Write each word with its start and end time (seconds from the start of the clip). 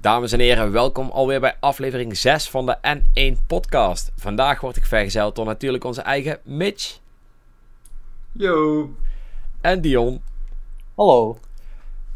Dames 0.00 0.32
en 0.32 0.40
heren, 0.40 0.72
welkom 0.72 1.10
alweer 1.10 1.40
bij 1.40 1.56
aflevering 1.60 2.16
6 2.16 2.48
van 2.48 2.66
de 2.66 2.76
N1 2.82 3.46
podcast. 3.46 4.12
Vandaag 4.16 4.60
word 4.60 4.76
ik 4.76 4.84
vergezeld 4.84 5.36
door 5.36 5.44
natuurlijk 5.44 5.84
onze 5.84 6.00
eigen 6.00 6.38
Mitch. 6.42 6.98
Yo. 8.32 8.90
En 9.60 9.80
Dion. 9.80 10.22
Hallo. 10.94 11.38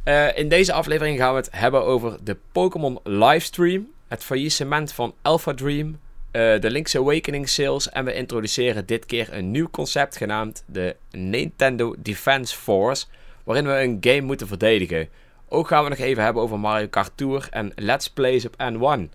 Uh, 0.04 0.38
in 0.38 0.48
deze 0.48 0.72
aflevering 0.72 1.18
gaan 1.18 1.30
we 1.30 1.40
het 1.40 1.48
hebben 1.50 1.84
over 1.84 2.18
de 2.22 2.36
Pokémon 2.52 2.98
livestream, 3.02 3.88
het 4.08 4.24
faillissement 4.24 4.92
van 4.92 5.14
Alpha 5.22 5.54
Dream, 5.54 5.88
uh, 5.88 6.60
de 6.60 6.70
Link's 6.70 6.96
Awakening 6.96 7.48
sales 7.48 7.90
en 7.90 8.04
we 8.04 8.14
introduceren 8.14 8.86
dit 8.86 9.06
keer 9.06 9.32
een 9.32 9.50
nieuw 9.50 9.70
concept 9.70 10.16
genaamd 10.16 10.64
de 10.66 10.96
Nintendo 11.10 11.94
Defense 11.98 12.56
Force, 12.56 13.06
waarin 13.42 13.66
we 13.66 13.82
een 13.82 13.98
game 14.00 14.20
moeten 14.20 14.46
verdedigen. 14.46 15.08
Ook 15.48 15.68
gaan 15.68 15.82
we 15.82 15.88
nog 15.88 15.98
even 15.98 16.22
hebben 16.22 16.42
over 16.42 16.60
Mario 16.60 16.88
Kart 16.88 17.10
Tour 17.14 17.48
en 17.50 17.72
Let's 17.74 18.10
Plays 18.10 18.46
op 18.46 18.52
N1. 18.52 19.10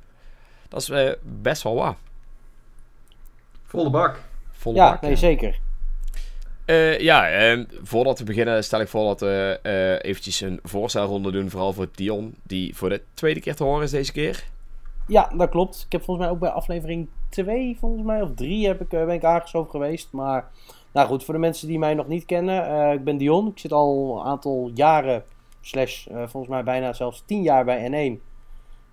Dat 0.69 0.81
is 0.81 0.89
uh, 0.89 1.11
best 1.21 1.63
wel 1.63 1.75
wat. 1.75 1.95
Volle 3.63 3.89
bak. 3.89 4.21
Volle 4.51 4.75
ja, 4.75 4.91
bak, 4.91 5.01
nee, 5.01 5.15
zeker. 5.15 5.59
Uh, 6.65 6.99
ja, 6.99 7.51
uh, 7.53 7.65
voordat 7.81 8.19
we 8.19 8.25
beginnen 8.25 8.63
stel 8.63 8.81
ik 8.81 8.87
voor 8.87 9.05
dat 9.05 9.19
we 9.19 9.59
uh, 9.63 10.09
eventjes 10.09 10.41
een 10.41 10.59
voorstelronde 10.63 11.31
doen. 11.31 11.49
Vooral 11.49 11.73
voor 11.73 11.87
Dion, 11.95 12.35
die 12.43 12.75
voor 12.75 12.89
de 12.89 13.01
tweede 13.13 13.39
keer 13.39 13.55
te 13.55 13.63
horen 13.63 13.83
is 13.83 13.91
deze 13.91 14.11
keer. 14.11 14.43
Ja, 15.07 15.31
dat 15.37 15.49
klopt. 15.49 15.83
Ik 15.85 15.91
heb 15.91 16.03
volgens 16.03 16.25
mij 16.25 16.35
ook 16.35 16.41
bij 16.41 16.49
aflevering 16.49 17.07
2, 17.29 17.77
volgens 17.79 18.03
mij, 18.03 18.21
of 18.21 18.29
3 18.35 18.67
heb 18.67 18.81
ik, 18.81 18.89
ben 18.89 19.09
ik 19.09 19.23
aangeschoven 19.23 19.71
geweest. 19.71 20.07
Maar, 20.11 20.47
nou 20.91 21.07
goed, 21.07 21.23
voor 21.23 21.33
de 21.33 21.39
mensen 21.39 21.67
die 21.67 21.79
mij 21.79 21.93
nog 21.93 22.07
niet 22.07 22.25
kennen. 22.25 22.91
ik 22.93 23.03
ben 23.03 23.17
Dion. 23.17 23.47
Ik 23.47 23.59
zit 23.59 23.71
al 23.71 24.17
een 24.19 24.25
aantal 24.25 24.71
jaren 24.73 25.23
slash 25.69 26.07
uh, 26.07 26.15
volgens 26.15 26.47
mij 26.47 26.63
bijna 26.63 26.93
zelfs 26.93 27.23
10 27.25 27.41
jaar 27.41 27.65
bij 27.65 27.89
N1. 28.19 28.27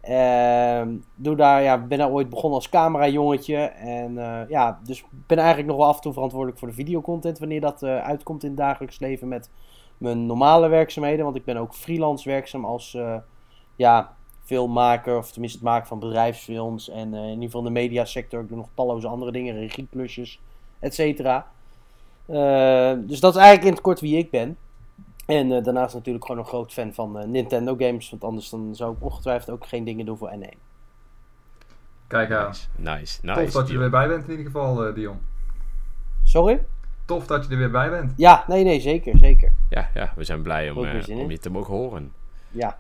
Uh, 0.09 0.83
doe 1.15 1.37
daar, 1.37 1.63
ja, 1.63 1.79
ben 1.79 1.99
daar 1.99 2.11
ooit 2.11 2.29
begonnen 2.29 2.59
als 2.59 2.69
camerajongetje. 2.69 3.57
En 3.67 4.13
uh, 4.13 4.41
ja, 4.49 4.81
dus 4.85 5.05
ben 5.27 5.39
eigenlijk 5.39 5.69
nog 5.69 5.77
wel 5.77 5.87
af 5.87 5.97
en 5.97 6.03
toe 6.03 6.13
verantwoordelijk 6.13 6.59
voor 6.59 6.69
de 6.69 6.75
videocontent 6.75 7.39
wanneer 7.39 7.61
dat 7.61 7.83
uh, 7.83 7.99
uitkomt 7.99 8.43
in 8.43 8.49
het 8.49 8.59
dagelijks 8.59 8.99
leven 8.99 9.29
met 9.29 9.51
mijn 9.99 10.27
normale 10.27 10.69
werkzaamheden. 10.69 11.25
Want 11.25 11.37
ik 11.37 11.45
ben 11.45 11.57
ook 11.57 11.75
freelance 11.75 12.29
werkzaam 12.29 12.65
als 12.65 12.99
ja, 13.77 14.15
filmmaker, 14.45 15.17
of 15.19 15.31
tenminste 15.31 15.59
het 15.59 15.69
maken 15.69 15.87
van 15.87 15.99
bedrijfsfilms. 15.99 16.89
En 16.89 17.15
in 17.15 17.29
ieder 17.29 17.45
geval 17.45 17.61
in 17.61 17.67
de 17.67 17.81
mediasector. 17.81 18.41
Ik 18.41 18.49
doe 18.49 18.57
nog 18.57 18.69
talloze 18.75 19.07
andere 19.07 19.33
dingen, 19.33 19.59
regieplusjes, 19.59 20.41
et 20.79 20.95
cetera. 20.95 21.47
dus 23.07 23.21
dat 23.21 23.35
is 23.35 23.41
eigenlijk 23.41 23.65
in 23.65 23.73
het 23.73 23.81
kort 23.81 24.01
wie 24.01 24.19
ik 24.19 24.31
ben. 24.31 24.57
En 25.27 25.51
uh, 25.51 25.65
daarnaast 25.65 25.95
natuurlijk 25.95 26.25
gewoon 26.25 26.41
een 26.41 26.49
groot 26.49 26.73
fan 26.73 26.95
van 26.95 27.19
uh, 27.19 27.25
Nintendo 27.25 27.77
games. 27.79 28.11
Want 28.11 28.25
anders 28.25 28.49
dan 28.49 28.75
zou 28.75 28.95
ik 28.95 29.05
ongetwijfeld 29.05 29.51
ook 29.51 29.67
geen 29.67 29.85
dingen 29.85 30.07
doen 30.07 30.17
voor 30.17 30.31
N1. 30.39 30.59
Kijk 32.07 32.31
aan. 32.31 32.47
Nice, 32.47 32.67
nice. 32.77 33.19
nice 33.23 33.41
Tof 33.43 33.53
dat 33.53 33.67
je 33.69 33.75
er 33.75 33.81
weer 33.81 33.91
bij 33.91 34.09
bent 34.09 34.25
in 34.25 34.31
ieder 34.31 34.47
geval, 34.47 34.89
uh, 34.89 34.95
Dion. 34.95 35.19
Sorry? 36.25 36.65
Tof 37.05 37.27
dat 37.27 37.45
je 37.45 37.53
er 37.53 37.59
weer 37.59 37.71
bij 37.71 37.91
bent. 37.91 38.13
Ja, 38.17 38.45
nee, 38.47 38.65
nee, 38.65 38.81
zeker, 38.81 39.19
zeker. 39.19 39.53
Ja, 39.71 39.91
ja 39.95 40.13
we 40.17 40.25
zijn 40.25 40.43
blij 40.43 40.71
om, 40.71 40.79
om 41.09 41.31
je 41.31 41.39
te 41.39 41.51
mogen 41.51 41.75
horen. 41.75 42.13
Ja. 42.51 42.79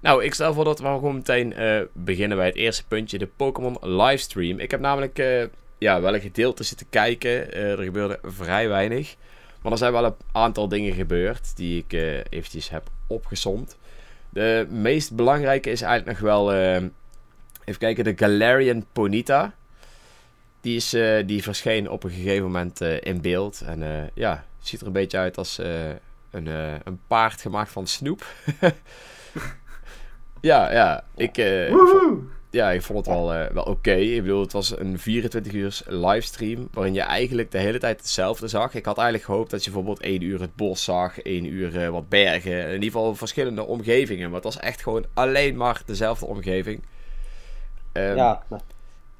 Nou, 0.00 0.24
ik 0.24 0.34
stel 0.34 0.54
voor 0.54 0.64
dat 0.64 0.80
we 0.80 0.86
gewoon 0.86 1.14
meteen 1.14 1.54
beginnen 1.92 2.36
bij 2.36 2.46
het 2.46 2.56
eerste 2.56 2.86
puntje, 2.86 3.18
de 3.18 3.26
Pokémon 3.26 3.76
livestream. 3.80 4.58
Ik 4.58 4.70
heb 4.70 4.80
namelijk 4.80 5.48
ja, 5.78 6.00
wel 6.00 6.14
een 6.14 6.20
gedeelte 6.20 6.62
zitten 6.62 6.86
kijken. 6.90 7.52
er 7.52 7.82
gebeurde 7.82 8.18
vrij 8.22 8.68
weinig. 8.68 9.16
Maar 9.62 9.72
er 9.72 9.78
zijn 9.78 9.92
wel 9.92 10.04
een 10.04 10.14
aantal 10.32 10.68
dingen 10.68 10.92
gebeurd 10.92 11.56
die 11.56 11.78
ik 11.78 11.92
uh, 11.92 12.16
eventjes 12.28 12.70
heb 12.70 12.88
opgesomd. 13.06 13.76
De 14.28 14.66
meest 14.70 15.14
belangrijke 15.14 15.70
is 15.70 15.82
eigenlijk 15.82 16.20
nog 16.20 16.30
wel, 16.30 16.54
uh, 16.54 16.74
even 17.64 17.78
kijken, 17.78 18.04
de 18.04 18.12
Galarian 18.16 18.86
Ponita. 18.92 19.54
Die, 20.60 20.76
is, 20.76 20.94
uh, 20.94 21.26
die 21.26 21.42
verscheen 21.42 21.90
op 21.90 22.04
een 22.04 22.10
gegeven 22.10 22.44
moment 22.44 22.80
in 22.80 23.20
beeld. 23.20 23.60
En 23.66 24.10
ja, 24.14 24.44
ziet 24.60 24.80
er 24.80 24.86
een 24.86 24.92
beetje 24.92 25.18
uit 25.18 25.38
als 25.38 25.58
een, 26.30 26.46
een 26.84 27.00
paard 27.06 27.40
gemaakt 27.40 27.70
van 27.70 27.86
snoep. 27.86 28.26
ja, 30.40 30.72
ja, 30.72 31.04
ik 31.16 31.36
ja, 32.50 32.70
ik 32.70 32.82
vond 32.82 32.98
het 32.98 33.14
wel, 33.14 33.34
uh, 33.34 33.46
wel 33.46 33.62
oké. 33.62 33.94
Ik 33.94 34.22
bedoel, 34.22 34.40
het 34.40 34.52
was 34.52 34.78
een 34.78 34.98
24 34.98 35.52
uur 35.52 35.80
livestream 35.86 36.68
waarin 36.72 36.94
je 36.94 37.00
eigenlijk 37.00 37.50
de 37.50 37.58
hele 37.58 37.78
tijd 37.78 38.00
hetzelfde 38.00 38.48
zag. 38.48 38.74
Ik 38.74 38.84
had 38.84 38.96
eigenlijk 38.96 39.26
gehoopt 39.26 39.50
dat 39.50 39.64
je 39.64 39.70
bijvoorbeeld 39.70 40.00
één 40.00 40.22
uur 40.22 40.40
het 40.40 40.54
bos 40.54 40.84
zag, 40.84 41.20
één 41.20 41.44
uur 41.44 41.74
uh, 41.74 41.88
wat 41.88 42.08
bergen. 42.08 42.66
In 42.66 42.72
ieder 42.72 42.82
geval 42.82 43.14
verschillende 43.14 43.64
omgevingen. 43.64 44.26
Maar 44.26 44.34
het 44.34 44.44
was 44.44 44.58
echt 44.58 44.82
gewoon 44.82 45.04
alleen 45.14 45.56
maar 45.56 45.82
dezelfde 45.86 46.26
omgeving. 46.26 46.82
Um, 47.92 48.16
ja. 48.16 48.42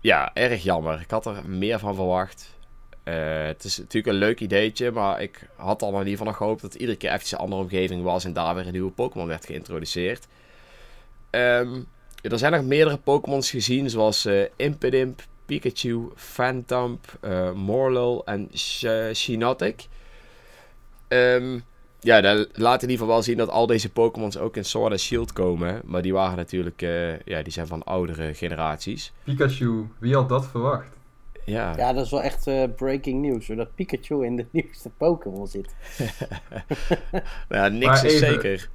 Ja, 0.00 0.34
erg 0.34 0.62
jammer. 0.62 1.00
Ik 1.00 1.10
had 1.10 1.26
er 1.26 1.48
meer 1.48 1.78
van 1.78 1.94
verwacht. 1.94 2.58
Uh, 3.04 3.44
het 3.46 3.64
is 3.64 3.78
natuurlijk 3.78 4.14
een 4.14 4.20
leuk 4.20 4.40
ideetje, 4.40 4.90
maar 4.90 5.22
ik 5.22 5.48
had 5.56 5.80
dan 5.80 5.92
in 5.92 5.98
ieder 5.98 6.10
geval 6.10 6.26
nog 6.26 6.36
gehoopt 6.36 6.62
dat 6.62 6.74
iedere 6.74 6.98
keer 6.98 7.12
even 7.12 7.26
een 7.30 7.44
andere 7.44 7.62
omgeving 7.62 8.02
was 8.02 8.24
en 8.24 8.32
daar 8.32 8.54
weer 8.54 8.66
een 8.66 8.72
nieuwe 8.72 8.90
Pokémon 8.90 9.26
werd 9.26 9.46
geïntroduceerd. 9.46 10.26
Um, 11.30 11.86
er 12.22 12.38
zijn 12.38 12.52
nog 12.52 12.64
meerdere 12.64 12.96
Pokémons 12.96 13.50
gezien, 13.50 13.90
zoals 13.90 14.26
uh, 14.26 14.44
Impidimp, 14.56 15.22
Pikachu, 15.46 16.10
Phantomp, 16.14 17.18
uh, 17.24 17.52
Morlul 17.52 18.24
en 18.24 18.48
Shiinotic. 19.14 19.86
Um, 21.08 21.62
ja, 22.00 22.20
dat 22.20 22.48
laat 22.52 22.82
in 22.82 22.88
ieder 22.88 22.90
geval 22.90 23.06
wel 23.06 23.22
zien 23.22 23.36
dat 23.36 23.48
al 23.48 23.66
deze 23.66 23.90
Pokémons 23.92 24.38
ook 24.38 24.56
in 24.56 24.64
Sword 24.64 24.90
and 24.90 25.00
Shield 25.00 25.32
komen. 25.32 25.80
Maar 25.84 26.02
die 26.02 26.12
waren 26.12 26.36
natuurlijk, 26.36 26.82
uh, 26.82 27.18
ja, 27.18 27.42
die 27.42 27.52
zijn 27.52 27.66
van 27.66 27.82
oudere 27.82 28.34
generaties. 28.34 29.12
Pikachu, 29.24 29.86
wie 29.98 30.14
had 30.14 30.28
dat 30.28 30.46
verwacht? 30.46 30.98
Ja, 31.44 31.76
ja 31.76 31.92
dat 31.92 32.04
is 32.04 32.10
wel 32.10 32.22
echt 32.22 32.46
uh, 32.46 32.64
breaking 32.76 33.22
news, 33.22 33.46
dat 33.46 33.74
Pikachu 33.74 34.24
in 34.24 34.36
de 34.36 34.46
nieuwste 34.52 34.90
Pokémon 34.96 35.46
zit. 35.46 35.74
nou, 37.12 37.22
ja, 37.48 37.68
niks 37.68 38.04
is 38.04 38.18
zeker 38.18 38.68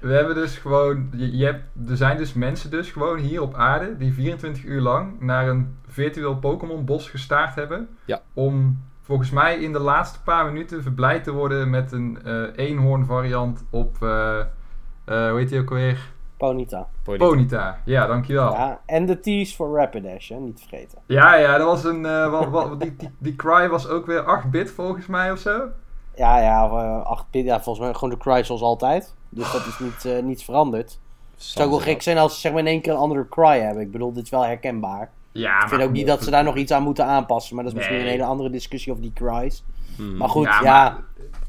we 0.00 0.12
hebben 0.12 0.34
dus 0.34 0.56
gewoon, 0.56 1.08
je, 1.16 1.44
hebt, 1.44 1.62
er 1.88 1.96
zijn 1.96 2.16
dus 2.16 2.32
mensen 2.32 2.70
dus 2.70 2.90
gewoon 2.90 3.18
hier 3.18 3.42
op 3.42 3.54
aarde 3.54 3.96
die 3.96 4.12
24 4.12 4.64
uur 4.64 4.80
lang 4.80 5.20
naar 5.20 5.48
een 5.48 5.76
virtueel 5.86 6.36
Pokémon 6.36 6.84
bos 6.84 7.10
gestaard 7.10 7.54
hebben. 7.54 7.88
Ja. 8.04 8.22
Om 8.34 8.82
volgens 9.02 9.30
mij 9.30 9.58
in 9.58 9.72
de 9.72 9.78
laatste 9.78 10.22
paar 10.22 10.46
minuten 10.46 10.82
verblijd 10.82 11.24
te 11.24 11.32
worden 11.32 11.70
met 11.70 11.92
een 11.92 12.18
uh, 12.26 12.42
eenhoorn 12.56 13.04
variant 13.04 13.64
op, 13.70 13.96
uh, 14.02 14.08
uh, 14.08 15.30
hoe 15.30 15.38
heet 15.38 15.48
die 15.48 15.60
ook 15.60 15.70
alweer? 15.70 15.98
Ponita. 16.36 16.88
Ponita. 17.02 17.26
Ponita. 17.26 17.80
ja, 17.84 18.06
dankjewel. 18.06 18.52
Ja, 18.52 18.80
en 18.86 19.06
de 19.06 19.20
tease 19.20 19.56
voor 19.56 19.76
Rapidash, 19.76 20.28
hè? 20.28 20.36
niet 20.36 20.60
vergeten. 20.60 20.98
Ja, 21.06 21.34
ja, 21.34 21.58
dat 21.58 21.66
was 21.66 21.84
een, 21.84 22.02
wat, 22.30 22.48
wat, 22.48 22.80
die, 22.80 22.96
die, 22.96 23.10
die 23.18 23.36
cry 23.36 23.68
was 23.68 23.88
ook 23.88 24.06
weer 24.06 24.42
8-bit 24.44 24.70
volgens 24.70 25.06
mij 25.06 25.32
of 25.32 25.38
zo. 25.38 25.68
Ja, 26.18 26.40
ja, 26.40 26.66
8 26.98 27.30
bit, 27.30 27.44
ja, 27.44 27.60
volgens 27.60 27.84
mij 27.84 27.94
gewoon 27.94 28.10
de 28.10 28.16
cry 28.16 28.42
zoals 28.42 28.62
altijd. 28.62 29.14
Dus 29.28 29.52
dat 29.52 29.66
is 29.66 29.78
niet, 29.86 30.04
uh, 30.04 30.22
niets 30.22 30.44
veranderd. 30.44 30.98
Het 31.34 31.42
zou 31.42 31.70
wel 31.70 31.78
gek 31.78 32.02
zijn 32.02 32.18
als 32.18 32.34
ze 32.34 32.40
zeg 32.40 32.52
maar 32.52 32.60
in 32.60 32.66
één 32.66 32.80
keer 32.80 32.92
een 32.92 32.98
andere 32.98 33.28
cry 33.28 33.60
hebben. 33.60 33.82
Ik 33.82 33.90
bedoel, 33.90 34.12
dit 34.12 34.24
is 34.24 34.30
wel 34.30 34.44
herkenbaar. 34.44 35.10
Ja, 35.32 35.62
ik 35.62 35.68
vind 35.68 35.82
ook 35.82 35.92
niet 35.92 36.06
dat 36.06 36.22
ze 36.24 36.30
daar 36.30 36.44
nog 36.44 36.56
iets 36.56 36.72
aan 36.72 36.82
moeten 36.82 37.04
aanpassen. 37.04 37.54
Maar 37.54 37.64
dat 37.64 37.72
is 37.72 37.78
misschien 37.78 38.00
een 38.00 38.06
hele 38.06 38.24
andere 38.24 38.50
discussie 38.50 38.92
over 38.92 39.04
die 39.04 39.12
cries. 39.12 39.64
Hmm. 39.96 40.16
Maar 40.16 40.28
goed, 40.28 40.44
ja. 40.44 40.60
ja. 40.62 40.98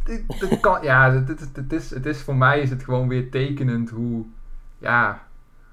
dit, 0.03 0.59
kan, 0.59 0.83
ja, 0.83 1.11
het, 1.53 1.73
is, 1.73 1.89
het 1.89 2.05
is 2.05 2.21
voor 2.21 2.35
mij 2.35 2.59
is 2.59 2.69
het 2.69 2.83
gewoon 2.83 3.07
weer 3.07 3.31
tekenend 3.31 3.89
hoe, 3.89 4.25
ja, 4.77 5.23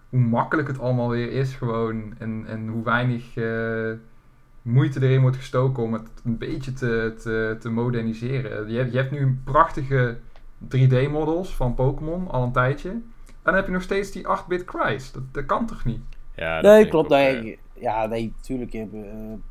hoe 0.09 0.21
makkelijk 0.21 0.69
het 0.69 0.81
allemaal 0.81 1.09
weer 1.09 1.33
is 1.33 1.55
gewoon. 1.55 2.15
En, 2.19 2.45
en 2.49 2.69
hoe 2.69 2.85
weinig 2.85 3.37
uh, 3.37 3.93
moeite 4.67 5.03
erin 5.03 5.21
wordt 5.21 5.37
gestoken 5.37 5.83
om 5.83 5.93
het 5.93 6.09
een 6.25 6.39
beetje 6.39 6.73
te, 6.73 7.15
te, 7.23 7.57
te 7.61 7.71
moderniseren. 7.71 8.71
Je 8.71 8.79
hebt, 8.79 8.93
je 8.93 8.99
hebt 8.99 9.11
nu 9.11 9.21
een 9.21 9.41
prachtige 9.45 10.17
3D-models 10.65 11.55
van 11.55 11.75
Pokémon 11.75 12.29
al 12.29 12.43
een 12.43 12.53
tijdje. 12.53 12.89
En 12.91 13.05
dan 13.43 13.55
heb 13.55 13.67
je 13.67 13.73
nog 13.73 13.83
steeds 13.83 14.11
die 14.11 14.23
8-bit 14.23 14.65
cries. 14.65 15.13
Dat, 15.13 15.23
dat 15.33 15.47
kan 15.47 15.67
toch 15.67 15.85
niet? 15.85 16.01
Ja, 16.37 16.61
nee, 16.61 16.89
klopt. 16.89 17.09
nee, 17.09 17.59
ja, 17.73 18.07
nee, 18.07 18.33
natuurlijk. 18.37 18.75
Uh, 18.75 18.83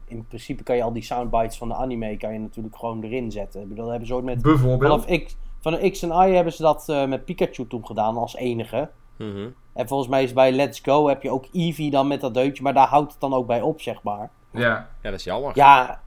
in 0.06 0.26
principe 0.28 0.64
kan 0.64 0.76
je 0.76 0.84
al 0.84 0.94
die 0.94 1.04
soundbites 1.04 1.58
van 1.58 1.68
de 1.68 1.76
anime 1.76 2.18
kan 2.18 2.34
je 2.34 2.40
natuurlijk 2.40 2.76
gewoon 2.76 3.04
erin 3.04 3.32
zetten. 3.32 3.62
Ik 3.62 3.68
bedoel, 3.68 3.84
dat 3.84 3.92
hebben 3.92 4.08
ze 4.08 4.16
ook 4.16 4.24
met... 4.24 4.42
Bijvoorbeeld? 4.42 5.04
Vanaf 5.04 5.24
X, 5.24 5.38
van 5.60 5.74
de 5.74 5.90
X 5.90 6.02
en 6.02 6.30
Y 6.30 6.34
hebben 6.34 6.54
ze 6.54 6.62
dat 6.62 6.86
uh, 6.90 7.08
met 7.08 7.26
Pikachu 7.26 7.68
toen 7.68 7.86
gedaan 7.86 8.18
als 8.18 8.36
enige. 8.36 8.90
Mm 9.18 9.32
-hmm. 9.32 9.54
En 9.74 9.88
volgens 9.88 10.10
mij 10.10 10.24
is 10.24 10.34
bij 10.34 10.52
Let's 10.52 10.80
Go 10.80 11.08
heb 11.08 11.24
je 11.24 11.32
ook 11.32 11.46
Eevee 11.52 11.90
dan 11.90 12.08
met 12.08 12.22
dat 12.22 12.34
deutje. 12.34 12.64
Maar 12.64 12.74
daar 12.74 12.88
houdt 12.88 13.12
het 13.12 13.22
dan 13.22 13.34
ook 13.34 13.48
bij 13.48 13.62
op, 13.62 13.82
zeg 13.82 14.04
maar. 14.04 14.30
Ja, 14.60 14.88
ja 15.02 15.10
dat 15.10 15.20
is 15.20 15.24
jammer. 15.24 15.52
Ja, 15.54 16.00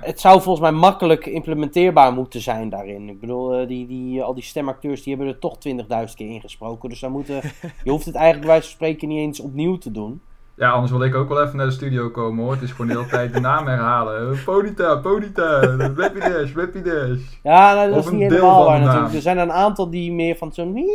het 0.00 0.20
zou 0.20 0.42
volgens 0.42 0.70
mij 0.70 0.80
makkelijk 0.80 1.26
implementeerbaar 1.26 2.12
moeten 2.12 2.40
zijn 2.40 2.68
daarin. 2.68 3.08
Ik 3.08 3.20
bedoel, 3.20 3.60
uh, 3.60 3.68
die, 3.68 3.86
die, 3.86 4.22
al 4.22 4.34
die 4.34 4.42
stemacteurs 4.42 5.02
die 5.02 5.14
hebben 5.16 5.32
er 5.32 5.38
toch 5.38 5.56
20.000 5.68 6.14
keer 6.14 6.30
ingesproken. 6.30 6.88
Dus 6.88 7.00
dan 7.00 7.12
moeten, 7.12 7.34
je 7.84 7.90
hoeft 7.90 8.04
het 8.04 8.14
eigenlijk 8.14 8.46
bij 8.46 8.54
wijze 8.54 8.68
van 8.68 8.76
spreken 8.76 9.08
niet 9.08 9.18
eens 9.18 9.40
opnieuw 9.40 9.78
te 9.78 9.90
doen. 9.90 10.20
Ja, 10.54 10.70
anders 10.70 10.90
wil 10.90 11.02
ik 11.02 11.14
ook 11.14 11.28
wel 11.28 11.42
even 11.42 11.56
naar 11.56 11.66
de 11.66 11.72
studio 11.72 12.10
komen 12.10 12.44
hoor. 12.44 12.52
Het 12.52 12.62
is 12.62 12.70
gewoon 12.70 12.86
de 12.86 12.92
hele 12.92 13.06
tijd 13.06 13.32
de 13.32 13.40
naam 13.40 13.66
herhalen. 13.66 14.38
Ponita, 14.44 14.96
Ponita, 14.96 15.60
Rapidash, 15.96 16.54
Rapidash. 16.54 17.20
Ja, 17.42 17.74
nou, 17.74 17.90
dat 17.90 18.04
is 18.04 18.10
niet 18.10 18.20
helemaal 18.20 18.64
waar 18.64 18.80
natuurlijk. 18.80 19.14
Er 19.14 19.20
zijn 19.20 19.38
een 19.38 19.52
aantal 19.52 19.90
die 19.90 20.12
meer 20.12 20.36
van 20.36 20.52
zo'n 20.52 20.88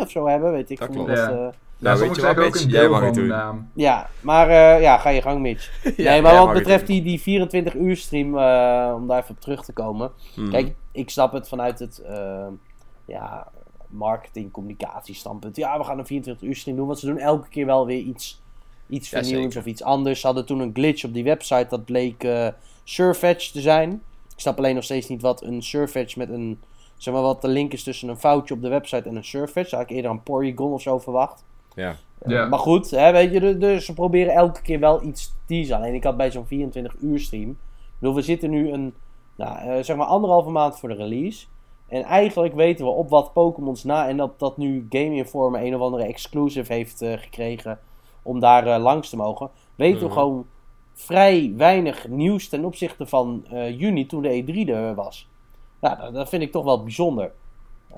of 0.00 0.10
zo 0.10 0.26
hebben, 0.26 0.52
weet 0.52 0.70
ik. 0.70 0.78
Dat 0.78 0.90
klopt. 0.90 1.16
Dat, 1.16 1.30
uh, 1.30 1.46
Nou, 1.82 1.98
weet 1.98 2.16
je 2.16 2.22
wat, 2.22 2.38
ook 2.38 2.54
een 2.54 2.68
Jij 2.68 2.80
deel 2.80 2.90
mag 2.90 3.00
het 3.00 3.14
doen. 3.14 3.26
naam. 3.26 3.70
Ja, 3.74 4.08
maar 4.20 4.48
eh, 4.48 4.82
ja, 4.82 4.98
ga 4.98 5.10
je 5.10 5.22
gang, 5.22 5.40
Mitch. 5.40 5.70
Ja, 5.96 6.10
nee, 6.10 6.22
maar 6.22 6.34
wat 6.34 6.52
betreft 6.52 6.86
die, 6.86 7.02
die 7.02 7.20
24 7.20 7.74
uur 7.74 7.96
stream, 7.96 8.38
eh, 8.38 8.92
om 8.94 9.06
daar 9.06 9.22
even 9.22 9.34
op 9.34 9.40
terug 9.40 9.64
te 9.64 9.72
komen. 9.72 10.10
Hmm. 10.34 10.50
Kijk, 10.50 10.74
ik 10.92 11.10
snap 11.10 11.32
het 11.32 11.48
vanuit 11.48 11.78
het 11.78 11.98
eh, 11.98 12.46
ja, 13.04 13.48
marketing, 13.88 14.50
communicatie 14.50 15.14
standpunt. 15.14 15.56
Ja, 15.56 15.78
we 15.78 15.84
gaan 15.84 15.98
een 15.98 16.06
24 16.06 16.48
uur 16.48 16.56
stream 16.56 16.76
doen, 16.76 16.86
want 16.86 16.98
ze 16.98 17.06
doen 17.06 17.18
elke 17.18 17.48
keer 17.48 17.66
wel 17.66 17.86
weer 17.86 18.00
iets, 18.00 18.40
iets 18.88 19.10
Ja, 19.10 19.18
vernieuwends 19.18 19.56
of 19.56 19.64
iets 19.64 19.82
anders. 19.82 20.20
Ze 20.20 20.26
hadden 20.26 20.46
toen 20.46 20.60
een 20.60 20.74
glitch 20.74 21.04
op 21.04 21.14
die 21.14 21.24
website, 21.24 21.66
dat 21.68 21.84
bleek 21.84 22.24
eh 22.24 22.48
Surfetch 22.84 23.50
te 23.50 23.60
zijn. 23.60 23.90
Ik 24.34 24.40
snap 24.40 24.58
alleen 24.58 24.74
nog 24.74 24.84
steeds 24.84 25.08
niet 25.08 25.22
wat 25.22 25.42
een 25.42 25.62
Surfetch 25.62 26.16
met 26.16 26.28
een, 26.28 26.60
zeg 26.96 27.14
maar 27.14 27.22
wat 27.22 27.42
de 27.42 27.48
link 27.48 27.72
is 27.72 27.82
tussen 27.82 28.08
een 28.08 28.18
foutje 28.18 28.54
op 28.54 28.62
de 28.62 28.68
website 28.68 29.08
en 29.08 29.16
een 29.16 29.24
Surfetch. 29.24 29.70
Daar 29.70 29.80
had 29.80 29.90
ik 29.90 29.96
eerder 29.96 30.10
een 30.10 30.22
Porygon 30.22 30.72
of 30.72 30.82
zo 30.82 30.98
verwacht. 30.98 31.44
Ja. 31.74 31.94
Eh, 32.18 32.30
Ja. 32.30 32.46
Maar 32.48 32.58
goed, 32.58 32.90
hè, 32.90 33.12
weet 33.12 33.32
je, 33.32 33.40
de- 33.40 33.58
dus 33.58 33.84
ze 33.84 33.94
proberen 33.94 34.34
elke 34.34 34.62
keer 34.62 34.80
wel 34.80 35.02
iets 35.02 35.26
te 35.26 35.34
teasen. 35.46 35.76
Alleen 35.76 35.94
ik 35.94 36.04
had 36.04 36.16
bij 36.16 36.30
zo'n 36.30 36.46
24 36.46 36.94
uur 37.00 37.20
stream. 37.20 37.50
Ik 37.50 37.56
bedoel, 37.98 38.14
we 38.14 38.22
zitten 38.22 38.50
nu 38.50 38.70
een, 38.72 38.94
nou, 39.36 39.58
eh, 39.58 39.82
zeg 39.82 39.96
maar 39.96 40.06
anderhalve 40.06 40.50
maand 40.50 40.78
voor 40.78 40.88
de 40.88 40.94
release. 40.94 41.46
En 41.88 42.02
eigenlijk 42.02 42.54
weten 42.54 42.84
we 42.84 42.90
op 42.90 43.08
wat 43.10 43.32
Pokémon's 43.32 43.84
na. 43.84 44.08
En 44.08 44.16
dat, 44.16 44.38
dat 44.38 44.56
nu 44.56 44.86
Game 44.90 45.14
Informer 45.14 45.62
een 45.62 45.74
of 45.74 45.80
andere 45.80 46.04
exclusive 46.04 46.72
heeft 46.72 47.02
eh, 47.02 47.12
gekregen. 47.18 47.78
Om 48.22 48.40
daar 48.40 48.66
eh, 48.66 48.82
langs 48.82 49.08
te 49.08 49.16
mogen. 49.16 49.50
Weten 49.74 49.96
Mhm. 49.98 50.06
we 50.06 50.12
gewoon 50.12 50.46
vrij 50.94 51.52
weinig 51.56 52.08
nieuws 52.08 52.48
ten 52.48 52.64
opzichte 52.64 53.06
van 53.06 53.44
eh, 53.50 53.78
juni 53.80 54.06
toen 54.06 54.22
de 54.22 54.42
E3 54.42 54.68
er 54.72 54.94
was. 54.94 55.28
Nou, 55.80 55.96
dat, 56.00 56.14
dat 56.14 56.28
vind 56.28 56.42
ik 56.42 56.52
toch 56.52 56.64
wel 56.64 56.82
bijzonder. 56.82 57.32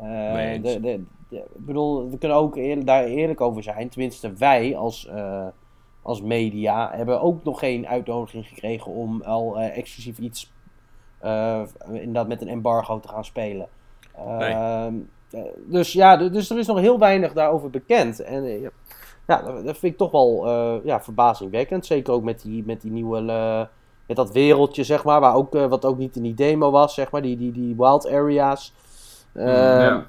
Eh, 0.02 0.62
de, 0.62 0.80
de, 0.80 0.80
de- 0.80 1.02
ik 1.36 1.66
bedoel, 1.66 2.10
we 2.10 2.18
kunnen 2.18 2.38
ook 2.38 2.56
eerlijk, 2.56 2.86
daar 2.86 3.04
eerlijk 3.04 3.40
over 3.40 3.62
zijn. 3.62 3.88
Tenminste, 3.88 4.32
wij 4.32 4.76
als, 4.76 5.06
eh, 5.06 5.46
als 6.02 6.22
media 6.22 6.90
hebben 6.92 7.20
ook 7.20 7.44
nog 7.44 7.58
geen 7.58 7.86
uitnodiging 7.86 8.46
gekregen 8.46 8.92
om 8.92 9.22
al 9.22 9.58
eh, 9.58 9.76
exclusief 9.78 10.18
iets 10.18 10.52
inderdaad 11.90 12.28
met 12.28 12.40
een 12.40 12.48
embargo 12.48 13.00
te 13.00 13.08
gaan 13.08 13.24
spelen. 13.24 13.68
Nee. 14.26 14.50
Ehm, 14.50 14.94
eh, 15.30 15.40
dus 15.66 15.92
ja, 15.92 16.16
dus 16.16 16.50
er 16.50 16.58
is 16.58 16.66
nog 16.66 16.78
heel 16.78 16.98
weinig 16.98 17.32
daarover 17.32 17.70
bekend. 17.70 18.20
En 18.20 18.60
ja, 19.26 19.42
dat, 19.42 19.78
vind 19.78 19.92
ik 19.92 19.96
toch 19.96 20.10
wel 20.10 20.48
ja, 20.84 21.00
verbazingwekkend. 21.00 21.86
Zeker 21.86 22.12
ook 22.12 22.22
met 22.22 22.42
die, 22.42 22.62
met 22.66 22.80
die 22.80 22.90
nieuwe. 22.90 23.20
met 24.06 24.16
dat 24.16 24.32
wereldje, 24.32 24.84
zeg 24.84 25.04
maar. 25.04 25.20
Waar 25.20 25.34
ook, 25.34 25.52
wat 25.52 25.84
ook 25.84 25.98
niet 25.98 26.16
in 26.16 26.22
die 26.22 26.34
demo 26.34 26.70
was, 26.70 26.94
zeg 26.94 27.10
maar. 27.10 27.22
Die, 27.22 27.36
die, 27.36 27.52
die 27.52 27.74
wild 27.76 28.08
areas. 28.08 28.74
Ehm, 29.34 29.48
ja. 29.80 30.06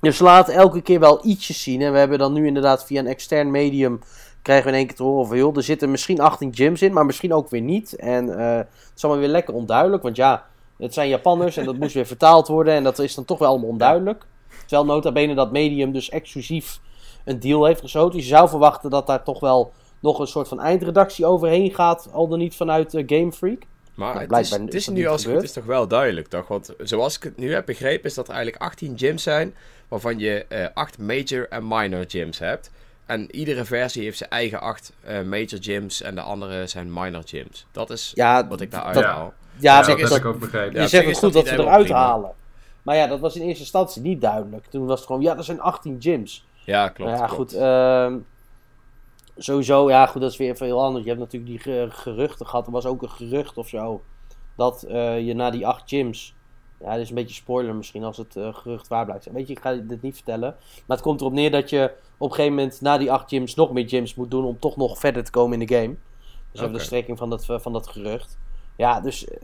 dus 0.00 0.18
laten 0.18 0.54
elke 0.54 0.80
keer 0.80 1.00
wel 1.00 1.26
ietsjes 1.26 1.62
zien. 1.62 1.80
En 1.82 1.92
we 1.92 1.98
hebben 1.98 2.18
dan 2.18 2.32
nu 2.32 2.46
inderdaad 2.46 2.84
via 2.84 3.00
een 3.00 3.06
extern 3.06 3.50
medium. 3.50 4.00
krijgen 4.42 4.64
we 4.64 4.72
in 4.72 4.78
één 4.78 4.86
keer 4.86 4.96
te 4.96 5.02
horen 5.02 5.26
van 5.26 5.36
joh, 5.36 5.56
er 5.56 5.62
zitten 5.62 5.90
misschien 5.90 6.20
18 6.20 6.54
gyms 6.54 6.82
in, 6.82 6.92
maar 6.92 7.06
misschien 7.06 7.34
ook 7.34 7.50
weer 7.50 7.60
niet. 7.60 7.96
En 7.96 8.38
eh, 8.38 8.56
het 8.56 8.92
is 8.96 9.04
allemaal 9.04 9.22
weer 9.22 9.32
lekker 9.32 9.54
onduidelijk. 9.54 10.02
Want 10.02 10.16
ja, 10.16 10.44
het 10.78 10.94
zijn 10.94 11.08
Japanners 11.08 11.56
en 11.56 11.64
dat 11.64 11.78
moest 11.78 11.94
weer 11.94 12.06
vertaald 12.06 12.48
worden. 12.48 12.74
En 12.74 12.84
dat 12.84 12.98
is 12.98 13.14
dan 13.14 13.24
toch 13.24 13.38
wel 13.38 13.48
allemaal 13.48 13.68
onduidelijk. 13.68 14.26
Terwijl 14.66 14.84
nota 14.84 15.12
bene 15.12 15.34
dat 15.34 15.52
medium 15.52 15.92
dus 15.92 16.10
exclusief 16.10 16.80
een 17.24 17.40
deal 17.40 17.64
heeft 17.64 17.80
gesloten. 17.80 18.16
Dus 18.16 18.28
je 18.28 18.34
zou 18.34 18.48
verwachten 18.48 18.90
dat 18.90 19.06
daar 19.06 19.22
toch 19.22 19.40
wel 19.40 19.72
nog 20.00 20.18
een 20.18 20.26
soort 20.26 20.48
van 20.48 20.60
eindredactie 20.60 21.26
overheen 21.26 21.74
gaat. 21.74 22.08
Al 22.12 22.28
dan 22.28 22.38
niet 22.38 22.56
vanuit 22.56 22.94
eh, 22.94 23.02
Game 23.06 23.32
Freak. 23.32 23.62
Maar 23.94 24.14
Nou, 24.14 24.26
het 24.36 24.38
is, 24.46 24.50
het 24.50 24.74
is 24.74 24.88
nu 24.88 24.94
niet 24.94 25.06
als 25.06 25.24
het 25.24 25.34
goed 25.34 25.42
is 25.42 25.52
toch 25.52 25.64
wel 25.64 25.88
duidelijk, 25.88 26.28
toch? 26.28 26.48
Want 26.48 26.74
zoals 26.78 27.16
ik 27.16 27.22
het 27.22 27.36
nu 27.36 27.52
heb 27.54 27.66
begrepen, 27.66 28.04
is 28.04 28.14
dat 28.14 28.28
er 28.28 28.34
eigenlijk 28.34 28.62
18 28.64 28.98
gyms 28.98 29.22
zijn, 29.22 29.54
waarvan 29.88 30.18
je 30.18 30.44
eh 30.48 30.66
8 30.74 30.98
major 30.98 31.46
en 31.48 31.68
minor 31.68 32.04
gyms 32.08 32.38
hebt. 32.38 32.70
En 33.06 33.34
iedere 33.36 33.64
versie 33.64 34.02
heeft 34.02 34.18
zijn 34.18 34.30
eigen 34.30 34.60
8 34.60 34.92
eh, 35.00 35.20
major 35.22 35.58
gyms 35.60 36.02
en 36.02 36.14
de 36.14 36.20
andere 36.20 36.66
zijn 36.66 36.92
minor 36.92 37.22
gyms. 37.24 37.66
Dat 37.72 37.90
is 37.90 38.12
Ja, 38.14 38.48
wat 38.48 38.60
ik 38.60 38.70
daar 38.70 38.80
dat- 38.92 38.96
uithaal. 38.96 39.34
ja, 39.58 39.72
Ja, 39.72 39.76
dat, 39.86 40.10
heb 40.10 40.18
ik 40.18 40.24
ook 40.24 40.38
begrepen. 40.38 40.74
Ja, 40.74 40.82
je 40.82 40.88
zegt 40.88 41.06
het 41.06 41.18
goed 41.18 41.32
dat 41.32 41.44
niet 41.44 41.52
eruit 41.52 41.82
prima. 41.84 41.98
halen. 42.06 42.30
Maar 42.82 42.96
ja, 42.96 43.06
dat 43.06 43.20
was 43.20 43.36
in 43.36 43.42
eerste 43.42 43.60
instantie 43.62 44.02
niet 44.02 44.20
duidelijk. 44.20 44.66
Toen 44.66 44.86
was 44.86 44.98
het 44.98 45.06
gewoon, 45.06 45.22
ja, 45.22 45.36
er 45.36 45.44
zijn 45.44 45.60
18 45.60 45.96
gyms. 46.00 46.46
Ja, 46.64 46.88
klopt. 46.88 47.10
nou 47.10 47.22
ja, 47.22 47.26
klopt. 47.34 47.52
goed. 47.52 47.60
ehm, 47.60 48.14
sowieso, 49.36 49.90
ja, 49.90 50.06
goed, 50.06 50.20
dat 50.20 50.30
is 50.30 50.36
weer 50.36 50.50
even 50.50 50.66
heel 50.66 50.82
anders. 50.82 51.04
Je 51.04 51.10
hebt 51.10 51.20
natuurlijk 51.22 51.50
die 51.52 51.60
ge- 51.60 51.86
geruchten 51.90 52.46
gehad. 52.46 52.66
Er 52.66 52.72
was 52.72 52.86
ook 52.86 53.02
een 53.02 53.10
gerucht 53.10 53.56
of 53.58 53.68
zo. 53.68 54.02
Dat 54.56 54.82
eh, 54.82 55.26
je 55.26 55.34
na 55.34 55.50
die 55.50 55.66
8 55.66 55.82
gyms. 55.88 56.34
Ja, 56.80 56.92
dit 56.92 57.00
is 57.02 57.08
een 57.08 57.14
beetje 57.14 57.34
spoiler 57.34 57.74
misschien 57.74 58.04
als 58.04 58.16
het 58.16 58.36
eh, 58.36 58.54
gerucht 58.54 58.88
waar 58.88 59.04
blijkt. 59.04 59.32
Weet 59.32 59.46
je, 59.46 59.52
ik 59.52 59.60
ga 59.60 59.74
dit 59.74 60.02
niet 60.02 60.14
vertellen. 60.14 60.56
Maar 60.86 60.96
het 60.96 61.06
komt 61.06 61.20
erop 61.20 61.32
neer 61.32 61.50
dat 61.50 61.70
je 61.70 61.92
op 62.18 62.28
een 62.30 62.34
gegeven 62.34 62.56
moment 62.56 62.80
na 62.80 62.98
die 62.98 63.12
8 63.12 63.28
gyms 63.28 63.54
nog 63.54 63.72
meer 63.72 63.88
gyms 63.88 64.14
moet 64.14 64.30
doen. 64.30 64.44
om 64.44 64.58
toch 64.58 64.76
nog 64.76 64.98
verder 64.98 65.24
te 65.24 65.30
komen 65.30 65.60
in 65.60 65.66
de 65.66 65.74
game. 65.74 65.94
Dus 66.50 66.60
even 66.60 66.64
Oké. 66.68 66.78
de 66.78 66.84
strekking 66.84 67.18
van 67.18 67.30
dat, 67.30 67.44
van 67.46 67.72
dat 67.72 67.88
gerucht. 67.88 68.38
Ja, 68.76 69.00
dus. 69.00 69.24
eh, 69.28 69.36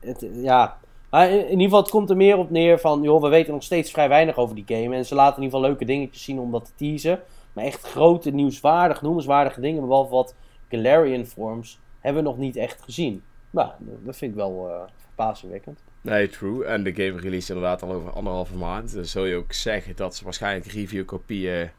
Het, 0.00 0.28
ja. 0.32 0.78
Maar 1.10 1.30
in, 1.30 1.36
in 1.38 1.50
ieder 1.50 1.62
geval, 1.64 1.80
het 1.80 1.90
komt 1.90 2.10
er 2.10 2.16
meer 2.16 2.36
op 2.36 2.50
neer 2.50 2.78
van. 2.80 3.02
joh, 3.02 3.22
we 3.22 3.28
weten 3.28 3.52
nog 3.52 3.62
steeds 3.62 3.90
vrij 3.90 4.08
weinig 4.08 4.36
over 4.36 4.54
die 4.54 4.64
game. 4.66 4.96
En 4.96 5.06
ze 5.06 5.14
laten 5.14 5.36
in 5.36 5.42
ieder 5.42 5.58
geval 5.58 5.70
leuke 5.70 5.84
dingetjes 5.84 6.24
zien 6.24 6.38
om 6.38 6.50
dat 6.50 6.64
te 6.64 6.72
teasen. 6.76 7.20
Maar 7.52 7.64
echt 7.64 7.82
grote, 7.82 8.30
nieuwswaardig, 8.30 9.02
noemenswaardige 9.02 9.60
dingen. 9.60 9.86
Behalve 9.86 10.14
wat 10.14 10.34
Galarian 10.68 11.24
forms. 11.24 11.80
hebben 12.00 12.22
we 12.22 12.28
nog 12.28 12.38
niet 12.38 12.56
echt 12.56 12.82
gezien. 12.82 13.22
Nou, 13.50 13.70
dat 13.78 14.16
vind 14.16 14.30
ik 14.30 14.36
wel 14.36 14.68
eh 14.68 14.82
verbazingwekkend. 14.96 15.82
Nee, 16.00 16.28
true. 16.28 16.64
En 16.64 16.84
de 16.84 16.94
game 16.94 17.20
release 17.20 17.52
inderdaad 17.52 17.82
al 17.82 17.92
over 17.92 18.12
anderhalve 18.12 18.56
maand. 18.56 18.94
Dan 18.94 19.04
zul 19.04 19.24
je 19.24 19.36
ook 19.36 19.52
zeggen 19.52 19.96
dat 19.96 20.16
ze 20.16 20.24
waarschijnlijk 20.24 20.66
reviewkopieën 20.72 21.70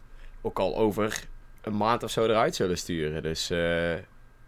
ook 0.41 0.59
al 0.59 0.77
over 0.77 1.27
een 1.61 1.77
maand 1.77 2.03
of 2.03 2.09
zo 2.09 2.25
eruit 2.25 2.55
zullen 2.55 2.77
sturen. 2.77 3.23
Dus 3.23 3.49
eh, 3.49 3.93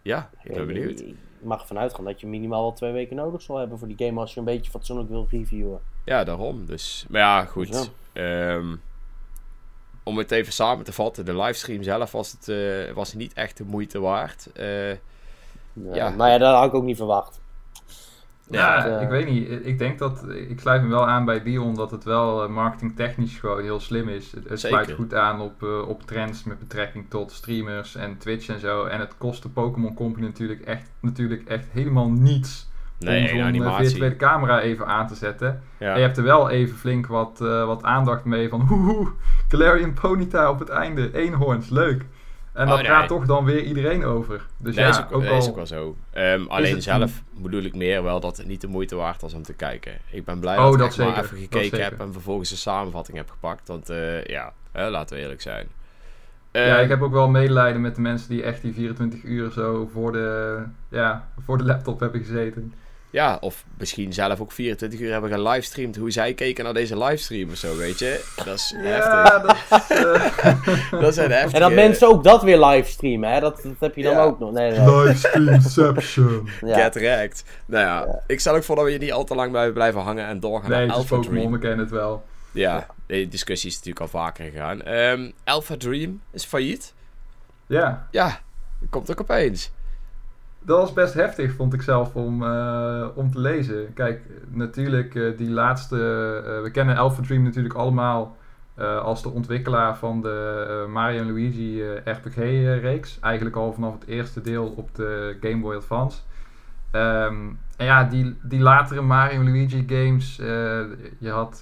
ja, 0.02 0.30
ik 0.42 0.52
ben 0.52 0.66
benieuwd. 0.66 0.98
Je 0.98 1.14
mag 1.40 1.60
ervan 1.60 1.78
uitgaan 1.78 2.04
dat 2.04 2.20
je 2.20 2.26
minimaal 2.26 2.62
wel 2.62 2.72
twee 2.72 2.92
weken 2.92 3.16
nodig 3.16 3.42
zal 3.42 3.56
hebben 3.56 3.78
voor 3.78 3.88
die 3.88 4.06
game. 4.06 4.20
als 4.20 4.34
je 4.34 4.38
een 4.38 4.46
beetje 4.46 4.70
fatsoenlijk 4.70 5.08
wil 5.08 5.26
reviewen. 5.30 5.80
Ja, 6.04 6.24
daarom. 6.24 6.66
Dus, 6.66 7.06
maar 7.08 7.20
ja, 7.20 7.44
goed. 7.44 7.72
Dus 7.72 7.90
om 10.06 10.18
het 10.18 10.30
even 10.30 10.52
samen 10.52 10.84
te 10.84 10.92
vatten, 10.92 11.24
de 11.24 11.36
livestream 11.36 11.82
zelf 11.82 12.12
was, 12.12 12.32
het, 12.32 12.48
eh, 12.48 12.94
was 12.94 13.14
niet 13.14 13.32
echt 13.32 13.56
de 13.56 13.64
moeite 13.64 14.00
waard. 14.00 14.48
Eh, 14.54 14.90
Ja. 14.90 15.94
Ja. 15.94 16.10
Maar 16.10 16.30
ja, 16.30 16.38
dat 16.38 16.54
had 16.54 16.66
ik 16.66 16.74
ook 16.74 16.84
niet 16.84 16.96
verwacht. 16.96 17.40
Ja, 18.50 18.82
Dus, 18.82 18.92
eh, 18.92 19.02
ik 19.02 19.08
weet 19.08 19.28
niet. 19.28 19.66
Ik 19.66 19.78
denk 19.78 19.98
dat, 19.98 20.28
ik 20.28 20.60
sluit 20.60 20.82
me 20.82 20.88
wel 20.88 21.06
aan 21.06 21.24
bij 21.24 21.42
Dion 21.42 21.74
dat 21.74 21.90
het 21.90 22.04
wel 22.04 22.48
marketingtechnisch 22.48 23.38
gewoon 23.38 23.62
heel 23.62 23.80
slim 23.80 24.08
is. 24.08 24.32
Het, 24.32 24.48
het 24.48 24.60
sluit 24.60 24.92
goed 24.92 25.14
aan 25.14 25.40
op, 25.40 25.62
eh, 25.62 25.88
op 25.88 26.02
trends 26.02 26.44
met 26.44 26.58
betrekking 26.58 27.10
tot 27.10 27.32
streamers 27.32 27.94
en 27.94 28.18
Twitch 28.18 28.48
en 28.48 28.60
zo. 28.60 28.84
En 28.84 29.00
het 29.00 29.18
kost 29.18 29.42
de 29.42 29.48
Pokémon 29.48 29.94
Company 29.94 30.26
natuurlijk 30.26 30.60
echt, 30.60 30.90
natuurlijk 31.00 31.48
echt 31.48 31.66
helemaal 31.72 32.10
niets 32.10 32.68
nee, 32.98 33.32
om 33.32 33.38
een 33.38 33.54
zo'n 33.54 33.64
eh, 33.64 33.76
virtuele 33.76 34.16
camera 34.16 34.60
even 34.60 34.86
aan 34.86 35.06
te 35.06 35.14
zetten. 35.14 35.62
Ja. 35.78 35.90
En 35.90 35.96
je 35.96 36.04
hebt 36.04 36.16
er 36.16 36.22
wel 36.24 36.50
even 36.50 36.76
flink 36.76 37.06
wat, 37.06 37.40
eh, 37.40 37.66
wat 37.66 37.82
aandacht 37.82 38.24
mee 38.24 38.48
van 38.48 38.60
hoehoe, 38.68 39.08
Galarian 39.48 39.94
Ponyta 39.94 40.50
op 40.50 40.58
het 40.58 40.68
einde, 40.68 41.14
eenhoorns, 41.14 41.68
leuk. 41.68 42.04
En 42.52 42.62
Oh, 42.62 42.68
dat 42.68 42.78
nee. 42.78 42.86
praat 42.86 43.08
toch 43.08 43.26
dan 43.26 43.44
weer 43.44 43.62
iedereen 43.62 44.04
over. 44.04 44.46
Dus 44.56 44.74
Nee, 44.74 44.84
ja, 44.84 44.90
is 44.90 44.98
ook, 44.98 45.12
ook 45.12 45.24
al... 45.24 45.36
is 45.36 45.48
ook 45.48 45.56
wel 45.56 45.66
zo. 45.66 45.96
Ehm, 46.10 46.46
alleen 46.46 46.82
zelf 46.82 47.22
bedoel 47.32 47.62
ik 47.62 47.74
meer 47.74 48.02
wel 48.02 48.20
dat 48.20 48.36
het 48.36 48.46
niet 48.46 48.60
de 48.60 48.66
moeite 48.66 48.96
waard 48.96 49.20
was 49.20 49.34
om 49.34 49.42
te 49.42 49.52
kijken. 49.52 49.92
Ik 50.10 50.24
ben 50.24 50.40
blij 50.40 50.58
Oh, 50.58 50.78
dat 50.78 50.80
ik 50.80 50.86
echt 50.86 50.98
maar 50.98 51.24
even 51.24 51.38
gekeken 51.38 51.82
heb 51.82 52.00
en 52.00 52.12
vervolgens 52.12 52.50
een 52.50 52.56
samenvatting 52.56 53.16
heb 53.16 53.30
gepakt. 53.30 53.68
Want 53.68 53.90
eh, 53.90 54.24
ja, 54.24 54.52
laten 54.72 55.16
we 55.16 55.22
eerlijk 55.22 55.40
zijn. 55.40 55.68
Ja, 56.52 56.74
Ehm, 56.76 56.82
ik 56.82 56.88
heb 56.88 57.02
ook 57.02 57.12
wel 57.12 57.28
medelijden 57.28 57.80
met 57.80 57.94
de 57.94 58.00
mensen 58.00 58.28
die 58.28 58.42
echt 58.42 58.62
die 58.62 58.74
24 58.74 59.22
uur 59.22 59.50
zo 59.50 59.88
voor 59.92 60.12
de, 60.12 60.58
ja, 60.88 61.28
voor 61.44 61.58
de 61.58 61.64
laptop 61.64 62.00
hebben 62.00 62.20
gezeten. 62.20 62.72
Ja, 63.10 63.36
of 63.40 63.64
misschien 63.78 64.12
zelf 64.12 64.40
ook 64.40 64.52
24 64.52 65.00
uur 65.00 65.12
hebben 65.12 65.30
gelivestreamd 65.30 65.96
hoe 65.96 66.10
zij 66.10 66.34
keken 66.34 66.64
naar 66.64 66.74
deze 66.74 66.98
livestream 66.98 67.50
of 67.50 67.56
zo, 67.56 67.76
weet 67.76 67.98
je. 67.98 68.24
Dat 68.44 68.46
is 68.54 68.74
heftig. 68.76 69.12
Ja, 69.12 69.38
dat 69.38 69.56
is, 69.90 69.90
eh, 70.90 71.00
Dat 71.00 71.14
zijn 71.14 71.30
heftige... 71.30 71.54
En 71.54 71.60
dat 71.60 71.72
mensen 71.72 72.08
ook 72.08 72.24
dat 72.24 72.42
weer 72.42 72.64
livestreamen, 72.64 73.30
hè? 73.32 73.40
Dat, 73.40 73.62
dat 73.62 73.72
heb 73.78 73.96
je 73.96 74.02
dan 74.02 74.12
Ja. 74.12 74.22
ook 74.22 74.38
nog. 74.38 74.52
Nee, 74.52 74.70
nee. 74.70 75.04
Livestreamception. 75.04 76.48
Ja. 76.60 76.78
Get 76.78 76.94
wrecked. 76.94 77.44
Nou 77.66 77.84
ja, 77.84 78.22
ik 78.26 78.40
stel 78.40 78.54
ook 78.54 78.64
voor 78.64 78.76
dat 78.76 78.84
we 78.84 78.90
hier 78.90 78.98
niet 79.00 79.12
al 79.12 79.24
te 79.24 79.34
lang 79.34 79.52
bij 79.52 79.70
blijven 79.72 80.00
hangen 80.00 80.26
en 80.26 80.40
doorgaan 80.40 80.70
Nee, 80.70 80.86
naar 80.86 80.96
Alpha 80.96 81.14
Pokémon, 81.16 81.34
Dream. 81.36 81.52
we 81.52 81.58
kennen 81.58 81.78
het 81.78 81.90
wel. 81.90 82.24
Ja, 82.52 82.86
die 83.06 83.28
discussie 83.28 83.68
is 83.70 83.74
natuurlijk 83.76 84.00
al 84.00 84.08
vaker 84.20 84.44
gegaan. 84.44 84.82
Ehm 84.82 85.30
Alpha 85.44 85.76
Dream 85.76 86.20
is 86.32 86.44
failliet. 86.44 86.94
Ja, 87.66 88.06
Ja, 88.10 88.26
dat 88.80 88.90
komt 88.90 89.10
ook 89.10 89.20
opeens. 89.20 89.70
Dat 90.66 90.78
was 90.78 90.92
best 90.92 91.14
heftig, 91.14 91.52
vond 91.52 91.74
ik 91.74 91.82
zelf, 91.82 92.14
om, 92.14 92.42
eh, 92.42 93.06
om 93.14 93.30
te 93.30 93.38
lezen. 93.38 93.92
Kijk, 93.94 94.20
natuurlijk, 94.48 95.14
eh, 95.14 95.36
die 95.36 95.50
laatste... 95.50 95.96
eh, 95.96 96.62
we 96.62 96.70
kennen 96.70 96.96
Alpha 96.96 97.22
Dream 97.22 97.42
natuurlijk 97.42 97.74
allemaal 97.74 98.36
als 99.02 99.22
de 99.22 99.28
ontwikkelaar 99.28 99.96
van 99.96 100.20
de 100.20 100.86
Mario 100.88 101.24
Luigi 101.24 101.82
RPG-reeks. 102.04 103.18
Eigenlijk 103.20 103.56
al 103.56 103.72
vanaf 103.72 103.92
het 103.92 104.06
eerste 104.06 104.40
deel 104.40 104.66
op 104.76 104.94
de 104.94 105.36
Game 105.40 105.60
Boy 105.60 105.74
Advance. 105.74 106.20
Ehm, 106.90 107.34
en 107.76 107.84
ja, 107.86 108.04
die, 108.04 108.36
die 108.42 108.60
latere 108.60 109.00
Mario 109.00 109.42
Luigi 109.42 109.84
games. 109.86 110.36
je 111.18 111.30
had 111.30 111.60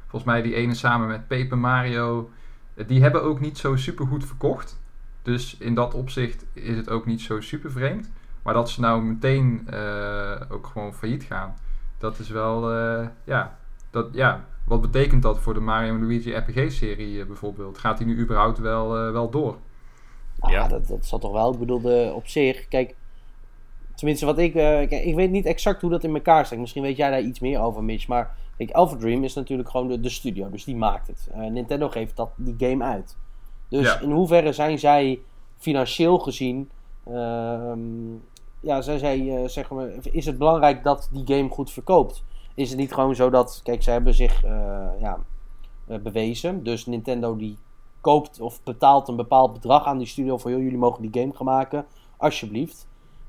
volgens 0.00 0.24
mij 0.24 0.42
die 0.42 0.54
ene 0.54 0.74
samen 0.74 1.08
met 1.08 1.28
Paper 1.28 1.58
Mario. 1.58 2.30
Die 2.86 3.02
hebben 3.02 3.22
ook 3.22 3.40
niet 3.40 3.58
zo 3.58 3.76
super 3.76 4.06
goed 4.06 4.26
verkocht. 4.26 4.80
Dus 5.22 5.56
in 5.58 5.74
dat 5.74 5.94
opzicht 5.94 6.44
is 6.52 6.76
het 6.76 6.90
ook 6.90 7.06
niet 7.06 7.20
zo 7.20 7.40
super 7.40 7.70
vreemd. 7.70 8.10
Maar 8.48 8.56
dat 8.56 8.70
ze 8.70 8.80
nou 8.80 9.02
meteen 9.02 9.66
uh, 9.70 10.40
ook 10.48 10.66
gewoon 10.66 10.94
failliet 10.94 11.22
gaan, 11.22 11.54
dat 11.98 12.18
is 12.18 12.28
wel, 12.28 12.72
uh, 12.72 13.06
ja, 13.24 13.58
dat, 13.90 14.08
ja, 14.12 14.44
wat 14.64 14.80
betekent 14.80 15.22
dat 15.22 15.38
voor 15.38 15.54
de 15.54 15.60
Mario 15.60 15.94
en 15.94 16.00
Luigi 16.00 16.34
RPG-serie 16.34 17.18
uh, 17.18 17.26
bijvoorbeeld? 17.26 17.78
Gaat 17.78 17.98
die 17.98 18.06
nu 18.06 18.18
überhaupt 18.18 18.58
wel, 18.58 18.88
wel 19.12 19.30
door? 19.30 19.56
Nou, 20.36 20.52
ja, 20.52 20.68
dat, 20.68 20.86
dat 20.86 21.06
zal 21.06 21.18
toch 21.18 21.32
wel. 21.32 21.52
Ik 21.52 21.58
bedoel, 21.58 21.80
de, 21.80 22.12
op 22.14 22.28
zich, 22.28 22.68
kijk, 22.68 22.94
tenminste 23.94 24.26
wat 24.26 24.38
ik, 24.38 24.52
kijk, 24.52 24.90
ik 24.90 25.14
weet 25.14 25.30
niet 25.30 25.46
exact 25.46 25.80
hoe 25.80 25.90
dat 25.90 26.04
in 26.04 26.14
elkaar 26.14 26.46
staat. 26.46 26.58
Misschien 26.58 26.82
weet 26.82 26.96
jij 26.96 27.10
daar 27.10 27.20
iets 27.20 27.40
meer 27.40 27.60
over, 27.60 27.84
Mitch. 27.84 28.08
Maar 28.08 28.36
kijk, 28.56 28.70
Alpha 28.70 28.96
Dream 28.96 29.24
is 29.24 29.34
natuurlijk 29.34 29.68
gewoon 29.68 29.88
de, 29.88 30.00
de 30.00 30.10
studio, 30.10 30.50
dus 30.50 30.64
die 30.64 30.76
maakt 30.76 31.06
het. 31.06 31.28
Nintendo 31.34 31.88
geeft 31.88 32.16
dat, 32.16 32.30
die 32.36 32.54
game 32.58 32.84
uit. 32.84 33.16
Dus 33.68 34.00
in 34.00 34.10
hoeverre 34.10 34.52
zijn 34.52 34.78
zij 34.78 35.18
financieel 35.56 36.18
gezien 36.18 36.70
ehm, 37.04 37.78
ja, 38.60 38.80
zij 38.80 38.98
zei, 38.98 39.42
uh, 39.42 39.48
zeg 39.48 39.70
maar, 39.70 39.88
is 40.02 40.26
het 40.26 40.38
belangrijk 40.38 40.82
dat 40.82 41.08
die 41.12 41.36
game 41.36 41.48
goed 41.48 41.70
verkoopt? 41.70 42.24
Is 42.54 42.68
het 42.68 42.78
niet 42.78 42.92
gewoon 42.92 43.14
zo 43.14 43.30
dat, 43.30 43.60
kijk, 43.64 43.82
ze 43.82 43.90
hebben 43.90 44.14
zich 44.14 44.44
uh, 44.44 44.50
ja, 45.00 45.18
uh, 45.88 45.98
bewezen. 45.98 46.62
Dus 46.62 46.86
Nintendo 46.86 47.36
die 47.36 47.58
koopt 48.00 48.40
of 48.40 48.62
betaalt 48.62 49.08
een 49.08 49.16
bepaald 49.16 49.52
bedrag 49.52 49.84
aan 49.84 49.98
die 49.98 50.06
studio 50.06 50.38
voor, 50.38 50.50
joh, 50.50 50.62
jullie 50.62 50.78
mogen 50.78 51.02
die 51.02 51.22
game 51.22 51.34
gaan 51.34 51.46
maken, 51.46 51.86
alsjeblieft. 52.16 52.86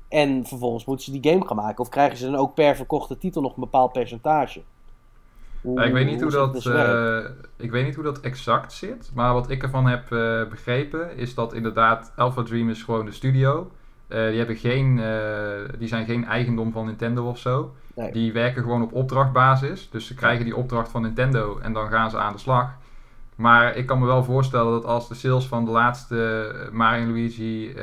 En 0.08 0.46
vervolgens 0.46 0.84
moeten 0.84 1.04
ze 1.04 1.20
die 1.20 1.32
game 1.32 1.46
gaan 1.46 1.56
maken. 1.56 1.78
Of 1.78 1.88
krijgen 1.88 2.16
ze 2.18 2.24
dan 2.24 2.36
ook 2.36 2.54
per 2.54 2.76
verkochte 2.76 3.18
titel 3.18 3.42
nog 3.42 3.54
een 3.54 3.60
bepaald 3.60 3.92
percentage? 3.92 4.62
Hoe, 5.60 5.82
ik, 5.82 5.92
weet 5.92 6.06
niet 6.06 6.20
hoe, 6.20 6.30
dat, 6.30 6.64
uh, 6.64 7.18
ik 7.56 7.70
weet 7.70 7.84
niet 7.84 7.94
hoe 7.94 8.04
dat 8.04 8.20
exact 8.20 8.72
zit. 8.72 9.10
Maar 9.14 9.32
wat 9.32 9.50
ik 9.50 9.62
ervan 9.62 9.86
heb 9.86 10.10
uh, 10.10 10.48
begrepen 10.48 11.16
is 11.16 11.34
dat 11.34 11.52
inderdaad 11.52 12.12
Alpha 12.16 12.42
Dream 12.42 12.70
is 12.70 12.82
gewoon 12.82 13.04
de 13.04 13.12
studio. 13.12 13.70
Uh, 14.12 14.28
die, 14.28 14.38
hebben 14.38 14.56
geen, 14.56 15.00
die 15.78 15.88
zijn 15.88 16.06
geen 16.06 16.24
eigendom 16.24 16.72
van 16.72 16.86
Nintendo 16.86 17.28
of 17.28 17.38
zo. 17.38 17.74
Nee. 17.94 18.12
Die 18.12 18.32
werken 18.32 18.62
gewoon 18.62 18.82
op 18.82 18.92
opdrachtbasis. 18.92 19.88
Dus 19.90 20.06
ze 20.06 20.14
krijgen 20.14 20.44
die 20.44 20.56
opdracht 20.56 20.90
van 20.90 21.02
Nintendo 21.02 21.58
en 21.58 21.72
dan 21.72 21.88
gaan 21.88 22.10
ze 22.10 22.18
aan 22.18 22.32
de 22.32 22.38
slag. 22.38 22.74
Maar 23.36 23.76
ik 23.76 23.86
kan 23.86 23.98
me 23.98 24.06
wel 24.06 24.24
voorstellen 24.24 24.72
dat 24.72 24.84
als 24.84 25.08
de 25.08 25.14
sales 25.14 25.46
van 25.46 25.64
de 25.64 25.70
laatste 25.70 26.52
Mario 26.72 27.02
en 27.02 27.08
Luigi 27.08 27.74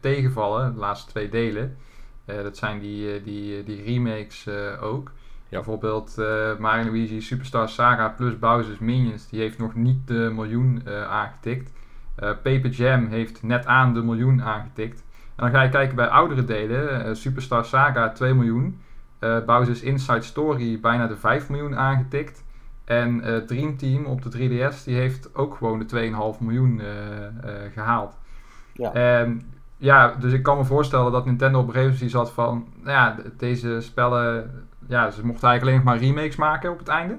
tegenvallen, 0.00 0.74
de 0.74 0.80
laatste 0.80 1.10
twee 1.10 1.28
delen, 1.28 1.76
dat 2.24 2.56
zijn 2.56 2.78
die, 2.78 3.22
die, 3.22 3.64
die 3.64 3.82
remakes 3.82 4.48
ook. 4.80 5.10
Ja. 5.54 5.60
Bijvoorbeeld 5.60 6.16
uh, 6.18 6.56
Mario 6.58 6.84
Luigi 6.84 7.20
Superstar 7.20 7.68
Saga 7.68 8.08
plus 8.08 8.38
Bowser's 8.38 8.78
Minions, 8.78 9.28
die 9.28 9.40
heeft 9.40 9.58
nog 9.58 9.74
niet 9.74 10.06
de 10.06 10.30
miljoen 10.34 10.82
uh, 10.88 11.10
aangetikt. 11.10 11.72
Uh, 12.22 12.28
Paper 12.28 12.68
Jam 12.68 13.06
heeft 13.06 13.42
net 13.42 13.66
aan 13.66 13.94
de 13.94 14.02
miljoen 14.02 14.42
aangetikt. 14.42 15.04
En 15.36 15.44
dan 15.44 15.50
ga 15.50 15.62
je 15.62 15.68
kijken 15.68 15.96
bij 15.96 16.08
oudere 16.08 16.44
delen, 16.44 17.16
Superstar 17.16 17.64
Saga 17.64 18.12
2 18.12 18.34
miljoen. 18.34 18.80
Bowser's 19.46 19.82
Inside 19.82 20.22
Story 20.22 20.80
bijna 20.80 21.06
de 21.06 21.16
5 21.16 21.48
miljoen 21.48 21.76
aangetikt. 21.76 22.44
En 22.84 23.22
Dream 23.46 23.76
Team 23.76 24.04
op 24.04 24.22
de 24.22 24.30
3DS, 24.30 24.84
die 24.84 24.96
heeft 24.96 25.34
ook 25.34 25.54
gewoon 25.54 25.78
de 25.78 26.10
2,5 26.38 26.40
miljoen 26.40 26.80
gehaald. 27.72 28.16
Ja. 28.72 28.92
En 28.92 29.42
ja, 29.76 30.14
dus 30.18 30.32
ik 30.32 30.42
kan 30.42 30.56
me 30.56 30.64
voorstellen 30.64 31.12
dat 31.12 31.24
Nintendo 31.24 31.58
op 31.58 31.66
een 31.66 31.72
gegeven 31.72 31.94
moment 31.94 32.10
zat 32.10 32.32
van, 32.32 32.66
nou 32.82 32.90
ja, 32.90 33.16
deze 33.36 33.80
spellen 33.80 34.50
ja, 34.88 35.10
ze 35.10 35.26
mochten 35.26 35.48
eigenlijk 35.48 35.62
alleen 35.62 35.74
nog 35.74 35.84
maar 35.84 36.10
remakes 36.10 36.36
maken 36.36 36.70
op 36.70 36.78
het 36.78 36.88
einde. 36.88 37.18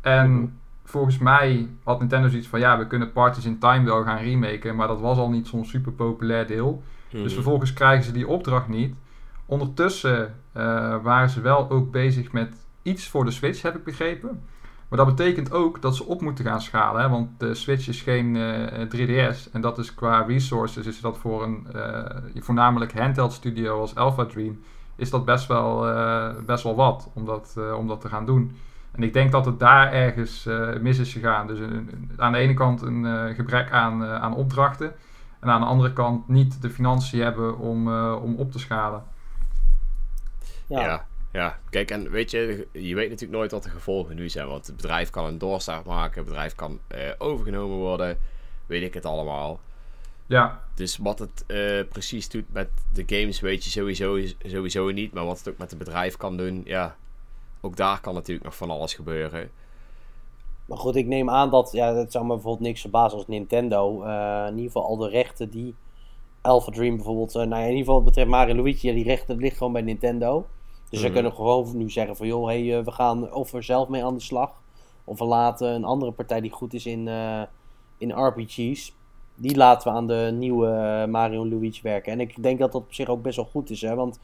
En 0.00 0.32
mhm. 0.32 0.46
volgens 0.84 1.18
mij 1.18 1.68
had 1.84 1.98
Nintendo 1.98 2.28
zoiets 2.28 2.48
van, 2.48 2.60
ja, 2.60 2.78
we 2.78 2.86
kunnen 2.86 3.12
Parties 3.12 3.44
in 3.44 3.58
Time 3.58 3.84
wel 3.84 4.02
gaan 4.02 4.18
remaken, 4.18 4.76
maar 4.76 4.88
dat 4.88 5.00
was 5.00 5.18
al 5.18 5.30
niet 5.30 5.46
zo'n 5.46 5.64
super 5.64 5.92
populair 5.92 6.46
deel. 6.46 6.82
Dus 7.10 7.22
mhm. 7.22 7.32
vervolgens 7.32 7.72
krijgen 7.72 8.04
ze 8.04 8.12
die 8.12 8.28
opdracht 8.28 8.68
niet. 8.68 8.94
Ondertussen 9.46 10.34
uh, 10.56 10.62
waren 11.02 11.30
ze 11.30 11.40
wel 11.40 11.70
ook 11.70 11.90
bezig 11.90 12.32
met 12.32 12.54
iets 12.82 13.08
voor 13.08 13.24
de 13.24 13.30
Switch, 13.30 13.62
heb 13.62 13.76
ik 13.76 13.84
begrepen. 13.84 14.42
Maar 14.88 14.98
dat 14.98 15.16
betekent 15.16 15.52
ook 15.52 15.82
dat 15.82 15.96
ze 15.96 16.04
op 16.04 16.20
moeten 16.20 16.44
gaan 16.44 16.60
schalen. 16.60 17.02
Hè? 17.02 17.08
Want 17.08 17.28
de 17.40 17.54
Switch 17.54 17.88
is 17.88 18.02
geen 18.02 18.34
uh, 18.34 18.82
eh, 18.82 19.34
3DS. 19.34 19.52
En 19.52 19.60
dat 19.60 19.78
is 19.78 19.94
qua 19.94 20.20
resources 20.22 20.86
is 20.86 21.00
dat 21.00 21.18
voor 21.18 21.42
een 21.42 21.66
uh, 21.74 22.04
voornamelijk 22.34 22.98
handheld 22.98 23.32
studio 23.32 23.80
als 23.80 23.94
Alpha 23.94 24.24
Dream 24.24 24.60
is 24.96 25.10
dat 25.10 25.24
best 25.24 25.46
wel, 25.46 25.88
uh, 25.88 26.28
best 26.46 26.64
wel 26.64 26.74
wat 26.74 27.10
om 27.14 27.24
dat, 27.24 27.56
om 27.76 27.88
dat 27.88 28.00
te 28.00 28.08
gaan 28.08 28.26
doen. 28.26 28.56
En 28.92 29.02
ik 29.02 29.12
denk 29.12 29.32
dat 29.32 29.44
het 29.44 29.58
daar 29.58 29.92
ergens 29.92 30.48
mis 30.80 30.98
is 30.98 31.12
gegaan. 31.12 31.46
Dus 31.46 31.58
een, 31.58 32.10
aan 32.16 32.32
de 32.32 32.38
ene 32.38 32.54
kant 32.54 32.82
een 32.82 33.34
gebrek 33.34 33.70
aan, 33.70 34.04
aan 34.04 34.34
opdrachten. 34.34 34.92
En 35.40 35.48
aan 35.48 35.60
de 35.60 35.66
andere 35.66 35.92
kant 35.92 36.28
niet 36.28 36.62
de 36.62 36.70
financiën 36.70 37.20
hebben 37.20 37.58
om, 37.58 37.92
om 38.14 38.36
op 38.36 38.52
te 38.52 38.58
schalen. 38.58 39.04
Ja. 40.66 40.80
ja. 40.80 41.06
ja, 41.32 41.58
kijk, 41.70 41.90
en 41.90 42.10
weet 42.10 42.30
je, 42.30 42.68
je 42.72 42.94
weet 42.94 43.10
natuurlijk 43.10 43.38
nooit 43.38 43.50
wat 43.50 43.62
de 43.62 43.70
gevolgen 43.70 44.16
nu 44.16 44.28
zijn. 44.28 44.48
Want 44.48 44.66
het 44.66 44.76
bedrijf 44.76 45.10
kan 45.10 45.24
een 45.24 45.38
doorstart 45.38 45.84
maken, 45.84 46.18
het 46.18 46.28
bedrijf 46.28 46.54
kan 46.54 46.80
overgenomen 47.18 47.76
worden, 47.76 48.18
weet 48.66 48.82
ik 48.82 48.94
het 48.94 49.04
allemaal. 49.04 49.60
Ja. 50.28 50.62
Dus 50.74 50.96
wat 50.96 51.18
het 51.18 51.44
uh, 51.46 51.88
precies 51.88 52.28
doet 52.28 52.52
met 52.52 52.68
de 52.92 53.02
games 53.06 53.40
weet 53.40 53.64
je 53.64 53.70
sowieso, 53.70 54.20
sowieso 54.44 54.90
niet. 54.90 55.12
Maar 55.12 55.24
wat 55.24 55.38
het 55.38 55.48
ook 55.48 55.58
met 55.58 55.70
het 55.70 55.78
bedrijf 55.78 56.16
kan 56.16 56.36
doen, 56.36 56.62
ja, 56.64 56.96
ook 57.60 57.76
daar 57.76 58.00
kan 58.00 58.14
natuurlijk 58.14 58.44
nog 58.44 58.56
van 58.56 58.70
alles 58.70 58.94
gebeuren. 58.94 59.50
Maar 60.68 60.78
goed, 60.78 60.96
ik 60.96 61.06
neem 61.06 61.30
aan 61.30 61.50
dat, 61.50 61.72
ja, 61.72 61.92
dat 61.92 62.12
zou 62.12 62.24
me 62.24 62.32
bijvoorbeeld 62.32 62.66
niks 62.66 62.80
verbazen 62.80 63.18
als 63.18 63.26
Nintendo. 63.26 64.04
Uh, 64.04 64.44
in 64.46 64.56
ieder 64.56 64.72
geval 64.72 64.84
al 64.84 64.96
de 64.96 65.08
rechten 65.08 65.50
die 65.50 65.74
Alpha 66.40 66.72
Dream 66.72 66.96
bijvoorbeeld, 66.96 67.34
uh, 67.34 67.42
nou 67.42 67.48
ja, 67.48 67.56
in 67.56 67.64
ieder 67.64 67.78
geval 67.78 67.94
wat 67.94 68.04
betreft 68.04 68.28
Mario 68.28 68.54
Luigi, 68.54 68.88
ja, 68.88 68.94
die 68.94 69.04
rechten 69.04 69.36
liggen 69.36 69.58
gewoon 69.58 69.72
bij 69.72 69.82
Nintendo. 69.82 70.46
Dus 70.90 70.98
mm. 70.98 71.06
ze 71.06 71.12
kunnen 71.12 71.32
gewoon 71.32 71.76
nu 71.76 71.90
zeggen 71.90 72.16
van, 72.16 72.26
joh, 72.26 72.46
hey, 72.46 72.84
we 72.84 72.90
gaan 72.90 73.32
of 73.32 73.52
er 73.52 73.62
zelf 73.62 73.88
mee 73.88 74.04
aan 74.04 74.14
de 74.14 74.20
slag. 74.20 74.52
Of 75.04 75.18
we 75.18 75.24
laten 75.24 75.74
een 75.74 75.84
andere 75.84 76.12
partij 76.12 76.40
die 76.40 76.50
goed 76.50 76.74
is 76.74 76.86
in, 76.86 77.08
in 77.98 78.12
RPG's 78.12 78.92
die 79.38 79.56
laten 79.56 79.92
we 79.92 79.98
aan 79.98 80.06
de 80.06 80.30
nieuwe 80.34 80.68
eh, 80.68 81.10
Mario 81.10 81.48
Luigi 81.48 81.80
werken. 81.82 82.12
En 82.12 82.20
ik 82.20 82.42
denk 82.42 82.58
dat 82.58 82.72
dat 82.72 82.82
op 82.82 82.94
zich 82.94 83.08
ook 83.08 83.22
best 83.22 83.36
wel 83.36 83.44
goed 83.44 83.70
is, 83.70 83.80
hè, 83.80 83.94
want 83.94 84.20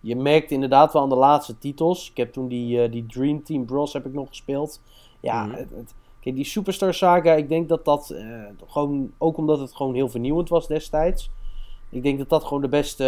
je 0.00 0.16
merkt 0.16 0.50
inderdaad 0.50 0.92
wel 0.92 1.02
aan 1.02 1.08
de 1.08 1.16
laatste 1.16 1.58
titels. 1.58 2.10
Ik 2.10 2.16
heb 2.16 2.32
toen 2.32 2.48
die, 2.48 2.88
die 2.88 3.06
Dream 3.06 3.44
Team 3.44 3.64
Bros 3.64 3.92
heb 3.92 4.06
ik 4.06 4.12
nog 4.12 4.28
gespeeld. 4.28 4.80
Ja, 5.26 5.44
mm 5.44 5.52
het, 5.52 5.70
het, 5.76 5.94
kijk, 6.20 6.34
die 6.34 6.44
Superstar 6.44 6.94
Saga, 6.94 7.32
ik 7.32 7.48
denk 7.48 7.68
dat 7.68 7.84
dat 7.84 8.10
uh, 8.12 8.44
gewoon, 8.66 9.12
ook 9.18 9.36
omdat 9.36 9.58
het 9.58 9.74
gewoon 9.74 9.94
heel 9.94 10.08
vernieuwend 10.08 10.48
was 10.48 10.66
destijds. 10.66 11.30
Ik 11.90 12.02
denk 12.02 12.18
dat 12.18 12.28
dat 12.28 12.44
gewoon 12.44 12.62
de 12.62 12.68
beste 12.68 13.04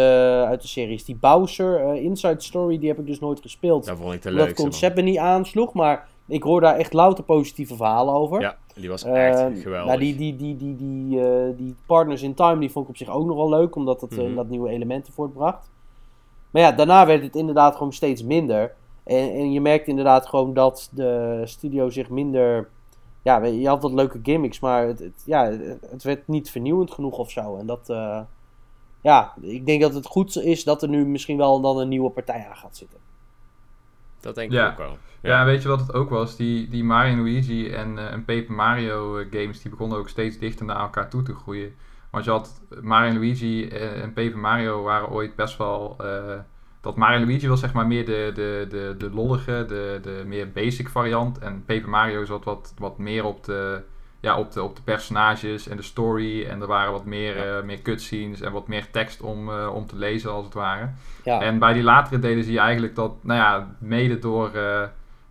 uit 0.47 0.61
de 0.61 0.67
serie 0.67 0.93
is. 0.93 1.05
Die 1.05 1.15
Bowser 1.15 1.95
Inside 1.95 2.41
Story, 2.41 2.79
die 2.79 2.89
heb 2.89 2.99
ik 2.99 3.05
dus 3.05 3.19
nooit 3.19 3.41
gespeeld. 3.41 3.85
Dat 3.85 3.97
vond 3.97 4.13
ik 4.13 4.21
te 4.21 4.31
leuk. 4.31 4.47
Dat 4.47 4.55
concept 4.55 4.95
me 4.95 5.01
niet 5.01 5.17
aansloeg, 5.17 5.73
maar 5.73 6.07
ik 6.25 6.43
hoor 6.43 6.61
daar 6.61 6.75
echt 6.75 6.93
louter 6.93 7.23
positieve 7.23 7.75
verhalen 7.75 8.13
over. 8.13 8.41
Ja, 8.41 8.57
die 8.75 8.89
was 8.89 9.03
echt 9.03 9.39
uh, 9.39 9.61
geweldig. 9.61 9.87
Nou, 9.87 9.99
die, 9.99 10.15
die, 10.15 10.35
die, 10.35 10.57
die, 10.57 10.75
die, 10.75 11.55
die 11.55 11.75
Partners 11.85 12.21
in 12.21 12.33
Time 12.33 12.59
die 12.59 12.71
vond 12.71 12.85
ik 12.85 12.91
op 12.91 12.97
zich 12.97 13.09
ook 13.09 13.25
nog 13.25 13.35
wel 13.35 13.49
leuk, 13.49 13.75
omdat 13.75 14.01
het 14.01 14.11
mm 14.11 14.35
dat 14.35 14.49
nieuwe 14.49 14.69
elementen 14.69 15.13
voortbracht. 15.13 15.69
Maar 16.49 16.61
ja, 16.61 16.71
daarna 16.71 17.05
werd 17.05 17.23
het 17.23 17.35
inderdaad 17.35 17.75
gewoon 17.75 17.93
steeds 17.93 18.23
minder. 18.23 18.75
En, 19.03 19.31
en 19.33 19.51
je 19.51 19.61
merkt 19.61 19.87
inderdaad 19.87 20.27
gewoon 20.27 20.53
dat 20.53 20.89
de 20.91 21.41
studio 21.45 21.89
zich 21.89 22.09
minder... 22.09 22.69
Ja, 23.21 23.45
je 23.45 23.67
had 23.67 23.81
wat 23.81 23.91
leuke 23.91 24.19
gimmicks, 24.23 24.59
maar 24.59 24.87
het, 24.87 24.99
het 24.99 25.23
ja, 25.25 25.51
het 25.89 26.03
werd 26.03 26.27
niet 26.27 26.49
vernieuwend 26.49 26.91
genoeg 26.91 27.17
of 27.17 27.31
zo. 27.31 27.57
En 27.57 27.65
dat... 27.65 27.89
Uh, 27.89 28.21
ja, 29.01 29.33
ik 29.41 29.65
denk 29.65 29.81
dat 29.81 29.93
het 29.93 30.05
goed 30.05 30.37
is 30.37 30.63
dat 30.63 30.81
er 30.81 30.89
nu 30.89 31.05
misschien 31.05 31.37
wel 31.37 31.61
dan 31.61 31.77
een 31.77 31.87
nieuwe 31.87 32.09
partij 32.09 32.45
aan 32.49 32.55
gaat 32.55 32.77
zitten. 32.77 32.97
Dat 34.19 34.35
denk 34.35 34.51
ik 34.51 34.61
ook 34.61 34.77
wel. 34.77 34.97
Ja. 35.21 35.45
weet 35.45 35.61
je 35.61 35.67
wat 35.67 35.79
het 35.79 35.93
ook 35.93 36.09
was? 36.09 36.35
Die, 36.35 36.69
die 36.69 36.83
Mario 36.83 37.15
Luigi 37.15 37.69
en, 37.69 37.97
uh, 37.97 38.11
en 38.11 38.25
Paper 38.25 38.53
Mario 38.53 39.17
eh, 39.17 39.25
games, 39.31 39.61
die 39.61 39.71
begonnen 39.71 39.97
ook 39.97 40.09
steeds 40.09 40.37
dichter 40.37 40.65
naar 40.65 40.79
elkaar 40.79 41.09
toe 41.09 41.21
te 41.21 41.35
groeien. 41.35 41.75
Want 42.11 42.25
je 42.25 42.31
had 42.31 42.61
Mario 42.81 43.13
Luigi 43.13 43.67
en, 43.67 44.01
en 44.01 44.13
Paper 44.13 44.37
Mario 44.37 44.83
waren 44.83 45.09
ooit 45.09 45.35
best 45.35 45.57
wel... 45.57 45.95
Uh, 46.01 46.39
dat 46.81 46.95
Mario 46.95 47.25
Luigi 47.25 47.47
was 47.47 47.59
zeg 47.59 47.73
maar 47.73 47.87
meer 47.87 48.05
de, 48.05 48.31
de, 48.33 48.67
de, 48.69 48.95
de 48.97 49.09
lollige, 49.09 49.65
de, 49.67 49.99
de 50.01 50.23
meer 50.25 50.51
basic 50.51 50.89
variant. 50.89 51.37
En 51.39 51.63
Paper 51.65 51.89
Mario 51.89 52.25
zat 52.25 52.43
wat, 52.43 52.73
wat 52.77 52.97
meer 52.97 53.25
op 53.25 53.43
de 53.43 53.81
ja, 54.21 54.37
op, 54.37 54.51
de, 54.51 54.63
op 54.63 54.75
de 54.75 54.81
personages 54.81 55.67
en 55.67 55.77
de 55.77 55.83
story. 55.83 56.45
En 56.45 56.61
er 56.61 56.67
waren 56.67 56.91
wat 56.91 57.05
meer, 57.05 57.37
ja. 57.37 57.57
uh, 57.57 57.63
meer 57.63 57.81
cutscenes 57.81 58.41
en 58.41 58.51
wat 58.51 58.67
meer 58.67 58.91
tekst 58.91 59.21
om, 59.21 59.49
uh, 59.49 59.69
om 59.73 59.85
te 59.85 59.95
lezen, 59.95 60.31
als 60.31 60.45
het 60.45 60.53
ware. 60.53 60.89
Ja. 61.23 61.41
En 61.41 61.59
bij 61.59 61.73
die 61.73 61.83
latere 61.83 62.19
delen 62.19 62.43
zie 62.43 62.53
je 62.53 62.59
eigenlijk 62.59 62.95
dat, 62.95 63.13
nou 63.21 63.39
ja, 63.39 63.75
mede 63.79 64.19
door 64.19 64.51
uh, 64.55 64.81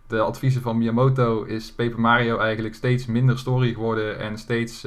de 0.07 0.21
adviezen 0.21 0.63
van 0.63 0.79
Miyamoto 0.79 1.43
is 1.43 1.73
Paper 1.73 2.01
Mario 2.01 2.39
eigenlijk 2.39 2.75
steeds 2.75 3.07
minder 3.07 3.39
story 3.39 3.73
geworden 3.73 4.19
en 4.19 4.39
steeds 4.39 4.87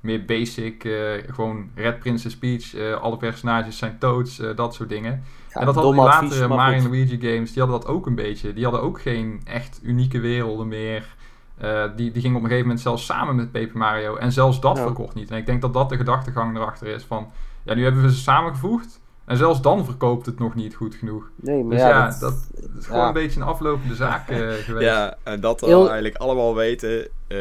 meer 0.00 0.24
basic. 0.24 0.88
gewoon 1.30 1.70
Red 1.74 1.98
Princess 1.98 2.38
Peach, 2.38 2.98
alle 3.00 3.16
personages 3.16 3.78
zijn 3.78 3.98
toads, 3.98 4.42
dat 4.54 4.74
soort 4.74 4.88
dingen. 4.88 5.24
En 5.54 5.66
dat 5.66 5.74
hadden 5.74 5.92
die 5.94 6.02
latere 6.02 6.48
Mario 6.48 6.76
en 6.84 6.88
Luigi 6.90 7.18
games, 7.20 7.52
die 7.52 7.62
hadden 7.62 7.80
dat 7.80 7.88
ook 7.90 8.06
een 8.06 8.14
beetje. 8.14 8.52
Die 8.52 8.62
hadden 8.64 8.82
ook 8.82 9.00
geen 9.00 9.40
echt 9.44 9.80
unieke 9.82 10.20
werelden 10.20 10.68
meer. 10.68 11.14
Eh, 11.58 11.84
die, 11.96 12.10
die 12.10 12.22
ging 12.22 12.34
op 12.34 12.40
een 12.42 12.46
gegeven 12.48 12.66
moment 12.66 12.80
zelfs 12.84 13.04
samen 13.04 13.36
met 13.36 13.52
Paper 13.52 13.78
Mario. 13.78 14.16
En 14.16 14.32
zelfs 14.32 14.60
dat 14.60 14.76
Ja. 14.76 14.82
verkocht 14.82 15.14
niet. 15.14 15.30
En 15.30 15.36
ik 15.36 15.46
denk 15.46 15.60
dat 15.60 15.72
dat 15.74 15.88
de 15.88 15.96
gedachtegang 15.96 16.56
erachter 16.56 16.86
is. 16.86 17.04
Van, 17.04 17.30
ja, 17.64 17.74
nu 17.74 17.82
hebben 17.82 18.02
we 18.02 18.10
ze 18.12 18.16
samengevoegd. 18.20 19.00
En 19.24 19.36
zelfs 19.36 19.60
dan 19.62 19.84
verkoopt 19.84 20.26
het 20.26 20.38
nog 20.38 20.54
niet 20.54 20.74
goed 20.74 20.94
genoeg. 20.94 21.30
Nee, 21.36 21.62
maar 21.62 21.70
Dus 21.76 21.80
ja, 21.80 21.88
ja, 21.88 22.16
dat- 22.20 22.50
is 22.78 22.86
gewoon 22.86 23.00
ja. 23.00 23.06
een 23.06 23.12
beetje 23.12 23.40
een 23.40 23.46
aflopende 23.46 23.94
zaak 23.94 24.28
eh, 24.28 24.36
geweest. 24.66 24.86
Ja, 24.86 25.16
en 25.22 25.40
dat 25.40 25.60
we 25.60 25.66
Heel- 25.66 25.84
eigenlijk 25.86 26.16
allemaal 26.16 26.54
weten 26.54 27.08
eh, 27.26 27.38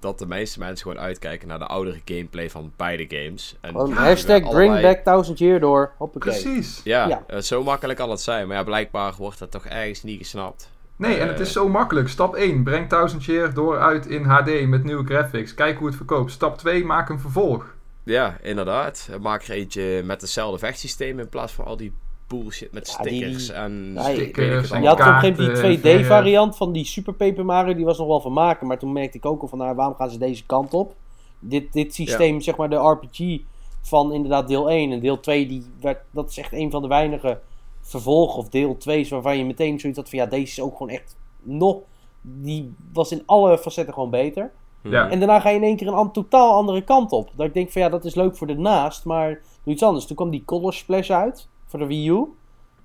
dat 0.00 0.18
de 0.18 0.26
meeste 0.26 0.58
mensen 0.58 0.86
gewoon 0.90 1.02
uitkijken 1.02 1.48
naar 1.48 1.58
de 1.58 1.66
oudere 1.66 2.00
gameplay 2.04 2.50
van 2.50 2.72
beide 2.76 3.16
games. 3.16 3.56
En 3.60 3.74
hashtag 3.92 4.50
bring 4.50 4.80
back 4.80 4.98
thousand 4.98 5.38
year 5.38 5.60
door. 5.60 5.92
Hoppakee. 5.98 6.32
Precies. 6.32 6.80
Ja, 6.84 7.08
Ja. 7.08 7.22
eh, 7.26 7.38
zo 7.38 7.62
makkelijk 7.62 7.98
kan 7.98 8.10
het 8.10 8.20
zijn. 8.20 8.46
Maar 8.48 8.56
ja, 8.56 8.64
blijkbaar 8.64 9.14
wordt 9.18 9.38
dat 9.38 9.50
toch 9.50 9.66
ergens 9.66 10.02
niet 10.02 10.18
gesnapt. 10.18 10.70
Nee, 10.96 11.14
en 11.16 11.24
Eh. 11.24 11.28
het 11.30 11.40
is 11.40 11.52
zo 11.52 11.68
makkelijk. 11.68 12.08
Stap 12.08 12.34
1, 12.36 12.62
breng 12.62 12.88
1000 12.88 13.24
Year 13.24 13.54
door 13.54 13.78
uit 13.78 14.06
in 14.06 14.24
HD 14.24 14.66
met 14.66 14.84
nieuwe 14.84 15.04
graphics. 15.04 15.54
Kijk 15.54 15.78
hoe 15.78 15.86
het 15.86 15.96
verkoopt. 15.96 16.30
Stap 16.32 16.58
2, 16.58 16.84
maak 16.84 17.08
een 17.08 17.20
vervolg. 17.20 17.74
Ja, 18.04 18.36
inderdaad. 18.42 19.08
Maak 19.20 19.42
er 19.42 19.50
eentje 19.54 20.02
met 20.04 20.20
hetzelfde 20.20 20.58
vechtsysteem 20.58 21.18
in 21.18 21.28
plaats 21.28 21.52
van 21.52 21.64
al 21.64 21.76
die 21.76 21.92
bullshit 22.34 22.72
met 22.72 22.88
Ja, 22.98 23.02
die- 23.02 23.12
stickers 23.16 23.46
die- 23.46 23.54
en 23.56 23.94
ik 23.96 24.02
stickers 24.14 24.70
en 24.70 24.82
Je 24.82 24.88
had 24.88 25.00
op 25.00 25.06
een 25.06 25.12
gegeven 25.12 25.42
moment 25.44 25.60
die 25.62 25.78
verf. 25.78 25.96
2D-variant 26.00 26.56
van 26.56 26.72
die 26.72 26.84
Super 26.84 27.12
Paper 27.14 27.44
Mario, 27.44 27.74
die 27.74 27.84
was 27.84 27.98
nog 27.98 28.06
wel 28.06 28.20
van 28.20 28.32
maken. 28.32 28.66
Maar 28.66 28.78
toen 28.78 28.92
merkte 28.92 29.16
ik 29.16 29.26
ook 29.26 29.42
al 29.42 29.48
van, 29.48 29.58
nou, 29.58 29.74
waarom 29.74 29.94
gaan 29.94 30.10
ze 30.10 30.18
deze 30.18 30.46
kant 30.46 30.74
op? 30.74 30.94
Dit, 31.38 31.72
dit 31.72 31.94
systeem, 31.94 32.40
zeg 32.40 32.56
maar, 32.56 32.70
de 32.70 32.76
RPG 32.76 33.40
van 33.82 34.12
inderdaad 34.12 34.48
deel 34.48 34.70
1 34.70 34.92
en 34.92 35.00
deel 35.00 35.20
2, 35.20 35.46
die 35.46 35.64
werd, 35.80 35.98
dat 36.10 36.30
is 36.30 36.38
echt 36.38 36.52
een 36.52 36.70
van 36.70 36.82
de 36.82 36.88
weinige 36.88 37.40
vervolgen 37.80 38.38
of 38.38 38.48
deel 38.48 38.76
2's 38.76 39.08
waarvan 39.10 39.38
je 39.38 39.44
meteen 39.44 39.80
zoiets 39.80 39.98
had 39.98 40.08
van, 40.08 40.18
ja, 40.18 40.26
deze 40.26 40.42
is 40.42 40.60
ook 40.60 40.76
gewoon 40.76 40.92
echt 40.92 41.16
nog, 41.42 41.78
die 42.22 42.74
was 42.92 43.12
in 43.12 43.22
alle 43.26 43.58
facetten 43.58 43.94
gewoon 43.94 44.10
beter. 44.10 44.50
Ja. 44.82 45.02
Mhm. 45.04 45.12
En 45.12 45.18
daarna 45.18 45.40
ga 45.40 45.48
je 45.48 45.56
in 45.56 45.62
één 45.62 45.76
keer 45.76 45.86
een 45.86 45.94
an- 45.94 46.12
totaal 46.12 46.52
andere 46.52 46.82
kant 46.82 47.12
op. 47.12 47.30
Dat 47.36 47.46
ik 47.46 47.54
denk 47.54 47.70
van 47.70 47.82
ja, 47.82 47.88
dat 47.88 48.04
is 48.04 48.14
leuk 48.14 48.36
voor 48.36 48.46
de 48.46 48.58
naast, 48.58 49.04
maar 49.04 49.28
doe 49.64 49.72
iets 49.74 49.82
anders. 49.82 50.06
Toen 50.06 50.16
kwam 50.16 50.30
die 50.30 50.44
Color 50.44 50.72
Splash 50.72 51.10
uit 51.10 51.48
voor 51.70 51.78
de 51.78 51.86
Wii 51.86 52.08
U. 52.08 52.24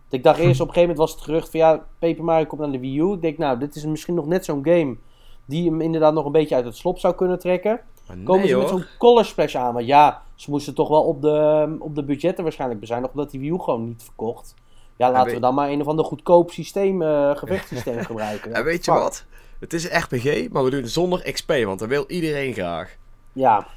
Ik 0.09 0.23
dacht 0.23 0.39
eerst 0.39 0.61
op 0.61 0.67
een 0.67 0.73
gegeven 0.73 0.95
moment 0.95 0.97
was 0.97 1.11
het 1.11 1.21
gerucht 1.21 1.49
van 1.49 1.59
ja, 1.59 1.85
Paper 1.99 2.23
Mario 2.23 2.45
komt 2.45 2.61
naar 2.61 2.71
de 2.71 2.79
Wii 2.79 2.99
U. 2.99 3.11
Ik 3.11 3.21
denk 3.21 3.37
nou, 3.37 3.59
dit 3.59 3.75
is 3.75 3.85
misschien 3.85 4.13
nog 4.15 4.25
net 4.25 4.45
zo'n 4.45 4.65
game 4.65 4.95
die 5.45 5.69
hem 5.69 5.81
inderdaad 5.81 6.13
nog 6.13 6.25
een 6.25 6.31
beetje 6.31 6.55
uit 6.55 6.65
het 6.65 6.75
slop 6.75 6.99
zou 6.99 7.15
kunnen 7.15 7.39
trekken. 7.39 7.81
Maar 8.07 8.17
Komen 8.17 8.41
nee, 8.41 8.47
ze 8.47 8.57
met 8.57 8.67
zo'n 8.67 8.85
Color 8.97 9.25
Splash 9.25 9.55
aan? 9.55 9.73
Want 9.73 9.85
ja, 9.85 10.23
ze 10.35 10.49
moesten 10.49 10.73
toch 10.73 10.89
wel 10.89 11.03
op 11.03 11.21
de, 11.21 11.75
op 11.79 11.95
de 11.95 12.03
budgetten 12.03 12.43
waarschijnlijk 12.43 12.79
bezuinigen, 12.79 13.15
omdat 13.15 13.31
die 13.31 13.39
Wii 13.39 13.51
U 13.51 13.59
gewoon 13.59 13.85
niet 13.85 14.03
verkocht. 14.03 14.55
Ja, 14.97 15.11
laten 15.11 15.33
we 15.33 15.39
dan 15.39 15.53
maar 15.53 15.69
een 15.69 15.81
of 15.81 15.87
ander 15.87 16.05
goedkoop 16.05 16.51
systeem, 16.51 17.01
eh 17.01 17.35
gevechtssysteem 17.35 18.03
gebruiken. 18.05 18.53
En 18.53 18.63
weet 18.63 18.85
je 18.85 18.91
wat? 18.91 19.25
Het 19.59 19.73
is 19.73 19.89
een 19.89 19.99
RPG, 19.99 20.49
maar 20.51 20.63
we 20.63 20.69
doen 20.69 20.81
het 20.81 20.91
zonder 20.91 21.31
XP, 21.31 21.53
want 21.63 21.79
dat 21.79 21.87
wil 21.89 22.03
iedereen 22.07 22.53
graag. 22.53 22.97
Ja, 23.33 23.67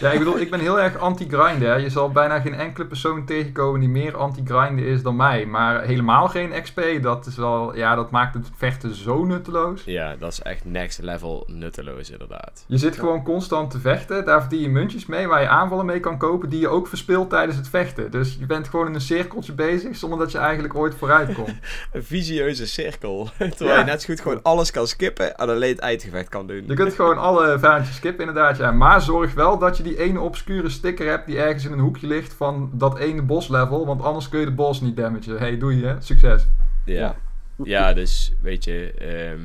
Ja, 0.00 0.10
ik 0.10 0.18
bedoel, 0.18 0.38
ik 0.38 0.50
ben 0.50 0.60
heel 0.60 0.80
erg 0.80 0.98
anti-grinden. 0.98 1.80
Je 1.82 1.88
zal 1.90 2.10
bijna 2.10 2.40
geen 2.40 2.54
enkele 2.54 2.86
persoon 2.86 3.24
tegenkomen 3.24 3.80
die 3.80 3.88
meer 3.88 4.16
anti-grinden 4.16 4.84
is 4.84 5.02
dan 5.02 5.16
mij. 5.16 5.46
Maar 5.46 5.82
helemaal 5.82 6.28
geen 6.28 6.62
XP, 6.62 6.80
dat 7.00 7.26
is 7.26 7.36
wel... 7.36 7.76
Ja, 7.76 7.94
dat 7.94 8.10
maakt 8.10 8.34
het 8.34 8.50
vechten 8.56 8.94
zo 8.94 9.24
nutteloos. 9.24 9.82
Ja, 9.84 10.16
dat 10.18 10.32
is 10.32 10.42
echt 10.42 10.64
next 10.64 11.02
level 11.02 11.44
nutteloos 11.46 12.10
inderdaad. 12.10 12.64
Je 12.66 12.78
zit 12.78 12.98
gewoon 12.98 13.22
constant 13.24 13.70
te 13.70 13.78
vechten. 13.78 14.24
Daar 14.24 14.40
verdien 14.40 14.60
je 14.60 14.68
muntjes 14.68 15.06
mee 15.06 15.26
waar 15.26 15.40
je 15.40 15.48
aanvallen 15.48 15.86
mee 15.86 16.00
kan 16.00 16.18
kopen 16.18 16.48
die 16.48 16.60
je 16.60 16.68
ook 16.68 16.86
verspeelt 16.86 17.30
tijdens 17.30 17.56
het 17.56 17.68
vechten. 17.68 18.10
Dus 18.10 18.36
je 18.38 18.46
bent 18.46 18.68
gewoon 18.68 18.86
in 18.86 18.94
een 18.94 19.00
cirkeltje 19.00 19.52
bezig 19.52 19.96
zonder 19.96 20.18
dat 20.18 20.32
je 20.32 20.38
eigenlijk 20.38 20.74
ooit 20.74 20.94
vooruit 20.94 21.34
komt. 21.34 21.48
Een 21.92 22.04
visieuze 22.04 22.66
cirkel. 22.66 23.28
Terwijl 23.38 23.70
Ja. 23.70 23.78
je 23.78 23.84
net 23.84 24.02
zo 24.02 24.06
goed 24.12 24.20
gewoon 24.22 24.42
alles 24.42 24.70
kan 24.70 24.86
skippen 24.86 25.36
en 25.36 25.48
alleen 25.48 25.70
het 25.70 25.78
eindgevecht 25.80 26.28
kan 26.28 26.46
doen. 26.46 26.64
Je 26.66 26.74
kunt 26.74 26.92
gewoon 26.94 27.18
alle 27.18 27.58
vijandjes 27.58 27.96
skippen 27.96 28.26
inderdaad, 28.26 28.56
ja. 28.56 28.70
Maar 28.72 29.00
zorg 29.00 29.34
wel 29.34 29.58
dat 29.58 29.73
je 29.76 29.82
die 29.82 29.98
ene 29.98 30.20
obscure 30.20 30.68
sticker 30.68 31.08
hebt 31.08 31.26
die 31.26 31.38
ergens 31.38 31.64
in 31.64 31.72
een 31.72 31.78
hoekje 31.78 32.06
ligt 32.06 32.32
van 32.32 32.70
dat 32.72 32.98
ene 32.98 33.22
bosslevel. 33.22 33.86
Want 33.86 34.02
anders 34.02 34.28
kun 34.28 34.40
je 34.40 34.44
de 34.46 34.52
boss 34.52 34.80
niet 34.80 34.96
damagen. 34.96 35.38
Hey, 35.38 35.58
doei 35.58 35.84
hè. 35.84 36.00
Succes. 36.00 36.46
Ja. 36.84 37.16
Ja, 37.62 37.92
dus 37.92 38.32
weet 38.42 38.64
je, 38.64 38.92
ehm, 38.98 39.40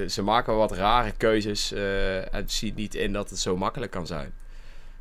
eh, 0.00 0.08
ze 0.08 0.22
maken 0.22 0.56
wat 0.56 0.72
rare 0.72 1.12
keuzes 1.16 1.72
eh, 1.72 2.34
en 2.34 2.42
ziet 2.46 2.74
niet 2.76 2.94
in 2.94 3.12
dat 3.12 3.30
het 3.30 3.38
zo 3.38 3.56
makkelijk 3.56 3.90
kan 3.90 4.06
zijn. 4.06 4.32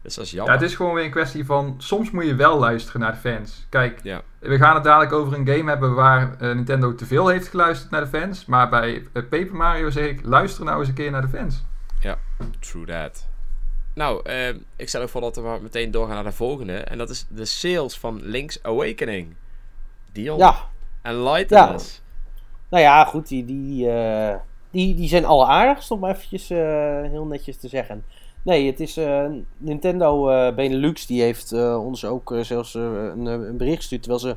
Dus 0.02 0.16
dat 0.16 0.26
is 0.26 0.32
Ja, 0.32 0.46
het 0.52 0.62
is 0.62 0.76
gewoon 0.76 0.94
weer 0.94 1.04
een 1.04 1.12
kwestie 1.12 1.46
van... 1.46 1.76
Soms 1.78 2.12
moet 2.12 2.26
je 2.26 2.36
wel 2.36 2.60
luisteren 2.60 3.02
naar 3.02 3.12
de 3.12 3.18
fans. 3.18 3.66
Kijk, 3.70 4.00
Ja. 4.04 4.22
we 4.40 4.58
gaan 4.58 4.76
het 4.76 4.84
dadelijk 4.84 5.12
over 5.14 5.34
een 5.34 5.48
game 5.48 5.70
hebben 5.70 5.94
waar 5.96 6.36
eh, 6.40 6.56
Nintendo 6.56 6.96
te 6.96 7.06
veel 7.06 7.28
heeft 7.28 7.48
geluisterd 7.48 7.92
naar 7.92 8.02
de 8.02 8.20
fans. 8.20 8.46
Maar 8.46 8.70
bij 8.70 9.04
Paper 9.14 9.56
Mario 9.56 9.90
zeg 9.90 10.06
ik, 10.06 10.20
luister 10.26 10.66
nou 10.66 10.80
eens 10.80 10.88
een 10.88 10.94
keer 10.94 11.12
naar 11.12 11.22
de 11.22 11.38
fans. 11.38 11.64
True 12.60 12.86
that. 12.86 13.28
Nou, 14.00 14.22
ehm, 14.24 14.58
ik 14.76 14.90
stel 14.90 15.02
ook 15.02 15.10
voor 15.10 15.22
dat 15.22 15.36
we 15.36 15.42
maar 15.42 15.62
meteen 15.62 15.92
doorgaan 15.92 16.16
naar 16.16 16.24
de 16.24 16.32
volgende. 16.32 16.74
En 16.74 16.98
dat 16.98 17.10
is 17.10 17.26
de 17.30 17.46
sales 17.46 17.98
van 17.98 18.20
Link's 18.24 18.60
Awakening. 18.62 19.36
Dion. 20.12 20.38
ja, 20.38 20.56
Enlighten 21.02 21.58
Ja. 21.58 21.74
us. 21.74 22.02
Nou 22.70 22.84
ja, 22.84 23.06
goed, 23.06 23.28
die, 23.28 23.46
die, 23.46 23.90
eh, 23.92 24.36
die, 24.72 24.96
die 24.96 25.08
zijn 25.08 25.26
alle 25.26 25.46
aardigst, 25.46 25.92
om 25.92 26.06
eventjes 26.06 26.50
eh, 26.50 26.58
heel 27.02 27.26
netjes 27.26 27.58
te 27.58 27.68
zeggen. 27.68 28.04
Nee, 28.44 28.68
het 28.68 28.80
is 28.80 28.98
eh, 28.98 29.26
Nintendo 29.58 30.24
Benelux, 30.54 31.06
die 31.06 31.22
heeft 31.22 31.54
ons 31.78 32.06
ook 32.06 32.34
zelfs 32.42 32.74
een, 32.74 33.26
een 33.26 33.58
bericht 33.58 33.78
gestuurd. 33.78 34.02
Terwijl 34.04 34.22
ze, 34.24 34.36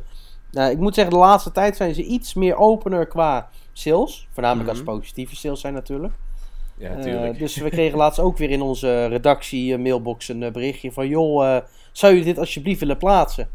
nou, 0.51 0.71
ik 0.71 0.79
moet 0.79 0.95
zeggen, 0.95 1.15
de 1.15 1.21
laatste 1.21 1.53
tijd 1.53 1.77
zijn 1.77 1.95
ze 1.95 2.03
iets 2.05 2.35
meer 2.35 2.57
opener 2.57 3.07
qua 3.07 3.49
sales. 3.73 4.29
Voornamelijk 4.33 4.69
als 4.69 4.79
Mhm. 4.79 4.89
het 4.89 4.99
positieve 4.99 5.37
sales 5.37 5.61
zijn 5.61 5.75
natuurlijk. 5.75 6.13
Ja, 6.83 6.97
Eh, 6.97 7.39
dus 7.39 7.57
we 7.57 7.71
kregen 7.71 7.99
laatst 7.99 8.21
ook 8.21 8.37
weer 8.37 8.51
in 8.51 8.63
onze 8.63 9.07
redactie 9.07 9.73
eh, 9.73 9.79
mailbox 9.79 10.29
een 10.29 10.43
eh, 10.43 10.53
berichtje 10.53 10.93
van... 10.93 11.09
joh, 11.09 11.59
zou 11.93 12.15
je 12.15 12.25
dit 12.25 12.39
alsjeblieft 12.39 12.81
willen 12.81 12.97
plaatsen? 12.97 13.49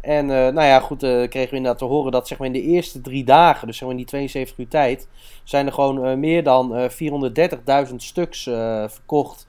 En 0.00 0.26
nou 0.26 0.62
ja, 0.62 0.80
goed, 0.80 1.02
eh, 1.02 1.10
kregen 1.10 1.50
we 1.50 1.56
inderdaad 1.56 1.78
te 1.78 1.84
horen 1.84 2.12
dat 2.12 2.28
zeg 2.28 2.38
maar, 2.38 2.46
in 2.46 2.52
de 2.52 2.62
eerste 2.62 3.00
drie 3.00 3.24
dagen... 3.24 3.66
dus 3.66 3.76
zeg 3.76 3.88
maar 3.88 3.96
in 3.96 4.02
die 4.02 4.06
72 4.06 4.58
uur 4.58 4.68
tijd... 4.68 5.08
zijn 5.44 5.66
er 5.66 5.72
gewoon 5.72 6.20
meer 6.20 6.42
dan 6.42 6.76
eh 6.76 7.86
430.000 7.88 7.94
stuks 7.96 8.42
verkocht 8.86 9.46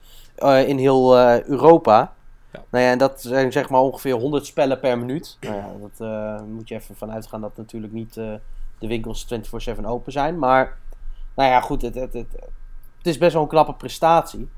in 0.66 0.78
heel 0.78 1.18
Europa. 1.46 2.12
Ja. 2.52 2.64
Nou 2.70 2.84
ja, 2.84 2.90
en 2.90 2.98
dat 2.98 3.22
zijn 3.22 3.52
zeg 3.52 3.68
maar 3.68 3.80
ongeveer 3.80 4.14
100 4.14 4.46
spellen 4.46 4.80
per 4.80 4.98
minuut. 4.98 5.36
Nou 5.40 5.54
ja, 5.54 5.72
dat 5.80 6.42
moet 6.46 6.68
je 6.68 6.74
even 6.74 6.96
vanuit 6.96 7.26
gaan 7.26 7.40
dat 7.40 7.56
natuurlijk 7.56 7.92
niet 7.92 8.14
de 8.78 8.86
winkels 8.86 9.26
24-7 9.80 9.84
open 9.84 10.12
zijn. 10.12 10.38
Maar 10.38 10.76
nou 11.36 11.50
ja, 11.50 11.60
goed, 11.60 11.82
het, 11.82 11.94
het, 11.94 12.12
het, 12.12 12.36
het 13.06 13.14
is 13.14 13.20
best 13.20 13.32
wel 13.32 13.42
een 13.42 13.48
knappe 13.48 13.74
prestatie. 13.74 14.48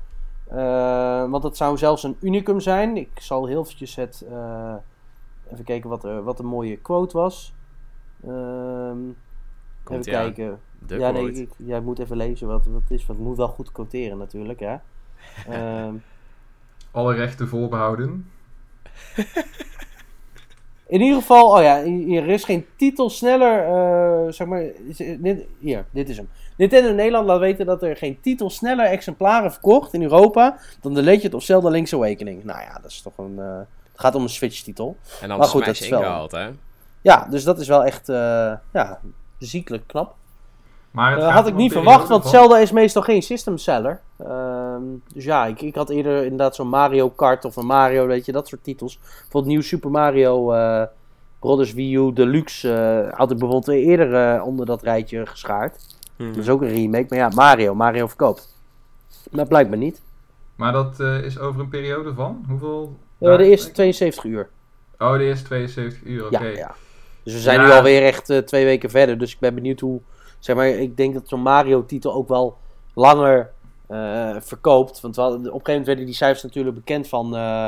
Eh, 0.47 1.29
want 1.29 1.43
het 1.43 1.57
zou 1.57 1.77
zelfs 1.77 2.03
een 2.03 2.17
unicum 2.21 2.59
zijn. 2.59 2.97
Ik 2.97 3.09
zal 3.19 3.45
heel 3.45 3.61
eventjes 3.61 3.95
het... 3.95 4.25
eh, 4.31 4.73
even 5.51 5.65
kijken 5.65 5.89
wat, 5.89 6.03
er, 6.03 6.23
wat 6.23 6.39
een 6.39 6.45
mooie 6.45 6.77
quote 6.77 7.17
was. 7.17 7.53
Ehm, 8.23 8.97
Komt 9.83 10.07
even 10.07 10.11
kijken. 10.11 10.59
De 10.87 10.97
ja, 10.97 11.11
nee, 11.11 11.31
ik, 11.31 11.49
ja, 11.57 11.77
ik 11.77 11.83
moet 11.83 11.99
even 11.99 12.17
lezen 12.17 12.47
wat, 12.47 12.65
wat 12.65 12.81
het 12.81 12.91
is. 12.91 13.05
Want 13.05 13.19
ik 13.19 13.25
moet 13.25 13.37
wel 13.37 13.47
goed 13.47 13.71
quoteren 13.71 14.17
natuurlijk, 14.17 14.59
hè. 14.59 14.75
Ehm, 15.55 15.93
Alle 16.91 17.13
rechten 17.13 17.47
voorbehouden. 17.47 18.31
in 20.87 21.01
ieder 21.01 21.19
geval, 21.19 21.57
oh 21.57 21.61
ja, 21.61 21.83
hier 21.83 22.27
is 22.27 22.43
geen 22.43 22.65
titel 22.75 23.09
sneller, 23.09 23.63
eh, 23.63 24.31
zeg 24.31 24.47
maar, 24.47 24.63
dit, 25.19 25.47
hier, 25.59 25.85
dit 25.91 26.09
is 26.09 26.17
hem. 26.17 26.29
Nintendo 26.59 26.91
Nederland 26.93 27.27
laat 27.27 27.39
weten 27.39 27.65
dat 27.65 27.83
er 27.83 27.95
geen 27.95 28.17
titel 28.21 28.49
sneller 28.49 28.85
exemplaren 28.85 29.51
verkocht 29.51 29.93
in 29.93 30.01
Europa 30.03 30.57
dan 30.81 30.93
The 30.93 31.01
Legend 31.01 31.33
of 31.33 31.43
Zelda 31.43 31.69
Link's 31.69 31.93
Awakening. 31.93 32.43
Nou 32.43 32.59
ja, 32.61 32.79
dat 32.81 32.91
is 32.91 33.01
toch 33.01 33.17
een, 33.17 33.35
eh, 33.39 33.57
het 33.91 33.99
gaat 34.01 34.15
om 34.15 34.23
een 34.23 34.29
Switch 34.29 34.61
titel. 34.61 34.97
En 35.21 35.27
dan 35.29 35.37
Maar 35.37 35.47
goed, 35.47 35.63
Smash 35.63 35.77
dat 35.77 35.83
is 35.83 35.89
wel- 35.89 35.99
ingehaald, 35.99 36.31
hè? 36.31 36.49
Ja, 37.01 37.27
dus 37.29 37.43
dat 37.43 37.59
is 37.59 37.67
wel 37.67 37.83
echt, 37.85 38.09
eh, 38.09 38.15
ja, 38.73 38.99
ziekelijk 39.37 39.83
knap. 39.87 40.15
Maar 40.91 41.15
Dat 41.15 41.23
gaat 41.23 41.33
had 41.33 41.47
ik 41.47 41.55
niet 41.55 41.71
verwacht, 41.71 42.07
want 42.07 42.21
van- 42.21 42.31
Zelda 42.31 42.57
is 42.57 42.71
meestal 42.71 43.01
geen 43.01 43.21
system 43.21 43.57
seller. 43.57 44.01
Ehm, 44.17 44.81
dus 45.13 45.23
ja, 45.23 45.45
ik, 45.45 45.61
ik 45.61 45.75
had 45.75 45.89
eerder 45.89 46.23
inderdaad 46.23 46.55
zo'n 46.55 46.67
Mario 46.69 47.09
Kart 47.09 47.45
of 47.45 47.55
een 47.55 47.65
Mario, 47.65 48.05
weet 48.07 48.25
je, 48.25 48.31
dat 48.31 48.47
soort 48.47 48.63
titels. 48.63 48.97
Bijvoorbeeld 48.97 49.45
Nieuw 49.45 49.61
Super 49.61 49.91
Mario 49.91 50.51
eh 50.51 50.83
Brothers 51.39 51.73
Wii 51.73 51.95
U 51.95 52.13
Deluxe 52.13 52.73
eh, 52.73 53.17
had 53.17 53.31
ik 53.31 53.37
bijvoorbeeld 53.37 53.77
eerder 53.77 54.35
eh, 54.35 54.45
onder 54.45 54.65
dat 54.65 54.81
rijtje 54.81 55.25
geschaard. 55.25 55.97
Mhm. 56.19 56.27
Dat 56.33 56.37
is 56.43 56.49
ook 56.49 56.61
een 56.61 56.67
remake, 56.73 57.05
maar 57.09 57.17
ja, 57.19 57.29
Mario, 57.35 57.75
Mario 57.75 58.07
verkoopt. 58.07 58.55
Maar 59.31 59.47
blijkbaar 59.47 59.77
niet. 59.77 60.01
Maar 60.55 60.71
dat 60.71 60.99
eh, 60.99 61.23
is 61.23 61.39
over 61.39 61.61
een 61.61 61.69
periode 61.69 62.13
van? 62.13 62.45
Hoeveel? 62.49 62.97
Eh, 63.19 63.37
de 63.37 63.43
eerste 63.45 63.71
72 63.71 64.23
uur. 64.23 64.49
Oh, 64.97 65.11
de 65.13 65.23
eerste 65.23 65.45
72 65.45 66.03
uur, 66.03 66.25
oké. 66.25 66.43
Ja, 66.43 66.49
ja. 66.57 66.75
Dus 67.23 67.33
we 67.33 67.39
zijn 67.39 67.59
Ja. 67.59 67.65
nu 67.65 67.71
alweer 67.71 68.03
echt 68.03 68.29
eh, 68.29 68.37
twee 68.37 68.65
weken 68.65 68.89
verder. 68.89 69.17
Dus 69.17 69.33
ik 69.33 69.39
ben 69.39 69.55
benieuwd 69.55 69.79
hoe. 69.79 69.99
Zeg 70.39 70.55
maar, 70.55 70.67
ik 70.67 70.97
denk 70.97 71.13
dat 71.13 71.27
zo'n 71.27 71.41
Mario-titel 71.41 72.13
ook 72.13 72.27
wel 72.27 72.57
langer 72.93 73.51
eh, 73.87 74.35
verkoopt. 74.39 75.01
Want 75.01 75.15
we 75.15 75.21
hadden- 75.21 75.39
op 75.39 75.45
een 75.45 75.51
gegeven 75.51 75.69
moment 75.71 75.87
werden 75.87 76.05
die 76.05 76.13
cijfers 76.15 76.43
natuurlijk 76.43 76.75
bekend 76.75 77.07
van, 77.07 77.35
eh, 77.35 77.67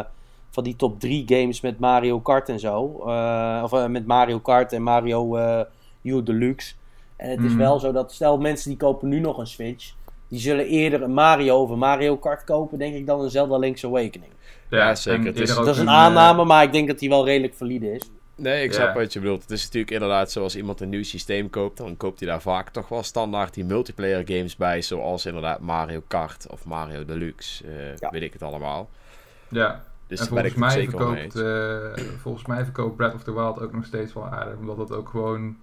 van 0.50 0.64
die 0.64 0.76
top 0.76 1.00
3 1.00 1.24
games 1.28 1.62
met 1.62 1.80
Mario 1.80 2.20
Kart 2.20 2.50
en 2.50 2.60
zo. 2.60 3.02
Eh, 3.08 3.62
of 3.64 3.88
met 3.88 4.06
Mario 4.08 4.40
Kart 4.40 4.74
en 4.74 4.82
Mario 4.84 5.36
eh 5.36 5.62
U 6.02 6.24
Deluxe. 6.24 6.74
En 7.22 7.30
het 7.30 7.40
is 7.40 7.50
Mhm. 7.50 7.58
wel 7.58 7.80
zo 7.80 7.92
dat, 7.92 8.12
stel 8.14 8.38
mensen 8.38 8.70
die 8.70 8.78
kopen 8.80 9.10
nu 9.10 9.20
nog 9.20 9.38
een 9.38 9.48
Switch. 9.48 9.94
die 10.28 10.40
zullen 10.40 10.66
eerder 10.66 11.02
een 11.02 11.14
Mario 11.14 11.62
of 11.62 11.70
een 11.70 11.78
Mario 11.78 12.18
Kart 12.18 12.44
kopen, 12.44 12.78
denk 12.78 12.96
ik, 12.96 13.06
dan 13.06 13.22
een 13.22 13.30
Zelda 13.30 13.58
Link's 13.58 13.86
Awakening. 13.86 14.32
Ja, 14.70 14.96
zeker. 14.96 15.26
Het 15.26 15.40
is- 15.40 15.56
Dat 15.56 15.68
is 15.68 15.78
een 15.78 15.88
eh, 15.88 15.94
aanname, 15.94 16.46
maar 16.46 16.64
ik 16.64 16.72
denk 16.72 16.88
dat 16.88 17.00
die 17.00 17.10
wel 17.10 17.26
redelijk 17.26 17.54
valide 17.54 17.92
is. 17.94 18.10
Nee, 18.36 18.64
ik 18.64 18.70
Ja. 18.74 18.76
snap 18.82 18.94
wat 18.96 19.14
je 19.14 19.20
bedoelt. 19.20 19.42
Het 19.42 19.52
is 19.52 19.64
natuurlijk 19.64 19.92
inderdaad 19.92 20.32
zoals 20.32 20.56
iemand 20.56 20.82
een 20.82 20.90
nieuw 20.90 21.04
systeem 21.04 21.50
koopt, 21.50 21.78
dan 21.78 21.98
koopt 21.98 22.20
hij 22.20 22.30
daar 22.30 22.42
vaak 22.42 22.70
toch 22.70 22.88
wel 22.90 23.04
standaard 23.04 23.54
die 23.54 23.66
multiplayer 23.66 24.24
games 24.26 24.56
bij, 24.56 24.82
zoals 24.82 25.26
inderdaad 25.26 25.60
Mario 25.60 26.02
Kart 26.08 26.48
of 26.52 26.66
Mario 26.66 27.06
Deluxe, 27.06 27.64
eh, 27.68 27.98
Ja. 27.98 28.10
weet 28.10 28.22
ik 28.22 28.34
het 28.34 28.44
allemaal. 28.44 28.90
Ja, 29.48 29.84
Dus 30.08 30.20
en 30.20 30.28
volgens 30.28 30.54
mij, 30.56 30.84
verkoopt, 30.90 31.36
eh, 31.36 32.04
volgens 32.22 32.46
mij 32.46 32.64
verkoopt 32.64 32.96
Breath 32.96 33.14
of 33.14 33.24
the 33.24 33.34
Wild 33.34 33.62
ook 33.62 33.74
nog 33.74 33.86
steeds 33.86 34.14
wel 34.14 34.26
aardig. 34.26 34.56
Omdat 34.58 34.78
het 34.78 34.92
ook 34.92 35.10
gewoon 35.10 35.56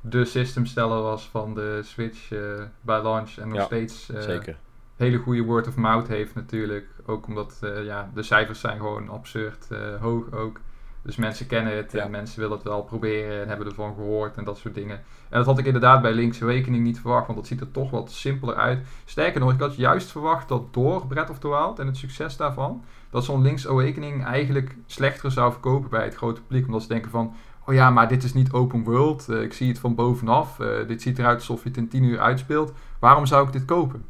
de 0.00 0.24
systemsteller 0.24 1.02
was 1.02 1.28
van 1.28 1.54
de 1.54 1.80
Switch 1.82 2.32
eh, 2.32 2.40
bij 2.80 3.02
launch. 3.02 3.36
En 3.38 3.48
nog 3.48 3.56
Ja, 3.58 3.64
steeds 3.64 4.10
eh, 4.10 4.20
Zeker. 4.20 4.56
hele 4.96 5.18
goede 5.18 5.42
word 5.42 5.66
of 5.68 5.76
mouth 5.76 6.08
heeft 6.08 6.34
natuurlijk. 6.34 6.86
Ook 7.06 7.26
omdat 7.26 7.58
eh, 7.62 7.84
ja, 7.84 8.10
de 8.14 8.22
cijfers 8.22 8.60
zijn 8.60 8.76
gewoon 8.76 9.08
absurd 9.08 9.68
hoog 10.00 10.32
ook. 10.32 10.60
Dus 11.02 11.16
mensen 11.16 11.46
kennen 11.46 11.76
het 11.76 11.92
Ja. 11.92 12.04
en 12.04 12.10
mensen 12.10 12.40
willen 12.40 12.56
het 12.56 12.66
wel 12.66 12.82
proberen 12.82 13.42
en 13.42 13.48
hebben 13.48 13.66
ervan 13.66 13.94
gehoord 13.94 14.36
en 14.36 14.44
dat 14.44 14.58
soort 14.58 14.74
dingen. 14.74 14.96
En 15.28 15.38
dat 15.38 15.46
had 15.46 15.58
ik 15.58 15.64
inderdaad 15.66 16.02
bij 16.02 16.12
Link's 16.12 16.42
Awakening 16.42 16.84
niet 16.84 17.00
verwacht, 17.00 17.26
want 17.26 17.38
dat 17.38 17.46
ziet 17.46 17.60
er 17.60 17.70
toch 17.70 17.90
wat 17.90 18.10
simpeler 18.10 18.54
uit. 18.54 18.86
Sterker 19.04 19.40
nog, 19.40 19.52
ik 19.52 19.60
had 19.60 19.76
juist 19.76 20.10
verwacht 20.10 20.48
dat 20.48 20.74
door 20.74 21.06
Breath 21.06 21.30
of 21.30 21.38
the 21.38 21.48
Wild 21.48 21.78
en 21.78 21.86
het 21.86 21.96
succes 21.96 22.36
daarvan, 22.36 22.84
dat 23.10 23.24
zo'n 23.24 23.42
Link's 23.42 23.66
Awakening 23.66 24.24
eigenlijk 24.24 24.76
slechter 24.86 25.30
zou 25.30 25.52
verkopen 25.52 25.90
bij 25.90 26.04
het 26.04 26.14
grote 26.14 26.40
publiek. 26.40 26.66
Omdat 26.66 26.82
ze 26.82 26.88
denken 26.88 27.10
van, 27.10 27.34
oh 27.68 27.74
ja, 27.74 27.90
maar 27.90 28.08
dit 28.08 28.24
is 28.24 28.32
niet 28.32 28.52
open 28.52 28.84
world, 28.84 29.28
eh, 29.28 29.42
ik 29.42 29.52
zie 29.52 29.68
het 29.68 29.78
van 29.78 29.94
bovenaf, 29.94 30.60
eh, 30.60 30.86
dit 30.86 31.02
ziet 31.02 31.18
eruit 31.18 31.38
alsof 31.38 31.62
je 31.62 31.68
het 31.68 31.78
in 31.78 31.88
10 31.88 32.02
uur 32.02 32.20
uitspeelt. 32.20 32.72
Waarom 32.98 33.26
zou 33.26 33.46
ik 33.46 33.52
dit 33.52 33.64
kopen? 33.64 34.04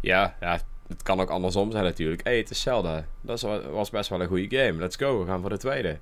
Ja, 0.00 0.36
ja, 0.40 0.58
het 0.88 1.02
kan 1.02 1.20
ook 1.20 1.30
andersom 1.30 1.70
zijn 1.70 1.84
natuurlijk. 1.84 2.22
Hé, 2.24 2.30
hey, 2.30 2.38
het 2.38 2.50
is 2.50 2.60
Zelda. 2.60 3.04
Dat 3.20 3.40
was 3.70 3.90
best 3.90 4.08
wel 4.08 4.20
een 4.20 4.26
goede 4.26 4.56
game. 4.56 4.78
Let's 4.78 4.96
go, 4.96 5.20
we 5.20 5.26
gaan 5.26 5.40
voor 5.40 5.50
de 5.50 5.58
tweede. 5.58 5.98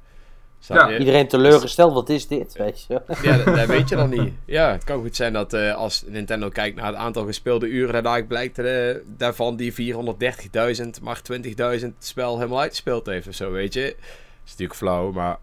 Ja. 0.66 0.88
je? 0.88 0.98
Iedereen 0.98 1.28
teleurgesteld, 1.28 1.92
wat 1.92 2.08
is 2.08 2.26
dit? 2.26 2.56
Weet 2.56 2.84
je? 2.88 3.02
Ja, 3.22 3.36
dat, 3.36 3.56
dat 3.56 3.66
weet 3.66 3.88
je 3.88 3.96
dan 4.02 4.10
niet. 4.10 4.32
Ja, 4.44 4.72
het 4.72 4.84
kan 4.84 5.00
goed 5.00 5.16
zijn 5.16 5.32
dat 5.32 5.52
eh, 5.52 5.74
als 5.74 6.04
Nintendo 6.06 6.48
kijkt 6.48 6.76
naar 6.76 6.86
het 6.86 6.94
aantal 6.94 7.26
gespeelde 7.26 7.66
uren, 7.66 7.92
dat 7.92 8.04
eigenlijk 8.04 8.28
blijkt 8.28 8.62
daarvan 9.18 9.56
die 9.56 9.94
430.000, 10.82 11.02
maar 11.02 11.20
20.000 11.42 11.54
het 11.56 11.92
spel 11.98 12.38
helemaal 12.38 12.60
uitgespeeld 12.60 13.06
heeft 13.06 13.28
of 13.28 13.34
zo, 13.34 13.50
weet 13.50 13.74
je. 13.74 13.84
Dat 13.84 14.04
is 14.44 14.50
natuurlijk 14.50 14.78
flauw, 14.78 15.12
maar 15.12 15.38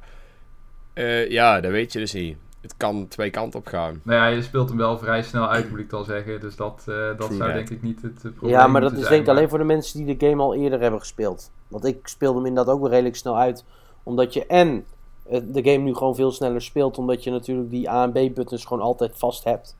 eh, 0.93 1.29
ja, 1.29 1.61
dat 1.61 1.71
weet 1.71 1.93
je 1.93 1.99
dus 1.99 2.13
niet. 2.13 2.37
Het 2.61 2.73
kan 2.77 3.07
twee 3.07 3.29
kanten 3.29 3.59
op 3.59 3.67
gaan. 3.67 4.01
Nou 4.03 4.17
ja, 4.19 4.27
je 4.27 4.41
speelt 4.41 4.69
hem 4.69 4.77
wel 4.77 4.97
vrij 4.97 5.23
snel 5.23 5.47
uit, 5.49 5.69
moet 5.69 5.79
ik 5.79 5.91
al 5.93 6.03
zeggen. 6.03 6.39
Dus 6.39 6.55
dat, 6.55 6.83
eh, 6.87 6.95
dat 6.95 7.17
True 7.17 7.37
zou 7.37 7.39
that. 7.39 7.53
denk 7.53 7.69
ik 7.69 7.81
niet 7.81 8.01
het 8.01 8.15
eh, 8.25 8.31
probleem 8.31 8.51
Ja, 8.51 8.67
maar 8.67 8.81
dat 8.81 8.91
is 8.91 8.97
zijn, 8.97 9.09
denk 9.09 9.21
ik 9.21 9.27
maar- 9.27 9.35
alleen 9.35 9.49
voor 9.49 9.57
de 9.57 9.63
mensen 9.63 10.05
die 10.05 10.17
de 10.17 10.27
game 10.27 10.41
al 10.41 10.55
eerder 10.55 10.79
hebben 10.81 10.99
gespeeld. 10.99 11.51
Want 11.67 11.85
ik 11.85 12.07
speelde 12.07 12.37
hem 12.37 12.47
inderdaad 12.47 12.73
ook 12.73 12.81
wel 12.81 12.89
redelijk 12.89 13.15
snel 13.15 13.37
uit. 13.37 13.63
Omdat 14.03 14.33
je 14.33 14.45
en 14.45 14.85
de 15.29 15.63
game 15.63 15.77
nu 15.83 15.93
gewoon 15.95 16.15
veel 16.15 16.31
sneller 16.31 16.61
speelt. 16.61 16.97
Omdat 16.97 17.23
je 17.23 17.31
natuurlijk 17.31 17.69
die 17.69 17.89
A 17.89 18.03
en 18.03 18.11
B 18.11 18.35
buttons 18.35 18.65
gewoon 18.65 18.83
altijd 18.83 19.11
vast 19.15 19.43
hebt. 19.43 19.75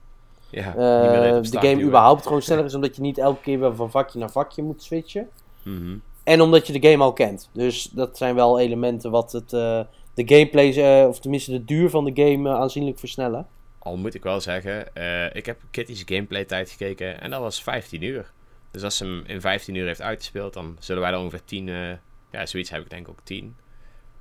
Ja, 0.50 0.71
de 0.71 1.41
game 1.52 1.60
duwen. 1.62 1.82
überhaupt 1.86 2.24
gewoon 2.26 2.41
sneller 2.41 2.65
is. 2.69 2.74
Omdat 2.76 2.95
je 2.95 3.02
niet 3.02 3.17
elke 3.17 3.41
keer 3.41 3.60
weer 3.60 3.76
van 3.76 3.91
vakje 3.91 4.19
naar 4.19 4.32
vakje 4.32 4.63
moet 4.63 4.84
switchen. 4.84 5.30
Mhm. 5.63 5.95
En 6.24 6.41
omdat 6.41 6.67
je 6.67 6.80
de 6.80 6.89
game 6.89 7.04
al 7.04 7.13
kent. 7.13 7.50
Dus 7.52 7.84
dat 7.84 8.17
zijn 8.17 8.36
wel 8.36 8.60
elementen 8.60 9.12
wat 9.12 9.32
het, 9.32 9.54
eh, 9.54 9.80
de 10.13 10.28
gameplay, 10.28 10.74
eh, 11.02 11.08
of 11.08 11.19
tenminste 11.19 11.52
de 11.52 11.65
duur 11.65 11.89
van 11.89 12.06
de 12.06 12.24
game 12.24 12.50
eh, 12.50 12.56
aanzienlijk 12.56 13.00
versnellen. 13.00 13.47
Al 13.80 13.97
moet 13.97 14.13
ik 14.13 14.24
wel 14.24 14.41
zeggen, 14.41 14.95
eh, 14.95 15.36
ik 15.36 15.45
heb 15.45 15.62
Kitty's 15.71 16.04
gameplay 16.06 16.45
tijd 16.45 16.69
gekeken 16.69 17.21
en 17.21 17.30
dat 17.30 17.41
was 17.41 17.63
15 17.63 18.02
uur. 18.04 18.32
Dus 18.71 18.84
als 18.84 18.97
ze 18.97 19.06
hem 19.06 19.24
in 19.26 19.41
15 19.41 19.76
uur 19.76 19.86
heeft 19.86 20.02
uitgespeeld, 20.02 20.54
dan 20.54 20.76
zullen 20.80 21.02
wij 21.02 21.12
er 21.12 21.17
ongeveer 21.19 21.43
10, 21.45 21.69
eh, 21.69 21.89
ja 22.32 22.45
zoiets 22.45 22.69
heb 22.69 22.82
ik 22.84 22.89
denk 22.89 23.02
ik 23.08 23.10
ook 23.10 23.19
10. 23.24 23.56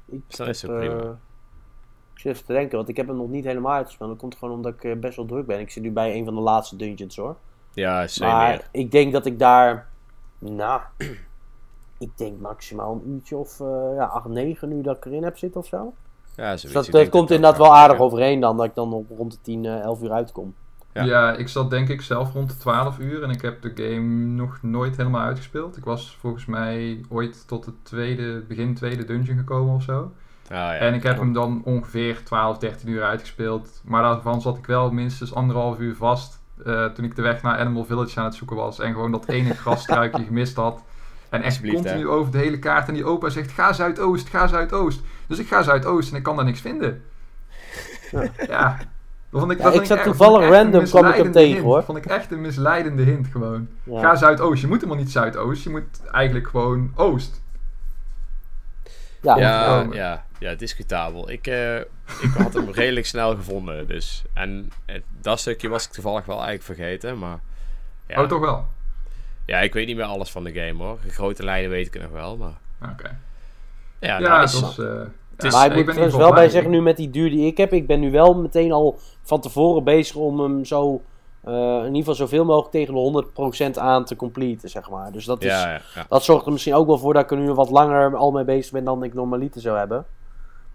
Ik 0.06 0.20
Dus 0.26 0.36
dan 0.36 0.48
is 0.48 0.62
het 0.62 0.70
heb, 0.70 0.80
ook 0.80 0.86
prima. 0.86 1.02
eh, 1.02 1.10
ik 2.14 2.20
zit 2.20 2.32
even 2.32 2.46
te 2.46 2.52
denken, 2.52 2.76
want 2.76 2.88
ik 2.88 2.96
heb 2.96 3.06
hem 3.06 3.16
nog 3.16 3.28
niet 3.28 3.44
helemaal 3.44 3.72
uitgespeeld. 3.74 4.10
Dat 4.10 4.18
komt 4.18 4.36
gewoon 4.36 4.54
omdat 4.54 4.84
ik 4.84 5.00
best 5.00 5.16
wel 5.16 5.26
druk 5.26 5.46
ben. 5.46 5.60
Ik 5.60 5.70
zit 5.70 5.82
nu 5.82 5.90
bij 5.90 6.14
een 6.14 6.24
van 6.24 6.34
de 6.34 6.40
laatste 6.40 6.76
dungeons 6.76 7.16
hoor. 7.16 7.36
Ja, 7.74 8.06
same 8.06 8.30
Maar 8.32 8.48
meer. 8.48 8.68
ik 8.72 8.90
denk 8.90 9.12
dat 9.12 9.26
ik 9.26 9.38
daar, 9.38 9.88
nou, 10.38 10.80
ik 12.00 12.18
denk 12.18 12.40
maximaal 12.40 12.92
een 12.92 13.12
uurtje 13.12 13.36
of 13.36 13.60
eh 13.60 13.94
ja, 13.96 14.04
8, 14.04 14.28
9 14.28 14.72
uur 14.72 14.82
dat 14.82 14.96
ik 14.96 15.04
erin 15.04 15.22
heb 15.24 15.38
zitten 15.38 15.60
of 15.60 15.66
zo. 15.66 15.92
Ja, 16.36 16.56
zoiets. 16.56 16.62
Dus 16.62 16.72
dat, 16.86 17.08
komt 17.08 17.28
dat 17.28 17.36
inderdaad 17.36 17.58
wel 17.58 17.74
aardig 17.74 17.88
lukken. 17.88 18.06
overeen 18.06 18.40
dan, 18.40 18.56
dat 18.56 18.66
ik 18.66 18.74
dan 18.74 18.92
op 18.92 19.06
rond 19.16 19.32
de 19.32 19.38
10, 19.42 19.64
eh, 19.64 19.80
11 19.80 20.02
uur 20.02 20.12
uitkom. 20.12 20.54
Ja. 20.92 21.02
Ja. 21.02 21.36
ik 21.36 21.48
zat 21.48 21.70
denk 21.70 21.88
ik 21.88 22.00
zelf 22.02 22.32
rond 22.32 22.48
de 22.50 22.56
12 22.56 22.98
uur 22.98 23.22
en 23.22 23.30
ik 23.30 23.42
heb 23.42 23.62
de 23.62 23.72
game 23.74 24.26
nog 24.26 24.58
nooit 24.62 24.96
helemaal 24.96 25.20
uitgespeeld. 25.20 25.76
Ik 25.76 25.84
was 25.84 26.16
volgens 26.20 26.46
mij 26.46 27.00
ooit 27.08 27.48
tot 27.48 27.66
het 27.66 27.74
tweede, 27.82 28.40
begin 28.48 28.74
tweede 28.74 29.04
dungeon 29.04 29.36
gekomen 29.38 29.74
of 29.74 29.82
zo. 29.82 30.12
Ah, 30.48 30.56
ja. 30.56 30.74
En 30.74 30.94
ik 30.94 31.02
heb 31.02 31.18
hem 31.18 31.32
dan 31.32 31.62
ongeveer 31.64 32.24
12, 32.24 32.58
13 32.58 32.88
uur 32.88 33.02
uitgespeeld. 33.02 33.80
Maar 33.84 34.02
daarvan 34.02 34.40
zat 34.40 34.56
ik 34.58 34.66
wel 34.66 34.90
minstens 34.90 35.34
anderhalf 35.34 35.78
uur 35.78 35.96
vast. 35.96 36.38
eh, 36.64 36.84
toen 36.84 37.04
ik 37.04 37.16
de 37.16 37.22
weg 37.22 37.42
naar 37.42 37.58
Animal 37.58 37.84
Village 37.84 38.18
aan 38.18 38.24
het 38.24 38.34
zoeken 38.34 38.56
was. 38.56 38.78
En 38.78 38.92
gewoon 38.92 39.10
dat 39.10 39.28
ene 39.28 39.54
grasstruikje 39.62 40.24
gemist 40.24 40.56
had. 40.56 40.82
En 41.30 41.38
echt 41.38 41.44
Alsjeblieft, 41.44 41.76
continu 41.76 42.00
hè. 42.00 42.08
over 42.08 42.32
de 42.32 42.38
hele 42.38 42.58
kaart. 42.58 42.88
En 42.88 42.94
die 42.94 43.04
opa 43.04 43.28
zegt, 43.28 43.50
ga 43.52 43.72
Zuidoost, 43.72 44.28
ga 44.28 44.46
Zuidoost. 44.46 45.00
Dus 45.26 45.38
ik 45.38 45.46
ga 45.48 45.62
Zuidoost 45.62 46.10
en 46.10 46.16
ik 46.16 46.22
kan 46.22 46.36
daar 46.36 46.44
niks 46.44 46.60
vinden. 46.60 47.02
Ja. 48.10 48.22
Ja. 48.46 48.78
Dat 49.30 49.40
vond 49.40 49.52
ik, 49.52 49.58
Ja, 49.60 49.70
ik 49.70 49.84
zat 49.84 49.96
echt- 49.96 50.06
toevallig 50.06 50.48
random, 50.50 50.84
kwam 50.84 51.06
ik 51.06 51.14
hem 51.14 51.26
misleidende 51.26 51.32
tegen, 51.38 51.52
hint. 51.52 51.64
hoor. 51.64 51.82
vond 51.82 51.98
ik 51.98 52.06
echt 52.06 52.30
een 52.32 52.40
misleidende 52.40 53.02
hint 53.02 53.26
gewoon. 53.26 53.68
Ja. 53.82 54.00
Ga 54.00 54.14
Zuidoost. 54.16 54.60
Je 54.60 54.66
moet 54.66 54.80
helemaal 54.80 55.02
niet 55.02 55.10
Zuidoost. 55.12 55.62
Je 55.62 55.70
moet 55.70 56.02
eigenlijk 56.12 56.48
gewoon 56.48 56.92
Oost. 56.94 57.42
Ja, 59.22 59.36
ja, 59.36 59.86
ja, 59.92 60.24
ja, 60.38 60.54
discutabel. 60.54 61.30
Ik, 61.30 61.46
eh, 61.46 61.76
ik 61.78 62.30
had 62.38 62.52
hem 62.54 62.70
redelijk 62.80 63.06
snel 63.06 63.34
gevonden. 63.36 63.86
Dus. 63.86 64.24
En 64.34 64.70
eh, 64.86 65.00
dat 65.20 65.40
stukje 65.40 65.68
was 65.68 65.86
ik 65.86 65.92
toevallig 65.92 66.24
wel 66.24 66.42
eigenlijk 66.44 66.64
vergeten. 66.78 67.18
Maar 67.18 67.38
ja, 68.06 68.22
Oh, 68.22 68.28
toch 68.28 68.40
wel? 68.40 68.68
Ja, 69.50 69.58
ik 69.60 69.72
weet 69.72 69.86
niet 69.86 69.96
meer 69.96 70.04
alles 70.04 70.30
van 70.30 70.44
de 70.44 70.52
game 70.52 70.84
hoor. 70.84 70.98
De 71.04 71.10
grote 71.10 71.44
lijnen 71.44 71.70
weet 71.70 71.86
ik 71.94 72.02
nog 72.02 72.10
wel. 72.10 72.36
Maar 72.36 72.58
Oké. 72.92 73.16
ja, 74.00 74.18
Ja, 74.18 74.40
nice. 74.40 74.56
het 74.56 74.64
was... 74.64 74.78
eh, 74.78 74.86
is- 75.36 75.52
ja, 75.52 75.58
maar 75.58 75.66
ik 75.66 75.86
ben 75.86 75.94
moet 75.94 76.04
ieder 76.04 76.18
wel 76.18 76.32
bij 76.32 76.48
zeggen, 76.48 76.70
nu 76.70 76.80
met 76.82 76.96
die 76.96 77.10
duur 77.10 77.30
die 77.30 77.46
ik 77.46 77.56
heb, 77.56 77.72
ik 77.72 77.86
ben 77.86 78.00
nu 78.00 78.10
wel 78.10 78.34
meteen 78.34 78.72
al 78.72 78.98
van 79.22 79.40
tevoren 79.40 79.84
bezig 79.84 80.16
om 80.16 80.40
hem 80.40 80.64
zo, 80.64 81.02
eh, 81.44 81.52
in 81.54 81.84
ieder 81.84 81.96
geval 81.98 82.14
zoveel 82.14 82.44
mogelijk 82.44 82.70
tegen 82.70 82.94
de 82.94 83.00
100% 83.00 83.78
aan 83.78 84.04
te 84.04 84.16
completen, 84.16 84.68
zeg 84.68 84.90
maar. 84.90 85.12
Dus 85.12 85.24
dat, 85.24 85.42
is, 85.44 85.50
ja, 85.50 85.70
ja, 85.72 85.80
ja. 85.94 86.06
dat 86.08 86.24
zorgt 86.24 86.46
er 86.46 86.52
misschien 86.52 86.74
ook 86.74 86.86
wel 86.86 86.98
voor 86.98 87.14
dat 87.14 87.22
ik 87.22 87.30
er 87.30 87.36
nu 87.36 87.52
wat 87.52 87.70
langer 87.70 88.16
al 88.16 88.30
mee 88.30 88.44
bezig 88.44 88.72
ben 88.72 88.84
dan 88.84 89.02
ik 89.04 89.14
normaliter 89.14 89.60
zou 89.60 89.78
hebben. 89.78 90.04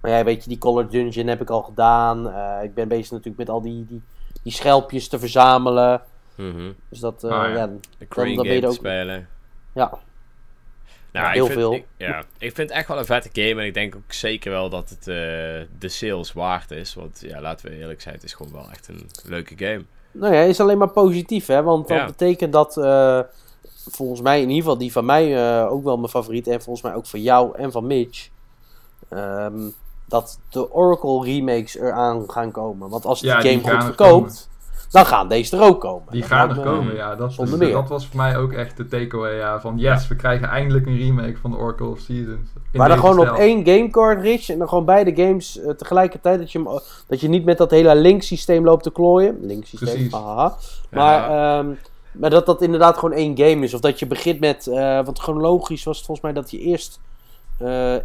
Maar 0.01 0.11
ja, 0.11 0.23
weet 0.23 0.43
je, 0.43 0.49
die 0.49 0.57
Color 0.57 0.89
Dungeon 0.89 1.27
heb 1.27 1.41
ik 1.41 1.49
al 1.49 1.61
gedaan. 1.61 2.29
Eh, 2.31 2.63
ik 2.63 2.73
ben 2.73 2.87
bezig 2.87 3.11
natuurlijk 3.11 3.37
met 3.37 3.49
al 3.49 3.61
die, 3.61 3.85
die, 3.85 4.01
die 4.43 4.51
schelpjes 4.53 5.07
te 5.07 5.19
verzamelen. 5.19 6.01
Mhm. 6.35 6.71
Dus 6.89 6.99
dat, 6.99 7.23
eh, 7.23 7.31
Ah, 7.31 7.53
ja. 7.55 7.67
De 7.97 8.07
dan 8.35 8.65
ook- 8.65 8.73
spelen. 8.73 9.27
ja. 9.73 9.89
Nou, 11.11 11.25
Ja, 11.25 11.27
ik 11.29 11.35
heel 11.35 11.45
vind, 11.45 11.59
veel. 11.59 11.73
Ik, 11.73 11.85
ja, 11.97 12.19
ik 12.19 12.55
vind 12.55 12.69
het 12.69 12.71
echt 12.77 12.87
wel 12.87 12.97
een 12.97 13.05
vette 13.05 13.29
game. 13.33 13.61
En 13.61 13.65
ik 13.67 13.73
denk 13.73 13.95
ook 13.95 14.13
zeker 14.13 14.51
wel 14.51 14.69
dat 14.69 14.89
het 14.89 14.99
eh, 14.99 15.05
de 15.79 15.87
sales 15.87 16.33
waard 16.33 16.71
is. 16.71 16.93
Want 16.93 17.19
ja, 17.21 17.41
laten 17.41 17.69
we 17.69 17.77
eerlijk 17.77 18.01
zijn, 18.01 18.15
het 18.15 18.23
is 18.23 18.33
gewoon 18.33 18.51
wel 18.51 18.69
echt 18.71 18.87
een 18.87 19.09
leuke 19.25 19.53
game. 19.57 19.83
Nou 20.11 20.33
ja, 20.33 20.41
is 20.41 20.59
alleen 20.59 20.77
maar 20.77 20.89
positief, 20.89 21.45
hè? 21.45 21.63
Want 21.63 21.87
dat 21.87 21.97
Ja. 21.97 22.05
betekent 22.05 22.53
dat, 22.53 22.77
eh, 22.77 23.19
volgens 23.89 24.21
mij 24.21 24.35
in 24.41 24.47
ieder 24.47 24.61
geval, 24.63 24.77
die 24.77 24.91
van 24.91 25.05
mij 25.05 25.35
eh, 25.61 25.71
ook 25.71 25.83
wel 25.83 25.97
mijn 25.97 26.09
favoriet. 26.09 26.47
En 26.47 26.61
volgens 26.61 26.85
mij 26.85 26.95
ook 26.95 27.05
van 27.05 27.21
jou 27.21 27.57
en 27.57 27.71
van 27.71 27.87
Mitch. 27.87 28.29
ehm, 29.09 29.69
dat 30.07 30.39
de 30.49 30.71
Oracle 30.73 31.23
remakes 31.23 31.75
eraan 31.77 32.31
gaan 32.31 32.51
komen. 32.51 32.89
Want 32.89 33.05
als 33.05 33.19
die 33.21 33.29
Ja, 33.29 33.39
die 33.39 33.51
game 33.51 33.61
goed 33.63 33.71
er 33.71 33.81
verkoopt, 33.83 34.49
dan 34.91 35.05
gaan 35.05 35.27
deze 35.27 35.57
er 35.57 35.63
ook 35.63 35.81
komen. 35.81 36.11
Die 36.11 36.21
gaan 36.23 36.49
er 36.49 36.55
me- 36.55 36.61
komen, 36.63 36.95
ja. 36.95 37.15
Dat, 37.15 37.33
Zonder 37.33 37.57
meer. 37.57 37.71
dat 37.71 37.89
was 37.89 38.07
voor 38.07 38.17
mij 38.17 38.37
ook 38.37 38.51
echt 38.53 38.77
de 38.77 38.87
takeaway, 38.87 39.35
ja. 39.35 39.59
Van 39.61 39.77
yes, 39.77 40.07
we 40.07 40.15
krijgen 40.15 40.47
eindelijk 40.47 40.85
een 40.85 40.97
remake 40.97 41.37
van 41.41 41.51
de 41.51 41.57
Oracle 41.57 41.87
of 41.87 41.99
Seasons. 41.99 42.49
Maar 42.73 42.89
dan 42.89 42.99
gewoon 42.99 43.19
op 43.19 43.35
één 43.35 43.65
game 43.65 43.89
cartridge 43.89 44.53
en 44.53 44.59
dan 44.59 44.69
gewoon 44.69 44.85
beide 44.85 45.23
games 45.23 45.59
eh, 45.59 45.69
tegelijkertijd. 45.71 46.39
Dat 46.39 46.51
je, 46.51 46.81
dat 47.07 47.21
je 47.21 47.27
niet 47.27 47.45
met 47.45 47.57
dat 47.57 47.71
hele 47.71 47.95
link-systeem 47.95 48.63
loopt 48.63 48.83
te 48.83 48.91
klooien. 48.91 49.37
Link-systeem, 49.41 49.93
Precies. 49.93 50.11
haha. 50.13 50.55
Maar, 50.91 51.31
Ja. 51.31 51.57
ehm, 51.59 51.69
maar 52.11 52.29
dat 52.29 52.45
dat 52.45 52.61
inderdaad 52.61 52.97
gewoon 52.97 53.15
één 53.15 53.37
game 53.37 53.63
is. 53.63 53.73
Of 53.73 53.79
dat 53.79 53.99
je 53.99 54.07
begint 54.07 54.39
met, 54.39 54.67
eh 54.67 54.99
want 55.05 55.19
chronologisch 55.19 55.83
was 55.83 55.97
het 55.97 56.05
volgens 56.05 56.25
mij 56.27 56.35
dat 56.41 56.51
je 56.51 56.59
eerst 56.59 56.99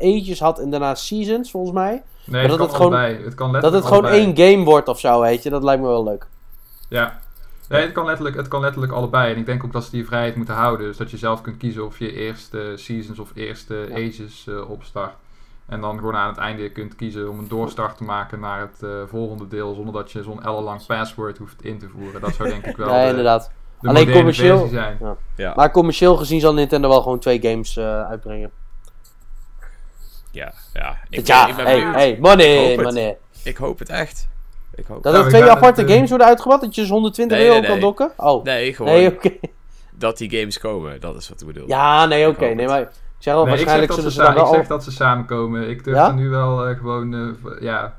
ages 0.00 0.40
had 0.40 0.58
en 0.58 0.70
daarna 0.70 0.94
seasons, 0.94 1.50
volgens 1.50 1.72
mij. 1.74 2.02
Nee, 2.24 2.40
maar 2.40 2.48
dat 2.48 2.56
kan 2.58 2.66
het 2.66 2.76
gewoon- 2.76 2.92
allebei. 2.94 3.24
Het 3.24 3.34
kan 3.34 3.52
Dat 3.52 3.72
het 3.72 3.84
gewoon 3.84 4.06
één 4.06 4.36
game 4.36 4.64
wordt 4.64 4.88
of 4.88 4.98
zo, 5.00 5.20
weet 5.20 5.42
je. 5.42 5.50
Dat 5.50 5.62
lijkt 5.62 5.82
me 5.82 5.88
wel 5.88 6.04
leuk. 6.04 6.26
Ja. 6.90 7.18
Nee, 7.68 7.82
het 7.82 7.92
kan, 7.92 8.04
letterlijk, 8.04 8.36
het 8.36 8.48
kan 8.48 8.60
letterlijk 8.60 8.92
allebei. 8.92 9.32
En 9.32 9.38
ik 9.38 9.46
denk 9.46 9.64
ook 9.64 9.72
dat 9.72 9.84
ze 9.84 9.90
die 9.90 10.06
vrijheid 10.06 10.36
moeten 10.36 10.54
houden. 10.54 10.86
Dus 10.86 10.96
dat 10.96 11.10
je 11.10 11.16
zelf 11.16 11.40
kunt 11.40 11.56
kiezen 11.56 11.86
of 11.86 11.98
je 11.98 12.12
eerste 12.12 12.72
seasons 12.76 13.18
of 13.18 13.30
eerste 13.34 13.74
Ja. 13.88 13.94
ages 13.94 14.46
eh, 14.48 14.70
opstart. 14.70 15.12
En 15.66 15.80
dan 15.80 15.98
gewoon 15.98 16.16
aan 16.16 16.28
het 16.28 16.38
einde 16.38 16.70
kunt 16.70 16.96
kiezen 16.96 17.30
om 17.30 17.38
een 17.38 17.48
doorstart 17.48 17.96
te 17.96 18.04
maken 18.04 18.40
naar 18.40 18.60
het 18.60 18.82
eh, 18.82 18.90
volgende 19.08 19.48
deel. 19.48 19.74
Zonder 19.74 19.92
dat 19.94 20.12
je 20.12 20.22
zo'n 20.22 20.42
ellenlang 20.44 20.86
password 20.86 21.38
hoeft 21.38 21.64
in 21.64 21.78
te 21.78 21.88
voeren. 21.88 22.20
Dat 22.20 22.34
zou 22.34 22.48
denk 22.48 22.66
ik 22.66 22.76
wel 22.86 22.88
ja, 22.94 23.02
de, 23.02 23.08
inderdaad. 23.08 23.50
de 23.80 23.88
Alleen 23.88 24.10
commercieel- 24.12 24.66
zijn. 24.68 24.98
Ja, 25.36 25.52
Maar 25.56 25.70
commercieel 25.70 26.16
gezien 26.16 26.40
zal 26.40 26.54
Nintendo 26.54 26.88
wel 26.88 27.02
gewoon 27.02 27.18
twee 27.18 27.40
games 27.42 27.76
eh, 27.76 28.02
uitbrengen. 28.08 28.50
ja, 30.30 30.52
ja. 30.72 30.98
Ik, 31.08 31.26
ja, 31.26 31.46
ik 31.48 31.56
ben 31.56 31.64
hey, 31.66 31.80
hey, 31.80 32.10
Ik 32.12 32.20
money, 32.20 32.76
hoop 32.76 32.94
het. 32.94 33.16
Ik 33.44 33.56
hoop 33.56 33.78
het 33.78 33.88
echt. 33.88 34.28
Ik 34.74 34.86
hoop 34.86 35.02
Dat 35.02 35.14
er 35.14 35.22
we 35.24 35.28
twee 35.28 35.42
aparte 35.50 35.80
het, 35.80 35.90
eh, 35.90 35.94
games 35.94 36.08
worden 36.08 36.26
uitgebracht, 36.28 36.60
dat 36.60 36.74
je 36.74 36.80
dus 36.80 36.90
120 36.90 37.36
Nee, 37.36 37.46
euro 37.46 37.58
nee, 37.58 37.66
kan 37.68 37.76
nee. 37.78 37.84
dokken? 37.84 38.12
Oh, 38.16 38.44
Nee, 38.44 38.74
gewoon 38.74 38.92
nee, 38.92 39.12
oké. 39.12 39.30
dat 39.90 40.18
die 40.18 40.30
games 40.38 40.58
komen. 40.58 41.00
Dat 41.00 41.16
is 41.16 41.28
wat 41.28 41.40
ik 41.40 41.46
bedoel. 41.46 41.68
Ja, 41.68 42.06
nee, 42.06 42.28
oké. 42.28 42.46
Nee, 42.46 42.66
maar 42.66 42.80
ik 42.80 42.88
zeg 43.18 43.34
al, 43.34 43.44
Nee, 43.44 43.52
ik 43.52 43.58
zeg, 43.58 43.66
waarschijnlijk 43.68 43.88
dat 43.88 43.96
ze, 43.96 44.10
zullen 44.10 44.12
ze 44.12 44.18
sa- 44.20 44.24
dan 44.34 44.34
wel... 44.44 44.52
ik 44.52 44.58
zeg 44.58 44.66
dat 44.68 44.84
ze 44.84 44.90
samenkomen. 44.92 45.68
Ik 45.70 45.84
durf 45.84 45.96
Ja? 45.96 46.06
er 46.08 46.14
nu 46.14 46.28
wel 46.28 46.66
eh, 46.66 46.76
gewoon, 46.76 47.14
eh, 47.14 47.62
ja, 47.62 47.98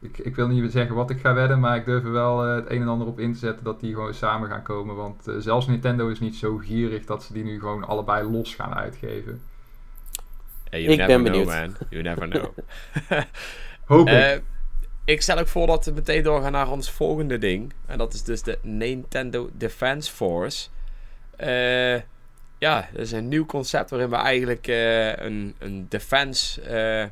ik, 0.00 0.18
ik 0.18 0.36
wil 0.36 0.48
niet 0.48 0.72
zeggen 0.72 0.94
wat 0.94 1.10
ik 1.10 1.20
ga 1.20 1.34
wedden, 1.34 1.60
maar 1.60 1.76
ik 1.76 1.84
durf 1.84 2.04
er 2.04 2.12
wel 2.12 2.44
eh, 2.46 2.54
het 2.54 2.70
een 2.70 2.82
en 2.82 2.88
ander 2.88 3.06
op 3.06 3.20
in 3.20 3.32
te 3.32 3.38
zetten 3.38 3.64
dat 3.64 3.80
die 3.80 3.94
gewoon 3.94 4.14
samen 4.14 4.48
gaan 4.48 4.62
komen. 4.62 4.96
Want 4.96 5.28
eh, 5.28 5.34
zelfs 5.38 5.66
Nintendo 5.66 6.08
is 6.08 6.20
niet 6.20 6.36
zo 6.36 6.56
gierig 6.56 7.04
dat 7.04 7.22
ze 7.22 7.32
die 7.32 7.44
nu 7.44 7.58
gewoon 7.60 7.84
allebei 7.86 8.30
los 8.30 8.54
gaan 8.54 8.74
uitgeven. 8.74 9.40
Hey, 10.70 10.80
you 10.82 10.92
Ik 10.92 10.98
never 10.98 11.22
ben 11.22 11.32
know, 11.32 11.46
benieuwd. 11.46 11.76
man. 11.78 11.86
You 11.90 12.02
never 12.02 12.28
know. 12.28 12.44
Hoop 13.96 14.08
ik. 14.08 14.42
Ik 15.08 15.22
stel 15.22 15.38
ook 15.38 15.48
voor 15.48 15.66
dat 15.66 15.84
we 15.84 15.90
meteen 15.90 16.22
doorgaan 16.22 16.52
naar 16.52 16.70
ons 16.70 16.90
volgende 16.90 17.38
ding. 17.38 17.72
En 17.86 17.98
dat 17.98 18.14
is 18.14 18.22
dus 18.22 18.42
de 18.42 18.58
Nintendo 18.62 19.50
Defense 19.52 20.12
Force. 20.12 20.68
Eh, 21.36 21.94
ja, 22.58 22.88
dat 22.92 23.00
is 23.00 23.12
een 23.12 23.28
nieuw 23.28 23.46
concept 23.46 23.90
waarin 23.90 24.10
we 24.10 24.16
eigenlijk 24.16 24.66
eh, 24.66 25.16
een, 25.16 25.54
een 25.58 25.86
defense... 25.88 26.60
eh, 26.60 27.06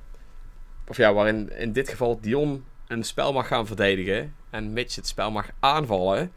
of 0.89 0.97
ja, 0.97 1.13
waarin 1.13 1.53
in 1.59 1.73
dit 1.73 1.89
geval 1.89 2.21
Dion 2.21 2.65
een 2.87 3.05
spel 3.05 3.33
mag 3.33 3.47
gaan 3.47 3.67
verdedigen. 3.67 4.35
En 4.51 4.73
Mitch 4.73 4.95
het 4.97 5.07
spel 5.07 5.31
mag 5.31 5.51
aanvallen. 5.61 6.33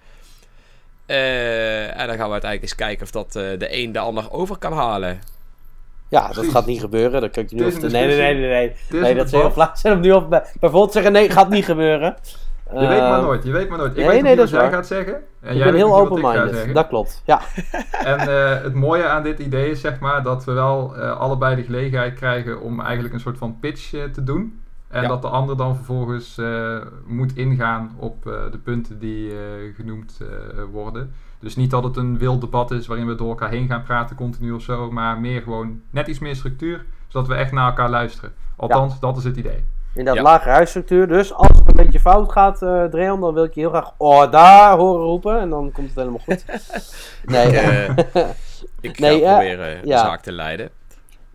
En 1.06 2.08
dan 2.08 2.18
gaan 2.18 2.28
we 2.28 2.32
uiteindelijk 2.32 2.62
eens 2.62 2.76
kijken 2.76 3.04
of 3.04 3.12
dat 3.12 3.32
de 3.32 3.68
een 3.70 3.92
de 3.92 4.00
ander 4.00 4.32
over 4.32 4.58
kan 4.58 4.74
halen. 4.74 5.20
Ja, 6.10 6.32
dat 6.32 6.46
gaat 6.46 6.66
niet 6.66 6.80
gebeuren. 6.80 7.22
Dat 7.22 7.32
kan 7.32 7.44
ik 7.44 7.50
je 7.50 7.56
nu 7.56 7.66
een 7.66 7.92
Nee, 7.92 8.08
nee, 8.08 8.18
nee, 8.18 8.48
nee. 8.90 9.02
nee. 9.02 9.16
Dat 9.16 9.30
ze 9.30 9.38
heel 9.38 9.52
flauw 9.52 9.72
zijn 9.74 9.94
om 9.94 10.00
nu 10.00 10.12
op... 10.12 10.30
Bijvoorbeeld 10.30 10.92
zeggen, 10.92 11.12
nee, 11.12 11.30
gaat 11.30 11.50
niet 11.50 11.66
gebeuren. 11.66 12.16
Je 12.74 12.88
weet 12.88 13.00
maar 13.00 13.18
Eh, 13.18 13.24
nooit, 13.24 13.44
je 13.44 13.52
weet 13.52 13.70
maar 13.70 13.78
nooit. 13.78 13.98
Ik 13.98 14.06
weet 14.06 14.24
niet 14.24 14.36
wat 14.36 14.50
jij 14.50 14.70
gaat 14.70 14.88
zeggen. 14.88 15.14
En 15.42 15.52
Ik 15.52 15.56
jij 15.56 15.66
ben 15.66 15.76
heel 15.76 15.96
open-minded. 15.98 16.74
Dat 16.74 16.88
klopt, 16.88 17.22
ja. 17.26 17.42
En 18.04 18.20
eh, 18.20 18.62
het 18.64 18.74
mooie 18.74 19.08
aan 19.08 19.24
dit 19.24 19.40
idee 19.40 19.70
is 19.70 19.82
zeg 19.82 20.00
maar 20.00 20.24
dat 20.24 20.46
we 20.46 20.52
wel 20.52 20.96
eh, 20.96 21.20
allebei 21.20 21.56
de 21.56 21.64
gelegenheid 21.64 22.14
krijgen 22.14 22.62
om 22.62 22.82
eigenlijk 22.82 23.14
een 23.14 23.20
soort 23.20 23.38
van 23.38 23.58
pitch 23.60 23.94
eh, 23.94 24.04
te 24.04 24.24
doen. 24.24 24.62
En 24.88 25.08
dat 25.08 25.22
de 25.22 25.28
ander 25.28 25.58
dan 25.58 25.76
vervolgens 25.76 26.42
moet 27.06 27.36
ingaan 27.36 27.96
op 27.98 28.24
de 28.24 28.60
punten 28.64 29.00
die 29.00 29.32
genoemd 29.76 30.18
worden. 30.72 31.14
Dus 31.40 31.56
niet 31.56 31.72
dat 31.72 31.84
het 31.84 31.98
een 31.98 32.18
wild 32.18 32.42
debat 32.42 32.72
is 32.72 32.88
waarin 32.88 33.08
we 33.08 33.16
door 33.16 33.30
elkaar 33.30 33.50
heen 33.50 33.68
gaan 33.68 33.84
praten 33.84 34.16
continu 34.16 34.52
of 34.52 34.62
zo. 34.62 34.92
Maar 34.92 35.20
meer 35.20 35.42
gewoon 35.42 35.82
net 35.90 36.08
iets 36.08 36.20
meer 36.20 36.36
structuur. 36.36 36.86
Zodat 37.08 37.28
we 37.28 37.36
echt 37.36 37.52
naar 37.52 37.68
elkaar 37.68 37.90
luisteren. 37.90 38.34
Althans, 38.56 39.00
dat 39.00 39.18
is 39.18 39.24
het 39.24 39.38
idee. 39.38 39.64
In 39.96 40.06
dat 40.06 40.16
Ja. 40.16 40.22
lage 40.22 40.50
huisstructuur. 40.50 41.08
Dus 41.08 41.34
als 41.34 41.48
het 41.48 41.68
een 41.68 41.76
beetje 41.86 42.00
fout 42.00 42.32
gaat, 42.32 42.62
eh 42.62 42.84
Dreon, 42.84 43.20
dan 43.22 43.34
wil 43.34 43.44
ik 43.44 43.54
je 43.54 43.60
heel 43.60 43.70
graag 43.70 43.92
oh, 43.98 44.32
daar 44.32 44.78
horen 44.78 45.06
roepen. 45.06 45.40
En 45.40 45.50
dan 45.50 45.72
komt 45.72 45.88
het 45.88 45.96
helemaal 45.96 46.20
goed. 46.26 46.46
Nee, 47.26 47.48
Ik, 47.48 47.54
eh, 48.14 48.24
ik 48.82 48.98
ga 48.98 49.02
Nee, 49.06 49.24
eh, 49.24 49.32
proberen 49.36 49.82
de 49.82 49.88
ja. 49.88 49.98
zaak 49.98 50.22
te 50.22 50.32
leiden. 50.32 50.70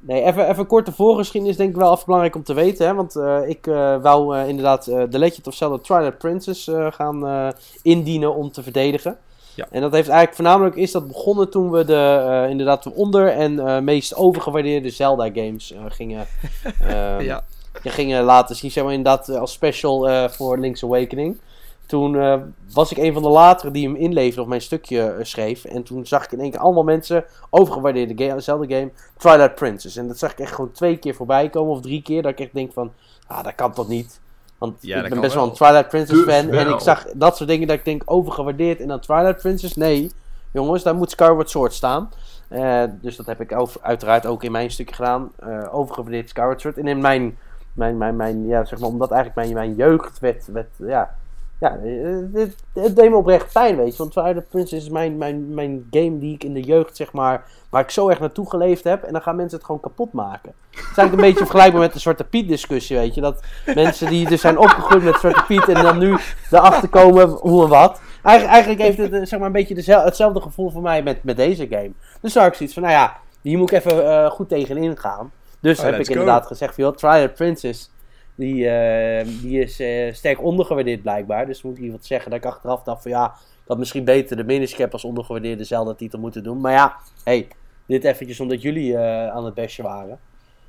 nee 0.00 0.22
even, 0.22 0.48
even 0.48 0.66
korte 0.66 0.92
voorgeschiedenis 0.92 1.56
denk 1.56 1.70
ik 1.70 1.76
wel 1.76 1.92
even 1.92 2.04
belangrijk 2.04 2.34
om 2.36 2.42
te 2.42 2.54
weten. 2.54 2.86
Hè? 2.86 2.94
Want 2.94 3.16
eh, 3.16 3.38
ik 3.48 3.66
eh, 3.66 3.96
wou 4.02 4.36
eh, 4.38 4.48
inderdaad 4.48 4.86
eh 4.86 5.02
The 5.02 5.18
Legend 5.18 5.46
of 5.46 5.54
Zelda 5.54 5.78
Twilight 5.78 6.18
Princess 6.18 6.68
eh, 6.68 6.86
gaan 6.92 7.26
eh, 7.26 7.48
indienen 7.82 8.34
om 8.34 8.50
te 8.52 8.62
verdedigen. 8.62 9.16
Ja. 9.54 9.66
En 9.70 9.80
dat 9.80 9.92
heeft 9.92 10.08
eigenlijk 10.08 10.36
voornamelijk 10.36 10.76
is 10.76 10.92
dat 10.92 11.08
begonnen 11.08 11.50
toen 11.50 11.70
we 11.70 11.84
de 11.84 12.24
eh, 12.28 12.50
inderdaad 12.50 12.82
de 12.82 12.92
onder- 12.92 13.28
en 13.28 13.58
eh, 13.58 13.78
meest 13.80 14.14
overgewaardeerde 14.14 14.90
Zelda 14.90 15.24
games 15.24 15.72
eh, 15.72 15.80
gingen, 15.88 16.26
ehm, 16.80 17.20
ja. 17.20 17.44
gingen 17.82 18.22
laten 18.24 18.56
zien, 18.56 18.70
zeg 18.70 18.84
maar 18.84 18.92
inderdaad 18.92 19.28
als 19.28 19.52
special 19.52 20.28
voor 20.28 20.58
Link's 20.58 20.84
Awakening. 20.84 21.38
Toen 21.86 22.42
was 22.72 22.90
ik 22.90 22.96
een 22.96 23.12
van 23.12 23.22
de 23.22 23.28
latere 23.28 23.70
die 23.70 23.86
hem 23.86 23.96
inleverde 23.96 24.40
of 24.40 24.46
mijn 24.46 24.60
stukje 24.60 25.18
schreef. 25.22 25.64
En 25.64 25.82
toen 25.82 26.06
zag 26.06 26.24
ik 26.24 26.32
in 26.32 26.40
één 26.40 26.50
keer 26.50 26.60
allemaal 26.60 26.82
mensen 26.82 27.24
overgewaardeerde 27.50 28.40
Zelda 28.40 28.76
game, 28.76 28.90
Twilight 29.16 29.54
Princess. 29.54 29.96
En 29.96 30.08
dat 30.08 30.18
zag 30.18 30.32
ik 30.32 30.38
echt 30.38 30.52
gewoon 30.54 30.72
twee 30.72 30.96
keer 30.96 31.14
voorbij 31.14 31.48
komen 31.48 31.72
of 31.72 31.80
drie 31.80 32.02
keer. 32.02 32.22
Dat 32.22 32.30
ik 32.30 32.40
echt 32.40 32.54
denk 32.54 32.72
van, 32.72 32.92
ah 33.26 33.44
dat 33.44 33.54
kan 33.54 33.72
toch 33.72 33.88
niet. 33.88 34.20
Want 34.64 34.76
Ja, 34.80 35.02
ik 35.02 35.10
ben 35.10 35.20
best 35.20 35.34
wel 35.34 35.44
een 35.44 35.52
Twilight 35.52 35.88
Princess 35.88 36.24
Dus 36.24 36.34
fan. 36.34 36.50
En 36.50 36.68
ik 36.68 36.80
zag 36.80 37.04
dat 37.14 37.36
soort 37.36 37.48
dingen 37.48 37.66
dat 37.66 37.76
ik 37.76 37.84
denk 37.84 38.02
overgewaardeerd. 38.04 38.80
En 38.80 38.88
dan 38.88 39.00
Twilight 39.00 39.40
Princess, 39.40 39.76
nee. 39.76 40.10
Jongens, 40.50 40.82
daar 40.82 40.94
moet 40.94 41.10
Skyward 41.10 41.50
Sword 41.50 41.72
staan. 41.72 42.10
Eh, 42.48 42.82
dus 42.90 43.16
dat 43.16 43.26
heb 43.26 43.40
ik 43.40 43.52
over, 43.52 43.80
uiteraard 43.82 44.26
ook 44.26 44.42
in 44.42 44.52
mijn 44.52 44.70
stukje 44.70 44.94
gedaan. 44.94 45.30
eh 45.38 45.74
overgewaardeerd 45.74 46.28
Skyward 46.28 46.60
Sword. 46.60 46.78
En 46.78 46.86
in 46.86 47.00
mijn, 47.00 47.38
mijn, 47.72 47.98
mijn, 47.98 48.16
mijn 48.16 48.46
ja, 48.46 48.64
zeg 48.64 48.78
maar, 48.78 48.88
omdat 48.88 49.10
eigenlijk 49.10 49.46
mijn, 49.46 49.54
mijn 49.54 49.74
jeugd 49.74 50.18
werd, 50.18 50.46
werd 50.46 50.68
ja, 50.76 51.14
ja, 51.60 51.76
eh, 51.76 52.16
het, 52.32 52.54
het 52.72 52.96
deed 52.96 53.10
me 53.10 53.16
oprecht 53.16 53.52
pijn, 53.52 53.76
weet 53.76 53.92
je. 53.92 53.98
Want 53.98 54.12
Twilight 54.12 54.48
Princess 54.48 54.84
is 54.84 54.90
mijn, 54.90 55.16
mijn, 55.16 55.54
mijn 55.54 55.86
game 55.90 56.18
die 56.18 56.34
ik 56.34 56.44
in 56.44 56.54
de 56.54 56.62
jeugd, 56.62 56.96
zeg 56.96 57.12
maar, 57.12 57.44
waar 57.70 57.82
ik 57.82 57.90
zo 57.90 58.08
erg 58.08 58.20
naartoe 58.20 58.50
geleefd 58.50 58.84
heb. 58.84 59.02
En 59.02 59.12
dan 59.12 59.22
gaan 59.22 59.36
mensen 59.36 59.56
het 59.56 59.66
gewoon 59.66 59.80
kapot 59.80 60.12
maken. 60.12 60.52
Het 60.70 60.80
is 60.80 60.84
eigenlijk 60.84 61.12
een 61.12 61.20
beetje 61.28 61.38
vergelijkbaar 61.38 61.80
met 61.80 61.92
de 61.92 61.98
Zwarte 61.98 62.24
Piet 62.24 62.48
discussie, 62.48 62.96
weet 62.96 63.14
je. 63.14 63.20
Dat 63.20 63.42
mensen 63.74 64.08
die 64.08 64.28
dus 64.28 64.40
zijn 64.40 64.58
opgegroeid 64.58 65.02
met 65.04 65.18
Zwarte 65.18 65.44
Piet 65.44 65.68
en 65.68 65.82
dan 65.82 65.98
nu 65.98 66.16
erachter 66.50 66.88
komen 66.88 67.28
hoe 67.28 67.62
en 67.62 67.68
wat. 67.68 68.00
Eigenlijk, 68.22 68.54
eigenlijk 68.54 68.82
heeft 68.82 68.98
het 68.98 69.12
eh, 69.12 69.26
zeg 69.26 69.38
maar, 69.38 69.48
een 69.48 69.52
beetje 69.52 69.92
hetzelfde 70.04 70.40
gevoel 70.40 70.70
voor 70.70 70.82
mij 70.82 71.02
met, 71.02 71.24
met 71.24 71.36
deze 71.36 71.66
game. 71.70 71.92
Dus 72.20 72.32
daar 72.32 72.46
ik 72.46 72.54
zoiets 72.54 72.74
van, 72.74 72.82
nou 72.82 72.94
ja, 72.94 73.16
hier 73.42 73.58
moet 73.58 73.72
ik 73.72 73.78
even 73.78 74.10
eh, 74.10 74.30
goed 74.30 74.48
tegenin 74.48 74.98
gaan. 74.98 75.32
Dus 75.60 75.78
Oh, 75.78 75.84
heb 75.84 75.98
ik 75.98 76.06
go. 76.06 76.12
inderdaad 76.12 76.46
gezegd 76.46 76.76
joh, 76.76 76.96
Twilight 76.96 77.34
Princess, 77.34 77.90
die, 78.34 78.68
eh, 78.68 79.26
die 79.42 79.60
is 79.60 79.80
eh, 79.80 80.12
sterk 80.12 80.42
ondergewaardeerd 80.42 81.02
blijkbaar. 81.02 81.46
Dus 81.46 81.62
moet 81.62 81.76
ik 81.76 81.82
hier 81.82 81.92
wat 81.92 82.04
zeggen 82.06 82.30
dat 82.30 82.38
ik 82.40 82.46
achteraf 82.46 82.82
dacht 82.82 83.02
van, 83.02 83.10
ja, 83.10 83.34
had 83.66 83.78
misschien 83.78 84.04
beter 84.04 84.36
de 84.36 84.44
Minish 84.44 84.74
Cap 84.74 84.92
als 84.92 85.04
ondergewaardeerde 85.04 85.64
Zelda-titel 85.64 86.18
moeten 86.18 86.42
doen. 86.42 86.60
Maar 86.60 86.72
ja, 86.72 86.96
hey, 87.24 87.48
dit 87.86 88.04
eventjes 88.04 88.40
omdat 88.40 88.62
jullie 88.62 88.96
eh, 88.96 89.28
aan 89.28 89.44
het 89.44 89.54
bestje 89.54 89.82
waren. 89.82 90.18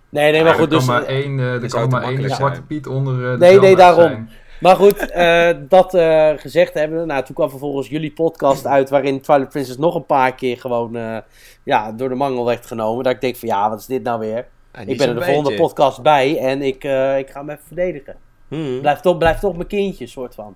Nee, 0.10 0.32
nee, 0.32 0.44
maar 0.44 0.52
Ja, 0.52 0.58
goed, 0.60 0.72
er 0.72 0.78
dus... 0.78 0.86
kan 0.86 0.96
maar 0.96 1.04
één, 1.06 1.40
eh, 1.40 1.64
er 1.64 1.70
kan 1.70 1.90
maar 1.90 2.04
één 2.04 2.30
zwarte 2.30 2.62
piet 2.62 2.88
onder 2.88 3.26
eh, 3.26 3.32
de 3.32 3.38
Nee, 3.38 3.60
nee, 3.60 3.76
daarom. 3.76 4.04
zijn. 4.04 4.30
Maar 4.62 4.76
goed, 4.76 4.98
eh, 5.12 5.50
dat 5.70 5.94
eh, 5.94 6.32
gezegd 6.36 6.74
hebben. 6.74 7.08
Nou, 7.08 7.24
toen 7.24 7.36
kwam 7.36 7.50
vervolgens 7.50 7.88
jullie 7.88 8.12
podcast 8.14 8.66
uit. 8.76 8.90
waarin 8.90 9.22
Twilight 9.22 9.50
Princess 9.50 9.78
nog 9.78 9.96
een 9.96 10.06
paar 10.06 10.36
keer 10.36 10.58
gewoon. 10.60 10.96
eh, 10.96 11.18
ja, 11.64 11.92
door 11.92 12.10
de 12.10 12.16
mangel 12.16 12.46
werd 12.46 12.66
genomen. 12.66 13.04
Dat 13.04 13.14
ik 13.14 13.22
denk 13.22 13.36
van 13.36 13.48
ja, 13.48 13.70
wat 13.70 13.80
is 13.80 13.86
dit 13.86 14.04
nou 14.04 14.20
weer? 14.20 14.48
Niet 14.80 14.90
ik 14.90 14.98
ben 14.98 15.08
er 15.10 15.16
de 15.16 15.22
volgende 15.26 15.50
beetje. 15.50 15.64
podcast 15.64 16.02
bij 16.02 16.38
en 16.40 16.62
ik, 16.62 16.84
eh, 16.84 17.18
ik 17.18 17.30
ga 17.30 17.40
hem 17.40 17.50
even 17.50 17.64
verdedigen. 17.66 18.16
Hmm. 18.48 18.80
Blijf 18.80 19.00
toch, 19.00 19.18
blijf 19.18 19.40
toch 19.40 19.56
mijn 19.56 19.68
kindje, 19.68 20.08
soort 20.08 20.36
van. 20.36 20.56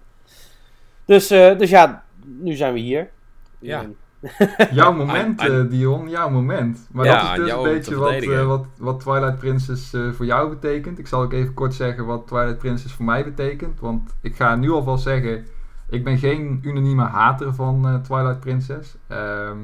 Dus, 1.05 1.29
eh, 1.29 1.57
dus 1.57 1.69
ja, 1.69 2.03
nu 2.25 2.53
zijn 2.53 2.73
we 2.73 2.79
hier. 2.79 3.09
Ja. 3.59 3.85
Jouw 4.71 4.93
moment, 4.93 5.39
Aan- 5.41 5.51
aan- 5.51 5.63
eh, 5.65 5.69
Dion, 5.71 6.09
jouw 6.09 6.29
moment. 6.29 6.87
Maar 6.91 7.05
Ja, 7.05 7.35
dat 7.35 7.45
is 7.45 7.45
dus 7.45 7.53
een 7.53 7.63
beetje 7.63 7.95
wat, 7.95 8.11
eh, 8.21 8.45
wat, 8.45 8.65
wat 8.77 8.99
Twilight 8.99 9.37
Princess 9.37 9.93
eh, 9.93 10.11
voor 10.11 10.25
jou 10.25 10.49
betekent. 10.49 10.99
Ik 10.99 11.07
zal 11.07 11.21
ook 11.21 11.33
even 11.33 11.53
kort 11.53 11.73
zeggen 11.73 12.05
wat 12.05 12.27
Twilight 12.27 12.57
Princess 12.57 12.93
voor 12.93 13.05
mij 13.05 13.23
betekent. 13.23 13.79
Want 13.79 14.15
ik 14.21 14.35
ga 14.35 14.55
nu 14.55 14.71
alvast 14.71 15.03
zeggen, 15.03 15.45
ik 15.89 16.03
ben 16.03 16.17
geen 16.17 16.59
unanieme 16.63 17.03
hater 17.03 17.53
van 17.53 17.87
eh, 17.87 17.95
Twilight 17.95 18.39
Princess. 18.39 18.95
Ehm, 19.07 19.57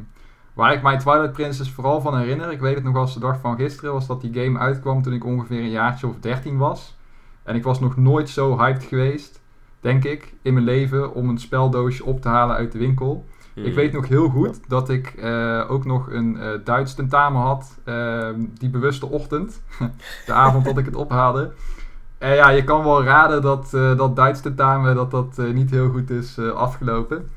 waar 0.55 0.73
ik 0.73 0.81
mij 0.81 0.97
Twilight 0.97 1.31
Princess 1.31 1.71
vooral 1.71 2.01
van 2.01 2.17
herinner, 2.17 2.51
ik 2.51 2.59
weet 2.59 2.75
het 2.75 2.83
nog 2.83 2.95
als 2.95 3.13
de 3.13 3.19
dag 3.19 3.39
van 3.39 3.55
gisteren, 3.55 3.93
was 3.93 4.07
dat 4.07 4.21
die 4.21 4.43
game 4.43 4.59
uitkwam 4.59 5.01
toen 5.01 5.13
ik 5.13 5.25
ongeveer 5.25 5.59
een 5.59 5.69
jaartje 5.69 6.07
of 6.07 6.19
13 6.19 6.57
was. 6.57 6.97
En 7.43 7.55
ik 7.55 7.63
was 7.63 7.79
nog 7.79 7.97
nooit 7.97 8.29
zo 8.29 8.57
hyped 8.57 8.83
geweest, 8.83 9.41
denk 9.79 10.03
ik, 10.03 10.33
in 10.41 10.53
mijn 10.53 10.65
leven 10.65 11.13
om 11.13 11.29
een 11.29 11.37
speldoosje 11.37 12.05
op 12.05 12.21
te 12.21 12.27
halen 12.27 12.55
uit 12.55 12.71
de 12.71 12.77
winkel. 12.77 13.25
Hmm. 13.53 13.63
Ik 13.63 13.73
weet 13.73 13.93
nog 13.93 14.07
heel 14.07 14.29
goed 14.29 14.69
dat 14.69 14.89
ik 14.89 15.07
eh, 15.07 15.63
ook 15.67 15.85
nog 15.85 16.11
een 16.11 16.39
eh, 16.39 16.49
Duits 16.63 16.93
tentamen 16.93 17.41
had. 17.41 17.79
ehm, 17.83 18.39
die 18.53 18.69
bewuste 18.69 19.05
ochtend. 19.05 19.61
de 20.25 20.33
avond 20.33 20.65
dat 20.65 20.77
ik 20.77 20.85
het 20.85 20.95
ophaalde. 20.95 21.51
En 22.17 22.35
ja, 22.35 22.49
je 22.49 22.63
kan 22.63 22.83
wel 22.83 23.03
raden 23.03 23.41
dat 23.41 23.73
eh, 23.73 23.97
dat 23.97 24.15
Duits 24.15 24.41
tentamen 24.41 24.95
dat 24.95 25.11
dat, 25.11 25.37
niet 25.37 25.71
heel 25.71 25.89
goed 25.89 26.09
is 26.09 26.39
afgelopen. 26.39 27.29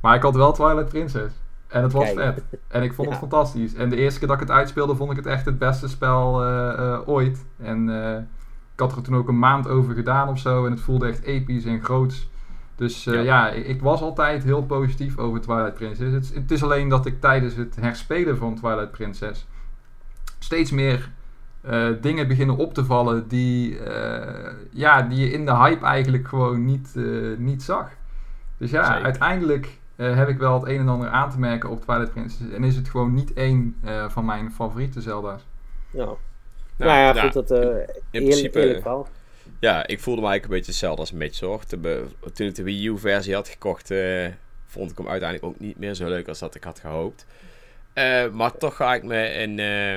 Maar 0.00 0.14
ik 0.14 0.22
had 0.22 0.34
wel 0.34 0.52
Twilight 0.52 0.88
Princess. 0.88 1.34
En 1.70 1.82
het 1.82 1.92
was 1.92 2.12
Kijk. 2.12 2.18
vet. 2.34 2.42
En 2.68 2.82
ik 2.82 2.92
vond 2.94 3.08
het 3.08 3.18
fantastisch. 3.18 3.74
En 3.74 3.88
de 3.90 3.96
eerste 3.96 4.18
keer 4.18 4.28
dat 4.28 4.40
ik 4.40 4.48
het 4.48 4.56
uitspeelde, 4.56 4.94
vond 4.96 5.10
ik 5.10 5.16
het 5.16 5.26
echt 5.26 5.44
het 5.44 5.58
beste 5.58 5.88
spel 5.88 6.44
eh, 6.44 6.72
eh, 6.92 7.08
ooit. 7.08 7.46
En 7.62 8.04
eh, 8.04 8.16
ik 8.74 8.80
had 8.80 8.96
er 8.96 9.02
toen 9.02 9.16
ook 9.16 9.28
een 9.28 9.38
maand 9.38 9.68
over 9.68 9.94
gedaan 9.94 10.28
of 10.28 10.38
zo. 10.38 10.64
En 10.66 10.70
het 10.70 10.80
voelde 10.80 11.08
echt 11.08 11.22
episch 11.22 11.64
en 11.64 11.82
groots. 11.84 12.30
Dus 12.76 13.04
Ja. 13.04 13.12
ja, 13.20 13.48
ik, 13.50 13.66
ik 13.66 13.82
was 13.82 14.00
altijd 14.00 14.44
heel 14.44 14.62
positief 14.62 15.18
over 15.18 15.40
Twilight 15.40 15.74
Princess. 15.74 16.12
Het, 16.12 16.24
is- 16.24 16.34
het 16.34 16.50
is 16.50 16.62
alleen 16.62 16.88
dat 16.88 17.06
ik 17.06 17.20
tijdens 17.20 17.54
het 17.54 17.76
herspelen 17.80 18.36
van 18.36 18.54
Twilight 18.54 18.90
Princess 18.90 19.46
steeds 20.38 20.70
meer 20.70 21.10
dingen 22.00 22.28
beginnen 22.28 22.56
op 22.56 22.74
te 22.74 22.84
vallen 22.84 23.28
die, 23.28 23.78
ja, 24.70 25.02
die 25.02 25.18
je 25.18 25.30
in 25.32 25.46
de 25.46 25.56
hype 25.56 25.84
eigenlijk 25.84 26.28
gewoon 26.28 26.64
niet, 26.64 26.94
niet 27.38 27.62
zag. 27.62 27.88
Dus 28.56 28.70
ja, 28.70 28.84
Zeker. 28.84 29.02
uiteindelijk 29.04 29.78
eh, 30.00 30.16
heb 30.16 30.28
ik 30.28 30.38
wel 30.38 30.54
het 30.60 30.68
een 30.68 30.78
en 30.78 30.88
ander 30.88 31.08
aan 31.08 31.30
te 31.30 31.38
merken 31.38 31.70
op 31.70 31.80
Twilight 31.82 32.10
Princess. 32.12 32.52
En 32.54 32.64
is 32.64 32.76
het 32.76 32.88
gewoon 32.88 33.14
niet 33.14 33.32
één 33.32 33.76
eh, 33.84 34.08
van 34.10 34.24
mijn 34.24 34.52
favoriete 34.52 35.00
Zelda's. 35.00 35.42
Ja. 35.90 36.08
Nou, 36.76 36.90
ja, 36.98 37.12
goed, 37.12 37.32
dat 37.32 37.50
uh, 37.50 37.58
in 37.58 37.62
eerlijk, 37.64 37.90
principe- 38.10 38.60
eerlijk. 38.60 38.86
Ja, 39.60 39.86
ik 39.86 40.00
voelde 40.00 40.20
me 40.20 40.26
eigenlijk 40.28 40.44
een 40.44 40.50
beetje 40.58 40.70
hetzelfde 40.70 41.00
als 41.00 41.12
Mitch 41.12 41.40
hoor. 41.40 41.64
Toen, 42.34 42.46
ik 42.46 42.54
de 42.54 42.62
Wii 42.62 42.86
U 42.86 42.98
versie 42.98 43.34
had 43.34 43.48
gekocht, 43.48 43.90
eh, 43.90 44.26
vond 44.66 44.90
ik 44.90 44.98
hem 44.98 45.08
uiteindelijk 45.08 45.52
ook 45.52 45.60
niet 45.60 45.78
meer 45.78 45.94
zo 45.94 46.08
leuk 46.08 46.28
als 46.28 46.38
dat 46.38 46.54
ik 46.54 46.64
had 46.64 46.78
gehoopt. 46.78 47.26
Eh, 47.92 48.28
maar 48.30 48.56
toch 48.56 48.76
ga 48.76 48.94
ik 48.94 49.02
me 49.02 49.32
in, 49.32 49.58
eh, 49.58 49.94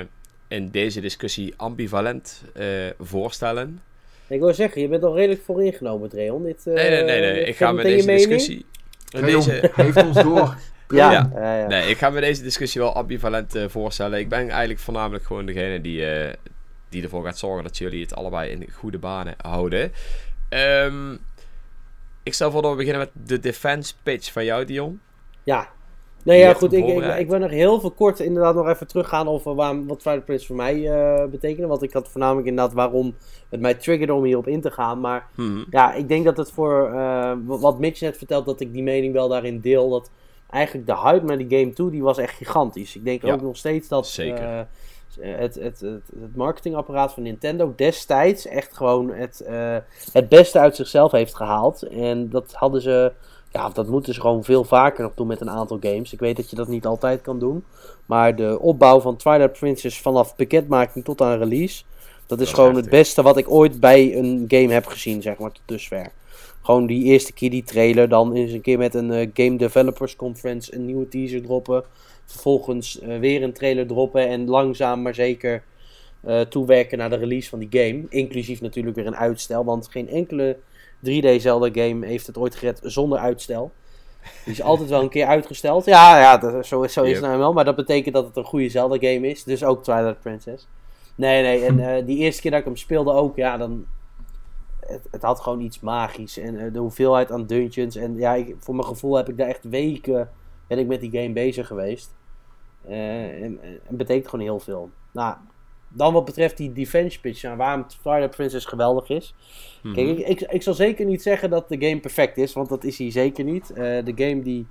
in 0.48 0.70
deze 0.70 1.00
discussie 1.00 1.54
ambivalent 1.56 2.42
eh, 2.54 2.66
voorstellen. 3.00 3.80
Ik 4.26 4.40
wil 4.40 4.54
zeggen, 4.54 4.80
je 4.82 4.88
bent 4.88 5.02
al 5.02 5.14
redelijk 5.16 5.42
vooringenomen, 5.42 6.08
Dreon. 6.08 6.42
Dit, 6.42 6.66
eh, 6.66 6.74
Nee, 6.74 6.90
nee, 6.90 7.20
nee, 7.20 7.44
Ik 7.44 7.56
ga 7.56 7.72
met 7.72 7.84
deze 7.84 8.06
discussie. 8.06 8.66
Deze, 9.20 9.70
heeft 9.74 10.02
ons 10.04 10.22
door. 10.22 10.54
Ja, 10.88 11.10
Ja. 11.10 11.30
ja. 11.34 11.56
ja. 11.58 11.66
nee, 11.66 11.88
ik 11.88 11.98
ga 11.98 12.10
me 12.10 12.20
deze 12.20 12.42
discussie 12.42 12.80
wel 12.80 12.94
ambivalent 12.94 13.54
eh, 13.54 13.68
voorstellen. 13.68 14.18
Ik 14.18 14.28
ben 14.28 14.48
eigenlijk 14.48 14.80
voornamelijk 14.80 15.24
gewoon 15.24 15.46
degene 15.46 15.80
die, 15.80 16.06
eh, 16.06 16.34
die 16.88 17.02
ervoor 17.02 17.24
gaat 17.24 17.38
zorgen 17.38 17.62
dat 17.62 17.78
jullie 17.78 18.02
het 18.02 18.14
allebei 18.14 18.50
in 18.50 18.70
goede 18.72 18.98
banen 18.98 19.34
houden. 19.40 19.92
Ehm, 20.48 21.12
ik 22.22 22.34
stel 22.34 22.50
voor 22.50 22.62
dat 22.62 22.70
we 22.70 22.76
beginnen 22.76 23.00
met 23.00 23.28
de 23.28 23.40
defense 23.40 23.94
pitch 24.02 24.32
van 24.32 24.44
jou, 24.44 24.64
Dion. 24.64 25.00
Ja. 25.42 25.68
Nee, 26.24 26.38
Je 26.38 26.44
ja, 26.44 26.54
goed. 26.54 26.72
Ik, 26.72 26.86
ik, 27.18 27.28
wil 27.28 27.38
nog 27.38 27.50
heel 27.50 27.80
veel 27.80 27.90
kort 27.90 28.20
inderdaad 28.20 28.54
nog 28.54 28.68
even 28.68 28.86
teruggaan 28.86 29.28
over 29.28 29.54
wat 29.54 30.00
Twilight 30.00 30.24
Prince 30.24 30.46
voor 30.46 30.56
mij 30.56 30.90
eh 30.92 31.24
betekende. 31.30 31.66
Want 31.68 31.82
ik 31.82 31.92
had 31.92 32.08
voornamelijk 32.08 32.46
inderdaad 32.46 32.74
waarom 32.74 33.14
het 33.48 33.60
mij 33.60 33.74
triggerde 33.74 34.14
om 34.14 34.24
hierop 34.24 34.46
in 34.46 34.60
te 34.60 34.70
gaan. 34.70 35.00
Maar 35.00 35.26
Mhm. 35.36 35.64
ja, 35.70 35.92
ik 35.94 36.08
denk 36.08 36.24
dat 36.24 36.36
het 36.36 36.50
voor 36.50 36.90
eh, 36.92 37.32
wat- 37.44 37.78
Mitch 37.78 38.00
net 38.00 38.16
vertelt, 38.18 38.46
dat 38.46 38.60
ik 38.60 38.72
die 38.72 38.82
mening 38.82 39.12
wel 39.12 39.28
daarin 39.28 39.60
deel. 39.60 39.90
Dat 39.90 40.10
eigenlijk 40.50 40.86
de 40.86 40.98
hype 40.98 41.24
naar 41.24 41.38
die 41.38 41.58
game 41.58 41.72
toe, 41.72 41.90
die 41.90 42.02
was 42.02 42.18
echt 42.18 42.36
gigantisch. 42.36 42.96
Ik 42.96 43.04
denk 43.04 43.22
Ja, 43.22 43.32
ook 43.32 43.42
nog 43.42 43.56
steeds 43.56 43.88
dat 43.88 44.06
zeker. 44.06 44.42
eh, 44.44 44.60
het, 45.20 45.54
het, 45.54 45.80
het, 45.80 46.02
het 46.20 46.36
marketingapparaat 46.36 47.12
van 47.12 47.22
Nintendo 47.22 47.72
destijds 47.76 48.46
echt 48.46 48.76
gewoon 48.76 49.10
het, 49.12 49.44
het 50.12 50.28
beste 50.28 50.58
uit 50.58 50.76
zichzelf 50.76 51.12
heeft 51.12 51.34
gehaald. 51.34 51.82
En 51.82 52.28
dat 52.30 52.52
hadden 52.52 52.80
ze, 52.80 53.12
ja, 53.54 53.68
dat 53.68 53.88
moeten 53.88 54.14
ze 54.14 54.20
gewoon 54.20 54.44
veel 54.44 54.64
vaker 54.64 55.02
nog 55.02 55.14
doen 55.14 55.26
met 55.26 55.40
een 55.40 55.50
aantal 55.50 55.78
games. 55.80 56.12
Ik 56.12 56.18
weet 56.18 56.36
dat 56.36 56.50
je 56.50 56.56
dat 56.56 56.68
niet 56.68 56.86
altijd 56.86 57.20
kan 57.20 57.38
doen. 57.38 57.64
Maar 58.06 58.36
de 58.36 58.58
opbouw 58.60 59.00
van 59.00 59.16
Twilight 59.16 59.58
Princess 59.58 60.00
vanaf 60.00 60.36
bekendmaking 60.36 61.04
tot 61.04 61.20
aan 61.20 61.38
release. 61.38 61.84
Dat 62.26 62.40
is 62.40 62.52
gewoon 62.52 62.76
het 62.76 62.90
beste 62.90 63.22
wat 63.22 63.36
ik 63.36 63.50
ooit 63.50 63.80
bij 63.80 64.16
een 64.16 64.44
game 64.48 64.72
heb 64.72 64.86
gezien, 64.86 65.22
zeg 65.22 65.38
maar, 65.38 65.52
tot 65.52 65.62
dusver. 65.64 66.12
Gewoon 66.62 66.86
die 66.86 67.04
eerste 67.04 67.32
keer 67.32 67.50
die 67.50 67.62
trailer, 67.62 68.08
dan 68.08 68.34
eens 68.34 68.52
een 68.52 68.60
keer 68.60 68.78
met 68.78 68.94
een 68.94 69.12
eh, 69.12 69.30
Game 69.34 69.56
Developers 69.56 70.16
Conference 70.16 70.74
een 70.74 70.84
nieuwe 70.84 71.08
teaser 71.08 71.42
droppen. 71.42 71.84
Vervolgens 72.24 73.00
eh, 73.00 73.18
weer 73.18 73.42
een 73.42 73.52
trailer 73.52 73.86
droppen 73.86 74.28
en 74.28 74.48
langzaam 74.48 75.02
maar 75.02 75.14
zeker 75.14 75.62
eh, 76.20 76.40
toewerken 76.40 76.98
naar 76.98 77.10
de 77.10 77.16
release 77.16 77.48
van 77.48 77.58
die 77.58 77.68
game. 77.70 78.04
Inclusief 78.08 78.60
natuurlijk 78.60 78.96
weer 78.96 79.06
een 79.06 79.16
uitstel, 79.16 79.64
want 79.64 79.88
geen 79.88 80.08
enkele 80.08 80.56
3D 81.08 81.40
Zelda 81.40 81.68
game 81.82 82.06
heeft 82.06 82.26
het 82.26 82.38
ooit 82.38 82.54
gered 82.54 82.80
zonder 82.82 83.18
uitstel. 83.18 83.72
Die 84.44 84.52
is 84.54 84.62
altijd 84.70 84.88
wel 84.88 85.02
een 85.02 85.08
keer 85.08 85.26
uitgesteld. 85.26 85.84
Ja, 85.84 86.18
ja 86.20 86.38
dat, 86.38 86.66
zo, 86.66 86.82
is- 86.82 86.92
zo 86.92 87.02
is 87.02 87.06
Yep. 87.08 87.16
het 87.16 87.26
nou 87.26 87.38
wel. 87.38 87.52
Maar 87.52 87.64
dat 87.64 87.76
betekent 87.76 88.14
dat 88.14 88.26
het 88.26 88.36
een 88.36 88.44
goede 88.44 88.68
Zelda 88.68 88.94
game 88.94 89.28
is. 89.28 89.44
Dus 89.44 89.64
ook 89.64 89.82
Twilight 89.82 90.20
Princess. 90.20 90.68
Nee, 91.14 91.42
nee. 91.42 91.64
En 91.64 91.78
eh, 91.96 92.06
die 92.06 92.18
eerste 92.18 92.42
keer 92.42 92.50
dat 92.50 92.60
ik 92.60 92.66
hem 92.66 92.76
speelde 92.76 93.12
ook, 93.12 93.36
ja, 93.36 93.56
dan... 93.56 93.86
Het, 94.86 95.08
het 95.10 95.22
had 95.22 95.40
gewoon 95.40 95.60
iets 95.60 95.80
magisch. 95.80 96.38
En 96.38 96.58
eh, 96.58 96.72
de 96.72 96.78
hoeveelheid 96.78 97.30
aan 97.32 97.46
dungeons. 97.46 97.96
En 97.96 98.16
ja, 98.16 98.34
ik, 98.34 98.54
voor 98.58 98.74
mijn 98.74 98.86
gevoel 98.86 99.16
heb 99.16 99.28
ik 99.28 99.36
daar 99.36 99.48
echt 99.48 99.64
weken... 99.68 100.30
Ben 100.66 100.78
ik 100.78 100.86
met 100.86 101.00
die 101.00 101.10
game 101.10 101.32
bezig 101.32 101.66
geweest. 101.66 102.14
Eh, 102.88 103.42
en, 103.42 103.58
en 103.62 103.80
het 103.84 103.96
betekent 103.96 104.28
gewoon 104.28 104.44
heel 104.44 104.60
veel. 104.60 104.90
Nou, 105.12 105.36
dan 105.96 106.12
wat 106.12 106.24
betreft 106.24 106.56
die 106.56 106.72
defense 106.72 107.20
pitch. 107.20 107.42
Nou, 107.42 107.56
waarom 107.56 107.86
Twilight 107.86 108.36
Princess 108.36 108.66
geweldig 108.66 109.08
is. 109.08 109.34
Mhm. 109.82 109.94
Kijk, 109.94 110.08
ik, 110.08 110.26
ik, 110.26 110.40
ik 110.40 110.62
zal 110.62 110.74
zeker 110.74 111.06
niet 111.06 111.22
zeggen 111.22 111.50
dat 111.50 111.68
de 111.68 111.86
game 111.86 112.00
perfect 112.00 112.36
is, 112.36 112.52
want 112.52 112.68
dat 112.68 112.84
is 112.84 112.98
hij 112.98 113.10
zeker 113.10 113.44
niet. 113.44 113.70
Eh, 113.70 114.04
de 114.04 114.12
game 114.14 114.42
die 114.42 114.66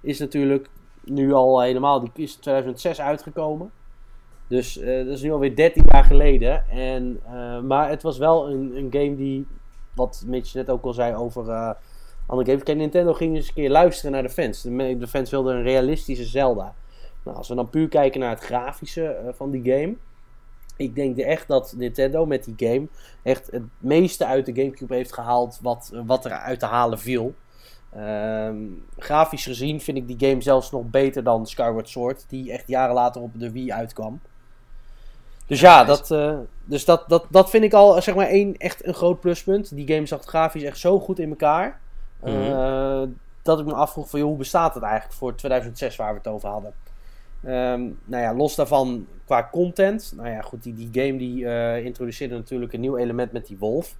is 0.00 0.18
natuurlijk 0.18 0.68
nu 1.04 1.32
al 1.32 1.60
helemaal, 1.60 2.00
die 2.00 2.10
is 2.14 2.34
in 2.34 2.40
2006 2.40 3.00
uitgekomen. 3.00 3.70
Dus 4.48 4.78
eh, 4.78 5.04
dat 5.04 5.14
is 5.14 5.22
nu 5.22 5.32
alweer 5.32 5.56
13 5.56 5.84
jaar 5.92 6.04
geleden. 6.04 6.68
En, 6.68 7.20
eh, 7.26 7.60
maar 7.60 7.88
het 7.88 8.02
was 8.02 8.18
wel 8.18 8.50
een, 8.50 8.76
een 8.76 8.88
game 8.90 9.16
die, 9.16 9.46
wat 9.94 10.24
Mitch 10.26 10.54
net 10.54 10.70
ook 10.70 10.84
al 10.84 10.92
zei 10.92 11.14
over 11.14 11.76
andere 12.26 12.48
games. 12.48 12.62
Kijk, 12.62 12.78
Nintendo 12.78 13.12
ging 13.12 13.36
eens 13.36 13.48
een 13.48 13.54
keer 13.54 13.70
luisteren 13.70 14.12
naar 14.12 14.22
de 14.22 14.28
fans. 14.28 14.62
De, 14.62 14.96
de 14.98 15.06
fans 15.06 15.30
wilden 15.30 15.56
een 15.56 15.62
realistische 15.62 16.24
Zelda. 16.24 16.74
Nou, 17.24 17.36
als 17.36 17.48
we 17.48 17.54
dan 17.54 17.70
puur 17.70 17.88
kijken 17.88 18.20
naar 18.20 18.30
het 18.30 18.40
grafische 18.40 19.32
van 19.36 19.50
die 19.50 19.72
game. 19.72 19.96
Ik 20.76 20.94
denk 20.94 21.16
echt 21.18 21.48
dat 21.48 21.74
Nintendo 21.76 22.26
met 22.26 22.44
die 22.44 22.54
game 22.68 22.86
echt 23.22 23.50
het 23.50 23.62
meeste 23.78 24.26
uit 24.26 24.46
de 24.46 24.54
Gamecube 24.54 24.94
heeft 24.94 25.12
gehaald 25.12 25.58
wat, 25.62 25.90
wat 26.06 26.24
er 26.24 26.30
uit 26.32 26.58
te 26.58 26.66
halen 26.66 26.98
viel. 26.98 27.34
Ehm, 27.92 28.56
grafisch 28.98 29.44
gezien 29.44 29.80
vind 29.80 29.96
ik 29.96 30.06
die 30.18 30.28
game 30.28 30.42
zelfs 30.42 30.70
nog 30.70 30.82
beter 30.84 31.22
dan 31.22 31.46
Skyward 31.46 31.88
Sword, 31.88 32.24
die 32.28 32.52
echt 32.52 32.68
jaren 32.68 32.94
later 32.94 33.22
op 33.22 33.30
de 33.34 33.52
Wii 33.52 33.72
uitkwam. 33.72 34.20
Dus 35.46 35.60
ja, 35.60 35.84
dat, 35.84 36.10
eh, 36.10 36.38
dus 36.64 36.84
dat, 36.84 37.04
dat, 37.08 37.26
dat 37.30 37.50
vind 37.50 37.64
ik 37.64 37.72
al 37.72 38.02
zeg 38.02 38.14
maar 38.14 38.26
één 38.26 38.56
echt 38.56 38.86
een 38.86 38.94
groot 38.94 39.20
pluspunt. 39.20 39.74
Die 39.76 39.86
game 39.94 40.06
zat 40.06 40.24
grafisch 40.24 40.62
echt 40.62 40.78
zo 40.78 40.98
goed 41.00 41.18
in 41.18 41.28
elkaar. 41.30 41.80
eh, 42.20 42.32
Mhm. 42.32 43.08
dat 43.42 43.60
ik 43.60 43.66
me 43.66 43.74
afvroeg 43.74 44.10
van 44.10 44.18
joh, 44.20 44.28
hoe 44.28 44.38
bestaat 44.38 44.74
het 44.74 44.82
eigenlijk 44.82 45.14
voor 45.14 45.34
2006 45.34 45.96
waar 45.96 46.12
we 46.12 46.18
het 46.18 46.26
over 46.26 46.48
hadden. 46.48 46.72
Ehm, 47.44 47.82
nou 48.04 48.22
ja, 48.22 48.34
los 48.34 48.54
daarvan 48.54 49.06
qua 49.24 49.48
content. 49.52 50.12
Nou 50.16 50.28
ja, 50.28 50.40
goed, 50.40 50.62
die, 50.62 50.74
die 50.74 50.88
game 50.92 51.18
die 51.18 51.46
eh, 51.46 51.84
introduceerde 51.84 52.34
natuurlijk 52.34 52.72
een 52.72 52.80
nieuw 52.80 52.96
element 52.96 53.32
met 53.32 53.46
die 53.46 53.58
wolf. 53.58 53.96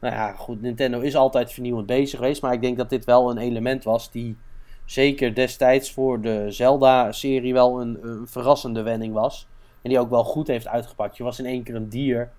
Nou 0.00 0.14
ja, 0.14 0.32
goed, 0.32 0.62
Nintendo 0.62 1.00
is 1.00 1.16
altijd 1.16 1.52
vernieuwend 1.52 1.86
bezig 1.86 2.18
geweest. 2.18 2.42
Maar 2.42 2.52
ik 2.52 2.60
denk 2.60 2.76
dat 2.76 2.90
dit 2.90 3.04
wel 3.04 3.30
een 3.30 3.38
element 3.38 3.84
was 3.84 4.10
die 4.10 4.36
zeker 4.84 5.34
destijds 5.34 5.92
voor 5.92 6.20
de 6.20 6.46
Zelda-serie 6.48 7.52
wel 7.52 7.80
een, 7.80 7.98
een 8.02 8.26
verrassende 8.28 8.82
wending 8.82 9.14
was. 9.14 9.48
En 9.82 9.90
die 9.90 9.98
ook 9.98 10.10
wel 10.10 10.24
goed 10.24 10.46
heeft 10.46 10.68
uitgepakt. 10.68 11.16
Je 11.16 11.22
was 11.22 11.38
in 11.38 11.46
één 11.46 11.62
keer 11.62 11.74
een 11.74 11.88
dier, 11.88 12.30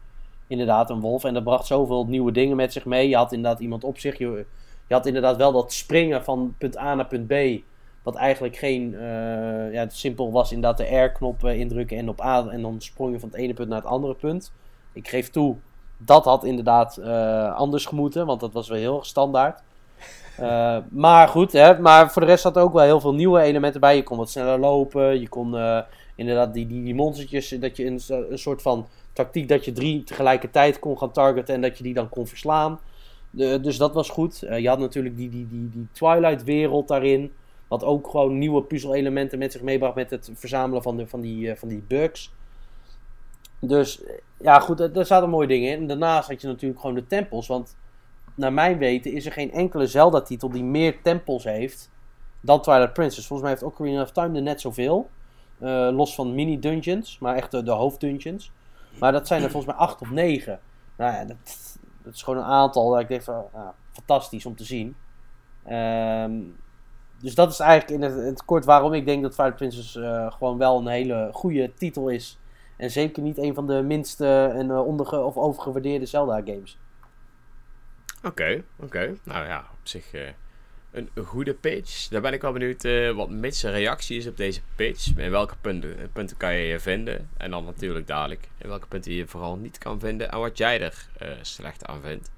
inderdaad 0.48 0.90
een 0.90 1.00
wolf. 1.00 1.24
En 1.24 1.34
dat 1.34 1.44
bracht 1.44 1.66
zoveel 1.66 2.06
nieuwe 2.06 2.32
dingen 2.32 2.56
met 2.56 2.74
zich 2.74 2.86
mee. 2.86 3.10
Je 3.10 3.16
had 3.16 3.32
inderdaad 3.32 3.60
iemand 3.60 3.84
op 3.84 4.00
zich. 4.00 4.18
Je, 4.18 4.46
je 4.88 4.94
had 4.94 5.06
inderdaad 5.06 5.38
wel 5.38 5.52
dat 5.52 5.74
springen 5.74 6.24
van 6.24 6.56
punt 6.58 6.78
A 6.78 6.96
naar 6.96 7.08
punt 7.08 7.28
B. 7.28 7.64
Wat 8.04 8.16
eigenlijk 8.16 8.56
geen, 8.56 8.94
eh, 8.94 9.74
ja, 9.74 9.80
het 9.80 9.96
simpel 9.96 10.32
was 10.32 10.52
inderdaad 10.52 10.78
de 10.78 10.98
R-knop 10.98 11.44
indrukken 11.46 11.98
en 11.98 12.10
op 12.10 12.22
A 12.22 12.48
en 12.48 12.62
dan 12.62 12.82
sprong 12.82 13.14
je 13.14 13.20
van 13.20 13.30
het 13.30 13.38
ene 13.38 13.54
punt 13.54 13.70
naar 13.70 13.82
het 13.82 13.90
andere 13.90 14.14
punt. 14.14 14.52
Ik 14.94 15.08
geef 15.08 15.30
toe, 15.30 15.56
dat 15.98 16.26
had 16.26 16.44
inderdaad 16.44 16.98
eh, 16.98 17.56
anders 17.56 17.86
gemoeten, 17.86 18.26
want 18.26 18.40
dat 18.40 18.54
was 18.54 18.70
wel 18.70 18.78
heel 18.78 19.04
standaard. 19.04 19.62
Eh, 20.38 20.78
maar 21.06 21.28
goed, 21.28 21.52
hè, 21.52 21.80
maar 21.80 22.12
voor 22.12 22.22
de 22.22 22.28
rest 22.28 22.42
zat 22.42 22.58
ook 22.58 22.74
wel 22.74 22.84
heel 22.84 23.00
veel 23.00 23.14
nieuwe 23.14 23.42
elementen 23.42 23.82
bij. 23.82 23.96
Je 23.96 24.04
kon 24.04 24.18
wat 24.18 24.30
sneller 24.30 24.60
lopen, 24.60 25.20
je 25.20 25.30
kon 25.30 25.56
inderdaad 26.16 26.54
die, 26.54 26.68
die, 26.68 26.84
die 26.84 26.96
monstertjes, 26.96 27.50
dat 27.50 27.78
je 27.78 27.86
een, 27.86 28.02
een 28.08 28.38
soort 28.38 28.62
van 28.62 28.88
tactiek 29.14 29.48
dat 29.48 29.66
je 29.66 29.72
drie 29.72 30.04
tegelijkertijd 30.04 30.80
kon 30.80 30.98
gaan 30.98 31.12
targeten 31.12 31.56
en 31.56 31.62
dat 31.62 31.78
je 31.78 31.84
die 31.84 31.94
dan 31.94 32.10
kon 32.10 32.28
verslaan. 32.28 32.80
Dus 33.62 33.78
dat 33.78 33.94
was 33.94 34.10
goed. 34.10 34.40
Je 34.40 34.68
had 34.68 34.80
natuurlijk 34.80 35.18
die, 35.18 35.30
die, 35.30 35.48
die, 35.48 35.70
die 35.70 35.88
Twilight-wereld 35.92 36.88
daarin. 36.88 37.32
Wat 37.72 37.84
ook 37.84 38.08
gewoon 38.10 38.38
nieuwe 38.38 38.64
puzzel-elementen 38.64 39.40
met 39.40 39.52
zich 39.52 39.62
meebracht 39.62 39.96
met 39.96 40.10
het 40.10 40.32
verzamelen 40.34 40.84
van, 40.84 40.98
de, 40.98 41.08
van, 41.08 41.22
die, 41.22 41.52
eh, 41.52 41.58
van 41.58 41.68
die 41.68 41.84
bugs. 41.88 42.34
Dus 43.60 44.04
eh, 44.04 44.14
ja, 44.38 44.60
goed, 44.60 44.80
er 44.80 45.06
zaten 45.06 45.30
mooie 45.30 45.48
dingen 45.48 45.72
in. 45.72 45.88
Daarnaast 45.88 46.30
had 46.30 46.42
je 46.42 46.48
natuurlijk 46.48 46.80
gewoon 46.80 46.96
de 46.96 47.08
tempels. 47.08 47.48
Want 47.48 47.76
naar 48.36 48.54
mijn 48.54 48.78
weten 48.78 49.12
is 49.12 49.26
er 49.26 49.32
geen 49.32 49.52
enkele 49.52 49.88
Zelda-titel 49.88 50.50
die 50.50 50.64
meer 50.64 51.02
tempels 51.02 51.44
heeft 51.44 51.92
dan 52.42 52.62
Twilight 52.62 52.94
Princess. 52.94 53.28
Volgens 53.28 53.50
mij 53.50 53.58
heeft 53.58 53.74
Ocarina 53.74 54.02
of 54.02 54.12
Time 54.12 54.36
er 54.36 54.44
net 54.44 54.62
zoveel. 54.62 55.10
Eh, 55.60 55.90
los 55.92 56.16
van 56.16 56.36
mini-dungeons, 56.36 57.20
maar 57.20 57.36
echt 57.36 57.52
de, 57.52 57.72
hoofddungeons. 57.72 58.52
Maar 59.00 59.12
dat 59.12 59.28
zijn 59.28 59.44
er 59.44 59.52
volgens 59.52 59.74
mij 59.74 59.82
acht 59.82 60.02
of 60.02 60.10
negen. 60.10 60.60
Nou 60.98 61.14
ja, 61.14 61.26
dat, 61.26 62.14
is 62.14 62.24
gewoon 62.24 62.40
een 62.40 62.50
aantal 62.50 62.90
dat 62.90 63.00
ik 63.00 63.08
denk 63.08 63.24
van, 63.24 63.44
fantastisch 63.92 64.46
om 64.46 64.56
te 64.56 64.64
zien. 64.64 64.96
Ehm, 65.64 66.34
dus 67.22 67.36
dat 67.36 67.52
is 67.52 67.60
eigenlijk 67.60 68.04
in 68.04 68.26
het, 68.26 68.46
kort 68.46 68.66
waarom 68.66 68.94
ik 68.94 69.06
denk 69.06 69.22
dat 69.22 69.32
Twilight 69.32 69.58
Princess 69.58 69.96
eh, 69.96 70.32
gewoon 70.32 70.58
wel 70.58 70.80
een 70.80 70.88
hele 70.88 71.30
goede 71.34 71.74
titel 71.74 72.10
is. 72.10 72.40
En 72.78 72.92
zeker 72.92 73.24
niet 73.24 73.38
een 73.38 73.54
van 73.54 73.68
de 73.68 73.82
minste 73.82 74.52
en 74.56 74.66
uh, 74.66 75.26
of 75.26 75.38
overgewaardeerde 75.38 76.06
Zelda 76.06 76.42
games. 76.46 76.78
Oké, 78.24 78.64
oké. 78.80 79.16
Nou 79.24 79.46
ja, 79.46 79.60
op 79.60 79.88
zich 79.88 80.14
uh, 80.14 80.22
een, 80.92 81.10
goede 81.24 81.54
pitch. 81.54 82.08
Daar 82.08 82.22
ben 82.22 82.34
ik 82.34 82.42
wel 82.42 82.52
benieuwd 82.52 82.84
wat 83.16 83.30
Mitch's 83.30 83.64
reactie 83.64 84.18
is 84.18 84.28
op 84.28 84.38
deze 84.38 84.62
pitch. 84.76 85.18
In 85.18 85.32
welke 85.32 85.56
punten, 85.62 86.10
punten 86.14 86.38
kan 86.38 86.54
je 86.54 86.68
je 86.68 86.80
vinden. 86.80 87.30
En 87.38 87.52
dan 87.52 87.66
natuurlijk 87.66 88.08
dadelijk 88.08 88.50
in 88.58 88.70
welke 88.70 88.88
punten 88.88 89.12
je 89.12 89.28
vooral 89.28 89.56
niet 89.56 89.78
kan 89.78 90.00
vinden. 90.00 90.32
En 90.32 90.40
wat 90.40 90.58
jij 90.58 90.82
er 90.82 91.10
slecht 91.42 91.86
aan 91.86 92.02
vindt. 92.02 92.32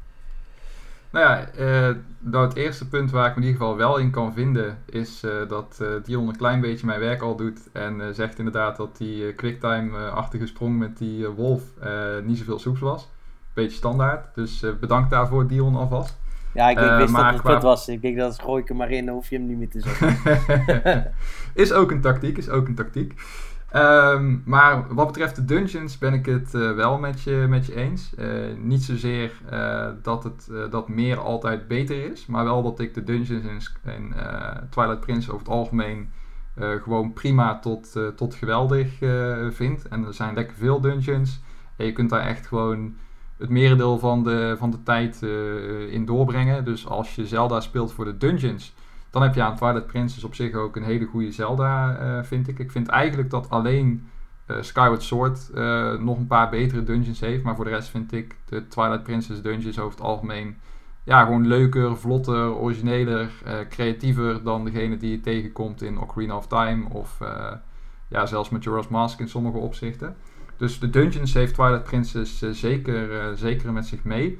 Nou 1.13 1.25
ja, 1.25 1.47
uh, 1.59 1.95
nou 2.19 2.47
het 2.47 2.55
eerste 2.55 2.87
punt 2.87 3.11
waar 3.11 3.29
ik 3.29 3.35
me 3.35 3.41
in 3.41 3.47
ieder 3.47 3.61
geval 3.61 3.77
wel 3.77 3.97
in 3.97 4.11
kan 4.11 4.33
vinden 4.33 4.77
is 4.85 5.23
uh, 5.23 5.31
dat 5.47 5.79
uh, 5.81 5.87
Dion 6.03 6.27
een 6.27 6.37
klein 6.37 6.61
beetje 6.61 6.85
mijn 6.85 6.99
werk 6.99 7.21
al 7.21 7.35
doet. 7.35 7.59
En 7.71 8.15
zegt 8.15 8.37
inderdaad 8.37 8.77
dat 8.77 8.97
die 8.97 9.33
quicktime-achtige 9.33 10.47
sprong 10.47 10.77
met 10.77 10.97
die 10.97 11.27
wolf 11.27 11.63
niet 12.23 12.37
zoveel 12.37 12.59
soeps 12.59 12.79
was. 12.79 13.09
Beetje 13.53 13.77
standaard. 13.77 14.35
Dus 14.35 14.65
bedankt 14.79 15.09
daarvoor 15.09 15.47
Dion 15.47 15.75
alvast. 15.75 16.21
Ja, 16.53 16.69
ik, 16.69 16.79
ik 16.79 16.97
wist 16.97 17.15
dat 17.15 17.25
het 17.25 17.41
qua... 17.41 17.59
was. 17.59 17.87
Ik 17.87 18.01
denk 18.01 18.17
dat 18.17 18.39
gooi 18.41 18.61
ik 18.61 18.67
hem 18.67 18.77
maar 18.77 18.91
in, 18.91 19.05
dan 19.05 19.15
hoef 19.15 19.29
je 19.29 19.37
hem 19.37 19.45
niet 19.45 19.57
meer 19.57 19.69
te 19.69 19.79
zeggen. 19.79 21.13
is 21.63 21.73
ook 21.73 21.91
een 21.91 22.01
tactiek, 22.01 22.37
is 22.37 22.49
ook 22.49 22.67
een 22.67 22.75
tactiek. 22.75 23.13
Um, 23.75 24.41
maar 24.45 24.93
wat 24.93 25.07
betreft 25.07 25.35
de 25.35 25.45
dungeons 25.45 25.97
ben 25.97 26.13
ik 26.13 26.25
het 26.25 26.53
uh, 26.53 26.71
wel 26.71 26.97
met 26.97 27.21
je, 27.21 27.45
met 27.49 27.65
je 27.65 27.75
eens. 27.75 28.11
Uh, 28.19 28.27
niet 28.57 28.83
zozeer 28.83 29.31
uh, 29.51 29.87
dat, 30.01 30.23
het, 30.23 30.49
dat 30.71 30.89
meer 30.89 31.17
altijd 31.17 31.67
beter 31.67 32.11
is, 32.11 32.25
maar 32.25 32.43
wel 32.43 32.63
dat 32.63 32.79
ik 32.79 32.93
de 32.93 33.03
dungeons 33.03 33.71
in 33.85 34.13
Twilight 34.69 34.99
Prince 34.99 35.31
over 35.31 35.45
het 35.45 35.55
algemeen 35.55 36.11
gewoon 36.55 37.13
prima 37.13 37.59
tot, 37.59 37.95
tot 38.15 38.35
geweldig 38.35 38.89
vind. 39.49 39.87
En 39.87 40.05
er 40.05 40.13
zijn 40.13 40.33
lekker 40.33 40.55
veel 40.55 40.81
dungeons. 40.81 41.41
En 41.75 41.85
je 41.85 41.91
kunt 41.91 42.09
daar 42.09 42.25
echt 42.25 42.47
gewoon 42.47 42.95
het 43.37 43.49
merendeel 43.49 43.99
van 43.99 44.23
de, 44.23 44.55
van 44.57 44.71
de 44.71 44.83
tijd 44.83 45.21
in 45.89 46.05
doorbrengen. 46.05 46.65
Dus 46.65 46.87
als 46.87 47.15
je 47.15 47.27
Zelda 47.27 47.59
speelt 47.59 47.93
voor 47.93 48.05
de 48.05 48.17
dungeons, 48.17 48.75
dan 49.13 49.21
heb 49.21 49.35
je 49.35 49.41
aan 49.41 49.55
Twilight 49.55 49.87
Princess 49.87 50.23
op 50.23 50.35
zich 50.35 50.53
ook 50.53 50.75
een 50.75 50.83
hele 50.83 51.05
goede 51.05 51.31
Zelda, 51.31 51.99
uh, 52.01 52.23
vind 52.23 52.47
ik. 52.47 52.59
Ik 52.59 52.71
vind 52.71 52.87
eigenlijk 52.87 53.29
dat 53.29 53.49
alleen 53.49 54.07
uh, 54.47 54.57
Skyward 54.61 55.03
Sword 55.03 55.49
uh, 55.55 55.93
nog 55.99 56.17
een 56.17 56.27
paar 56.27 56.49
betere 56.49 56.83
dungeons 56.83 57.19
heeft. 57.19 57.43
Maar 57.43 57.55
voor 57.55 57.65
de 57.65 57.71
rest 57.71 57.89
vind 57.89 58.11
ik 58.11 58.35
de 58.45 58.67
Twilight 58.67 59.03
Princess 59.03 59.41
dungeons 59.41 59.79
over 59.79 59.97
het 59.97 60.07
algemeen 60.07 60.57
ja, 61.03 61.23
gewoon 61.23 61.47
leuker, 61.47 61.97
vlotter, 61.97 62.55
origineler, 62.55 63.29
creatiever 63.69 64.43
dan 64.43 64.65
degene 64.65 64.97
die 64.97 65.11
je 65.11 65.19
tegenkomt 65.19 65.81
in 65.81 65.99
Ocarina 65.99 66.35
of 66.37 66.47
Time. 66.47 66.89
Of 66.89 67.17
ja, 68.07 68.25
zelfs 68.25 68.49
Majora's 68.49 68.87
Mask 68.87 69.19
in 69.19 69.29
sommige 69.29 69.57
opzichten. 69.57 70.15
Dus 70.57 70.79
de 70.79 70.89
dungeons 70.89 71.33
heeft 71.33 71.53
Twilight 71.53 71.83
Princess 71.83 72.39
zeker, 72.51 73.37
zeker 73.37 73.73
met 73.73 73.85
zich 73.85 74.03
mee. 74.03 74.39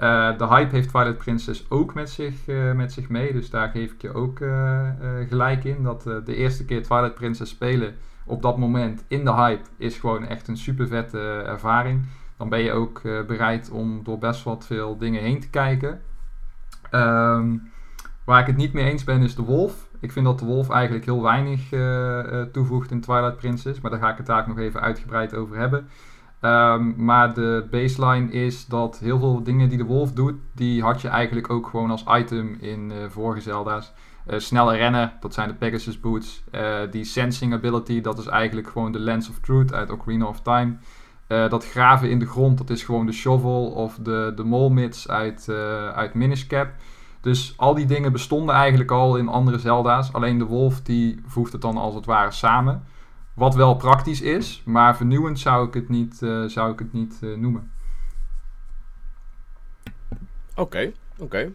Uh, 0.00 0.38
de 0.38 0.46
hype 0.46 0.74
heeft 0.74 0.88
Twilight 0.88 1.18
Princess 1.18 1.66
ook 1.68 1.94
met 1.94 2.10
zich, 2.10 2.46
uh, 2.46 2.72
met 2.72 2.92
zich 2.92 3.08
mee. 3.08 3.32
Dus 3.32 3.50
daar 3.50 3.68
geef 3.68 3.92
ik 3.92 4.02
je 4.02 4.12
ook 4.12 4.40
uh, 4.40 4.88
gelijk 5.28 5.64
in. 5.64 5.82
Dat 5.82 6.02
de 6.02 6.34
eerste 6.34 6.64
keer 6.64 6.82
Twilight 6.82 7.14
Princess 7.14 7.52
spelen 7.52 7.94
op 8.24 8.42
dat 8.42 8.58
moment 8.58 9.04
in 9.08 9.24
de 9.24 9.34
hype 9.34 9.68
is 9.76 9.98
gewoon 9.98 10.26
echt 10.26 10.48
een 10.48 10.56
super 10.56 10.86
vette 10.88 11.42
ervaring. 11.46 12.06
Dan 12.36 12.48
ben 12.48 12.60
je 12.60 12.72
ook 12.72 13.02
bereid 13.02 13.70
om 13.70 14.00
door 14.04 14.18
best 14.18 14.42
wat 14.42 14.66
veel 14.66 14.98
dingen 14.98 15.22
heen 15.22 15.40
te 15.40 15.50
kijken. 15.50 16.00
Um, 16.90 17.70
waar 18.24 18.40
ik 18.40 18.46
het 18.46 18.56
niet 18.56 18.72
mee 18.72 18.90
eens 18.90 19.04
ben 19.04 19.22
is 19.22 19.34
de 19.34 19.42
Wolf. 19.42 19.88
Ik 20.00 20.12
vind 20.12 20.24
dat 20.24 20.38
de 20.38 20.44
Wolf 20.44 20.70
eigenlijk 20.70 21.04
heel 21.04 21.22
weinig 21.22 21.68
toevoegt 22.52 22.90
in 22.90 23.00
Twilight 23.00 23.36
Princess. 23.36 23.80
Maar 23.80 23.90
daar 23.90 24.00
ga 24.00 24.10
ik 24.10 24.16
het 24.16 24.26
daar 24.26 24.48
nog 24.48 24.58
even 24.58 24.80
uitgebreid 24.80 25.34
over 25.34 25.56
hebben. 25.56 25.88
Um, 26.42 26.94
maar 26.96 27.34
de 27.34 27.66
baseline 27.70 28.32
is 28.32 28.66
dat 28.66 28.98
heel 28.98 29.18
veel 29.18 29.42
dingen 29.42 29.68
die 29.68 29.78
de 29.78 29.84
wolf 29.84 30.12
doet, 30.12 30.34
die 30.54 30.82
had 30.82 31.00
je 31.00 31.08
eigenlijk 31.08 31.50
ook 31.50 31.66
gewoon 31.66 31.90
als 31.90 32.04
item 32.08 32.56
in 32.60 32.90
uh, 32.90 32.96
vorige 33.08 33.40
Zelda's. 33.40 33.92
Uh, 34.30 34.38
snelle 34.38 34.76
rennen, 34.76 35.12
dat 35.20 35.34
zijn 35.34 35.48
de 35.48 35.54
Pegasus 35.54 36.00
Boots. 36.00 36.42
Uh, 36.52 36.78
die 36.90 37.04
sensing 37.04 37.52
ability, 37.52 38.00
dat 38.00 38.18
is 38.18 38.26
eigenlijk 38.26 38.68
gewoon 38.68 38.92
de 38.92 38.98
Lens 38.98 39.28
of 39.28 39.38
Truth 39.38 39.72
uit 39.72 39.90
Ocarina 39.90 40.26
of 40.26 40.40
Time. 40.40 40.76
dat 41.26 41.66
graven 41.66 42.10
in 42.10 42.18
de 42.18 42.26
grond, 42.26 42.58
dat 42.58 42.70
is 42.70 42.82
gewoon 42.82 43.06
de 43.06 43.12
shovel 43.12 43.66
of 43.66 43.98
de, 44.02 44.32
de 44.36 44.44
molmits 44.44 45.08
uit, 45.08 45.48
uit 45.94 46.14
Minish 46.14 46.46
Cap. 46.46 46.68
Dus 47.20 47.54
al 47.56 47.74
die 47.74 47.86
dingen 47.86 48.12
bestonden 48.12 48.54
eigenlijk 48.54 48.90
al 48.90 49.16
in 49.16 49.28
andere 49.28 49.58
Zelda's. 49.58 50.12
Alleen 50.12 50.38
de 50.38 50.44
wolf 50.44 50.80
die 50.80 51.20
voegt 51.26 51.52
het 51.52 51.62
dan 51.62 51.76
als 51.76 51.94
het 51.94 52.06
ware 52.06 52.30
samen. 52.30 52.82
Wat 53.40 53.54
wel 53.54 53.76
praktisch 53.76 54.20
is, 54.20 54.62
maar 54.64 54.96
vernieuwend 54.96 55.38
zou 55.38 55.66
ik 55.66 55.74
het 55.74 55.88
niet, 55.88 56.20
uh, 56.22 56.44
zou 56.44 56.72
ik 56.72 56.78
het 56.78 56.92
niet 56.92 57.18
uh, 57.20 57.36
noemen. 57.36 57.70
Oké, 60.50 60.60
okay, 60.60 60.94
oké. 61.18 61.52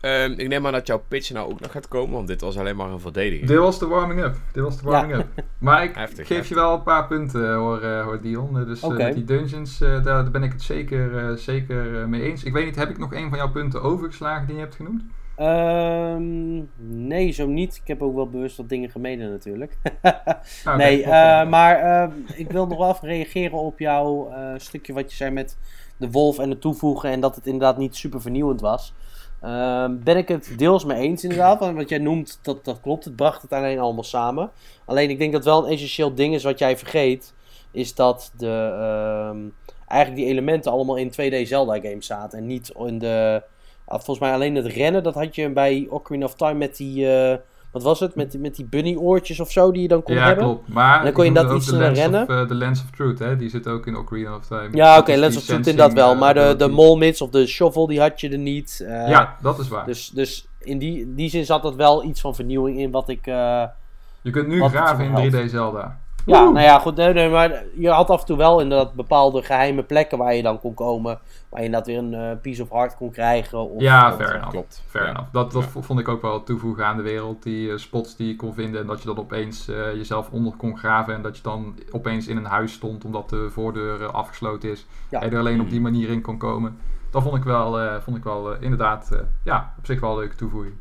Okay. 0.00 0.24
Um, 0.24 0.38
ik 0.38 0.48
neem 0.48 0.66
aan 0.66 0.72
dat 0.72 0.86
jouw 0.86 1.02
pitch 1.08 1.30
nou 1.30 1.50
ook 1.50 1.60
nog 1.60 1.72
gaat 1.72 1.88
komen, 1.88 2.14
want 2.14 2.26
dit 2.26 2.40
was 2.40 2.58
alleen 2.58 2.76
maar 2.76 2.90
een 2.90 3.00
verdediging. 3.00 3.48
Dit 3.48 3.58
was 3.58 3.78
de 3.78 3.86
warming-up. 3.86 4.36
Dit 4.52 4.62
was 4.62 4.76
de 4.76 4.88
warming-up. 4.88 5.26
Ja. 5.36 5.42
Maar 5.58 5.82
ik 5.82 5.94
heftig, 5.94 6.26
geef 6.26 6.28
heftig. 6.28 6.48
je 6.48 6.54
wel 6.54 6.74
een 6.74 6.82
paar 6.82 7.06
punten, 7.06 7.54
hoor, 7.54 7.82
uh, 7.82 8.04
hoor 8.04 8.20
Dion. 8.20 8.64
Dus 8.64 8.82
okay. 8.82 9.06
met 9.06 9.14
die 9.14 9.24
dungeons, 9.24 9.78
daar, 9.78 10.02
daar, 10.02 10.30
ben 10.30 10.42
ik 10.42 10.52
het 10.52 10.62
zeker, 10.62 11.38
zeker 11.38 12.08
mee 12.08 12.22
eens. 12.22 12.44
Ik 12.44 12.52
weet 12.52 12.64
niet, 12.64 12.76
heb 12.76 12.90
ik 12.90 12.98
nog 12.98 13.14
een 13.14 13.28
van 13.28 13.38
jouw 13.38 13.50
punten 13.50 13.82
overgeslagen 13.82 14.46
die 14.46 14.54
je 14.54 14.62
hebt 14.62 14.74
genoemd? 14.74 15.02
Um, 15.40 16.70
nee, 16.76 17.30
zo 17.30 17.46
niet. 17.46 17.76
Ik 17.76 17.88
heb 17.88 18.02
ook 18.02 18.14
wel 18.14 18.28
bewust 18.28 18.56
wat 18.56 18.68
dingen 18.68 18.90
gemeden 18.90 19.30
natuurlijk. 19.30 19.76
okay, 20.02 20.76
nee, 20.76 20.98
uh, 21.00 21.48
maar 21.48 21.82
uh, 21.82 22.14
ik 22.38 22.50
wil 22.50 22.66
nog 22.66 22.78
wel 22.78 22.90
even 22.90 23.08
reageren 23.08 23.58
op 23.58 23.78
jouw 23.78 24.30
uh, 24.30 24.52
stukje 24.56 24.92
wat 24.92 25.10
je 25.10 25.16
zei 25.16 25.30
met 25.30 25.56
de 25.96 26.10
wolf 26.10 26.38
en 26.38 26.50
het 26.50 26.60
toevoegen 26.60 27.10
en 27.10 27.20
dat 27.20 27.36
het 27.36 27.46
inderdaad 27.46 27.78
niet 27.78 27.96
super 27.96 28.20
vernieuwend 28.20 28.60
was. 28.60 28.92
Ehm, 29.40 29.98
ben 29.98 30.16
ik 30.16 30.28
het 30.28 30.52
deels 30.56 30.84
mee 30.84 30.98
eens 30.98 31.22
inderdaad, 31.22 31.58
want 31.58 31.76
wat 31.76 31.88
jij 31.88 31.98
noemt, 31.98 32.38
dat, 32.42 32.64
dat 32.64 32.80
klopt. 32.80 33.04
Het 33.04 33.16
bracht 33.16 33.42
het 33.42 33.52
alleen 33.52 33.78
allemaal 33.78 34.04
samen. 34.04 34.50
Alleen 34.84 35.10
ik 35.10 35.18
denk 35.18 35.32
dat 35.32 35.44
wel 35.44 35.64
een 35.64 35.72
essentieel 35.72 36.14
ding 36.14 36.34
is 36.34 36.44
wat 36.44 36.58
jij 36.58 36.76
vergeet, 36.76 37.34
is 37.70 37.94
dat 37.94 38.32
de, 38.36 38.70
ehm, 38.72 39.38
eigenlijk 39.86 40.22
die 40.22 40.32
elementen 40.32 40.72
allemaal 40.72 40.96
in 40.96 41.10
2D 41.10 41.48
Zelda 41.48 41.80
games 41.80 42.06
zaten 42.06 42.38
en 42.38 42.46
niet 42.46 42.72
in 42.76 42.98
de 42.98 43.42
Ah, 43.42 43.57
volgens 43.88 44.18
mij 44.18 44.32
alleen 44.32 44.54
het 44.54 44.66
rennen, 44.66 45.02
dat 45.02 45.14
had 45.14 45.34
je 45.34 45.50
bij 45.50 45.86
Ocarina 45.90 46.24
of 46.24 46.34
Time 46.34 46.54
met 46.54 46.76
die... 46.76 47.06
Uh, 47.06 47.36
wat 47.72 47.82
was 47.82 48.00
het? 48.00 48.14
Met, 48.14 48.38
met 48.40 48.56
die 48.56 48.64
bunny 48.64 48.96
oortjes 48.96 49.40
of 49.40 49.50
zo 49.50 49.72
die 49.72 49.82
je 49.82 49.88
dan 49.88 50.02
kon 50.02 50.14
ja, 50.14 50.26
hebben? 50.26 50.44
Ja, 50.44 50.50
klopt. 50.50 50.68
Maar 50.68 51.02
dan 51.02 51.12
kon 51.12 51.24
je 51.24 51.32
dat 51.32 51.52
iets 51.52 51.66
sneller 51.66 51.92
rennen. 51.92 52.26
De 52.26 52.46
uh, 52.50 52.58
Lens 52.58 52.82
of 52.82 52.90
Truth, 52.90 53.18
hè? 53.18 53.36
Die 53.36 53.48
zit 53.48 53.68
ook 53.68 53.86
in 53.86 53.96
Ocarina 53.96 54.36
of 54.36 54.46
Time. 54.46 54.68
Ja, 54.72 54.90
oké, 54.90 55.00
okay, 55.00 55.16
Lens 55.16 55.36
of 55.36 55.42
Truth 55.42 55.66
inderdaad 55.66 55.92
wel. 55.92 56.16
Maar 56.16 56.34
de, 56.34 56.54
de 56.58 56.68
molmits 56.68 57.20
of 57.20 57.30
de 57.30 57.46
shovel, 57.46 57.86
die 57.86 58.00
had 58.00 58.20
je 58.20 58.28
er 58.28 58.38
niet. 58.38 58.78
Uh, 58.82 59.08
ja, 59.08 59.36
dat 59.42 59.58
is 59.58 59.68
waar. 59.68 59.86
Dus, 59.86 60.08
dus 60.08 60.48
in 60.58 60.78
die, 60.78 61.14
die 61.14 61.30
zin 61.30 61.44
zat 61.44 61.62
dat 61.62 61.74
wel 61.74 62.04
iets 62.04 62.20
van 62.20 62.34
vernieuwing 62.34 62.78
in 62.78 62.90
wat 62.90 63.08
ik... 63.08 63.24
Je 63.24 64.30
kunt 64.30 64.48
nu 64.48 64.62
graven 64.62 65.04
in 65.04 65.32
3D 65.32 65.50
Zelda. 65.50 65.98
Ja, 66.28 66.42
nou 66.42 66.60
ja, 66.60 66.78
goed. 66.78 66.96
Nee, 66.96 67.12
nee, 67.12 67.28
maar 67.28 67.64
je 67.74 67.88
had 67.88 68.10
af 68.10 68.20
en 68.20 68.26
toe 68.26 68.36
wel 68.36 68.60
inderdaad 68.60 68.94
bepaalde 68.94 69.42
geheime 69.42 69.82
plekken 69.82 70.18
waar 70.18 70.34
je 70.34 70.42
dan 70.42 70.60
kon 70.60 70.74
komen. 70.74 71.18
Waar 71.48 71.60
je 71.60 71.66
inderdaad 71.66 71.88
weer 71.88 71.98
een 71.98 72.12
uh, 72.12 72.40
piece 72.42 72.62
of 72.62 72.70
heart 72.70 72.96
kon 72.96 73.10
krijgen. 73.10 73.70
Of, 73.70 73.80
ja, 73.80 74.12
fair 74.12 74.34
enough. 74.34 74.50
Klopt. 74.50 74.82
Fair 74.86 75.04
ja. 75.04 75.10
enough. 75.10 75.32
Dat, 75.32 75.52
dat 75.52 75.64
vond 75.64 76.00
ik 76.00 76.08
ook 76.08 76.22
wel 76.22 76.42
toevoegen 76.42 76.86
aan 76.86 76.96
de 76.96 77.02
wereld. 77.02 77.42
Die 77.42 77.68
uh, 77.68 77.76
spots 77.76 78.16
die 78.16 78.28
je 78.28 78.36
kon 78.36 78.54
vinden. 78.54 78.80
En 78.80 78.86
dat 78.86 79.00
je 79.00 79.06
dan 79.06 79.18
opeens 79.18 79.68
uh, 79.68 79.94
jezelf 79.94 80.30
onder 80.30 80.52
kon 80.56 80.78
graven. 80.78 81.14
En 81.14 81.22
dat 81.22 81.36
je 81.36 81.42
dan 81.42 81.78
opeens 81.90 82.26
in 82.26 82.36
een 82.36 82.44
huis 82.44 82.72
stond 82.72 83.04
omdat 83.04 83.30
de 83.30 83.50
voordeur 83.50 84.10
afgesloten 84.10 84.70
is. 84.70 84.86
Ja. 85.10 85.20
En 85.20 85.28
je 85.28 85.34
er 85.34 85.40
alleen 85.40 85.60
op 85.60 85.70
die 85.70 85.80
manier 85.80 86.08
in 86.08 86.20
kon 86.20 86.38
komen. 86.38 86.78
Dat 87.10 87.22
vond 87.22 87.36
ik 87.36 87.44
wel, 87.44 88.00
vond 88.00 88.16
ik 88.16 88.24
wel 88.24 88.54
inderdaad 88.54 89.10
ja, 89.44 89.74
op 89.78 89.86
zich 89.86 90.00
wel 90.00 90.10
een 90.10 90.18
leuke 90.18 90.36
toevoeging. 90.36 90.74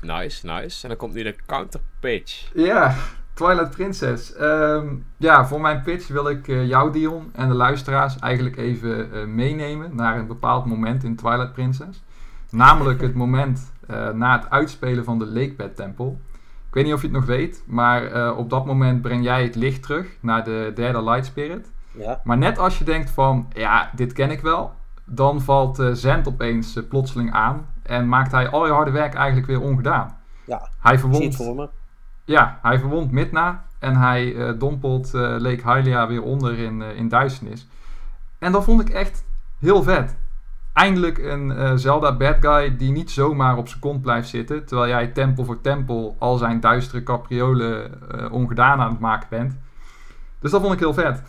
Nice, 0.00 0.46
nice. 0.46 0.82
En 0.82 0.88
dan 0.88 0.98
komt 0.98 1.14
nu 1.14 1.22
de 1.22 1.36
counter 1.46 1.80
pitch. 2.00 2.50
Ja, 2.54 2.94
Twilight 3.34 3.70
Princess. 3.70 4.40
Um, 4.40 5.04
ja, 5.16 5.46
voor 5.46 5.60
mijn 5.60 5.82
pitch 5.82 6.08
wil 6.08 6.28
ik 6.28 6.48
uh, 6.48 6.66
jou, 6.66 6.92
Dion, 6.92 7.30
en 7.32 7.48
de 7.48 7.54
luisteraars 7.54 8.18
eigenlijk 8.18 8.56
even 8.56 9.08
uh, 9.14 9.26
meenemen 9.26 9.96
naar 9.96 10.18
een 10.18 10.26
bepaald 10.26 10.66
moment 10.66 11.04
in 11.04 11.16
Twilight 11.16 11.52
Princess. 11.52 12.02
Namelijk 12.50 13.00
het 13.00 13.14
moment 13.14 13.72
uh, 13.90 14.08
na 14.08 14.38
het 14.38 14.50
uitspelen 14.50 15.04
van 15.04 15.18
de 15.18 15.26
Lakebed 15.26 15.76
Tempel. 15.76 16.20
Ik 16.68 16.74
weet 16.74 16.84
niet 16.84 16.94
of 16.94 17.00
je 17.00 17.06
het 17.06 17.16
nog 17.16 17.26
weet, 17.26 17.62
maar 17.66 18.34
op 18.36 18.50
dat 18.50 18.66
moment 18.66 19.02
breng 19.02 19.24
jij 19.24 19.42
het 19.42 19.54
licht 19.54 19.82
terug 19.82 20.06
naar 20.20 20.44
de 20.44 20.72
derde 20.74 21.02
Light 21.02 21.26
Spirit. 21.26 21.70
Ja. 21.92 22.20
Maar 22.24 22.38
net 22.38 22.58
als 22.58 22.78
je 22.78 22.84
denkt 22.84 23.10
van, 23.10 23.48
ja, 23.52 23.90
dit 23.94 24.12
ken 24.12 24.30
ik 24.30 24.40
wel, 24.40 24.72
dan 25.04 25.40
valt 25.40 25.82
Zend 25.92 26.28
opeens 26.28 26.78
plotseling 26.88 27.32
aan 27.32 27.66
en 27.82 28.08
maakt 28.08 28.32
hij 28.32 28.48
al 28.48 28.66
je 28.66 28.72
harde 28.72 28.90
werk 28.90 29.14
eigenlijk 29.14 29.46
weer 29.46 29.60
ongedaan. 29.60 30.16
Ja, 30.44 30.68
hij 30.80 30.98
verwondt 30.98 31.36
ja, 32.30 32.58
hij 32.62 32.78
verwondt 32.78 33.12
Midna 33.12 33.64
en 33.78 33.96
hij 33.96 34.34
uh, 34.34 34.58
dompelt 34.58 35.14
uh, 35.14 35.20
Lake 35.38 35.72
Hylia 35.72 36.06
weer 36.06 36.22
onder 36.22 36.58
in, 36.58 36.80
uh, 36.80 36.96
in 36.96 37.08
duisternis. 37.08 37.68
En 38.38 38.52
dat 38.52 38.64
vond 38.64 38.80
ik 38.80 38.88
echt 38.88 39.24
heel 39.58 39.82
vet. 39.82 40.16
Eindelijk 40.72 41.18
een 41.18 41.78
Zelda 41.78 42.16
bad 42.16 42.36
guy 42.40 42.76
die 42.76 42.90
niet 42.90 43.10
zomaar 43.10 43.56
op 43.56 43.68
zijn 43.68 43.80
kont 43.80 44.02
blijft 44.02 44.28
zitten. 44.28 44.66
Terwijl 44.66 44.88
jij 44.88 45.06
tempel 45.06 45.44
voor 45.44 45.60
tempel 45.60 46.16
al 46.18 46.36
zijn 46.36 46.60
duistere 46.60 47.02
capriolen 47.02 47.92
ongedaan 48.30 48.80
aan 48.80 48.90
het 48.90 49.00
maken 49.00 49.26
bent. 49.30 49.58
Dus 50.38 50.50
dat 50.50 50.60
vond 50.60 50.72
ik 50.72 50.78
heel 50.78 50.94
vet. 50.94 51.22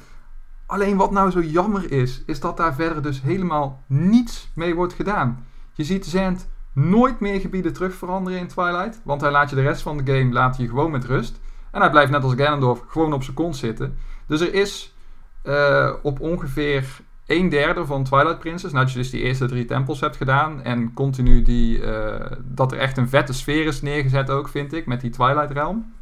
Alleen 0.66 0.98
wat 0.98 1.12
nou 1.12 1.32
zo 1.32 1.42
jammer 1.42 1.92
is, 1.92 2.24
is 2.26 2.40
dat 2.40 2.58
daar 2.58 2.74
verder 2.74 3.04
dus 3.04 3.22
helemaal 3.22 3.84
niets 3.88 4.52
mee 4.54 4.76
wordt 4.76 4.94
gedaan. 4.94 5.46
Je 5.74 5.84
ziet 5.84 6.06
Zend 6.06 6.48
nooit 6.74 7.20
meer 7.20 7.40
gebieden 7.40 7.74
terug 7.74 7.94
veranderen 7.94 8.40
in 8.40 8.48
Twilight. 8.48 9.02
Want 9.04 9.22
hij 9.22 9.32
laat 9.32 9.50
je 9.50 9.56
de 9.56 9.62
rest 9.62 9.82
van 9.82 9.98
de 9.98 10.18
game 10.18 10.34
laat 10.34 10.58
je 10.58 10.68
gewoon 10.68 10.92
met 10.92 11.06
rust. 11.06 11.40
En 11.72 11.82
hij 11.82 11.90
blijft 11.90 12.12
net 12.12 12.24
als 12.24 12.34
Ganondorf 12.34 12.84
gewoon 12.88 13.14
op 13.14 13.24
zijn 13.24 13.36
kont 13.36 13.58
zitten. 13.58 13.98
Dus 14.28 14.42
er 14.42 14.54
is 14.54 14.96
uh, 15.44 15.94
op 16.02 16.20
ongeveer 16.20 17.02
een 17.26 17.50
derde 17.50 17.86
van 17.86 18.04
Twilight 18.04 18.40
Princess, 18.40 18.74
nadat 18.74 18.92
je 18.92 18.98
dus 18.98 19.10
die 19.10 19.22
eerste 19.22 19.46
drie 19.46 19.66
tempels 19.66 20.00
hebt 20.00 20.16
gedaan 20.16 20.64
en 20.64 20.94
continu 20.94 21.42
die, 21.42 21.86
eh, 21.86 22.38
dat 22.44 22.72
er 22.72 22.78
echt 22.78 22.98
een 22.98 23.10
vette 23.10 23.34
sfeer 23.34 23.66
is 23.66 23.82
neergezet 23.82 24.30
ook, 24.30 24.48
vind 24.48 24.74
ik, 24.74 24.86
met 24.86 25.02
die 25.02 25.10
Twilight 25.10 25.52
Realm, 25.52 25.94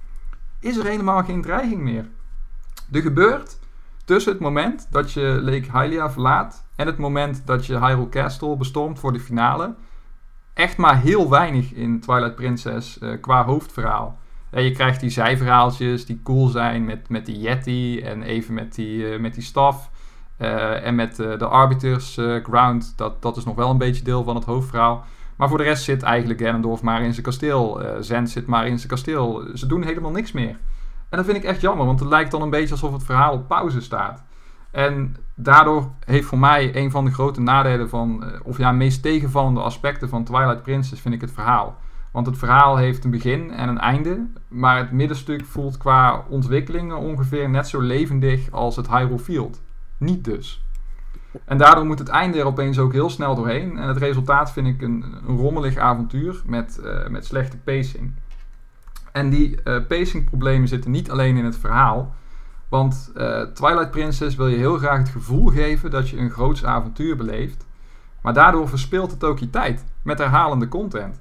is 0.59 0.77
er 0.77 0.85
helemaal 0.85 1.23
geen 1.23 1.41
dreiging 1.41 1.81
meer. 1.81 2.05
Er 2.91 3.01
gebeurt 3.01 3.59
tussen 4.05 4.31
het 4.31 4.41
moment 4.41 4.87
dat 4.91 5.11
je 5.11 5.39
Lake 5.41 5.77
Hylia 5.77 6.11
verlaat 6.11 6.65
en 6.75 6.85
het 6.85 6.97
moment 6.97 7.41
dat 7.45 7.65
je 7.65 7.79
Hyrule 7.79 8.09
Castle 8.09 8.57
bestormt 8.57 8.99
voor 8.99 9.13
de 9.13 9.19
finale, 9.19 9.75
echt 10.53 10.77
maar 10.77 11.01
heel 11.01 11.29
weinig 11.29 11.73
in 11.73 11.99
Twilight 11.99 12.35
Princess 12.35 12.97
uh, 13.01 13.21
qua 13.21 13.45
hoofdverhaal. 13.45 14.17
Je 14.51 14.71
krijgt 14.71 14.99
die 14.99 15.09
zijverhaaltjes 15.09 16.05
die 16.05 16.21
cool 16.23 16.47
zijn 16.47 16.85
met, 16.85 17.09
met 17.09 17.25
die 17.25 17.39
Yeti 17.39 18.01
en 18.01 18.23
even 18.23 18.53
met 18.53 18.75
die, 18.75 19.13
uh, 19.13 19.19
met 19.19 19.33
die 19.33 19.43
staf. 19.43 19.89
Uh, 20.37 20.85
en 20.85 20.95
met 20.95 21.15
de 21.15 21.45
Arbiters 21.45 22.17
Ground, 22.43 22.93
dat, 22.97 23.21
dat 23.21 23.37
is 23.37 23.45
nog 23.45 23.55
wel 23.55 23.69
een 23.69 23.77
beetje 23.77 24.03
deel 24.03 24.23
van 24.23 24.35
het 24.35 24.45
hoofdverhaal. 24.45 25.05
Maar 25.35 25.49
voor 25.49 25.57
de 25.57 25.63
rest 25.63 25.83
zit 25.83 26.03
eigenlijk 26.03 26.41
Ganondorf 26.41 26.81
maar 26.81 27.01
in 27.01 27.11
zijn 27.11 27.25
kasteel. 27.25 27.81
Zend 27.99 28.29
zit 28.29 28.47
maar 28.47 28.67
in 28.67 28.77
zijn 28.77 28.89
kasteel. 28.89 29.43
Ze 29.53 29.67
doen 29.67 29.83
helemaal 29.83 30.11
niks 30.11 30.31
meer. 30.31 30.57
En 31.09 31.17
dat 31.17 31.25
vind 31.25 31.37
ik 31.37 31.43
echt 31.43 31.61
jammer, 31.61 31.85
want 31.85 31.99
het 31.99 32.09
lijkt 32.09 32.31
dan 32.31 32.41
een 32.41 32.49
beetje 32.49 32.71
alsof 32.71 32.93
het 32.93 33.03
verhaal 33.03 33.33
op 33.33 33.47
pauze 33.47 33.81
staat. 33.81 34.23
En 34.71 35.15
daardoor 35.43 35.91
heeft 36.05 36.27
voor 36.27 36.39
mij 36.39 36.75
een 36.75 36.91
van 36.91 37.05
de 37.05 37.11
grote 37.11 37.41
nadelen 37.41 37.89
van, 37.89 38.23
of 38.43 38.57
ja, 38.57 38.71
meest 38.71 39.01
tegenvallende 39.01 39.61
aspecten 39.61 40.09
van 40.09 40.23
Twilight 40.23 40.63
Princess, 40.63 41.01
vind 41.01 41.13
ik 41.13 41.21
het 41.21 41.31
verhaal. 41.31 41.77
Want 42.11 42.25
het 42.25 42.37
verhaal 42.37 42.77
heeft 42.77 43.03
een 43.03 43.11
begin 43.11 43.51
en 43.51 43.69
een 43.69 43.79
einde, 43.79 44.27
maar 44.47 44.77
het 44.77 44.91
middenstuk 44.91 45.45
voelt 45.45 45.77
qua 45.77 46.23
ontwikkelingen 46.29 46.97
ongeveer 46.97 47.49
net 47.49 47.67
zo 47.67 47.81
levendig 47.81 48.51
als 48.51 48.75
het 48.75 48.89
Hyrule 48.89 49.19
Field. 49.19 49.61
Niet 49.97 50.23
dus. 50.23 50.63
En 51.45 51.57
daardoor 51.57 51.85
moet 51.85 51.99
het 51.99 52.07
einde 52.07 52.39
er 52.39 52.45
opeens 52.45 52.79
ook 52.79 52.93
heel 52.93 53.09
snel 53.09 53.35
doorheen. 53.35 53.77
En 53.77 53.87
het 53.87 53.97
resultaat 53.97 54.51
vind 54.51 54.67
ik 54.67 54.81
een, 54.81 55.05
een 55.27 55.37
rommelig 55.37 55.77
avontuur 55.77 56.41
met, 56.45 56.79
uh, 56.83 57.07
met 57.07 57.25
slechte 57.25 57.57
pacing. 57.57 58.11
En 59.11 59.29
die 59.29 59.57
uh, 59.63 59.77
pacingproblemen 59.87 60.67
zitten 60.67 60.91
niet 60.91 61.11
alleen 61.11 61.37
in 61.37 61.45
het 61.45 61.57
verhaal. 61.57 62.15
Want 62.69 63.11
uh, 63.15 63.41
Twilight 63.41 63.91
Princess 63.91 64.35
wil 64.35 64.47
je 64.47 64.57
heel 64.57 64.77
graag 64.77 64.97
het 64.97 65.09
gevoel 65.09 65.47
geven 65.47 65.91
dat 65.91 66.09
je 66.09 66.17
een 66.17 66.29
groots 66.29 66.65
avontuur 66.65 67.15
beleeft. 67.15 67.65
Maar 68.21 68.33
daardoor 68.33 68.69
verspeelt 68.69 69.11
het 69.11 69.23
ook 69.23 69.39
je 69.39 69.49
tijd 69.49 69.85
met 70.03 70.17
herhalende 70.17 70.67
content. 70.67 71.19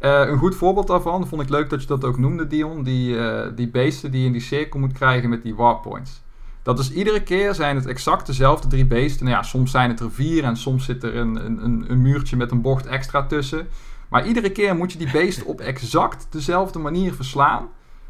Uh, 0.00 0.28
een 0.28 0.38
goed 0.38 0.54
voorbeeld 0.54 0.86
daarvan, 0.86 1.26
vond 1.26 1.42
ik 1.42 1.48
leuk 1.48 1.70
dat 1.70 1.80
je 1.80 1.86
dat 1.86 2.04
ook 2.04 2.18
noemde, 2.18 2.46
Dion. 2.46 2.82
Die, 2.82 3.14
uh, 3.14 3.46
die 3.54 3.68
beesten 3.68 4.10
die 4.10 4.20
je 4.20 4.26
in 4.26 4.32
die 4.32 4.40
cirkel 4.40 4.80
moet 4.80 4.92
krijgen 4.92 5.28
met 5.28 5.42
die 5.42 5.54
warpoints. 5.54 6.22
Dat 6.62 6.78
is 6.78 6.92
iedere 6.92 7.22
keer 7.22 7.54
zijn 7.54 7.76
het 7.76 7.86
exact 7.86 8.26
dezelfde 8.26 8.68
drie 8.68 8.86
beesten. 8.86 9.24
Nou 9.24 9.36
ja, 9.36 9.42
soms 9.42 9.70
zijn 9.70 9.90
het 9.90 10.00
er 10.00 10.10
vier 10.10 10.44
en 10.44 10.56
soms 10.56 10.84
zit 10.84 11.02
er 11.02 11.16
een, 11.16 11.46
een, 11.46 11.84
een 11.90 12.02
muurtje 12.02 12.36
met 12.36 12.50
een 12.50 12.60
bocht 12.60 12.86
extra 12.86 13.26
tussen. 13.26 13.68
Maar 14.08 14.26
iedere 14.26 14.50
keer 14.50 14.76
moet 14.76 14.92
je 14.92 14.98
die 14.98 15.10
beesten 15.10 15.46
op 15.46 15.60
exact 15.60 16.26
dezelfde 16.30 16.78
manier 16.78 17.14
verslaan. 17.14 17.68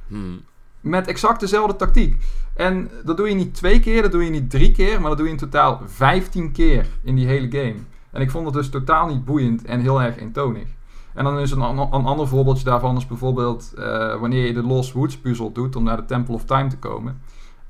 Hmm. 0.08 0.40
Met 0.80 1.06
exact 1.06 1.40
dezelfde 1.40 1.76
tactiek. 1.76 2.24
En 2.54 2.90
dat 3.04 3.16
doe 3.16 3.28
je 3.28 3.34
niet 3.34 3.54
twee 3.54 3.80
keer, 3.80 4.02
dat 4.02 4.12
doe 4.12 4.24
je 4.24 4.30
niet 4.30 4.50
drie 4.50 4.72
keer, 4.72 5.00
maar 5.00 5.08
dat 5.08 5.18
doe 5.18 5.26
je 5.26 5.32
in 5.32 5.38
totaal 5.38 5.80
vijftien 5.84 6.52
keer 6.52 6.86
in 7.02 7.14
die 7.14 7.26
hele 7.26 7.50
game. 7.50 7.76
En 8.10 8.20
ik 8.20 8.30
vond 8.30 8.44
het 8.44 8.54
dus 8.54 8.68
totaal 8.68 9.06
niet 9.06 9.24
boeiend 9.24 9.64
en 9.64 9.80
heel 9.80 10.02
erg 10.02 10.18
eentonig. 10.18 10.66
En 11.14 11.24
dan 11.24 11.38
is 11.38 11.50
een, 11.50 11.60
een 11.60 12.04
ander 12.04 12.28
voorbeeldje 12.28 12.64
daarvan 12.64 12.96
is 12.96 13.06
bijvoorbeeld 13.06 13.72
uh, 13.78 13.84
wanneer 14.20 14.46
je 14.46 14.52
de 14.52 14.62
Lost 14.62 14.92
Woods 14.92 15.18
puzzel 15.18 15.52
doet 15.52 15.76
om 15.76 15.82
naar 15.82 15.96
de 15.96 16.04
Temple 16.04 16.34
of 16.34 16.44
Time 16.44 16.68
te 16.68 16.78
komen. 16.78 17.20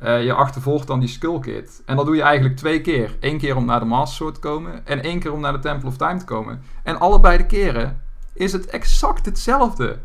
Uh, 0.03 0.24
je 0.24 0.32
achtervolgt 0.32 0.87
dan 0.87 1.01
die 1.01 1.09
Skull 1.09 1.39
Kid. 1.39 1.82
En 1.87 1.97
dat 1.97 2.07
doe 2.07 2.16
je 2.16 2.22
eigenlijk 2.22 2.57
twee 2.57 2.80
keer. 2.80 3.16
Eén 3.20 3.39
keer 3.39 3.57
om 3.57 3.64
naar 3.64 3.80
de 3.80 3.87
Master 3.87 4.16
Sword 4.16 4.35
te 4.35 4.41
komen 4.41 4.87
en 4.87 5.03
één 5.03 5.18
keer 5.18 5.32
om 5.32 5.41
naar 5.41 5.53
de 5.53 5.59
Temple 5.59 5.89
of 5.89 5.97
Time 5.97 6.16
te 6.16 6.24
komen. 6.24 6.62
En 6.82 7.01
allebei 7.01 7.37
de 7.37 7.47
keren 7.47 8.01
is 8.32 8.53
het 8.53 8.66
exact 8.66 9.26
hetzelfde. 9.26 9.99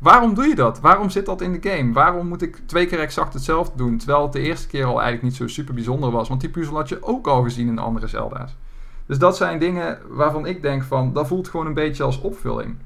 Waarom 0.00 0.34
doe 0.34 0.46
je 0.46 0.54
dat? 0.54 0.80
Waarom 0.80 1.10
zit 1.10 1.26
dat 1.26 1.40
in 1.40 1.52
de 1.60 1.70
game? 1.70 1.92
Waarom 1.92 2.28
moet 2.28 2.42
ik 2.42 2.60
twee 2.66 2.86
keer 2.86 3.00
exact 3.00 3.32
hetzelfde 3.32 3.76
doen, 3.76 3.98
terwijl 3.98 4.22
het 4.22 4.32
de 4.32 4.40
eerste 4.40 4.68
keer 4.68 4.84
al 4.84 5.00
eigenlijk 5.00 5.22
niet 5.22 5.36
zo 5.36 5.46
super 5.46 5.74
bijzonder 5.74 6.10
was? 6.10 6.28
Want 6.28 6.40
die 6.40 6.50
puzzel 6.50 6.76
had 6.76 6.88
je 6.88 7.02
ook 7.02 7.26
al 7.26 7.42
gezien 7.42 7.68
in 7.68 7.74
de 7.74 7.80
andere 7.80 8.06
Zelda's. 8.06 8.56
Dus 9.06 9.18
dat 9.18 9.36
zijn 9.36 9.58
dingen 9.58 9.98
waarvan 10.08 10.46
ik 10.46 10.62
denk 10.62 10.82
van, 10.82 11.12
dat 11.12 11.26
voelt 11.26 11.48
gewoon 11.48 11.66
een 11.66 11.74
beetje 11.74 12.02
als 12.02 12.20
opvulling. 12.20 12.76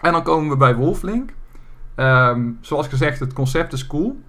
En 0.00 0.12
dan 0.12 0.22
komen 0.22 0.48
we 0.48 0.56
bij 0.56 0.76
Wolflink. 0.76 1.32
Um, 1.96 2.58
zoals 2.60 2.88
gezegd, 2.88 3.20
het 3.20 3.32
concept 3.32 3.72
is 3.72 3.86
cool. 3.86 4.20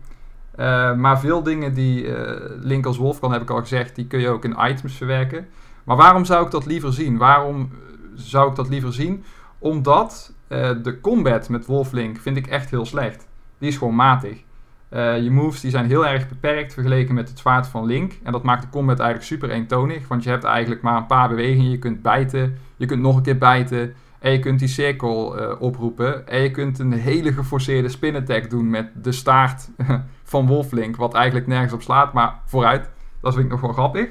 Uh, 0.59 0.93
maar 0.93 1.19
veel 1.19 1.43
dingen 1.43 1.73
die 1.73 2.03
uh, 2.03 2.31
Link 2.59 2.85
als 2.85 2.97
wolf 2.97 3.19
kan, 3.19 3.31
heb 3.31 3.41
ik 3.41 3.49
al 3.49 3.59
gezegd, 3.59 3.95
die 3.95 4.07
kun 4.07 4.19
je 4.19 4.29
ook 4.29 4.43
in 4.43 4.57
items 4.59 4.95
verwerken. 4.95 5.47
Maar 5.83 5.97
waarom 5.97 6.25
zou 6.25 6.45
ik 6.45 6.51
dat 6.51 6.65
liever 6.65 6.93
zien? 6.93 7.17
Waarom 7.17 7.71
zou 8.15 8.49
ik 8.49 8.55
dat 8.55 8.69
liever 8.69 8.93
zien? 8.93 9.23
Omdat 9.59 10.33
uh, 10.49 10.69
de 10.83 10.99
combat 11.01 11.49
met 11.49 11.65
Wolflink 11.65 12.17
vind 12.17 12.37
ik 12.37 12.47
echt 12.47 12.69
heel 12.69 12.85
slecht. 12.85 13.27
Die 13.57 13.69
is 13.69 13.77
gewoon 13.77 13.95
matig. 13.95 14.43
Uh, 14.89 15.21
je 15.21 15.31
moves 15.31 15.61
die 15.61 15.71
zijn 15.71 15.85
heel 15.85 16.07
erg 16.07 16.29
beperkt 16.29 16.73
vergeleken 16.73 17.15
met 17.15 17.29
het 17.29 17.39
zwaard 17.39 17.67
van 17.67 17.85
Link. 17.85 18.19
En 18.23 18.31
dat 18.31 18.43
maakt 18.43 18.61
de 18.61 18.69
combat 18.69 18.99
eigenlijk 18.99 19.29
super 19.29 19.49
eentonig. 19.49 20.07
Want 20.07 20.23
je 20.23 20.29
hebt 20.29 20.43
eigenlijk 20.43 20.81
maar 20.81 20.97
een 20.97 21.05
paar 21.05 21.29
bewegingen. 21.29 21.71
Je 21.71 21.79
kunt 21.79 22.01
bijten, 22.01 22.57
je 22.75 22.85
kunt 22.85 23.01
nog 23.01 23.15
een 23.15 23.21
keer 23.21 23.37
bijten. 23.37 23.93
En 24.19 24.31
je 24.31 24.39
kunt 24.39 24.59
die 24.59 24.67
cirkel 24.67 25.41
uh, 25.41 25.61
oproepen. 25.61 26.27
En 26.27 26.41
je 26.41 26.51
kunt 26.51 26.79
een 26.79 26.93
hele 26.93 27.33
geforceerde 27.33 27.89
spin 27.89 28.15
attack 28.15 28.49
doen 28.49 28.69
met 28.69 28.89
de 29.03 29.11
staart 29.11 29.69
van 30.23 30.47
Wolflink. 30.47 30.95
Wat 30.95 31.13
eigenlijk 31.13 31.47
nergens 31.47 31.73
op 31.73 31.81
slaat, 31.81 32.13
maar 32.13 32.39
vooruit. 32.45 32.89
Dat 33.21 33.33
vind 33.33 33.45
ik 33.45 33.51
nog 33.51 33.61
wel 33.61 33.73
grappig. 33.73 34.09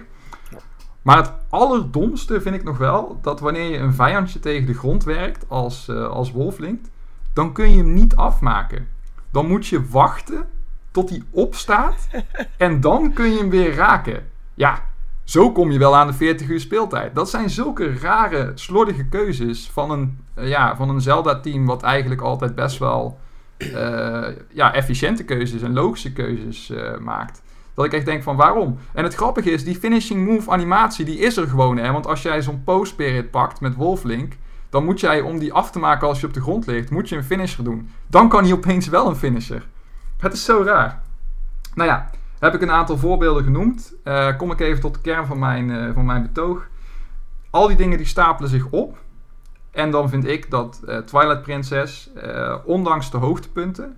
Maar 1.07 1.17
het 1.17 1.33
allerdomste 1.49 2.41
vind 2.41 2.55
ik 2.55 2.65
nog 2.65 2.79
wel 2.79 3.19
dat 3.23 3.41
wanneer 3.41 3.71
je 3.71 3.79
een 3.79 3.95
vijandje 3.95 4.39
tegen 4.39 4.67
de 4.67 4.75
grond 4.75 5.05
werkt 5.05 5.45
als, 5.49 5.89
uh, 5.89 6.09
als 6.09 6.33
dan 7.33 7.53
kun 7.53 7.71
je 7.71 7.77
hem 7.77 7.95
niet 7.95 8.17
afmaken. 8.17 8.89
Dan 9.31 9.47
moet 9.47 9.67
je 9.67 9.89
wachten 9.89 10.49
tot 10.91 11.11
hij 11.11 11.23
opstaat 11.31 12.09
en 12.57 12.81
dan 12.81 13.13
kun 13.13 13.31
je 13.31 13.39
hem 13.39 13.51
weer 13.51 13.75
raken. 13.75 14.27
Ja, 14.55 14.83
zo 15.25 15.53
kom 15.53 15.71
je 15.71 15.79
wel 15.79 15.97
aan 15.97 16.07
de 16.07 16.13
40 16.13 16.49
uur 16.49 16.61
speeltijd. 16.61 17.15
Dat 17.15 17.31
zijn 17.31 17.51
zulke 17.51 17.99
rare, 17.99 18.53
slordige 18.55 19.05
keuzes 19.05 19.71
van 19.71 19.91
een, 19.91 20.19
uh, 20.39 20.49
ja, 20.49 20.77
van 20.77 20.89
een 20.89 21.01
Zelda-team 21.01 21.67
wat 21.67 21.83
eigenlijk 21.83 22.21
altijd 22.21 22.55
best 22.55 22.79
wel 22.79 23.19
uh, 23.59 24.29
ja, 24.53 24.75
efficiënte 24.75 25.25
keuzes 25.25 25.63
en 25.63 25.73
logische 25.73 26.13
keuzes 26.13 26.73
maakt. 27.01 27.43
Dat 27.77 27.85
ik 27.85 27.93
echt 27.93 28.05
denk 28.05 28.23
van 28.23 28.37
waarom? 28.37 28.79
En 28.93 29.05
het 29.05 29.15
grappige 29.15 29.51
is, 29.51 29.65
die 29.65 29.77
finishing 29.77 30.27
move 30.27 30.51
animatie, 30.51 31.05
die 31.05 31.19
is 31.19 31.37
er 31.37 31.49
gewoon. 31.49 31.77
Hè? 31.77 31.93
Want 31.93 32.07
als 32.07 32.23
jij 32.23 32.43
zo'n 32.43 32.65
post 32.65 32.93
spirit 32.93 33.31
pakt 33.31 33.61
met 33.61 33.75
Wolflink, 33.75 34.33
dan 34.71 34.85
moet 34.85 35.01
jij 35.01 35.21
om 35.21 35.39
die 35.39 35.53
af 35.53 35.71
te 35.71 35.79
maken 35.79 36.09
als 36.09 36.21
je 36.21 36.27
op 36.27 36.35
de 36.35 36.41
grond 36.41 36.67
ligt, 36.67 36.91
moet 36.91 37.09
je 37.09 37.17
een 37.17 37.25
finisher 37.25 37.65
doen. 37.65 37.91
Dan 38.07 38.29
kan 38.29 38.45
hij 38.45 38.53
opeens 38.53 38.89
wel 38.89 39.09
een 39.09 39.17
finisher. 39.17 39.67
Het 40.19 40.33
is 40.33 40.45
zo 40.45 40.63
raar. 40.63 41.03
Nou 41.75 41.89
ja, 41.89 42.11
heb 42.39 42.55
ik 42.55 42.63
een 42.63 42.71
aantal 42.71 42.99
voorbeelden 42.99 43.45
genoemd. 43.45 43.95
Uh, 44.05 44.37
kom 44.37 44.51
ik 44.51 44.61
even 44.61 44.81
tot 44.81 44.95
de 44.95 45.01
kern 45.01 45.27
van 45.27 45.39
mijn, 45.39 45.69
uh, 45.69 45.95
van 45.95 46.05
mijn 46.05 46.23
betoog. 46.23 46.69
Al 47.51 47.67
die 47.67 47.77
dingen 47.77 47.97
die 47.97 48.07
stapelen 48.07 48.51
zich 48.51 48.67
op. 48.71 48.99
En 49.71 49.91
dan 49.91 50.09
vind 50.09 50.27
ik 50.27 50.51
dat 50.51 50.81
uh, 50.85 50.99
Twilight 50.99 51.43
Princess, 51.43 52.11
ondanks 52.65 53.11
de 53.11 53.17
hoogtepunten, 53.17 53.97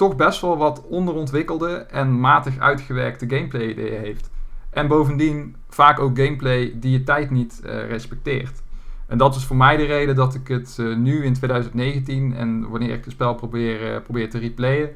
toch 0.00 0.16
best 0.16 0.40
wel 0.40 0.56
wat 0.56 0.86
onderontwikkelde 0.86 1.74
en 1.74 2.20
matig 2.20 2.58
uitgewerkte 2.58 3.28
gameplay 3.28 3.68
ideeën 3.68 4.00
heeft. 4.00 4.30
En 4.70 4.88
bovendien 4.88 5.56
vaak 5.68 5.98
ook 5.98 6.18
gameplay 6.18 6.72
die 6.74 6.90
je 6.90 7.02
tijd 7.02 7.30
niet 7.30 7.60
uh, 7.64 7.88
respecteert. 7.88 8.62
En 9.06 9.18
dat 9.18 9.34
is 9.34 9.44
voor 9.44 9.56
mij 9.56 9.76
de 9.76 9.84
reden 9.84 10.14
dat 10.14 10.34
ik 10.34 10.48
het 10.48 10.76
uh, 10.80 10.96
nu 10.96 11.24
in 11.24 11.34
2019 11.34 12.34
en 12.34 12.68
wanneer 12.68 12.92
ik 12.92 13.04
het 13.04 13.12
spel 13.12 13.34
probeer, 13.34 13.94
uh, 13.94 14.02
probeer 14.02 14.30
te 14.30 14.38
replayen, 14.38 14.90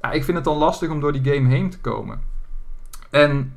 ja, 0.00 0.10
ik 0.10 0.24
vind 0.24 0.36
het 0.36 0.46
dan 0.46 0.56
lastig 0.56 0.90
om 0.90 1.00
door 1.00 1.12
die 1.12 1.32
game 1.32 1.48
heen 1.48 1.70
te 1.70 1.80
komen. 1.80 2.20
En 3.10 3.56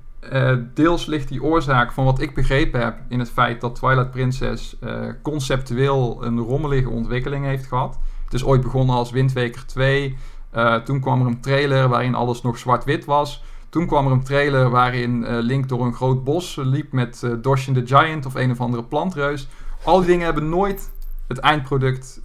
deels 0.74 1.06
ligt 1.06 1.28
die 1.28 1.43
oorzaak 1.43 1.91
van 1.91 2.06
wat 2.06 2.22
ik 2.22 2.34
begrepen 2.34 2.80
heb 2.80 2.98
in 3.08 3.20
het 3.20 3.30
feit 3.30 3.62
dat 3.62 3.76
Twilight 3.76 4.12
Princess 4.12 4.78
conceptueel 5.22 6.24
een 6.24 6.39
rommelige 6.39 6.89
ontwikkeling 6.89 7.46
heeft 7.46 7.66
gehad. 7.66 8.00
Het 8.24 8.34
is 8.34 8.43
ooit 8.43 8.62
begonnen 8.62 8.96
als 8.96 9.12
Wind 9.12 9.34
Waker 9.34 9.66
2. 9.66 10.16
Uh, 10.56 10.76
toen 10.76 10.99
kwam 10.99 11.22
er 11.22 11.28
een 11.28 11.41
trailer 11.41 11.88
waarin 11.88 12.16
alles 12.16 12.41
nog 12.41 12.58
zwart-wit 12.58 13.06
was. 13.06 13.43
Toen 13.70 13.88
kwam 13.88 14.06
er 14.06 14.12
een 14.12 14.24
trailer 14.24 14.70
waarin 14.70 15.22
uh, 15.22 15.38
Link 15.39 15.70
door 15.70 15.86
een 15.86 15.93
groot 15.93 16.24
bos 16.24 16.56
liep 16.56 16.91
met 16.91 17.22
uh, 17.26 17.32
Doshin 17.41 17.74
the 17.74 17.95
Giant 17.95 18.26
of 18.26 18.36
een 18.36 18.51
of 18.51 18.62
andere 18.62 18.84
plantreus. 18.84 19.47
Al 19.84 19.97
die 19.97 20.08
dingen 20.08 20.26
hebben 20.26 20.49
nooit 20.49 20.91
het 21.28 21.38
eindproduct 21.38 22.20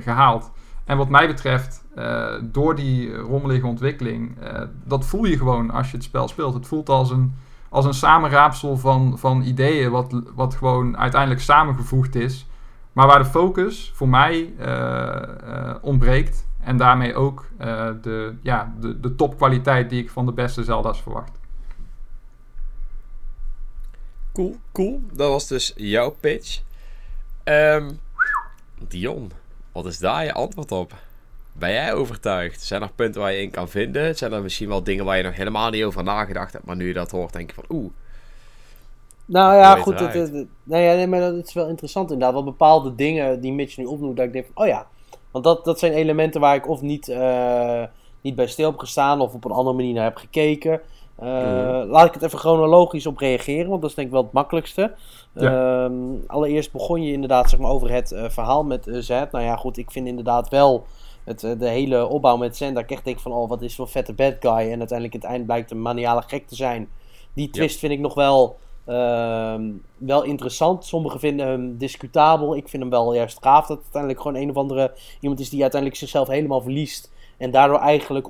gehaald. 0.00 0.50
En 0.84 0.96
wat 0.96 1.08
mij 1.08 1.26
betreft, 1.26 1.84
door 2.42 2.74
die 2.74 3.16
rommelige 3.16 3.66
ontwikkeling, 3.66 4.36
dat 4.84 5.06
voel 5.06 5.24
je 5.24 5.36
gewoon 5.36 5.70
als 5.70 5.90
je 5.90 5.96
het 5.96 6.04
spel 6.04 6.28
speelt. 6.28 6.54
Het 6.54 6.66
voelt 6.66 6.88
als 6.88 7.10
een, 7.10 7.34
als 7.68 7.84
een 7.84 7.94
samenraapsel 7.94 8.76
van, 8.76 9.18
van 9.18 9.42
ideeën, 9.42 9.90
wat, 9.90 10.22
wat 10.34 10.54
gewoon 10.54 10.96
uiteindelijk 10.98 11.40
samengevoegd 11.40 12.14
is. 12.14 12.46
Maar 12.92 13.06
waar 13.06 13.18
de 13.18 13.24
focus 13.24 13.92
voor 13.94 14.08
mij 14.08 14.52
ontbreekt. 15.80 16.46
En 16.64 16.76
daarmee 16.76 17.14
ook 17.14 17.48
uh, 17.60 17.90
de, 18.02 18.34
ja, 18.42 18.74
de, 18.80 19.00
de 19.00 19.14
topkwaliteit 19.14 19.90
die 19.90 20.02
ik 20.02 20.10
van 20.10 20.26
de 20.26 20.32
beste 20.32 20.64
Zelda's 20.64 21.02
verwacht. 21.02 21.38
cool, 24.32 24.56
cool. 24.72 25.00
Dat 25.12 25.28
was 25.30 25.46
dus 25.48 25.72
jouw 25.76 26.10
pitch. 26.20 26.62
Ehm, 27.44 27.90
Dion, 28.88 29.30
wat 29.72 29.86
is 29.86 29.98
daar 29.98 30.24
je 30.24 30.32
antwoord 30.32 30.72
op? 30.72 30.94
Ben 31.52 31.72
jij 31.72 31.94
overtuigd? 31.94 32.62
Zijn 32.62 32.82
er 32.82 32.92
punten 32.94 33.20
waar 33.20 33.32
je 33.32 33.42
in 33.42 33.50
kan 33.50 33.68
vinden? 33.68 34.16
Zijn 34.16 34.32
er 34.32 34.42
misschien 34.42 34.68
wel 34.68 34.82
dingen 34.84 35.04
waar 35.04 35.16
je 35.16 35.22
nog 35.22 35.34
helemaal 35.36 35.70
niet 35.70 35.84
over 35.84 36.02
nagedacht 36.02 36.52
hebt, 36.52 36.64
maar 36.64 36.76
nu 36.76 36.86
je 36.86 36.92
dat 36.92 37.10
hoort, 37.10 37.32
denk 37.32 37.48
je 37.48 37.54
van 37.54 37.64
oeh. 37.68 37.92
Nou 39.24 39.54
ja, 39.54 39.76
goed. 39.76 39.98
Het, 40.00 40.14
het 40.14 40.32
het- 40.32 40.48
nou 40.62 40.82
ja, 40.82 40.94
nee, 40.94 41.06
maar 41.06 41.20
dat 41.20 41.46
is 41.46 41.52
wel 41.52 41.68
interessant 41.68 42.10
inderdaad. 42.10 42.34
Wel 42.34 42.44
bepaalde 42.44 42.94
dingen 42.94 43.40
die 43.40 43.52
Mitch 43.52 43.76
nu 43.76 43.84
opnoemt, 43.84 44.16
dat 44.16 44.26
ik 44.26 44.32
denk 44.32 44.46
van, 44.52 44.64
oh 44.64 44.68
ja. 44.70 44.86
Want 45.34 45.46
dat, 45.46 45.64
dat 45.64 45.78
zijn 45.78 45.92
elementen 45.92 46.40
waar 46.40 46.54
ik 46.54 46.68
of 46.68 46.80
niet, 46.80 47.08
eh, 47.08 47.82
niet 48.20 48.34
bij 48.34 48.46
stil 48.46 48.70
heb 48.70 48.78
gestaan 48.78 49.20
of 49.20 49.34
op 49.34 49.44
een 49.44 49.50
andere 49.50 49.76
manier 49.76 49.94
naar 49.94 50.04
heb 50.04 50.16
gekeken. 50.16 50.80
Eh, 51.16 51.26
Mhm. 51.28 51.90
Laat 51.90 52.06
ik 52.06 52.14
het 52.14 52.22
even 52.22 52.38
chronologisch 52.38 53.06
op 53.06 53.18
reageren, 53.18 53.68
want 53.68 53.80
dat 53.80 53.90
is 53.90 53.96
denk 53.96 54.08
ik 54.08 54.14
wel 54.14 54.22
het 54.22 54.32
makkelijkste. 54.32 54.94
Ja. 55.32 55.84
Ehm, 55.84 55.92
allereerst 56.26 56.72
begon 56.72 57.02
je 57.02 57.12
inderdaad 57.12 57.50
zeg 57.50 57.58
maar, 57.60 57.70
over 57.70 57.90
het 57.90 58.12
eh, 58.12 58.24
verhaal 58.28 58.64
met 58.64 58.86
eh, 58.86 58.98
Zed. 58.98 59.32
Nou 59.32 59.44
ja, 59.44 59.56
goed, 59.56 59.76
ik 59.76 59.90
vind 59.90 60.06
inderdaad 60.06 60.48
wel 60.48 60.84
het, 61.24 61.40
de 61.40 61.68
hele 61.68 62.06
opbouw 62.06 62.36
met 62.36 62.56
Zed, 62.56 62.74
dat 62.74 62.82
ik 62.82 62.90
echt 62.90 63.04
denk 63.04 63.20
van, 63.20 63.32
oh, 63.32 63.48
wat 63.48 63.62
is 63.62 63.74
voor 63.74 63.88
vette 63.88 64.12
bad 64.12 64.34
guy. 64.40 64.70
En 64.70 64.78
uiteindelijk 64.78 65.14
in 65.14 65.20
het 65.20 65.28
eind 65.30 65.46
blijkt 65.46 65.70
een 65.70 65.82
maniale 65.82 66.22
gek 66.26 66.46
te 66.46 66.54
zijn. 66.54 66.88
Die 67.34 67.50
twist 67.50 67.78
vind 67.78 67.92
ik 67.92 68.00
nog 68.00 68.14
wel, 68.14 68.56
wel 69.98 70.22
interessant. 70.22 70.84
Sommigen 70.84 71.20
vinden 71.20 71.46
hem 71.46 71.76
discutabel. 71.78 72.56
Ik 72.56 72.68
vind 72.68 72.82
hem 72.82 72.90
wel 72.92 73.14
juist 73.14 73.38
gaaf 73.40 73.66
dat 73.66 73.76
het 73.76 73.82
uiteindelijk 73.84 74.22
gewoon 74.22 74.42
een 74.42 74.50
of 74.50 74.56
andere 74.56 74.92
iemand 75.20 75.40
is 75.40 75.48
die 75.50 75.62
uiteindelijk 75.62 76.00
zichzelf 76.00 76.28
helemaal 76.28 76.60
verliest. 76.60 77.12
En 77.38 77.50
daardoor 77.50 77.78
eigenlijk 77.78 78.26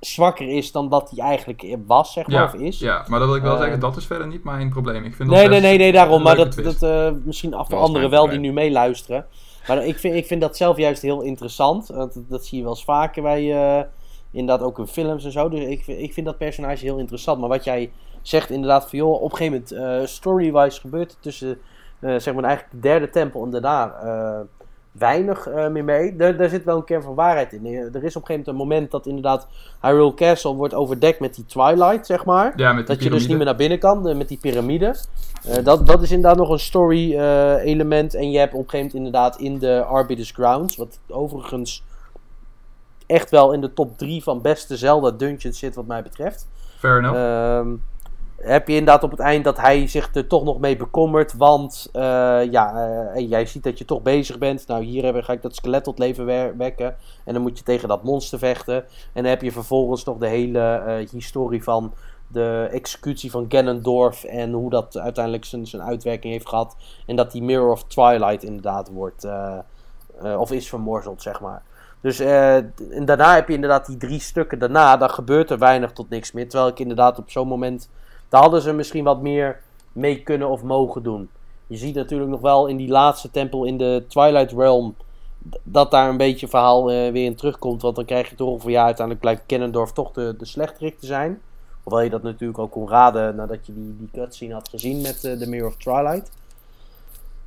zwakker 0.00 0.48
is 0.48 0.72
dan 0.72 0.88
dat 0.88 1.10
hij 1.14 1.24
eigenlijk 1.26 1.76
was, 1.86 2.12
zeg 2.12 2.26
maar, 2.26 2.36
Ja, 2.36 2.44
of 2.44 2.54
is. 2.54 2.78
ja, 2.78 3.04
maar 3.08 3.18
dat 3.18 3.28
wil 3.28 3.36
ik 3.36 3.42
wel 3.42 3.54
Eh, 3.54 3.60
zeggen, 3.60 3.80
dat 3.80 3.96
is 3.96 4.06
verder 4.06 4.26
niet 4.26 4.44
mijn 4.44 4.68
probleem. 4.70 5.04
Ik 5.04 5.14
vind 5.14 5.28
dat 5.28 5.38
Nee, 5.38 5.48
nee, 5.48 5.60
best 5.60 5.62
nee, 5.62 5.78
nee, 5.78 5.92
daarom. 5.92 6.22
Maar 6.22 6.36
dat, 6.36 6.50
twist. 6.50 6.80
dat 6.80 6.90
eh, 6.90 7.18
misschien 7.24 7.54
af 7.54 7.68
voor 7.68 7.78
anderen 7.78 8.10
wel 8.10 8.28
die 8.28 8.38
nu 8.38 8.52
meeluisteren. 8.52 9.26
Maar 9.68 9.84
ik 9.86 9.98
vind, 9.98 10.14
ik 10.14 10.26
vind 10.26 10.40
dat 10.40 10.56
zelf 10.56 10.76
juist 10.76 11.02
heel 11.02 11.20
interessant. 11.22 11.86
Want 11.88 12.14
dat, 12.14 12.24
dat 12.28 12.44
zie 12.46 12.56
je 12.58 12.64
wel 12.64 12.72
eens 12.72 12.84
vaker 12.84 13.22
bij, 13.22 13.52
eh, 13.78 13.84
inderdaad 14.30 14.66
ook 14.66 14.78
in 14.78 14.86
films 14.86 15.24
en 15.24 15.32
zo. 15.32 15.48
Dus 15.48 15.60
ik, 15.60 15.84
vind- 15.84 16.00
ik 16.00 16.12
vind 16.12 16.26
dat 16.26 16.38
personage 16.38 16.84
heel 16.84 16.98
interessant. 16.98 17.40
Maar 17.40 17.48
wat 17.48 17.64
jij 17.64 17.90
zegt 18.28 18.50
inderdaad 18.50 18.88
van, 18.88 18.98
joh, 18.98 19.22
op 19.22 19.30
een 19.32 19.36
gegeven 19.36 19.64
moment, 19.78 20.00
eh, 20.02 20.06
story-wise 20.06 20.80
gebeurt 20.80 21.10
er 21.10 21.18
tussen, 21.20 21.58
eh, 21.98 22.14
zeg 22.16 22.34
maar 22.34 22.44
eigenlijk 22.44 22.74
de 22.74 22.88
derde 22.88 23.10
tempel 23.10 23.44
en 23.44 23.50
daarna 23.50 23.94
eh, 24.02 24.40
weinig 24.92 25.48
meer 25.70 25.84
mee. 25.84 26.16
Daar, 26.16 26.36
daar 26.36 26.48
zit 26.48 26.64
wel 26.64 26.76
een 26.76 26.84
kern 26.84 27.02
van 27.02 27.14
waarheid 27.14 27.52
in. 27.52 27.66
Er 27.66 27.74
is 27.84 27.86
op 27.86 27.94
een 27.94 28.02
gegeven 28.02 28.26
moment 28.26 28.46
een 28.46 28.54
moment 28.54 28.90
dat 28.90 29.06
inderdaad 29.06 29.48
Hyrule 29.80 30.14
Castle 30.14 30.54
wordt 30.54 30.74
overdekt 30.74 31.20
met 31.20 31.34
die 31.34 31.46
Twilight, 31.46 32.06
zeg 32.06 32.24
maar. 32.24 32.52
Ja, 32.56 32.82
Dat 32.82 33.02
je 33.02 33.10
dus 33.10 33.26
niet 33.26 33.36
meer 33.36 33.46
naar 33.46 33.56
binnen 33.56 33.78
kan 33.78 34.16
met 34.16 34.28
die 34.28 34.38
piramide. 34.40 34.94
Dat, 35.62 35.86
dat 35.86 36.02
is 36.02 36.10
inderdaad 36.10 36.38
nog 36.38 36.50
een 36.50 36.58
story 36.58 37.18
element. 37.58 38.14
En 38.14 38.30
je 38.30 38.38
hebt 38.38 38.54
op 38.54 38.58
een 38.58 38.70
gegeven 38.70 38.96
moment 38.96 39.06
inderdaad 39.06 39.40
in 39.40 39.58
de 39.58 39.84
Arbiter's 39.84 40.30
Grounds. 40.30 40.76
Wat 40.76 40.98
overigens 41.08 41.84
echt 43.06 43.30
wel 43.30 43.52
in 43.52 43.60
de 43.60 43.72
top 43.72 43.98
3 43.98 44.22
van 44.22 44.42
beste 44.42 44.76
Zelda 44.76 45.10
dungeons 45.10 45.58
zit 45.58 45.74
wat 45.74 45.86
mij 45.86 46.02
betreft. 46.02 46.48
Fair 46.78 46.98
enough. 46.98 47.16
Ehm, 47.16 47.74
heb 48.40 48.68
je 48.68 48.74
inderdaad 48.74 49.02
op 49.02 49.10
het 49.10 49.20
eind 49.20 49.44
dat 49.44 49.56
hij 49.60 49.86
zich 49.86 50.14
er 50.14 50.26
toch 50.26 50.44
nog 50.44 50.58
mee 50.58 50.76
bekommert. 50.76 51.34
Want 51.36 51.88
eh, 51.92 52.02
ja, 52.50 52.88
eh, 53.14 53.28
jij 53.28 53.46
ziet 53.46 53.62
dat 53.62 53.78
je 53.78 53.84
toch 53.84 54.02
bezig 54.02 54.38
bent. 54.38 54.66
Nou, 54.66 54.84
hier 54.84 55.04
heb- 55.04 55.24
ga 55.24 55.32
ik 55.32 55.42
dat 55.42 55.54
skelet 55.54 55.84
tot 55.84 55.98
leven 55.98 56.56
wekken. 56.58 56.96
En 57.24 57.32
dan 57.32 57.42
moet 57.42 57.58
je 57.58 57.64
tegen 57.64 57.88
dat 57.88 58.02
monster 58.02 58.38
vechten. 58.38 58.76
En 59.12 59.22
dan 59.22 59.24
heb 59.24 59.42
je 59.42 59.52
vervolgens 59.52 60.04
nog 60.04 60.18
de 60.18 60.26
hele 60.28 60.60
eh, 60.60 61.08
historie 61.10 61.62
van 61.62 61.94
de 62.28 62.68
executie 62.70 63.30
van 63.30 63.46
Ganondorf. 63.48 64.24
En 64.24 64.52
hoe 64.52 64.70
dat 64.70 64.98
uiteindelijk 64.98 65.44
zijn, 65.44 65.66
zijn 65.66 65.82
uitwerking 65.82 66.32
heeft 66.32 66.48
gehad. 66.48 66.76
En 67.06 67.16
dat 67.16 67.32
die 67.32 67.42
Mirror 67.42 67.70
of 67.70 67.84
Twilight 67.84 68.42
inderdaad 68.42 68.90
wordt. 68.90 69.26
of 70.38 70.52
is 70.52 70.68
vermorzeld, 70.68 71.22
zeg 71.22 71.40
maar. 71.40 71.62
Dus 72.00 72.18
en 72.20 73.04
daarna 73.04 73.34
heb 73.34 73.48
je 73.48 73.54
inderdaad 73.54 73.86
die 73.86 73.96
drie 73.96 74.20
stukken 74.20 74.58
daarna. 74.58 74.96
Dan 74.96 75.10
gebeurt 75.10 75.50
er 75.50 75.58
weinig 75.58 75.92
tot 75.92 76.08
niks 76.08 76.32
meer. 76.32 76.48
Terwijl 76.48 76.70
ik 76.70 76.78
inderdaad 76.78 77.18
op 77.18 77.30
zo'n 77.30 77.48
moment. 77.48 77.88
Daar 78.28 78.40
hadden 78.40 78.62
ze 78.62 78.72
misschien 78.72 79.04
wat 79.04 79.20
meer 79.20 79.60
mee 79.92 80.22
kunnen 80.22 80.48
of 80.48 80.62
mogen 80.62 81.02
doen. 81.02 81.28
Je 81.66 81.76
ziet 81.76 81.94
natuurlijk 81.94 82.30
nog 82.30 82.40
wel 82.40 82.66
in 82.66 82.76
die 82.76 82.88
laatste 82.88 83.30
tempel 83.30 83.64
in 83.64 83.78
de 83.78 84.04
Twilight 84.08 84.52
Realm. 84.52 84.94
Dat 85.62 85.90
daar 85.90 86.08
een 86.08 86.16
beetje 86.16 86.48
verhaal 86.48 86.90
eh, 86.90 87.12
weer 87.12 87.24
in 87.24 87.36
terugkomt. 87.36 87.82
Want 87.82 87.96
dan 87.96 88.04
krijg 88.04 88.28
je 88.28 88.34
toch 88.34 88.62
van 88.62 88.70
ja, 88.70 88.84
uiteindelijk 88.84 89.20
blijkt 89.20 89.42
Ganondorf 89.46 89.92
toch 89.92 90.12
de, 90.12 90.34
de 90.38 90.44
slechterik 90.44 90.98
te 90.98 91.06
zijn. 91.06 91.40
Hoewel 91.82 92.02
je 92.02 92.10
dat 92.10 92.22
natuurlijk 92.22 92.58
ook 92.58 92.70
kon 92.70 92.88
raden 92.88 93.36
nadat 93.36 93.66
je 93.66 93.74
die, 93.74 93.96
die 93.98 94.08
cutscene 94.12 94.54
had 94.54 94.68
gezien 94.68 95.00
met 95.00 95.24
eh, 95.24 95.38
de 95.38 95.46
Mirror 95.46 95.68
of 95.68 95.76
Twilight. 95.76 96.30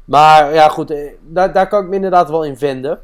Maar 0.06 0.54
ja, 0.54 0.68
goed, 0.68 0.92
eh, 0.92 1.14
daar, 1.28 1.54
daar 1.54 1.68
kan 1.68 1.84
ik 1.84 1.90
me 1.90 1.96
inderdaad 1.96 2.30
wel 2.30 2.46
in 2.46 2.58
vinden. 2.58 3.00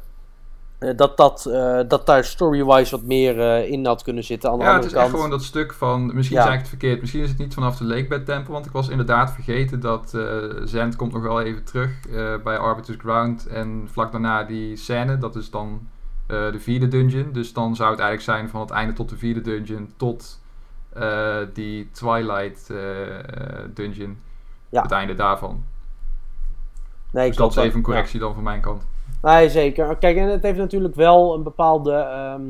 Eh, 0.78 0.96
dat, 0.96 1.16
dat, 1.16 1.46
eh, 1.46 1.80
dat 1.88 2.06
daar 2.06 2.24
story-wise 2.24 2.90
wat 2.90 3.04
meer 3.04 3.40
eh, 3.40 3.70
in 3.70 3.86
had 3.86 4.02
kunnen 4.02 4.24
zitten. 4.24 4.50
Aan 4.50 4.58
de 4.58 4.64
Ja, 4.64 4.74
het 4.74 4.84
is 4.84 4.92
echt 4.92 5.10
gewoon 5.10 5.30
dat 5.30 5.42
stuk 5.42 5.72
van. 5.72 6.14
Misschien 6.14 6.36
Ja. 6.36 6.42
zeg 6.44 6.52
ik 6.52 6.58
het 6.58 6.68
verkeerd. 6.68 7.00
Misschien 7.00 7.22
is 7.22 7.28
het 7.28 7.38
niet 7.38 7.54
vanaf 7.54 7.76
de 7.76 7.84
Lakebed 7.84 8.26
Tempel. 8.26 8.52
Want 8.52 8.66
ik 8.66 8.72
was 8.72 8.88
inderdaad 8.88 9.32
vergeten 9.32 9.80
dat 9.80 10.14
eh 10.14 10.36
Zend 10.64 10.96
komt 10.96 11.12
nog 11.12 11.22
wel 11.22 11.40
even 11.40 11.64
terug 11.64 11.90
bij 12.42 12.58
Arbiter's 12.58 12.98
Ground. 13.00 13.46
En 13.46 13.88
vlak 13.92 14.12
daarna 14.12 14.44
die 14.44 14.76
scène. 14.76 15.18
Dat 15.18 15.36
is 15.36 15.50
dan 15.50 15.88
de 16.26 16.58
vierde 16.58 16.88
dungeon. 16.88 17.32
Dus 17.32 17.52
dan 17.52 17.76
zou 17.76 17.90
het 17.90 18.00
eigenlijk 18.00 18.30
zijn 18.38 18.48
van 18.48 18.60
het 18.60 18.70
einde 18.70 18.92
tot 18.92 19.08
de 19.08 19.16
vierde 19.16 19.40
dungeon. 19.40 19.92
Tot 19.96 20.40
die 21.52 21.90
Twilight 21.90 22.72
dungeon. 23.74 24.18
Ja. 24.68 24.82
Het 24.82 24.92
einde 24.92 25.14
daarvan. 25.14 25.64
nee, 27.10 27.28
Dus 27.28 27.36
dat 27.36 27.50
is 27.50 27.56
even 27.56 27.70
een 27.70 27.76
ja. 27.78 27.84
correctie 27.84 28.20
dan 28.20 28.34
van 28.34 28.42
mijn 28.42 28.60
kant. 28.60 28.86
Nee, 29.22 29.50
zeker. 29.50 29.96
Kijk, 29.96 30.16
en 30.16 30.28
het 30.28 30.42
heeft 30.42 30.58
natuurlijk 30.58 30.94
wel 30.94 31.34
een 31.34 31.42
bepaalde. 31.42 31.92
ehm, 31.92 32.42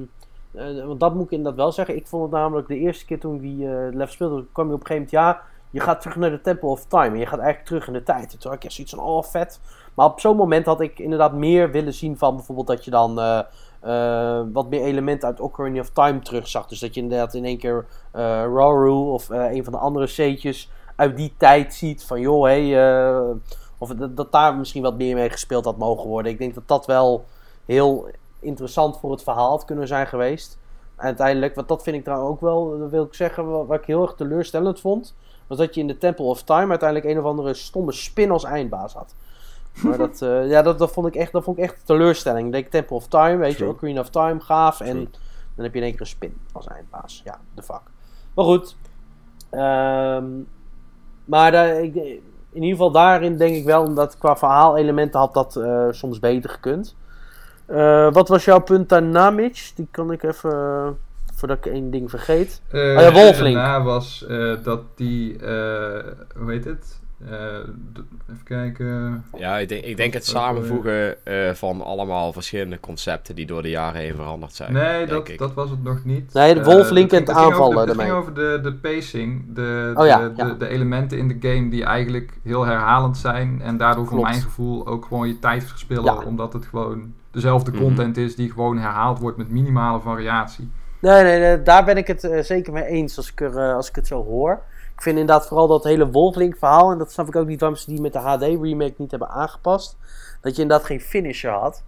eh, 0.53 0.87
want 0.87 1.01
dat 1.01 1.15
moet 1.15 1.25
ik 1.25 1.31
inderdaad 1.31 1.61
wel 1.61 1.73
zeggen. 1.73 1.97
Ik 1.97 2.07
vond 2.07 2.23
het 2.23 2.33
namelijk 2.33 2.69
de 2.69 2.79
eerste 2.79 3.05
keer 3.05 3.21
toen 3.21 3.39
die 3.39 3.67
eh 3.67 3.89
level 3.91 4.07
speelde, 4.07 4.45
kwam 4.53 4.69
je 4.69 4.75
op 4.75 4.81
een 4.81 4.87
gegeven 4.87 5.09
moment, 5.11 5.11
ja, 5.11 5.41
je 5.71 5.81
gaat 5.81 6.01
terug 6.01 6.17
naar 6.17 6.31
de 6.31 6.41
Temple 6.41 6.69
of 6.69 6.85
Time. 6.85 7.09
En 7.09 7.19
je 7.19 7.27
gaat 7.27 7.39
eigenlijk 7.39 7.67
terug 7.67 7.87
in 7.87 7.93
de 7.93 8.03
tijd. 8.03 8.33
En 8.33 8.39
toen 8.39 8.51
had 8.51 8.61
ik 8.61 8.65
echt 8.65 8.75
zoiets 8.75 8.95
van, 8.95 9.05
oh 9.05 9.23
vet. 9.23 9.61
Maar 9.95 10.07
op 10.07 10.21
zo'n 10.21 10.37
moment 10.37 10.67
had 10.67 10.81
ik 10.81 10.99
inderdaad 10.99 11.33
meer 11.33 11.71
willen 11.71 11.95
zien 11.95 12.19
van 12.19 12.37
bijvoorbeeld 12.37 12.67
dat 12.67 12.85
je 12.85 12.91
dan 12.91 13.21
eh, 13.21 14.41
wat 14.53 14.69
meer 14.71 14.83
elementen 14.83 15.29
uit 15.29 15.41
Ocarina 15.41 15.81
of 15.81 15.91
Time 15.91 16.19
terugzag. 16.19 16.67
Dus 16.67 16.81
dat 16.81 16.95
je 16.95 17.01
inderdaad 17.01 17.35
in 17.35 17.45
één 17.45 17.59
keer 17.59 17.87
eh 18.13 18.23
Rauru 18.55 18.91
of 18.91 19.29
een 19.29 19.65
van 19.65 19.73
de 19.73 19.79
andere 19.79 20.07
C'tjes 20.07 20.71
uit 20.97 21.17
die 21.17 21.35
tijd 21.37 21.75
ziet. 21.75 22.05
Van 22.05 22.21
joh, 22.21 22.45
hé, 22.45 22.69
hey, 22.71 23.23
of 23.79 23.89
dat, 23.89 24.17
dat 24.17 24.33
daar 24.33 24.55
misschien 24.55 24.83
wat 24.83 24.97
meer 24.97 25.15
mee 25.15 25.31
gespeeld 25.31 25.65
had 25.65 25.77
mogen 25.77 26.09
worden. 26.09 26.33
Ik 26.33 26.39
denk 26.39 26.55
dat 26.55 26.69
dat 26.69 26.87
wel 26.87 27.25
heel 27.65 28.09
interessant 28.41 28.99
voor 28.99 29.11
het 29.11 29.23
verhaal 29.23 29.51
had 29.51 29.65
kunnen 29.65 29.87
zijn 29.87 30.07
geweest. 30.07 30.59
Uiteindelijk, 30.97 31.55
want 31.55 31.69
dat 31.69 31.83
vind 31.83 31.97
ik 31.97 32.05
trouwens 32.05 32.31
ook 32.31 32.41
wel, 32.41 32.79
dat 32.79 32.91
wil 32.91 33.05
ik 33.05 33.15
zeggen, 33.15 33.51
wat, 33.51 33.67
wat 33.67 33.79
ik 33.79 33.87
heel 33.87 34.03
erg 34.03 34.15
teleurstellend 34.15 34.81
vond. 34.81 35.15
Was 35.47 35.59
dat 35.59 35.75
je 35.75 35.81
in 35.81 35.87
de 35.87 35.99
Temple 35.99 36.25
of 36.25 36.43
Time 36.43 36.69
uiteindelijk 36.69 37.11
een 37.11 37.19
of 37.19 37.25
andere 37.25 37.55
stomme 37.55 37.93
spin 37.93 38.31
als 38.31 38.45
eindbaas 38.45 38.95
had. 38.95 39.15
Maar 39.83 39.99
dat, 39.99 40.23
eh, 40.23 40.49
ja, 40.49 40.63
dat, 40.63 40.79
dat, 40.79 40.93
vond 40.93 41.07
ik 41.07 41.15
echt, 41.15 41.33
dat 41.33 41.45
vond 41.45 41.59
ik 41.59 41.65
echt 41.65 41.87
teleurstelling. 41.87 42.47
Ik 42.47 42.53
denk 42.53 42.67
Temple 42.67 42.97
of 42.97 43.07
Time, 43.07 43.37
weet 43.37 43.57
True. 43.57 43.69
je, 43.69 43.75
Ocarina 43.75 44.01
of 44.01 44.11
Time, 44.11 44.41
gaaf. 44.41 44.81
En 44.81 44.97
dan 45.55 45.65
heb 45.65 45.73
je 45.73 45.79
in 45.79 45.85
één 45.85 45.93
keer 45.93 46.01
een 46.01 46.07
spin 46.07 46.37
als 46.53 46.67
eindbaas. 46.67 47.21
Ja, 47.25 47.41
de 47.55 47.63
fuck. 47.63 47.83
Maar 48.35 48.45
goed. 48.45 48.77
Ehm, 49.51 50.27
maar 51.25 51.53
daar, 51.53 51.83
ik, 51.83 52.21
in 52.53 52.63
ieder 52.63 52.77
geval 52.77 52.91
daarin 52.91 53.37
denk 53.37 53.57
ik 53.57 53.65
wel, 53.65 53.83
omdat 53.83 54.19
qua 54.19 54.37
verhaalelementen 54.37 55.21
had 55.21 55.35
dat 55.35 55.57
eh, 55.57 55.87
soms 55.91 56.19
beter 56.19 56.51
gekund. 56.51 56.97
Eh, 57.67 58.13
wat 58.13 58.29
was 58.29 58.45
jouw 58.45 58.61
punt 58.61 58.89
daarna, 58.89 59.31
Mitch? 59.31 59.75
Die 59.75 59.89
kan 59.91 60.13
ik 60.13 60.23
even, 60.23 60.53
eh, 60.53 60.89
voordat 61.35 61.57
ik 61.57 61.67
één 61.67 61.91
ding 61.91 62.11
vergeet. 62.11 62.63
Oh 62.73 62.81
ja, 62.81 63.13
Wolflink. 63.13 63.57
Daarna 63.57 63.83
was 63.83 64.27
dat 64.63 64.81
die, 64.95 65.39
hoe 66.37 66.51
heet 66.51 66.65
het? 66.65 67.01
Eh, 67.27 67.35
even 68.31 68.45
kijken. 68.45 69.25
Ja, 69.37 69.59
ik 69.59 69.69
denk, 69.69 69.85
ik 69.85 69.97
denk 69.97 70.13
het 70.15 70.27
samenvoegen 70.27 71.25
eh, 71.25 71.51
van 71.55 71.83
allemaal 71.83 72.33
verschillende 72.33 72.81
concepten 72.81 73.35
die 73.35 73.47
door 73.47 73.63
de 73.63 73.71
jaren 73.71 74.01
heen 74.01 74.15
veranderd 74.15 74.55
zijn. 74.55 74.73
Nee, 74.73 75.07
dat, 75.07 75.29
ik. 75.29 75.39
dat 75.39 75.55
was 75.55 75.71
het 75.71 75.83
nog 75.83 76.05
niet. 76.05 76.33
Nee, 76.33 76.55
de 76.55 76.61
Eh, 76.61 76.67
Wolflink 76.67 77.11
het 77.11 77.21
en 77.21 77.27
het 77.27 77.37
ging- 77.37 77.53
ging 77.53 77.55
over 77.55 77.67
aanvallen 77.67 77.87
de- 77.87 77.93
Het 77.93 78.01
ging 78.03 78.13
over 78.17 78.35
de, 78.35 78.59
de 78.63 78.73
pacing, 78.73 79.45
de, 79.55 79.93
Oh 79.95 80.07
ja, 80.07 80.19
de, 80.29 80.33
ja. 80.37 80.45
De, 80.45 80.57
de 80.57 80.69
elementen 80.69 81.19
in 81.19 81.29
de 81.29 81.49
game 81.49 81.69
die 81.71 81.85
eigenlijk 81.85 82.33
heel 82.43 82.65
herhalend 82.67 83.17
zijn. 83.17 83.61
En 83.63 83.77
daardoor 83.77 84.07
voor 84.07 84.21
mijn 84.21 84.41
gevoel 84.43 84.87
ook 84.87 85.05
gewoon 85.05 85.29
je 85.29 85.39
tijd 85.39 85.65
verspillen. 85.65 86.05
Ja. 86.05 86.23
Omdat 86.27 86.53
het 86.53 86.67
gewoon 86.67 87.13
dezelfde 87.31 87.71
Mhm. 87.71 87.81
content 87.81 88.17
is 88.17 88.37
die 88.37 88.51
gewoon 88.51 88.79
herhaald 88.79 89.19
wordt 89.19 89.37
met 89.37 89.51
minimale 89.51 90.01
variatie. 90.01 90.71
Nee, 91.01 91.23
nee, 91.23 91.39
nee, 91.39 91.63
daar 91.63 91.85
ben 91.85 91.97
ik 91.97 92.07
het 92.07 92.29
zeker 92.41 92.73
mee 92.73 92.85
eens 92.85 93.17
als 93.17 93.31
ik, 93.31 93.41
er, 93.41 93.75
als 93.75 93.89
ik 93.89 93.95
het 93.95 94.07
zo 94.07 94.25
hoor. 94.25 94.63
Ik 94.99 95.05
vind 95.05 95.19
inderdaad 95.19 95.47
vooral 95.47 95.67
dat 95.67 95.85
hele 95.85 96.11
Wolflink 96.11 96.57
verhaal, 96.57 96.91
en 96.91 96.99
dat 96.99 97.13
snap 97.13 97.29
ik 97.29 97.37
ook 97.37 97.47
niet 97.47 97.61
waarom 97.61 97.79
ze 97.79 97.91
die 97.91 98.01
met 98.01 98.13
de 98.13 98.19
HD 98.19 98.43
remake 98.43 98.95
niet 98.97 99.11
hebben 99.11 99.29
aangepast. 99.29 99.97
Dat 100.41 100.57
je 100.57 100.63
inderdaad 100.63 100.87
geen 100.87 101.01
finisher 101.01 101.51
had. 101.51 101.83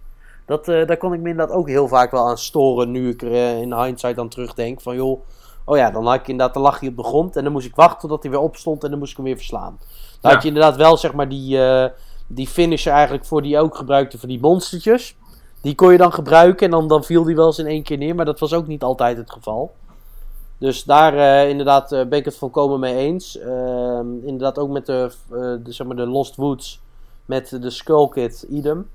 Dat, 0.45 0.67
eh, 0.67 0.87
daar 0.87 0.97
kon 0.97 1.13
ik 1.13 1.19
me 1.19 1.29
inderdaad 1.29 1.55
ook 1.55 1.67
heel 1.67 1.87
vaak 1.87 2.11
wel 2.11 2.27
aan 2.27 2.37
storen 2.37 2.91
nu 2.91 3.09
ik 3.09 3.21
er 3.21 3.31
eh, 3.31 3.61
in 3.61 3.73
hindsight 3.73 4.19
aan 4.19 4.29
terugdenk. 4.29 4.81
Van 4.81 4.95
joh, 4.95 5.21
Oh 5.65 5.77
ja, 5.77 5.91
dan, 5.91 6.05
had 6.05 6.15
ik 6.15 6.27
inderdaad, 6.27 6.53
dan 6.53 6.63
lag 6.63 6.79
hij 6.79 6.89
op 6.89 6.97
de 6.97 7.03
grond 7.03 7.35
en 7.35 7.43
dan 7.43 7.51
moest 7.51 7.67
ik 7.67 7.75
wachten 7.75 7.99
totdat 7.99 8.23
hij 8.23 8.31
weer 8.31 8.41
opstond 8.41 8.83
en 8.83 8.89
dan 8.89 8.99
moest 8.99 9.11
ik 9.11 9.17
hem 9.17 9.25
weer 9.25 9.35
verslaan. 9.35 9.79
Dan 10.21 10.31
had 10.31 10.41
je 10.41 10.47
inderdaad 10.47 10.75
wel 10.75 10.97
zeg 10.97 11.13
maar 11.13 11.29
die, 11.29 11.63
eh, 11.63 11.89
die 12.27 12.47
finisher 12.47 12.91
eigenlijk 12.91 13.25
voor 13.25 13.41
die 13.41 13.59
ook 13.59 13.75
gebruikte 13.75 14.17
voor 14.17 14.27
die 14.27 14.39
monstertjes. 14.39 15.15
Die 15.61 15.75
kon 15.75 15.91
je 15.91 15.97
dan 15.97 16.13
gebruiken 16.13 16.65
en 16.65 16.71
dan, 16.71 16.87
dan 16.87 17.03
viel 17.03 17.23
die 17.23 17.35
wel 17.35 17.45
eens 17.45 17.59
in 17.59 17.65
één 17.65 17.83
keer 17.83 17.97
neer, 17.97 18.15
maar 18.15 18.25
dat 18.25 18.39
was 18.39 18.53
ook 18.53 18.67
niet 18.67 18.83
altijd 18.83 19.17
het 19.17 19.31
geval. 19.31 19.71
Dus 20.61 20.83
daar 20.83 21.17
eh, 21.17 21.49
inderdaad 21.49 21.91
eh, 21.91 22.05
ben 22.05 22.19
ik 22.19 22.25
het 22.25 22.37
volkomen 22.37 22.79
mee 22.79 22.95
eens. 22.95 23.37
Ehm, 23.37 24.15
inderdaad 24.23 24.59
ook 24.59 24.69
met 24.69 24.85
de, 24.85 25.11
eh, 25.31 25.37
de, 25.63 25.71
zeg 25.71 25.87
maar 25.87 25.95
de 25.95 26.05
Lost 26.05 26.35
Woods 26.35 26.81
met 27.25 27.61
de 27.61 27.69
Skull 27.69 28.09
Kit 28.09 28.45
idem. 28.49 28.89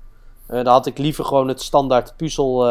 Daar 0.45 0.67
had 0.67 0.85
ik 0.85 0.97
liever 0.97 1.25
gewoon 1.25 1.47
het 1.47 1.61
standaard 1.61 2.13
puzzel. 2.17 2.61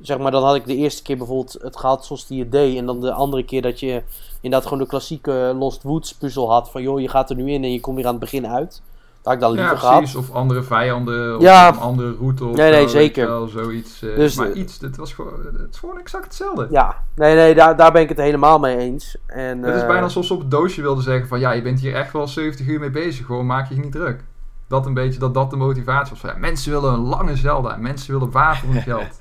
zeg 0.00 0.18
maar, 0.18 0.30
dan 0.30 0.42
had 0.42 0.54
ik 0.54 0.66
de 0.66 0.76
eerste 0.76 1.02
keer 1.02 1.16
bijvoorbeeld 1.16 1.56
het 1.62 1.76
gehad 1.76 2.04
zoals 2.04 2.26
die 2.26 2.40
het 2.40 2.52
deed. 2.52 2.76
En 2.76 2.86
dan 2.86 3.00
de 3.00 3.12
andere 3.12 3.44
keer 3.44 3.62
dat 3.62 3.80
je 3.80 4.02
inderdaad 4.40 4.68
gewoon 4.68 4.82
de 4.82 4.90
klassieke 4.90 5.54
Lost 5.58 5.82
Woods 5.82 6.14
puzzel 6.14 6.50
had. 6.50 6.70
Van 6.70 6.82
joh, 6.82 7.00
je 7.00 7.08
gaat 7.08 7.30
er 7.30 7.36
nu 7.36 7.50
in 7.52 7.64
en 7.64 7.72
je 7.72 7.80
komt 7.80 7.96
weer 7.96 8.06
aan 8.06 8.10
het 8.10 8.20
begin 8.20 8.46
uit. 8.46 8.82
Dat 9.26 9.34
ik 9.34 9.40
dan 9.40 9.52
Ja, 9.52 9.58
liever 9.60 9.78
gehad. 9.78 9.96
precies. 9.98 10.16
Of 10.16 10.30
andere 10.32 10.62
vijanden, 10.62 11.36
of 11.36 11.42
Ja. 11.42 11.68
een 11.68 11.78
andere 11.78 12.14
route. 12.18 12.44
Of 12.44 12.56
Nee, 12.56 12.70
nee, 12.70 12.88
zeker. 12.88 13.26
Wel, 13.26 13.46
zoiets. 13.46 14.02
eh, 14.02 14.16
Dus, 14.16 14.36
maar 14.36 14.50
eh, 14.50 14.56
iets, 14.56 14.80
het, 14.80 14.96
was 14.96 15.12
gewoon, 15.14 15.32
het 15.58 15.68
is 15.72 15.78
gewoon 15.78 15.98
exact 15.98 16.24
hetzelfde. 16.24 16.66
Ja, 16.70 17.02
nee, 17.14 17.34
nee, 17.34 17.54
daar, 17.54 17.76
daar 17.76 17.92
ben 17.92 18.02
ik 18.02 18.08
het 18.08 18.18
helemaal 18.18 18.58
mee 18.58 18.76
eens. 18.76 19.16
En, 19.26 19.62
Het 19.62 19.74
is 19.74 19.80
eh, 19.80 19.86
bijna 19.86 20.02
alsof 20.02 20.24
ze 20.24 20.32
op 20.34 20.40
het 20.40 20.50
doosje 20.50 20.82
wilden 20.82 21.02
zeggen 21.04 21.28
van 21.28 21.40
ja, 21.40 21.50
je 21.52 21.62
bent 21.62 21.80
hier 21.80 21.94
echt 21.94 22.12
wel 22.12 22.28
70 22.28 22.66
uur 22.66 22.80
mee 22.80 22.90
bezig, 22.90 23.26
gewoon 23.26 23.46
maak 23.46 23.68
je 23.68 23.74
je 23.74 23.80
niet 23.80 23.92
druk. 23.92 24.24
Dat 24.68 24.86
een 24.86 24.94
beetje, 24.94 25.18
dat 25.18 25.34
dat 25.34 25.50
de 25.50 25.56
motivatie 25.56 26.10
was. 26.10 26.20
Van, 26.20 26.30
ja, 26.30 26.36
mensen 26.38 26.72
willen 26.72 26.92
een 26.92 27.00
lange 27.06 27.36
Zelda, 27.36 27.76
mensen 27.76 28.12
willen 28.12 28.32
voor 28.32 28.72
hun 28.72 28.82
geld. 28.92 29.20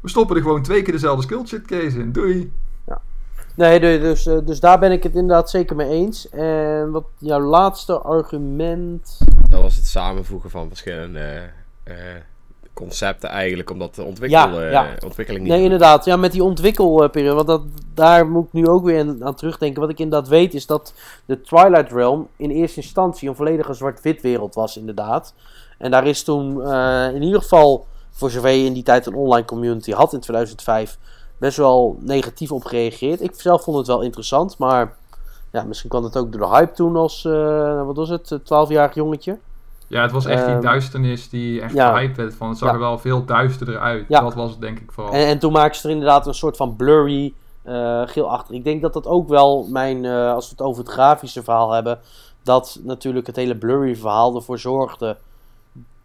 We 0.00 0.08
stoppen 0.08 0.36
er 0.36 0.42
gewoon 0.42 0.62
twee 0.62 0.82
keer 0.82 0.92
dezelfde 0.92 1.22
skill 1.22 1.60
case 1.66 1.98
in, 1.98 2.12
doei. 2.12 2.52
Nee, 3.56 3.80
dus, 3.80 4.26
eh, 4.26 4.38
dus 4.44 4.60
daar 4.60 4.78
ben 4.78 4.92
ik 4.92 5.02
het 5.02 5.14
inderdaad 5.14 5.50
zeker 5.50 5.76
mee 5.76 5.88
eens. 5.90 6.28
En 6.28 6.90
wat 6.90 7.04
jouw 7.18 7.40
laatste 7.40 7.98
argument. 8.00 9.18
Dat 9.50 9.62
was 9.62 9.76
het 9.76 9.86
samenvoegen 9.86 10.50
van 10.50 10.68
verschillende 10.68 11.42
eh, 11.84 11.94
concepten 12.72 13.28
eigenlijk, 13.28 13.70
omdat 13.70 13.94
de 13.94 14.02
ontwikkel, 14.04 14.38
Ja, 14.38 14.60
eh, 14.64 14.70
ja. 14.70 14.86
ontwikkeling 15.04 15.44
niet 15.44 15.52
Nee, 15.54 15.62
inderdaad. 15.62 16.04
Ja, 16.04 16.16
met 16.16 16.32
die 16.32 16.42
ontwikkelperiode. 16.44 17.34
Want 17.34 17.46
dat, 17.46 17.62
daar 17.94 18.26
moet 18.26 18.46
ik 18.46 18.52
nu 18.52 18.66
ook 18.68 18.84
weer 18.84 19.16
aan- 19.20 19.34
terugdenken. 19.34 19.80
Wat 19.80 19.90
ik 19.90 19.98
inderdaad 19.98 20.28
weet 20.28 20.54
is 20.54 20.66
dat 20.66 20.94
de 21.24 21.40
Twilight 21.40 21.92
Realm 21.92 22.28
in 22.36 22.50
eerste 22.50 22.80
instantie 22.80 23.28
een 23.28 23.34
volledige 23.36 23.74
zwart-wit 23.74 24.22
wereld 24.22 24.54
was, 24.54 24.76
inderdaad. 24.76 25.34
En 25.78 25.90
daar 25.90 26.06
is 26.06 26.22
toen 26.22 26.62
eh, 26.62 27.08
in 27.14 27.22
ieder 27.22 27.40
geval, 27.40 27.86
voor 28.10 28.30
zover 28.30 28.50
je 28.50 28.64
in 28.64 28.72
die 28.72 28.82
tijd 28.82 29.06
een 29.06 29.14
online 29.14 29.46
community 29.46 29.92
had 29.92 30.12
in 30.12 30.20
2005, 30.20 30.98
best 31.38 31.56
wel 31.56 31.96
negatief 32.00 32.52
op 32.52 32.64
gereageerd. 32.64 33.20
Ik 33.22 33.34
zelf 33.40 33.62
vond 33.62 33.76
het 33.76 33.86
wel 33.86 34.00
interessant, 34.02 34.58
maar 34.58 34.96
ja, 35.52 35.62
misschien 35.62 35.90
kwam 35.90 36.04
het 36.04 36.16
ook 36.16 36.32
door 36.32 36.40
de 36.40 36.48
hype 36.56 36.72
toen 36.72 36.96
als, 36.96 37.24
eh, 37.24 37.84
wat 37.86 37.96
was 37.96 38.08
het, 38.08 38.38
12-jarig 38.44 38.94
jongetje. 38.94 39.38
Ja, 39.88 40.02
het 40.02 40.12
was 40.12 40.24
echt 40.26 40.44
die 40.44 40.54
Ehm, 40.54 40.62
duisternis 40.62 41.28
die 41.28 41.60
echt 41.60 41.74
ja. 41.74 41.92
gehyped 41.94 42.16
werd 42.16 42.34
van. 42.34 42.48
Het 42.48 42.58
zag 42.58 42.68
Ja. 42.68 42.74
er 42.74 42.80
wel 42.80 42.98
veel 42.98 43.24
duisterder 43.24 43.78
uit. 43.78 44.04
Ja. 44.08 44.20
Dat 44.20 44.34
was 44.34 44.50
het 44.50 44.60
denk 44.60 44.78
ik 44.78 44.92
vooral. 44.92 45.12
En, 45.12 45.26
en 45.26 45.38
toen 45.38 45.52
maakten 45.52 45.80
ze 45.80 45.86
er 45.86 45.92
inderdaad 45.92 46.26
een 46.26 46.34
soort 46.34 46.56
van 46.56 46.76
blurry 46.76 47.34
eh 47.62 48.02
geel 48.06 48.30
achter. 48.30 48.54
Ik 48.54 48.64
denk 48.64 48.82
dat 48.82 48.92
dat 48.92 49.06
ook 49.06 49.28
wel 49.28 49.66
mijn, 49.70 50.04
eh, 50.04 50.32
als 50.32 50.44
we 50.44 50.50
het 50.50 50.66
over 50.66 50.82
het 50.82 50.92
grafische 50.92 51.42
verhaal 51.42 51.70
hebben, 51.70 51.98
dat 52.42 52.80
natuurlijk 52.82 53.26
het 53.26 53.36
hele 53.36 53.56
blurry 53.56 53.96
verhaal 53.96 54.34
ervoor 54.36 54.58
zorgde 54.58 55.16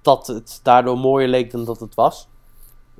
dat 0.01 0.27
het 0.27 0.59
daardoor 0.63 0.97
mooier 0.97 1.27
leek 1.29 1.51
dan 1.51 1.65
dat 1.65 1.79
het 1.79 1.95
was. 1.95 2.27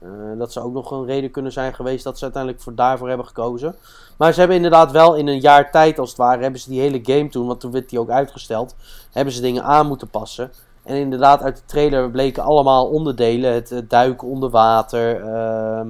Eh, 0.02 0.10
dat 0.38 0.52
zou 0.52 0.66
ook 0.66 0.74
nog 0.74 0.92
een 0.92 1.06
reden 1.06 1.32
kunnen 1.32 1.52
zijn 1.52 1.74
geweest 1.74 2.04
dat 2.04 2.18
ze 2.18 2.24
uiteindelijk 2.24 2.64
voor 2.64 2.76
daarvoor 2.76 3.08
hebben 3.08 3.28
gekozen. 3.28 3.76
Maar 4.18 4.34
ze 4.34 4.40
hebben 4.40 4.58
inderdaad 4.58 4.92
wel 4.92 5.16
in 5.16 5.28
een 5.28 5.40
jaar 5.40 5.72
tijd, 5.72 6.00
als 6.00 6.10
het 6.10 6.18
ware, 6.18 6.42
hebben 6.42 6.60
ze 6.60 6.70
die 6.70 6.82
hele 6.82 7.00
game 7.04 7.30
toen, 7.30 7.48
want 7.48 7.60
toen 7.60 7.72
werd 7.72 7.90
die 7.90 8.00
ook 8.00 8.10
uitgesteld, 8.10 8.76
hebben 9.12 9.34
ze 9.34 9.42
dingen 9.42 9.64
aan 9.64 9.88
moeten 9.88 10.10
passen. 10.10 10.52
En 10.84 10.96
inderdaad, 10.96 11.42
uit 11.42 11.58
de 11.58 11.66
trailer 11.66 12.12
bleken 12.12 12.44
allemaal 12.44 12.88
onderdelen. 12.88 13.54
Het, 13.54 13.84
duiken 13.88 14.28
onder 14.28 14.50
water. 14.50 15.22
ehm, 15.22 15.88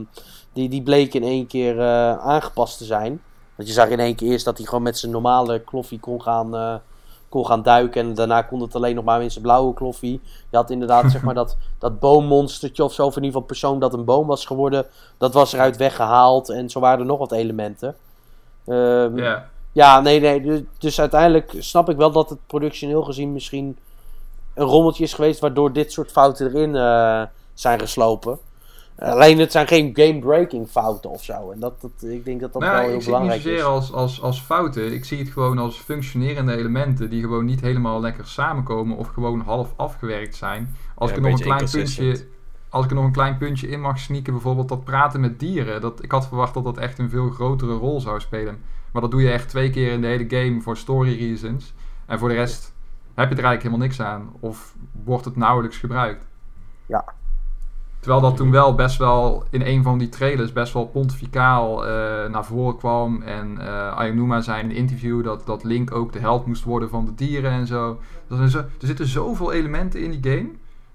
die, 0.53 0.69
die 0.69 0.83
bleken 0.83 1.21
in 1.21 1.27
één 1.27 1.47
keer 1.47 1.79
eh, 1.79 2.17
aangepast 2.17 2.77
te 2.77 2.85
zijn. 2.85 3.21
Want 3.55 3.67
je 3.67 3.73
zag 3.73 3.89
in 3.89 3.99
één 3.99 4.15
keer 4.15 4.31
eerst 4.31 4.45
dat 4.45 4.57
hij 4.57 4.65
gewoon 4.65 4.83
met 4.83 4.97
zijn 4.97 5.11
normale 5.11 5.59
kloffie 5.59 5.99
kon 5.99 6.21
gaan, 6.21 6.55
eh, 6.55 6.75
kon 7.31 7.45
gaan 7.45 7.63
duiken. 7.63 8.01
En 8.01 8.13
daarna 8.13 8.41
kon 8.41 8.61
het 8.61 8.75
alleen 8.75 8.95
nog 8.95 9.03
maar 9.03 9.21
in 9.21 9.31
zijn 9.31 9.43
blauwe 9.43 9.73
kloffie. 9.73 10.21
Je 10.49 10.57
had 10.57 10.69
inderdaad 10.69 11.11
zeg 11.11 11.21
maar 11.21 11.33
dat, 11.43 11.57
dat 11.79 11.99
boommonstertje 11.99 12.83
of 12.83 12.93
zo. 12.93 13.05
Of 13.05 13.15
in 13.15 13.23
ieder 13.23 13.31
geval 13.31 13.47
persoon 13.47 13.79
dat 13.79 13.93
een 13.93 14.05
boom 14.05 14.27
was 14.27 14.45
geworden. 14.45 14.85
Dat 15.17 15.33
was 15.33 15.53
eruit 15.53 15.77
weggehaald. 15.77 16.49
En 16.49 16.69
zo 16.69 16.79
waren 16.79 16.99
er 16.99 17.05
nog 17.05 17.19
wat 17.19 17.31
elementen. 17.31 17.95
Ehm, 18.65 19.17
ja. 19.17 19.49
ja, 19.71 19.99
nee, 19.99 20.19
nee. 20.19 20.41
Dus, 20.41 20.61
dus 20.77 20.99
uiteindelijk 20.99 21.55
snap 21.59 21.89
ik 21.89 21.97
wel 21.97 22.11
dat 22.11 22.29
het 22.29 22.39
productioneel 22.47 23.03
gezien 23.03 23.33
misschien 23.33 23.77
een 24.53 24.65
rommeltje 24.65 25.03
is 25.03 25.13
geweest 25.13 25.39
waardoor 25.39 25.73
dit 25.73 25.91
soort 25.91 26.11
fouten 26.11 26.47
erin 26.47 26.75
eh, 26.75 27.23
zijn 27.53 27.79
geslopen. 27.79 28.39
Alleen 28.97 29.39
het 29.39 29.51
zijn 29.51 29.67
geen 29.67 29.91
game-breaking 29.93 30.67
fouten 30.67 31.09
of 31.09 31.23
zo. 31.23 31.51
En 31.51 31.59
dat, 31.59 31.81
dat, 31.81 32.09
ik 32.09 32.25
denk 32.25 32.39
dat 32.41 32.53
dat 32.53 32.61
nou, 32.61 32.73
wel 32.73 32.83
heel 32.83 32.95
ik 32.95 33.01
zie 33.01 33.13
het 33.13 33.21
niet 33.21 33.31
belangrijk 33.31 33.41
zozeer 33.41 33.57
is. 33.57 33.63
als, 33.63 33.93
als, 33.93 34.21
als 34.21 34.41
fouten. 34.41 34.93
Ik 34.93 35.05
zie 35.05 35.17
het 35.17 35.29
gewoon 35.29 35.57
als 35.57 35.77
functionerende 35.77 36.55
elementen 36.55 37.09
die 37.09 37.21
gewoon 37.21 37.45
niet 37.45 37.61
helemaal 37.61 38.01
lekker 38.01 38.27
samenkomen 38.27 38.97
of 38.97 39.07
gewoon 39.07 39.39
half 39.39 39.73
afgewerkt 39.75 40.35
zijn. 40.35 40.75
Als 40.95 41.09
Ja, 41.09 41.15
ik 41.15 41.21
een 41.21 41.25
er 41.25 41.31
nog 41.31 41.39
een 41.39 41.45
klein 41.45 41.69
puntje. 41.71 42.25
Als 42.69 42.83
ik 42.83 42.89
er 42.89 42.95
nog 42.95 43.05
een 43.05 43.11
klein 43.11 43.37
puntje 43.37 43.67
in 43.67 43.81
mag 43.81 43.99
sneaken, 43.99 44.33
bijvoorbeeld 44.33 44.69
dat 44.69 44.83
praten 44.83 45.19
met 45.19 45.39
dieren. 45.39 45.81
Dat, 45.81 46.03
ik 46.03 46.11
had 46.11 46.27
verwacht 46.27 46.53
dat 46.53 46.63
dat 46.63 46.77
echt 46.77 46.99
een 46.99 47.09
veel 47.09 47.29
grotere 47.29 47.73
rol 47.73 48.01
zou 48.01 48.19
spelen. 48.19 48.61
Maar 48.91 49.01
dat 49.01 49.11
doe 49.11 49.21
je 49.21 49.31
echt 49.31 49.49
twee 49.49 49.69
keer 49.69 49.91
in 49.91 50.01
de 50.01 50.07
hele 50.07 50.25
game 50.27 50.61
voor 50.61 50.77
story 50.77 51.17
reasons. 51.17 51.73
En 52.05 52.19
voor 52.19 52.29
de 52.29 52.35
rest 52.35 52.73
heb 53.13 53.29
je 53.29 53.35
er 53.35 53.43
eigenlijk 53.43 53.63
helemaal 53.63 53.85
niks 53.85 54.01
aan. 54.01 54.29
Of 54.39 54.75
wordt 55.03 55.25
het 55.25 55.35
nauwelijks 55.35 55.77
gebruikt. 55.77 56.27
Ja. 56.85 57.05
Terwijl 58.01 58.21
dat 58.21 58.35
toen 58.37 58.51
wel 58.51 58.75
best 58.75 58.97
wel 58.97 59.43
in 59.49 59.61
een 59.61 59.83
van 59.83 59.97
die 59.97 60.09
trailers 60.09 60.53
best 60.53 60.73
wel 60.73 60.85
pontificaal 60.87 61.85
eh, 61.87 62.29
naar 62.29 62.45
voren 62.45 62.77
kwam. 62.77 63.21
En 63.21 63.57
eh 63.59 63.97
Ayonuma 63.97 64.41
zei 64.41 64.63
in 64.63 64.69
een 64.69 64.75
interview 64.75 65.23
dat, 65.23 65.45
dat 65.45 65.63
Link 65.63 65.91
ook 65.91 66.13
de 66.13 66.19
held 66.19 66.45
moest 66.45 66.63
worden 66.63 66.89
van 66.89 67.05
de 67.05 67.15
dieren 67.15 67.51
en 67.51 67.67
zo. 67.67 67.99
Dat 68.27 68.39
er, 68.39 68.49
zo. 68.49 68.57
er 68.57 68.67
zitten 68.79 69.07
zoveel 69.07 69.51
elementen 69.51 70.03
in 70.03 70.11
die 70.19 70.31
game 70.31 70.49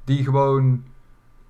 die 0.04 0.24
gewoon 0.24 0.84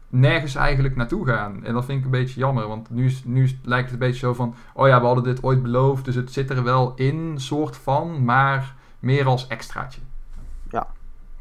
nergens 0.08 0.54
eigenlijk 0.54 0.96
naartoe 0.96 1.26
gaan. 1.26 1.64
En 1.64 1.74
dat 1.74 1.84
vind 1.84 1.98
ik 1.98 2.04
een 2.04 2.10
beetje 2.10 2.40
jammer, 2.40 2.68
want 2.68 2.90
nu, 2.90 3.06
is- 3.06 3.22
nu 3.24 3.50
lijkt 3.62 3.84
het 3.90 3.92
een 4.00 4.06
beetje 4.06 4.18
zo 4.26 4.34
van... 4.34 4.54
Oh 4.74 4.88
ja, 4.88 5.00
we 5.00 5.06
hadden 5.06 5.24
dit 5.24 5.42
ooit 5.42 5.62
beloofd, 5.62 6.04
dus 6.04 6.14
het 6.14 6.32
zit 6.32 6.50
er 6.50 6.62
wel 6.62 6.92
in, 6.96 7.34
soort 7.36 7.76
van, 7.76 8.24
maar 8.24 8.74
meer 8.98 9.26
als 9.26 9.46
extraatje. 9.46 10.00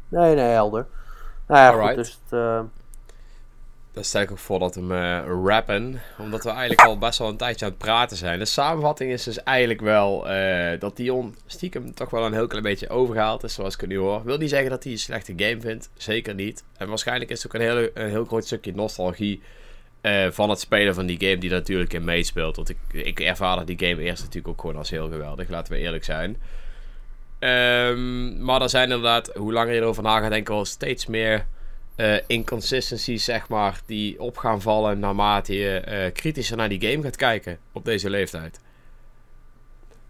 Nee, 0.08 0.34
nee, 0.34 0.44
helder. 0.44 0.86
Nou 1.48 1.60
ja, 1.60 1.86
goed, 1.86 1.96
dus 1.96 2.20
het, 2.24 2.32
eh, 2.40 2.60
Dan 3.96 4.04
stel 4.04 4.20
ik 4.20 4.30
ook 4.30 4.38
voor 4.38 4.58
dat 4.58 4.74
we 4.74 4.80
hem 4.80 4.92
eh, 4.92 5.44
rappen. 5.44 6.00
Omdat 6.18 6.44
we 6.44 6.50
eigenlijk 6.50 6.88
al 6.88 6.98
best 6.98 7.18
wel 7.18 7.28
een 7.28 7.36
tijdje 7.36 7.64
aan 7.64 7.70
het 7.70 7.80
praten 7.80 8.16
zijn. 8.16 8.38
De 8.38 8.44
samenvatting 8.44 9.12
is 9.12 9.22
dus 9.22 9.42
eigenlijk 9.42 9.80
wel 9.80 10.28
eh, 10.28 10.80
dat 10.80 10.96
Dion 10.96 11.34
stiekem 11.46 11.94
toch 11.94 12.10
wel 12.10 12.24
een 12.24 12.32
heel 12.32 12.46
klein 12.46 12.62
beetje 12.62 12.88
overgehaald 12.88 13.44
is. 13.44 13.54
Zoals 13.54 13.76
ik 13.76 13.86
nu 13.86 13.96
hoor. 13.96 14.24
Wil 14.24 14.38
niet 14.38 14.50
zeggen 14.50 14.70
dat 14.70 14.82
hij 14.82 14.92
een 14.92 14.98
slechte 14.98 15.32
game 15.36 15.60
vindt. 15.60 15.90
Zeker 15.96 16.34
niet. 16.34 16.64
En 16.76 16.88
waarschijnlijk 16.88 17.30
is 17.30 17.42
het 17.42 17.54
ook 17.54 17.60
een 17.60 17.90
heel, 18.10 18.24
groot 18.24 18.44
stukje 18.44 18.74
nostalgie 18.74 19.42
eh, 20.00 20.30
van 20.30 20.50
het 20.50 20.60
spelen 20.60 20.94
van 20.94 21.06
die 21.06 21.20
game 21.20 21.38
die 21.38 21.50
natuurlijk 21.50 21.92
in 21.92 22.04
meespeelt. 22.04 22.56
Want 22.56 22.68
ik, 22.68 22.78
ik 22.90 23.20
ervaarde 23.20 23.64
die 23.64 23.88
game 23.88 24.02
eerst 24.02 24.22
natuurlijk 24.22 24.48
ook 24.48 24.60
gewoon 24.60 24.76
als 24.76 24.90
heel 24.90 25.08
geweldig. 25.08 25.48
Laten 25.48 25.72
we 25.72 25.78
eerlijk 25.78 26.04
zijn. 26.04 26.36
Ehm, 27.38 28.44
maar 28.44 28.62
er 28.62 28.70
zijn 28.70 28.84
inderdaad, 28.84 29.30
hoe 29.34 29.52
langer 29.52 29.74
je 29.74 29.80
erover 29.80 30.02
na 30.02 30.20
gaat 30.20 30.30
denken, 30.30 30.54
wel 30.54 30.64
steeds 30.64 31.06
meer 31.06 31.46
eh, 31.96 32.16
inconsistencies, 32.26 33.24
zeg 33.24 33.48
maar, 33.48 33.80
die 33.86 34.20
op 34.20 34.36
gaan 34.36 34.60
vallen 34.60 34.98
naarmate 34.98 35.54
je 35.54 35.80
eh, 35.80 36.12
kritischer 36.12 36.56
naar 36.56 36.68
die 36.68 36.90
game 36.90 37.02
gaat 37.02 37.16
kijken 37.16 37.58
op 37.72 37.84
deze 37.84 38.10
leeftijd. 38.10 38.60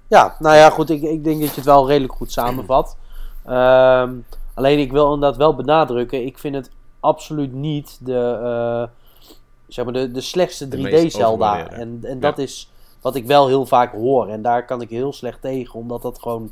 ja, 0.09 0.37
nou 0.39 0.57
ja, 0.57 0.70
goed. 0.70 0.91
Ik, 0.91 1.03
ik 1.03 1.24
denk 1.24 1.41
dat 1.41 1.49
je 1.49 1.57
het 1.57 1.64
wel 1.64 1.89
redelijk 1.89 2.12
goed 2.12 2.32
samenvat. 2.32 2.97
Ehm, 3.45 4.14
alleen 4.55 4.78
ik 4.78 4.93
wil 4.93 5.14
inderdaad 5.14 5.39
wel 5.39 5.55
benadrukken. 5.55 6.26
Ik 6.26 6.39
vind 6.39 6.55
het 6.55 6.70
absoluut 7.01 7.53
niet 7.53 7.99
de, 8.01 8.39
eh, 8.43 8.89
zeg 9.68 9.84
maar 9.84 9.95
de, 9.95 10.11
de 10.11 10.20
slechtste 10.20 10.68
De 10.68 10.76
meest 10.76 11.16
3D 11.16 11.18
Zelda. 11.18 11.51
overgewaardeerde. 11.51 11.82
En, 11.82 12.11
en 12.11 12.20
dat 12.20 12.39
is 12.39 12.70
wat 13.01 13.14
ik 13.14 13.26
wel 13.26 13.47
heel 13.47 13.66
vaak 13.66 13.93
hoor. 13.93 14.28
En 14.28 14.43
daar 14.43 14.64
kan 14.64 14.80
ik 14.80 14.91
heel 14.91 15.12
slecht 15.12 15.41
tegen. 15.41 15.74
Omdat 15.74 16.03
dat 16.03 16.18
gewoon 16.18 16.51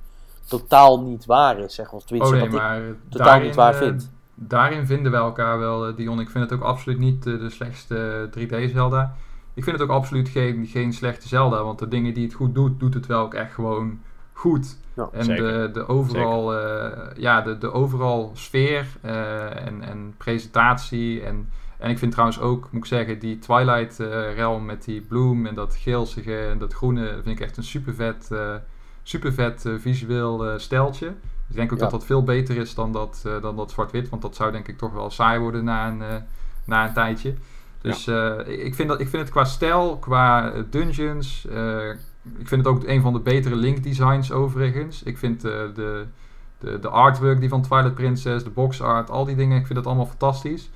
totaal 0.48 1.00
niet 1.00 1.24
waar 1.24 1.58
is. 1.58 1.74
Zeg 1.74 1.86
maar. 1.86 1.94
Of 1.94 2.04
tenminste, 2.04 2.34
Oh 2.34 2.40
nee, 2.40 2.50
wat 2.50 2.78
ik 2.78 3.10
totaal 3.10 3.40
niet 3.40 3.54
waar 3.54 3.74
vind. 3.74 4.10
Daarin 4.34 4.86
vinden 4.86 5.12
we 5.12 5.18
elkaar 5.18 5.58
wel, 5.58 5.86
eh, 5.86 5.96
Dion. 5.96 6.20
Ik 6.20 6.30
vind 6.30 6.50
het 6.50 6.58
ook 6.58 6.66
absoluut 6.66 6.98
niet 6.98 7.26
eh, 7.26 7.38
de 7.38 7.50
slechtste 7.50 8.28
3D-Zelda. 8.30 9.14
Ik 9.54 9.64
vind 9.64 9.78
het 9.78 9.88
ook 9.88 9.96
absoluut 9.96 10.28
geen, 10.28 10.66
geen 10.66 10.92
slechte 10.92 11.28
Zelda, 11.28 11.62
want 11.62 11.78
de 11.78 11.88
dingen 11.88 12.14
die 12.14 12.24
het 12.24 12.34
goed 12.34 12.54
doet, 12.54 12.80
doet 12.80 12.94
het 12.94 13.06
wel 13.06 13.20
ook 13.20 13.34
echt 13.34 13.54
gewoon 13.54 14.00
goed. 14.32 14.78
Ja, 14.94 15.08
en 15.12 15.24
zeker. 15.24 15.44
de, 15.44 15.70
de 15.72 15.88
overal, 15.88 16.58
eh, 16.58 17.16
ja, 17.16 17.40
de, 17.40 17.58
de 17.58 17.72
overal 17.72 18.30
sfeer 18.34 18.86
eh, 19.00 19.66
en, 19.66 19.82
en 19.82 20.14
presentatie 20.18 21.22
en, 21.22 21.48
En 21.78 21.90
ik 21.90 21.98
vind 21.98 22.12
trouwens 22.12 22.40
ook, 22.40 22.68
moet 22.70 22.82
ik 22.82 22.88
zeggen, 22.88 23.18
die 23.18 23.38
Twilight 23.38 24.00
eh, 24.00 24.34
Realm 24.34 24.64
met 24.64 24.84
die 24.84 25.00
bloem 25.00 25.46
en 25.46 25.54
dat 25.54 25.76
geelsige 25.76 26.38
en 26.38 26.58
dat 26.58 26.72
groene, 26.74 27.06
vind 27.22 27.38
ik 27.38 27.40
echt 27.40 27.56
een 27.56 27.62
super 27.62 27.94
vet, 27.94 28.28
eh, 28.32 28.54
super 29.02 29.32
vet 29.32 29.66
eh, 29.66 29.72
visueel 29.78 30.46
eh 30.46 30.58
steltje. 30.58 31.12
Ik 31.54 31.60
denk 31.60 31.72
ook 31.72 31.78
Ja. 31.78 31.84
dat 31.84 31.92
dat 32.00 32.04
veel 32.06 32.22
beter 32.22 32.56
is 32.56 32.74
dan 32.74 32.92
dat, 32.92 33.22
eh, 33.26 33.32
dan 33.42 33.56
dat 33.56 33.70
zwart-wit, 33.70 34.08
want 34.08 34.22
dat 34.22 34.34
zou 34.36 34.52
denk 34.52 34.68
ik 34.68 34.78
toch 34.78 34.92
wel 34.92 35.10
saai 35.10 35.38
worden 35.40 35.64
na 35.64 35.88
een, 35.88 36.02
eh, 36.02 36.14
na 36.64 36.86
een 36.86 36.92
tijdje. 36.92 37.34
Dus 37.80 38.06
eh, 38.06 38.32
ik, 38.46 38.74
vind 38.74 38.88
dat, 38.88 39.00
ik 39.00 39.08
vind 39.08 39.22
het 39.22 39.30
qua 39.30 39.44
stijl, 39.44 39.96
qua 39.96 40.52
dungeons, 40.70 41.44
ik 42.38 42.48
vind 42.48 42.64
het 42.64 42.66
ook 42.66 42.84
een 42.86 43.02
van 43.02 43.12
de 43.12 43.20
betere 43.20 43.56
Link 43.56 43.82
designs 43.82 44.32
overigens. 44.32 45.02
Ik 45.02 45.18
vind 45.18 45.40
de, 45.40 45.70
de, 45.74 46.78
de 46.80 46.88
artwork 46.88 47.40
die 47.40 47.48
van 47.48 47.62
Twilight 47.62 47.94
Princess, 47.94 48.44
de 48.44 48.50
box 48.50 48.80
art, 48.82 49.10
al 49.10 49.24
die 49.24 49.36
dingen, 49.36 49.58
ik 49.58 49.66
vind 49.66 49.78
dat 49.78 49.86
allemaal 49.86 50.06
fantastisch. 50.06 50.70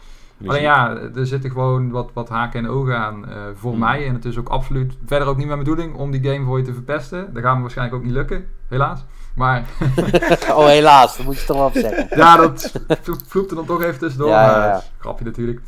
Alleen 0.47 0.63
ja, 0.63 0.97
er 1.15 1.27
zitten 1.27 1.51
gewoon 1.51 1.91
wat, 1.91 2.11
wat 2.13 2.29
haken 2.29 2.65
en 2.65 2.71
ogen 2.71 2.99
aan 2.99 3.25
voor 3.55 3.71
Hmm. 3.71 3.81
mij. 3.81 4.07
En 4.07 4.15
het 4.15 4.25
is 4.25 4.39
ook 4.39 4.49
absoluut 4.49 4.97
verder 5.07 5.29
ook 5.29 5.37
niet 5.37 5.47
mijn 5.47 5.59
bedoeling 5.59 5.95
om 5.95 6.11
die 6.11 6.33
game 6.33 6.45
voor 6.45 6.59
je 6.59 6.65
te 6.65 6.73
verpesten. 6.73 7.35
Dat 7.35 7.43
gaat 7.43 7.55
me 7.55 7.61
waarschijnlijk 7.61 7.97
ook 7.99 8.05
niet 8.05 8.15
lukken, 8.15 8.47
helaas. 8.69 9.05
Maar 9.39 9.65
oh, 10.57 10.67
helaas, 10.67 11.17
dat 11.17 11.27
moet 11.27 11.39
je 11.41 11.47
toch 11.47 11.57
wel 11.57 11.69
even 11.69 11.81
zeggen. 11.81 12.19
ja, 12.19 12.37
dat 12.37 12.73
vlo- 13.03 13.15
vloept 13.27 13.51
er 13.51 13.57
dan 13.57 13.67
toch 13.67 13.83
even 13.83 13.99
tussendoor. 13.99 14.29
Ja, 14.29 14.43
ja, 14.51 14.59
maar 14.59 14.67
ja. 14.69 14.83
Grapje 14.99 15.25
natuurlijk. 15.25 15.61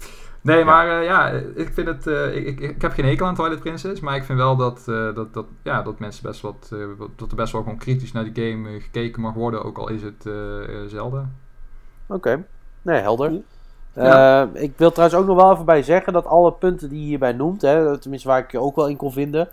Nee, 0.43 0.65
maar 0.65 0.99
eh, 1.01 1.05
ja, 1.07 1.29
ik 1.55 1.71
vind 1.75 1.87
het. 1.87 2.07
eh, 2.07 2.37
ik, 2.37 2.47
ik, 2.47 2.61
ik 2.61 2.83
heb 2.83 2.93
geen 2.93 3.05
hekel 3.05 3.27
aan 3.27 3.35
Twilight 3.35 3.61
Princess, 3.61 4.01
maar 4.01 4.17
ik 4.17 4.25
vind 4.25 4.39
wel 4.39 4.57
dat, 4.57 4.83
eh, 4.87 5.15
dat, 5.15 5.35
dat, 5.35 5.45
ja, 5.63 5.83
dat 5.83 5.99
mensen 5.99 6.23
best 6.23 6.41
wat. 6.41 6.71
eh, 6.73 6.79
dat 7.17 7.31
er 7.31 7.37
best 7.37 7.53
wel 7.53 7.63
gewoon 7.63 7.79
kritisch 7.79 8.13
naar 8.13 8.25
die 8.33 8.51
game 8.51 8.81
gekeken 8.81 9.23
mag 9.23 9.35
worden, 9.35 9.65
ook 9.65 9.79
al 9.79 9.89
is 9.89 10.03
het 10.03 10.27
Zelda. 10.87 11.29
Oké, 12.07 12.45
nee, 12.83 13.01
helder. 13.01 13.33
Ja. 13.95 14.43
Eh, 14.55 14.63
ik 14.63 14.73
wil 14.77 14.91
trouwens 14.93 15.21
ook 15.21 15.27
nog 15.27 15.37
wel 15.37 15.53
even 15.53 15.65
bij 15.65 15.83
zeggen 15.83 16.13
dat 16.13 16.27
alle 16.27 16.53
punten 16.53 16.89
die 16.89 17.01
je 17.01 17.07
hierbij 17.07 17.33
noemt, 17.33 17.63
hè, 17.63 17.99
tenminste 17.99 18.29
waar 18.29 18.39
ik 18.39 18.51
je 18.53 18.61
ook 18.61 18.77
wel 18.77 18.89
in 18.89 18.97
kon 18.97 19.13
vinden, 19.13 19.49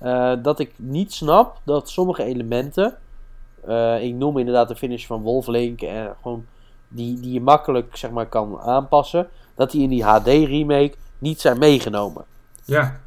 eh, 0.00 0.32
dat 0.42 0.58
ik 0.58 0.72
niet 0.76 1.12
snap 1.12 1.60
dat 1.64 1.88
sommige 1.90 2.22
elementen, 2.24 2.96
eh, 3.66 4.02
ik 4.02 4.14
noem 4.14 4.38
inderdaad 4.38 4.68
de 4.68 4.76
finish 4.76 5.06
van 5.06 5.22
Wolflink, 5.22 5.80
en 5.82 6.14
gewoon 6.22 6.46
die, 6.88 7.20
die 7.20 7.32
je 7.32 7.40
makkelijk 7.40 7.96
zeg 7.96 8.10
maar, 8.10 8.26
kan 8.26 8.60
aanpassen, 8.60 9.28
dat 9.54 9.70
die 9.70 9.82
in 9.82 9.88
die 9.88 10.04
HD 10.04 10.26
remake 10.26 10.92
niet 11.18 11.40
zijn 11.40 11.58
meegenomen. 11.58 12.24
Ja. 12.64 13.00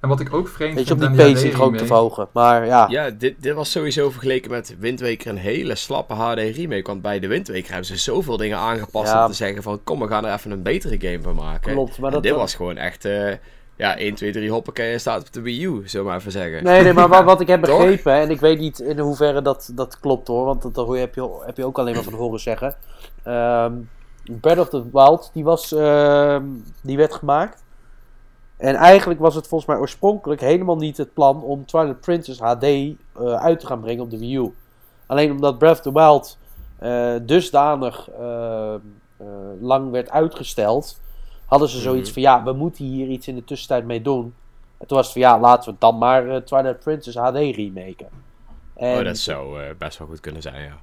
En 0.00 0.08
wat 0.08 0.20
ik 0.20 0.34
ook 0.34 0.48
vreemd 0.48 0.74
Weet 0.74 0.88
je, 0.88 0.94
om 0.94 1.00
vind 1.00 1.16
die 1.16 1.26
pacing 1.32 1.54
gewoon 1.54 1.76
te 1.76 1.86
verhogen. 1.86 2.28
Maar 2.32 2.66
ja, 2.66 2.86
Ja, 2.88 3.10
dit, 3.10 3.34
dit 3.42 3.54
was 3.54 3.70
sowieso 3.70 4.10
vergeleken 4.10 4.50
met 4.50 4.76
Wind 4.78 5.00
Waker 5.00 5.26
een 5.30 5.36
hele 5.36 5.74
slappe 5.74 6.14
HD 6.14 6.38
remake. 6.38 6.82
Want 6.82 7.02
bij 7.02 7.18
de 7.18 7.26
Wind 7.26 7.48
Waker 7.48 7.66
hebben 7.66 7.84
ze 7.86 7.96
zoveel 7.96 8.36
dingen 8.36 8.58
aangepast 8.58 9.12
Ja. 9.12 9.22
om 9.24 9.30
te 9.30 9.36
zeggen 9.36 9.62
van... 9.62 9.80
Kom, 9.84 10.00
we 10.00 10.06
gaan 10.08 10.24
er 10.26 10.32
even 10.32 10.50
een 10.50 10.62
betere 10.62 11.00
game 11.00 11.22
van 11.22 11.34
maken. 11.34 11.72
klopt. 11.72 11.98
Maar 11.98 12.08
En 12.08 12.14
dat, 12.14 12.22
dit 12.22 12.34
was 12.34 12.54
gewoon 12.54 12.76
echt... 12.76 13.04
eh, 13.04 13.32
ja, 13.76 13.96
1, 13.96 14.14
2, 14.14 14.32
3 14.32 14.50
hoppakee 14.50 14.98
staat 14.98 15.20
op 15.20 15.32
de 15.32 15.40
Wii 15.40 15.64
U, 15.64 15.82
zullen 15.88 16.06
we 16.06 16.12
maar 16.12 16.20
even 16.20 16.32
zeggen. 16.32 16.64
Nee, 16.64 16.82
nee, 16.82 16.92
maar 16.92 17.08
wat, 17.08 17.24
wat 17.24 17.40
ik 17.40 17.46
heb 17.46 17.60
begrepen, 17.66 18.12
en 18.12 18.30
ik 18.30 18.40
weet 18.40 18.58
niet 18.58 18.78
in 18.78 18.98
hoeverre 18.98 19.42
dat, 19.42 19.70
dat 19.74 20.00
klopt 20.00 20.28
hoor, 20.28 20.44
want 20.44 20.74
dat, 20.74 20.88
heb, 20.88 21.14
je, 21.14 21.42
heb 21.44 21.56
je 21.56 21.64
ook 21.64 21.78
alleen 21.78 21.94
maar 21.94 22.02
van 22.02 22.12
horen 22.12 22.40
zeggen. 22.40 22.74
Ehm 23.22 23.72
Breath 24.40 24.58
of 24.58 24.68
the 24.68 24.90
Wild, 24.92 25.30
die, 25.32 25.44
was, 25.44 25.72
ehm, 25.72 26.44
die 26.82 26.96
werd 26.96 27.14
gemaakt. 27.14 27.64
En 28.56 28.74
eigenlijk 28.74 29.20
was 29.20 29.34
het 29.34 29.48
volgens 29.48 29.70
mij 29.70 29.78
oorspronkelijk 29.78 30.40
helemaal 30.40 30.76
niet 30.76 30.96
het 30.96 31.14
plan 31.14 31.42
om 31.42 31.66
Twilight 31.66 32.00
Princess 32.00 32.40
HD 32.40 32.62
eh, 32.62 32.94
uit 33.34 33.60
te 33.60 33.66
gaan 33.66 33.80
brengen 33.80 34.02
op 34.02 34.10
de 34.10 34.18
Wii 34.18 34.36
U. 34.36 34.54
Alleen 35.06 35.30
omdat 35.30 35.58
Breath 35.58 35.76
of 35.76 35.82
the 35.82 35.92
Wild 35.92 36.38
eh, 36.78 37.14
dusdanig 37.22 38.10
eh, 38.10 38.74
eh, 38.74 38.80
lang 39.60 39.90
werd 39.90 40.10
uitgesteld, 40.10 41.00
hadden 41.46 41.68
ze 41.68 41.78
zoiets 41.80 42.04
Mhm. 42.10 42.12
van 42.12 42.22
ja, 42.22 42.44
we 42.44 42.52
moeten 42.52 42.84
hier 42.84 43.08
iets 43.08 43.28
in 43.28 43.34
de 43.34 43.44
tussentijd 43.44 43.84
mee 43.84 44.02
doen. 44.02 44.34
En 44.78 44.86
toen 44.86 44.96
was 44.96 45.06
het 45.06 45.12
van 45.12 45.22
ja, 45.22 45.40
laten 45.40 45.70
we 45.72 45.76
dan 45.78 45.98
maar 45.98 46.28
eh, 46.28 46.36
Twilight 46.36 46.80
Princess 46.80 47.16
HD 47.16 47.34
remaken. 47.36 48.08
En 48.74 48.98
Oh, 48.98 49.04
dat 49.04 49.18
zou 49.18 49.62
eh, 49.62 49.68
best 49.78 49.98
wel 49.98 50.08
goed 50.08 50.20
kunnen 50.20 50.42
zijn, 50.42 50.62
ja. 50.62 50.76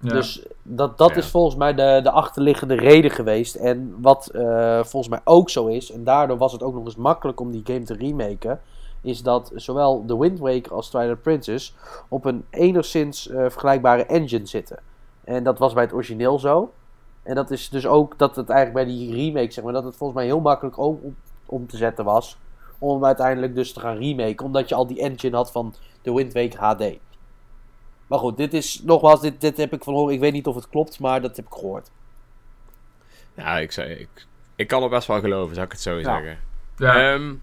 Ja. 0.00 0.12
Dus 0.12 0.46
dat, 0.62 0.98
dat 0.98 1.10
Ja. 1.10 1.16
is 1.16 1.26
volgens 1.26 1.56
mij 1.56 1.74
de, 1.74 2.00
de 2.02 2.10
achterliggende 2.10 2.74
reden 2.74 3.10
geweest. 3.10 3.54
En 3.54 3.94
wat 4.00 4.26
eh, 4.28 4.74
volgens 4.84 5.08
mij 5.08 5.20
ook 5.24 5.50
zo 5.50 5.66
is, 5.66 5.90
en 5.92 6.04
daardoor 6.04 6.36
was 6.38 6.52
het 6.52 6.62
ook 6.62 6.74
nog 6.74 6.84
eens 6.84 6.96
makkelijk 6.96 7.40
om 7.40 7.50
die 7.50 7.62
game 7.64 7.82
te 7.82 7.94
remaken, 7.94 8.60
is 9.00 9.22
dat 9.22 9.52
zowel 9.54 10.04
The 10.06 10.18
Wind 10.18 10.38
Waker 10.38 10.72
als 10.74 10.88
Twilight 10.90 11.22
Princess 11.22 11.74
op 12.08 12.24
een 12.24 12.44
enigszins 12.50 13.28
eh, 13.28 13.36
vergelijkbare 13.38 14.04
engine 14.06 14.46
zitten. 14.46 14.78
En 15.24 15.42
dat 15.44 15.58
was 15.58 15.72
bij 15.72 15.82
het 15.82 15.92
origineel 15.92 16.38
zo. 16.38 16.72
En 17.24 17.34
dat 17.34 17.50
is 17.50 17.68
dus 17.68 17.86
ook 17.86 18.18
dat 18.18 18.36
het 18.36 18.48
eigenlijk 18.48 18.86
bij 18.86 18.96
die 18.96 19.14
remake, 19.14 19.50
zeg 19.52 19.64
maar, 19.64 19.72
dat 19.72 19.84
het 19.84 19.96
volgens 19.96 20.18
mij 20.18 20.28
heel 20.28 20.40
makkelijk 20.40 20.78
ook 20.78 21.02
om, 21.04 21.16
om 21.46 21.66
te 21.66 21.76
zetten 21.76 22.04
was. 22.04 22.36
Om 22.78 22.92
hem 22.94 23.04
uiteindelijk 23.04 23.54
dus 23.54 23.72
te 23.72 23.80
gaan 23.80 23.96
remaken, 23.96 24.46
omdat 24.46 24.68
je 24.68 24.74
al 24.74 24.86
die 24.86 25.00
engine 25.00 25.36
had 25.36 25.52
van 25.52 25.74
The 26.02 26.14
Wind 26.14 26.32
Waker 26.32 26.58
HD. 26.60 26.98
Maar 28.06 28.18
goed, 28.18 28.36
dit 28.36 28.54
is 28.54 28.82
nogmaals, 28.82 29.20
dit, 29.20 29.40
dit 29.40 29.56
heb 29.56 29.72
ik 29.72 29.84
van 29.84 29.94
horen. 29.94 30.14
Ik 30.14 30.20
weet 30.20 30.32
niet 30.32 30.46
of 30.46 30.54
het 30.54 30.68
klopt, 30.68 30.98
maar 31.00 31.20
dat 31.20 31.36
heb 31.36 31.46
ik 31.46 31.52
gehoord. 31.52 31.90
Ja, 33.34 33.58
ik, 33.58 33.72
zei, 33.72 33.92
ik, 33.92 34.26
ik 34.56 34.66
kan 34.66 34.82
er 34.82 34.88
best 34.88 35.06
wel 35.06 35.20
geloven, 35.20 35.54
zou 35.54 35.66
ik 35.66 35.72
het 35.72 35.80
zo 35.80 35.94
Ja. 35.98 36.02
zeggen. 36.02 36.38
ja. 36.76 37.12
Ehm, 37.12 37.34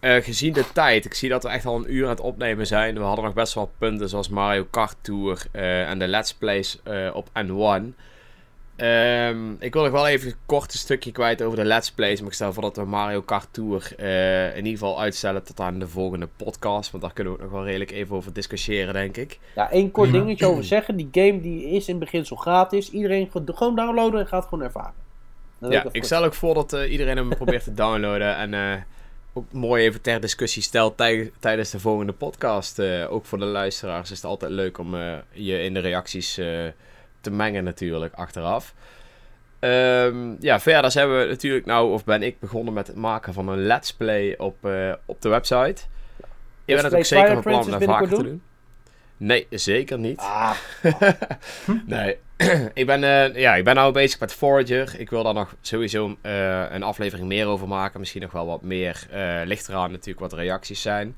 eh, 0.00 0.22
gezien 0.24 0.52
de 0.52 0.64
tijd, 0.72 1.04
ik 1.04 1.14
zie 1.14 1.28
dat 1.28 1.42
we 1.42 1.48
echt 1.48 1.66
al 1.66 1.76
een 1.76 1.94
uur 1.94 2.04
aan 2.04 2.10
het 2.10 2.20
opnemen 2.20 2.66
zijn. 2.66 2.94
We 2.94 3.00
hadden 3.00 3.24
nog 3.24 3.34
best 3.34 3.54
wel 3.54 3.70
punten 3.78 4.08
zoals 4.08 4.28
Mario 4.28 4.66
Kart 4.70 4.96
Tour 5.00 5.46
eh, 5.52 5.90
en 5.90 5.98
de 5.98 6.08
Let's 6.08 6.34
Plays 6.34 6.80
eh, 6.82 7.10
op 7.14 7.28
N1. 7.28 7.94
Ehm, 8.78 9.50
ik 9.58 9.72
wil 9.72 9.82
nog 9.82 9.92
wel 9.92 10.06
even 10.08 10.28
een 10.28 10.34
kort 10.46 10.72
stukje 10.72 11.12
kwijt 11.12 11.42
over 11.42 11.58
de 11.58 11.64
Let's 11.64 11.90
Plays. 11.90 12.18
Maar 12.20 12.28
ik 12.28 12.34
stel 12.34 12.52
voor 12.52 12.62
dat 12.62 12.76
we 12.76 12.84
Mario 12.84 13.22
Kart 13.22 13.48
Tour 13.50 13.92
eh, 13.96 14.48
in 14.50 14.56
ieder 14.64 14.72
geval 14.78 15.00
uitstellen 15.00 15.42
tot 15.44 15.60
aan 15.60 15.78
de 15.78 15.88
volgende 15.88 16.28
podcast. 16.36 16.90
Want 16.90 17.02
daar 17.02 17.12
kunnen 17.12 17.32
we 17.32 17.38
ook 17.38 17.44
nog 17.44 17.54
wel 17.54 17.64
redelijk 17.64 17.90
even 17.90 18.16
over 18.16 18.32
discussiëren, 18.32 18.92
denk 18.94 19.16
ik. 19.16 19.38
Ja, 19.54 19.70
één 19.70 19.90
kort 19.90 20.12
dingetje 20.12 20.46
over 20.46 20.64
zeggen. 20.74 20.96
Die 20.96 21.08
game 21.12 21.40
die 21.40 21.64
is 21.70 21.88
in 21.88 21.98
beginsel 21.98 22.36
gratis. 22.36 22.90
Iedereen 22.90 23.28
ge- 23.30 23.42
gewoon 23.54 23.76
downloaden 23.76 24.20
en 24.20 24.26
gaat 24.26 24.44
gewoon 24.44 24.64
ervaren. 24.64 24.92
Dat 25.58 25.72
Ja, 25.72 25.84
ik 25.92 26.04
stel 26.04 26.24
ook 26.24 26.34
voor 26.34 26.54
dat 26.54 26.72
eh, 26.72 26.90
iedereen 26.92 27.16
hem 27.16 27.28
probeert 27.28 27.64
te 27.64 27.74
downloaden. 27.74 28.36
En 28.36 28.54
eh, 28.54 28.80
ook 29.32 29.52
mooi 29.52 29.84
even 29.84 30.00
ter 30.00 30.20
discussie 30.20 30.62
stelt 30.62 30.96
tij- 30.96 31.30
tijdens 31.38 31.70
de 31.70 31.80
volgende 31.80 32.12
podcast. 32.12 32.78
Eh, 32.78 33.12
ook 33.12 33.24
voor 33.24 33.38
de 33.38 33.44
luisteraars 33.44 34.10
is 34.10 34.16
het 34.16 34.26
altijd 34.26 34.52
leuk 34.52 34.78
om 34.78 34.94
eh, 34.94 35.12
je 35.32 35.62
in 35.62 35.74
de 35.74 35.80
reacties 35.80 36.38
eh, 36.38 36.46
te 37.20 37.30
mengen 37.30 37.64
natuurlijk, 37.64 38.14
achteraf. 38.14 38.74
Ehm, 39.58 40.34
ja, 40.40 40.60
verder 40.60 40.90
zijn 40.90 41.18
we 41.18 41.26
natuurlijk 41.28 41.66
nou, 41.66 41.92
of 41.92 42.04
ben 42.04 42.22
ik 42.22 42.40
begonnen 42.40 42.74
met 42.74 42.86
het 42.86 42.96
maken 42.96 43.32
van 43.32 43.48
een 43.48 43.58
let's 43.58 43.92
play 43.92 44.34
op, 44.36 44.64
eh, 44.64 44.92
op 45.04 45.22
de 45.22 45.28
website. 45.28 45.82
Je 46.64 46.74
bent 46.74 46.82
het 46.82 46.94
ook 46.94 47.04
zeker 47.04 47.32
van 47.32 47.42
plan 47.42 47.64
om 47.64 47.70
dat 47.70 47.84
vaker 47.84 48.08
te 48.08 48.14
binnenkort 48.14 48.24
doen? 48.24 48.42
Nee, 49.16 49.46
zeker 49.50 49.98
niet. 49.98 50.18
Ah, 50.18 50.56
Nee, 51.86 52.16
ik 52.74 52.86
ben, 52.86 53.04
eh, 53.04 53.36
ja, 53.36 53.54
ik 53.54 53.64
ben 53.64 53.74
nou 53.74 53.92
bezig 53.92 54.20
met 54.20 54.32
Forager. 54.32 54.94
Ik 54.98 55.10
wil 55.10 55.22
daar 55.22 55.34
nog 55.34 55.56
sowieso 55.60 56.16
eh, 56.20 56.70
een 56.70 56.82
aflevering 56.82 57.28
meer 57.28 57.46
over 57.46 57.68
maken. 57.68 58.00
Misschien 58.00 58.22
nog 58.22 58.32
wel 58.32 58.46
wat 58.46 58.62
meer. 58.62 59.06
ligt 59.44 59.68
eraan 59.68 59.90
natuurlijk 59.90 60.20
wat 60.20 60.32
reacties 60.32 60.82
zijn. 60.82 61.16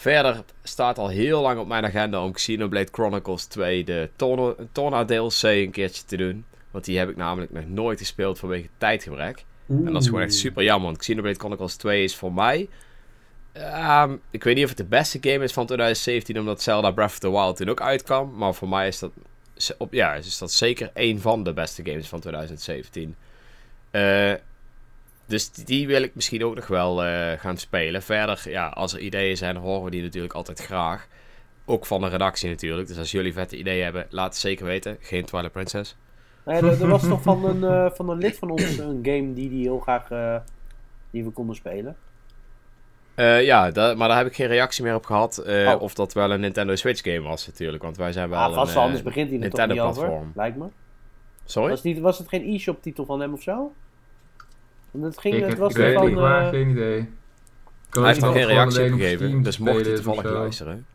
Verder 0.00 0.44
staat 0.62 0.98
al 0.98 1.08
heel 1.08 1.40
lang 1.40 1.58
op 1.58 1.66
mijn 1.66 1.84
agenda 1.84 2.24
om 2.24 2.32
Xenoblade 2.32 2.88
Chronicles 2.92 3.44
2 3.44 3.84
de 3.84 4.10
Torna, 4.16 4.54
Torna 4.72 5.04
DLC 5.04 5.42
een 5.42 5.70
keertje 5.70 6.04
te 6.04 6.16
doen. 6.16 6.44
Want 6.70 6.84
die 6.84 6.98
heb 6.98 7.08
ik 7.08 7.16
namelijk 7.16 7.52
nog 7.52 7.66
nooit 7.66 7.98
gespeeld 7.98 8.38
vanwege 8.38 8.68
tijdgebrek. 8.78 9.44
En 9.68 9.92
dat 9.92 10.02
is 10.02 10.08
gewoon 10.08 10.22
echt 10.22 10.34
super 10.34 10.62
jammer, 10.62 10.86
want 10.86 10.98
Xenoblade 10.98 11.38
Chronicles 11.38 11.76
2 11.76 12.04
is 12.04 12.16
voor 12.16 12.32
mij... 12.32 12.68
ehm, 13.52 14.16
ik 14.30 14.44
weet 14.44 14.54
niet 14.54 14.64
of 14.64 14.70
het 14.70 14.78
de 14.78 14.84
beste 14.84 15.18
game 15.20 15.44
is 15.44 15.52
van 15.52 15.66
2017, 15.66 16.38
omdat 16.38 16.62
Zelda 16.62 16.90
Breath 16.90 17.10
of 17.10 17.18
the 17.18 17.30
Wild 17.30 17.56
toen 17.56 17.68
ook 17.68 17.80
uitkwam. 17.80 18.36
Maar 18.36 18.54
voor 18.54 18.68
mij 18.68 18.86
is 18.88 18.98
dat, 18.98 19.10
op, 19.78 19.92
ja, 19.92 20.14
is 20.14 20.38
dat 20.38 20.52
zeker 20.52 20.90
één 20.94 21.20
van 21.20 21.42
de 21.42 21.52
beste 21.52 21.82
games 21.84 22.08
van 22.08 22.20
2017. 22.20 23.16
Eh, 23.90 24.32
dus 25.30 25.52
die- 25.52 25.86
wil 25.86 26.02
ik 26.02 26.14
misschien 26.14 26.44
ook 26.44 26.54
nog 26.54 26.66
wel 26.66 27.04
eh, 27.04 27.38
gaan 27.38 27.56
spelen. 27.56 28.02
Verder, 28.02 28.42
ja, 28.44 28.68
als 28.68 28.92
er 28.92 28.98
ideeën 29.00 29.36
zijn, 29.36 29.56
horen 29.56 29.84
we 29.84 29.90
die 29.90 30.02
natuurlijk 30.02 30.32
altijd 30.34 30.58
graag. 30.60 31.06
Ook 31.64 31.86
van 31.86 32.00
de 32.00 32.08
redactie 32.08 32.48
natuurlijk. 32.48 32.88
Dus 32.88 32.98
als 32.98 33.10
jullie 33.10 33.32
vette 33.32 33.56
ideeën 33.56 33.84
hebben, 33.84 34.06
laat 34.10 34.26
het 34.28 34.36
zeker 34.36 34.64
weten. 34.66 34.96
Geen 35.00 35.24
Twilight 35.24 35.52
Princess. 35.52 35.96
nee, 36.44 36.56
er, 36.56 36.82
er 36.82 36.88
was 36.88 37.08
toch 37.08 37.22
van 37.22 37.44
een, 37.44 37.64
eh, 37.64 37.90
van 37.90 38.08
een 38.08 38.18
lid 38.18 38.38
van 38.38 38.50
ons 38.50 38.78
een 38.78 39.00
game 39.02 39.32
die 39.32 39.48
die 39.48 39.62
heel 39.62 39.78
graag 39.78 40.10
eh, 40.10 40.36
die 41.10 41.24
we 41.24 41.30
konden 41.30 41.54
spelen. 41.56 41.96
Ja, 43.16 43.70
maar 43.74 44.08
daar 44.08 44.16
heb 44.16 44.26
ik 44.26 44.34
geen 44.34 44.46
reactie 44.46 44.84
meer 44.84 44.94
op 44.94 45.04
gehad. 45.06 45.38
eh, 45.38 45.68
Oh. 45.74 45.82
Of 45.82 45.94
dat 45.94 46.12
wel 46.12 46.30
een 46.30 46.40
Nintendo 46.40 46.74
Switch 46.74 47.02
game 47.02 47.20
was 47.20 47.46
natuurlijk. 47.46 47.82
Want 47.82 47.96
wij 47.96 48.12
zijn 48.12 48.28
wel 48.28 48.38
Ah, 48.38 48.54
vast 48.54 48.74
een 48.74 48.80
anders 48.80 49.02
begint 49.02 49.30
hij 49.40 49.48
toch 49.50 49.66
niet 49.66 49.80
over. 49.80 50.12
Lijkt 50.34 50.56
me. 50.56 50.66
Sorry? 51.44 51.70
Was, 51.70 51.82
niet, 51.82 51.98
was 51.98 52.18
het 52.18 52.28
geen 52.28 52.54
e-shop 52.54 52.82
titel 52.82 53.04
van 53.04 53.20
hem 53.20 53.32
of 53.32 53.42
zo? 53.42 53.72
Want 54.90 55.04
het, 55.04 55.18
ging, 55.18 55.34
ik, 55.34 55.40
het 55.40 55.48
heb- 55.50 55.58
was 55.58 55.72
van... 55.74 56.06
niet, 56.06 56.14
maar 56.14 56.42
eh, 56.42 56.48
geen 56.48 56.68
idee. 56.68 56.98
Ik 56.98 57.08
Hij 57.96 58.06
heeft 58.06 58.20
nog 58.20 58.32
geen 58.32 58.46
reactie 58.46 58.88
gegeven. 58.90 59.42
Dus 59.42 59.58
mocht 59.58 59.84
hij 59.86 59.94
toevallig 59.94 60.24
luisteren. 60.24 60.86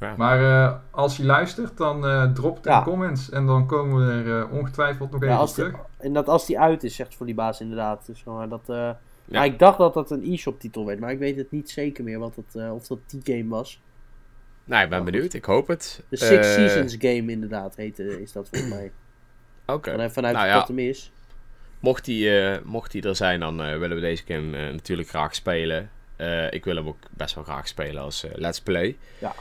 Ja. 0.00 0.14
Maar 0.16 0.64
eh, 0.64 0.74
als 0.90 1.16
je 1.16 1.24
luistert, 1.24 1.76
dan 1.76 2.06
eh 2.06 2.32
drop 2.32 2.56
het 2.56 2.66
in 2.66 2.72
Ja. 2.72 2.78
de 2.78 2.84
comments. 2.84 3.30
En 3.30 3.46
dan 3.46 3.66
komen 3.66 4.06
we 4.06 4.30
er 4.30 4.40
eh, 4.40 4.52
ongetwijfeld 4.52 5.10
nog 5.10 5.22
Ja, 5.24 5.32
even 5.32 5.44
die, 5.46 5.54
terug. 5.54 5.74
en 5.98 6.12
dat 6.12 6.28
als 6.28 6.46
die 6.46 6.58
uit 6.60 6.82
is, 6.84 6.94
zegt 6.94 7.14
voor 7.14 7.26
die 7.26 7.34
baas 7.34 7.60
inderdaad. 7.60 8.06
Dus, 8.06 8.24
maar 8.24 8.48
dat, 8.48 8.62
eh, 8.68 8.76
Ja. 8.76 8.96
maar 9.28 9.44
ik 9.44 9.58
dacht 9.58 9.78
dat 9.78 9.94
dat 9.94 10.10
een 10.10 10.22
e-shop 10.32 10.60
titel 10.60 10.86
werd, 10.86 11.00
maar 11.00 11.10
ik 11.10 11.18
weet 11.18 11.36
het 11.36 11.50
niet 11.50 11.70
zeker 11.70 12.04
meer 12.04 12.18
wat 12.18 12.36
het, 12.36 12.54
eh, 12.62 12.74
of 12.74 12.86
dat 12.86 12.98
die 13.06 13.20
game 13.24 13.48
was. 13.48 13.82
Nou, 14.64 14.84
ik 14.84 14.90
ben 14.90 15.04
benieuwd. 15.04 15.32
Ik 15.32 15.44
hoop 15.44 15.66
het. 15.66 16.02
De 16.08 16.16
Six 16.16 16.54
Seasons 16.54 16.96
game 16.98 17.30
inderdaad 17.32 17.76
heette, 17.76 18.22
is 18.22 18.32
dat 18.32 18.48
volgens 18.48 18.72
mij. 18.72 18.92
Oké. 19.76 19.90
Vanuit, 19.90 20.12
vanuit 20.12 20.34
Nou 20.36 20.48
de 20.60 20.64
hem 20.66 20.78
is. 20.78 21.12
Mocht 21.84 22.04
die, 22.04 22.40
eh, 22.40 22.58
mocht 22.62 22.90
die 22.90 23.02
er 23.02 23.16
zijn, 23.16 23.40
dan 23.40 23.62
eh, 23.62 23.78
willen 23.78 23.96
we 23.96 24.02
deze 24.02 24.22
game 24.26 24.56
eh, 24.56 24.72
natuurlijk 24.72 25.08
graag 25.08 25.34
spelen. 25.34 25.90
Ik 26.50 26.64
wil 26.64 26.76
hem 26.76 26.86
ook 26.88 26.98
best 27.10 27.34
wel 27.34 27.44
graag 27.44 27.68
spelen 27.68 28.02
als 28.02 28.26
Let's 28.34 28.60
Play. 28.60 28.96
Ja. 29.18 29.34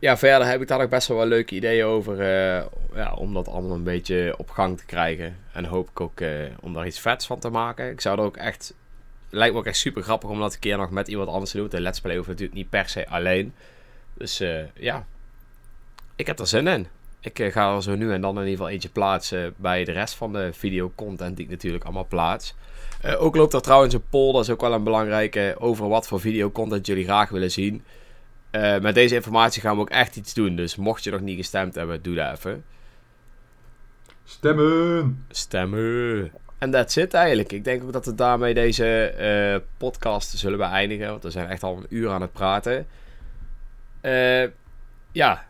Ja, 0.00 0.16
verder 0.16 0.46
heb 0.46 0.60
ik 0.60 0.68
daar 0.68 0.78
nog 0.78 0.88
best 0.88 1.08
wel 1.08 1.16
wel 1.16 1.26
leuke 1.26 1.54
ideeën 1.54 1.84
over. 1.84 2.24
ja, 2.94 3.14
om 3.14 3.34
dat 3.34 3.48
allemaal 3.48 3.76
een 3.76 3.82
beetje 3.82 4.34
op 4.36 4.50
gang 4.50 4.78
te 4.78 4.86
krijgen. 4.86 5.36
En 5.52 5.64
hoop 5.64 5.88
ik 5.88 6.00
ook 6.00 6.20
om 6.60 6.72
daar 6.72 6.86
iets 6.86 7.00
vets 7.00 7.26
van 7.26 7.38
te 7.38 7.48
maken. 7.50 7.90
Ik 7.90 8.00
zou 8.00 8.18
er 8.18 8.24
ook 8.24 8.36
echt... 8.36 8.74
Lijkt 9.30 9.52
me 9.52 9.58
ook 9.58 9.66
echt 9.66 9.76
super 9.76 10.02
grappig 10.02 10.30
om 10.30 10.40
dat 10.40 10.54
een 10.54 10.60
keer 10.60 10.76
nog 10.76 10.90
met 10.90 11.08
iemand 11.08 11.28
anders 11.28 11.50
te 11.50 11.56
doen. 11.56 11.68
De 11.68 11.80
Let's 11.80 12.00
Play 12.00 12.16
hoeft 12.16 12.28
natuurlijk 12.28 12.56
niet 12.56 12.70
per 12.70 12.88
se 12.88 13.08
alleen. 13.08 13.54
Dus 14.14 14.42
ja, 14.74 15.06
ik 16.16 16.26
heb 16.26 16.38
er 16.38 16.46
zin 16.46 16.66
in. 16.66 16.86
Ik 17.24 17.38
eh, 17.38 17.52
ga 17.52 17.74
er 17.74 17.82
zo 17.82 17.96
nu 17.96 18.12
en 18.12 18.20
dan 18.20 18.34
in 18.34 18.40
ieder 18.40 18.56
geval 18.56 18.68
eentje 18.68 18.88
plaatsen 18.88 19.54
bij 19.56 19.84
de 19.84 19.92
rest 19.92 20.14
van 20.14 20.32
de 20.32 20.52
videocontent 20.52 21.36
die 21.36 21.44
ik 21.44 21.50
natuurlijk 21.50 21.84
allemaal 21.84 22.06
plaats. 22.06 22.54
Eh, 23.00 23.22
ook 23.22 23.36
loopt 23.36 23.52
er 23.52 23.60
trouwens 23.60 23.94
een 23.94 24.08
poll, 24.10 24.32
dat 24.32 24.42
is 24.42 24.50
ook 24.50 24.60
wel 24.60 24.72
een 24.72 24.84
belangrijke, 24.84 25.54
over 25.58 25.88
wat 25.88 26.06
voor 26.06 26.20
videocontent 26.20 26.86
jullie 26.86 27.04
graag 27.04 27.28
willen 27.28 27.50
zien. 27.50 27.84
Eh, 28.50 28.78
met 28.78 28.94
deze 28.94 29.14
informatie 29.14 29.62
gaan 29.62 29.74
we 29.74 29.80
ook 29.80 29.90
echt 29.90 30.16
iets 30.16 30.34
doen, 30.34 30.56
dus 30.56 30.76
mocht 30.76 31.04
je 31.04 31.10
nog 31.10 31.20
niet 31.20 31.36
gestemd 31.36 31.74
hebben, 31.74 32.02
doe 32.02 32.14
dat 32.14 32.36
even. 32.36 32.64
Stemmen! 34.24 35.24
Stemmen. 35.28 36.32
En 36.58 36.70
that's 36.70 36.96
it 36.96 37.14
eigenlijk. 37.14 37.52
Ik 37.52 37.64
denk 37.64 37.82
ook 37.82 37.92
dat 37.92 38.06
we 38.06 38.14
daarmee 38.14 38.54
deze 38.54 39.62
podcast 39.76 40.38
zullen 40.38 40.58
beëindigen, 40.58 41.08
want 41.08 41.22
we 41.22 41.30
zijn 41.30 41.48
echt 41.48 41.62
al 41.62 41.76
een 41.76 41.86
uur 41.88 42.10
aan 42.10 42.20
het 42.20 42.32
praten. 42.32 42.86
Ja, 45.12 45.44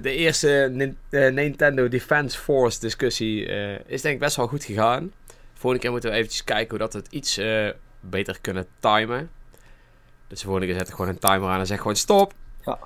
de 0.00 0.14
eerste 0.14 0.68
Nin- 0.72 0.98
eh, 1.10 1.32
Nintendo 1.32 1.88
Defense 1.88 2.38
Force 2.38 2.80
discussie 2.80 3.46
eh, 3.46 3.78
is 3.86 4.02
denk 4.02 4.14
ik 4.14 4.20
best 4.20 4.36
wel 4.36 4.46
goed 4.46 4.64
gegaan. 4.64 5.12
Volgende 5.52 5.78
keer 5.84 5.90
moeten 5.92 6.10
we 6.10 6.16
eventjes 6.16 6.44
kijken 6.44 6.68
hoe 6.70 6.78
dat 6.78 6.92
we 6.92 6.98
het 6.98 7.08
iets 7.12 7.36
eh, 7.36 7.68
beter 8.00 8.38
kunnen 8.40 8.66
timen. 8.80 9.30
Dus 10.26 10.38
de 10.38 10.44
volgende 10.44 10.66
keer 10.68 10.76
zet 10.78 10.88
ik 10.88 10.94
gewoon 10.94 11.10
een 11.10 11.18
timer 11.18 11.48
aan 11.48 11.58
en 11.58 11.66
zeg 11.66 11.78
gewoon 11.78 11.96
stop. 11.96 12.32
Ja, 12.64 12.78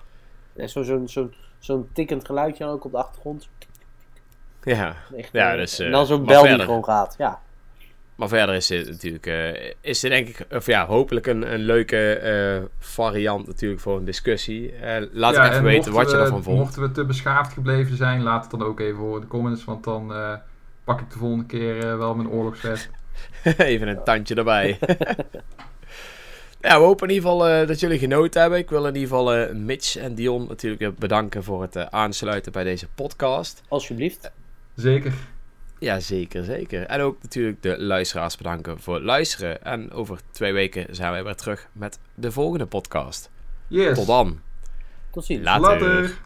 Zo'n 0.67 0.85
zo, 0.85 1.07
zo, 1.07 1.31
zo'n 1.59 1.89
tikkend 1.93 2.27
geluidje 2.27 2.65
ook 2.67 2.85
op 2.85 2.91
de 2.91 2.99
achtergrond. 2.99 3.49
Ja, 4.63 4.97
Echt, 5.17 5.29
Ja, 5.33 5.57
dus, 5.57 5.79
en 5.79 5.91
dan 5.91 6.07
zo'n 6.07 6.25
bel 6.25 6.43
die 6.43 6.59
gewoon 6.61 6.85
gaat. 6.85 7.15
Ja, 7.19 7.41
maar 8.17 8.29
verder 8.29 8.55
is 8.55 8.67
dit 8.67 8.89
natuurlijk, 8.89 9.27
eh, 9.27 9.73
is 9.81 10.01
dit 10.01 10.11
denk 10.11 10.29
ik, 10.29 10.47
of 10.51 10.67
ja, 10.67 10.87
hopelijk 10.87 11.27
een, 11.27 11.53
een 11.53 11.61
leuke 11.61 12.13
eh, 12.13 12.63
variant 12.79 13.47
natuurlijk 13.47 13.81
voor 13.81 13.97
een 13.97 14.05
discussie. 14.05 14.73
Eh, 14.73 15.07
laat 15.13 15.35
Ja, 15.35 15.41
ik 15.45 15.47
even 15.51 15.57
en 15.59 15.65
weten 15.65 15.93
wat 15.93 16.03
mochten 16.03 16.11
je 16.13 16.17
we- 16.19 16.23
ervan 16.29 16.43
vond. 16.43 16.59
Mochten 16.59 16.83
we 16.83 16.91
te 16.91 17.05
beschaafd 17.05 17.53
gebleven 17.53 17.97
zijn, 17.97 18.23
laat 18.23 18.43
het 18.43 18.51
dan 18.51 18.63
ook 18.63 18.81
even 18.81 18.99
horen 18.99 19.15
in 19.15 19.21
de 19.21 19.27
comments. 19.27 19.65
Want 19.65 19.85
dan 19.85 20.13
eh, 20.15 20.33
pak 20.85 21.01
ik 21.01 21.11
de 21.11 21.19
volgende 21.19 21.47
keer 21.47 21.99
wel 21.99 22.15
mijn 22.15 22.29
oorlogsvest. 22.29 22.89
Even 23.59 23.89
een 23.89 24.03
tandje 24.05 24.35
erbij. 24.35 24.79
ja, 26.61 26.79
we 26.79 26.85
hopen 26.85 27.09
in 27.09 27.15
ieder 27.15 27.31
geval 27.31 27.67
dat 27.67 27.81
jullie 27.81 27.99
genoten 27.99 28.41
hebben. 28.41 28.59
Ik 28.59 28.71
wil 28.71 28.87
in 28.87 28.95
ieder 28.95 29.09
geval 29.09 29.55
Mitch 29.55 29.97
en 29.97 30.15
Dion 30.15 30.47
natuurlijk 30.49 30.99
bedanken 30.99 31.45
voor 31.45 31.63
het 31.63 31.91
aansluiten 31.91 32.53
bij 32.53 32.65
deze 32.65 32.87
podcast. 32.95 33.63
alsjeblieft. 33.69 34.31
Zeker. 34.75 35.13
Ja, 35.79 36.01
zeker, 36.01 36.45
zeker. 36.45 36.87
En 36.87 37.01
ook 37.01 37.23
natuurlijk 37.23 37.63
de 37.63 37.79
luisteraars 37.79 38.37
bedanken 38.37 38.81
voor 38.81 38.95
het 38.95 39.05
luisteren. 39.05 39.63
En 39.63 39.93
over 39.93 40.19
twee 40.31 40.53
weken 40.53 40.95
zijn 40.95 41.13
wij 41.13 41.25
weer 41.25 41.35
terug 41.35 41.69
met 41.73 41.99
de 42.15 42.33
volgende 42.33 42.67
podcast. 42.67 43.31
Yes. 43.67 43.95
Tot 43.95 44.07
dan. 44.07 44.41
Tot 45.11 45.25
ziens. 45.25 45.45
Later. 45.45 45.71
Later. 45.71 46.19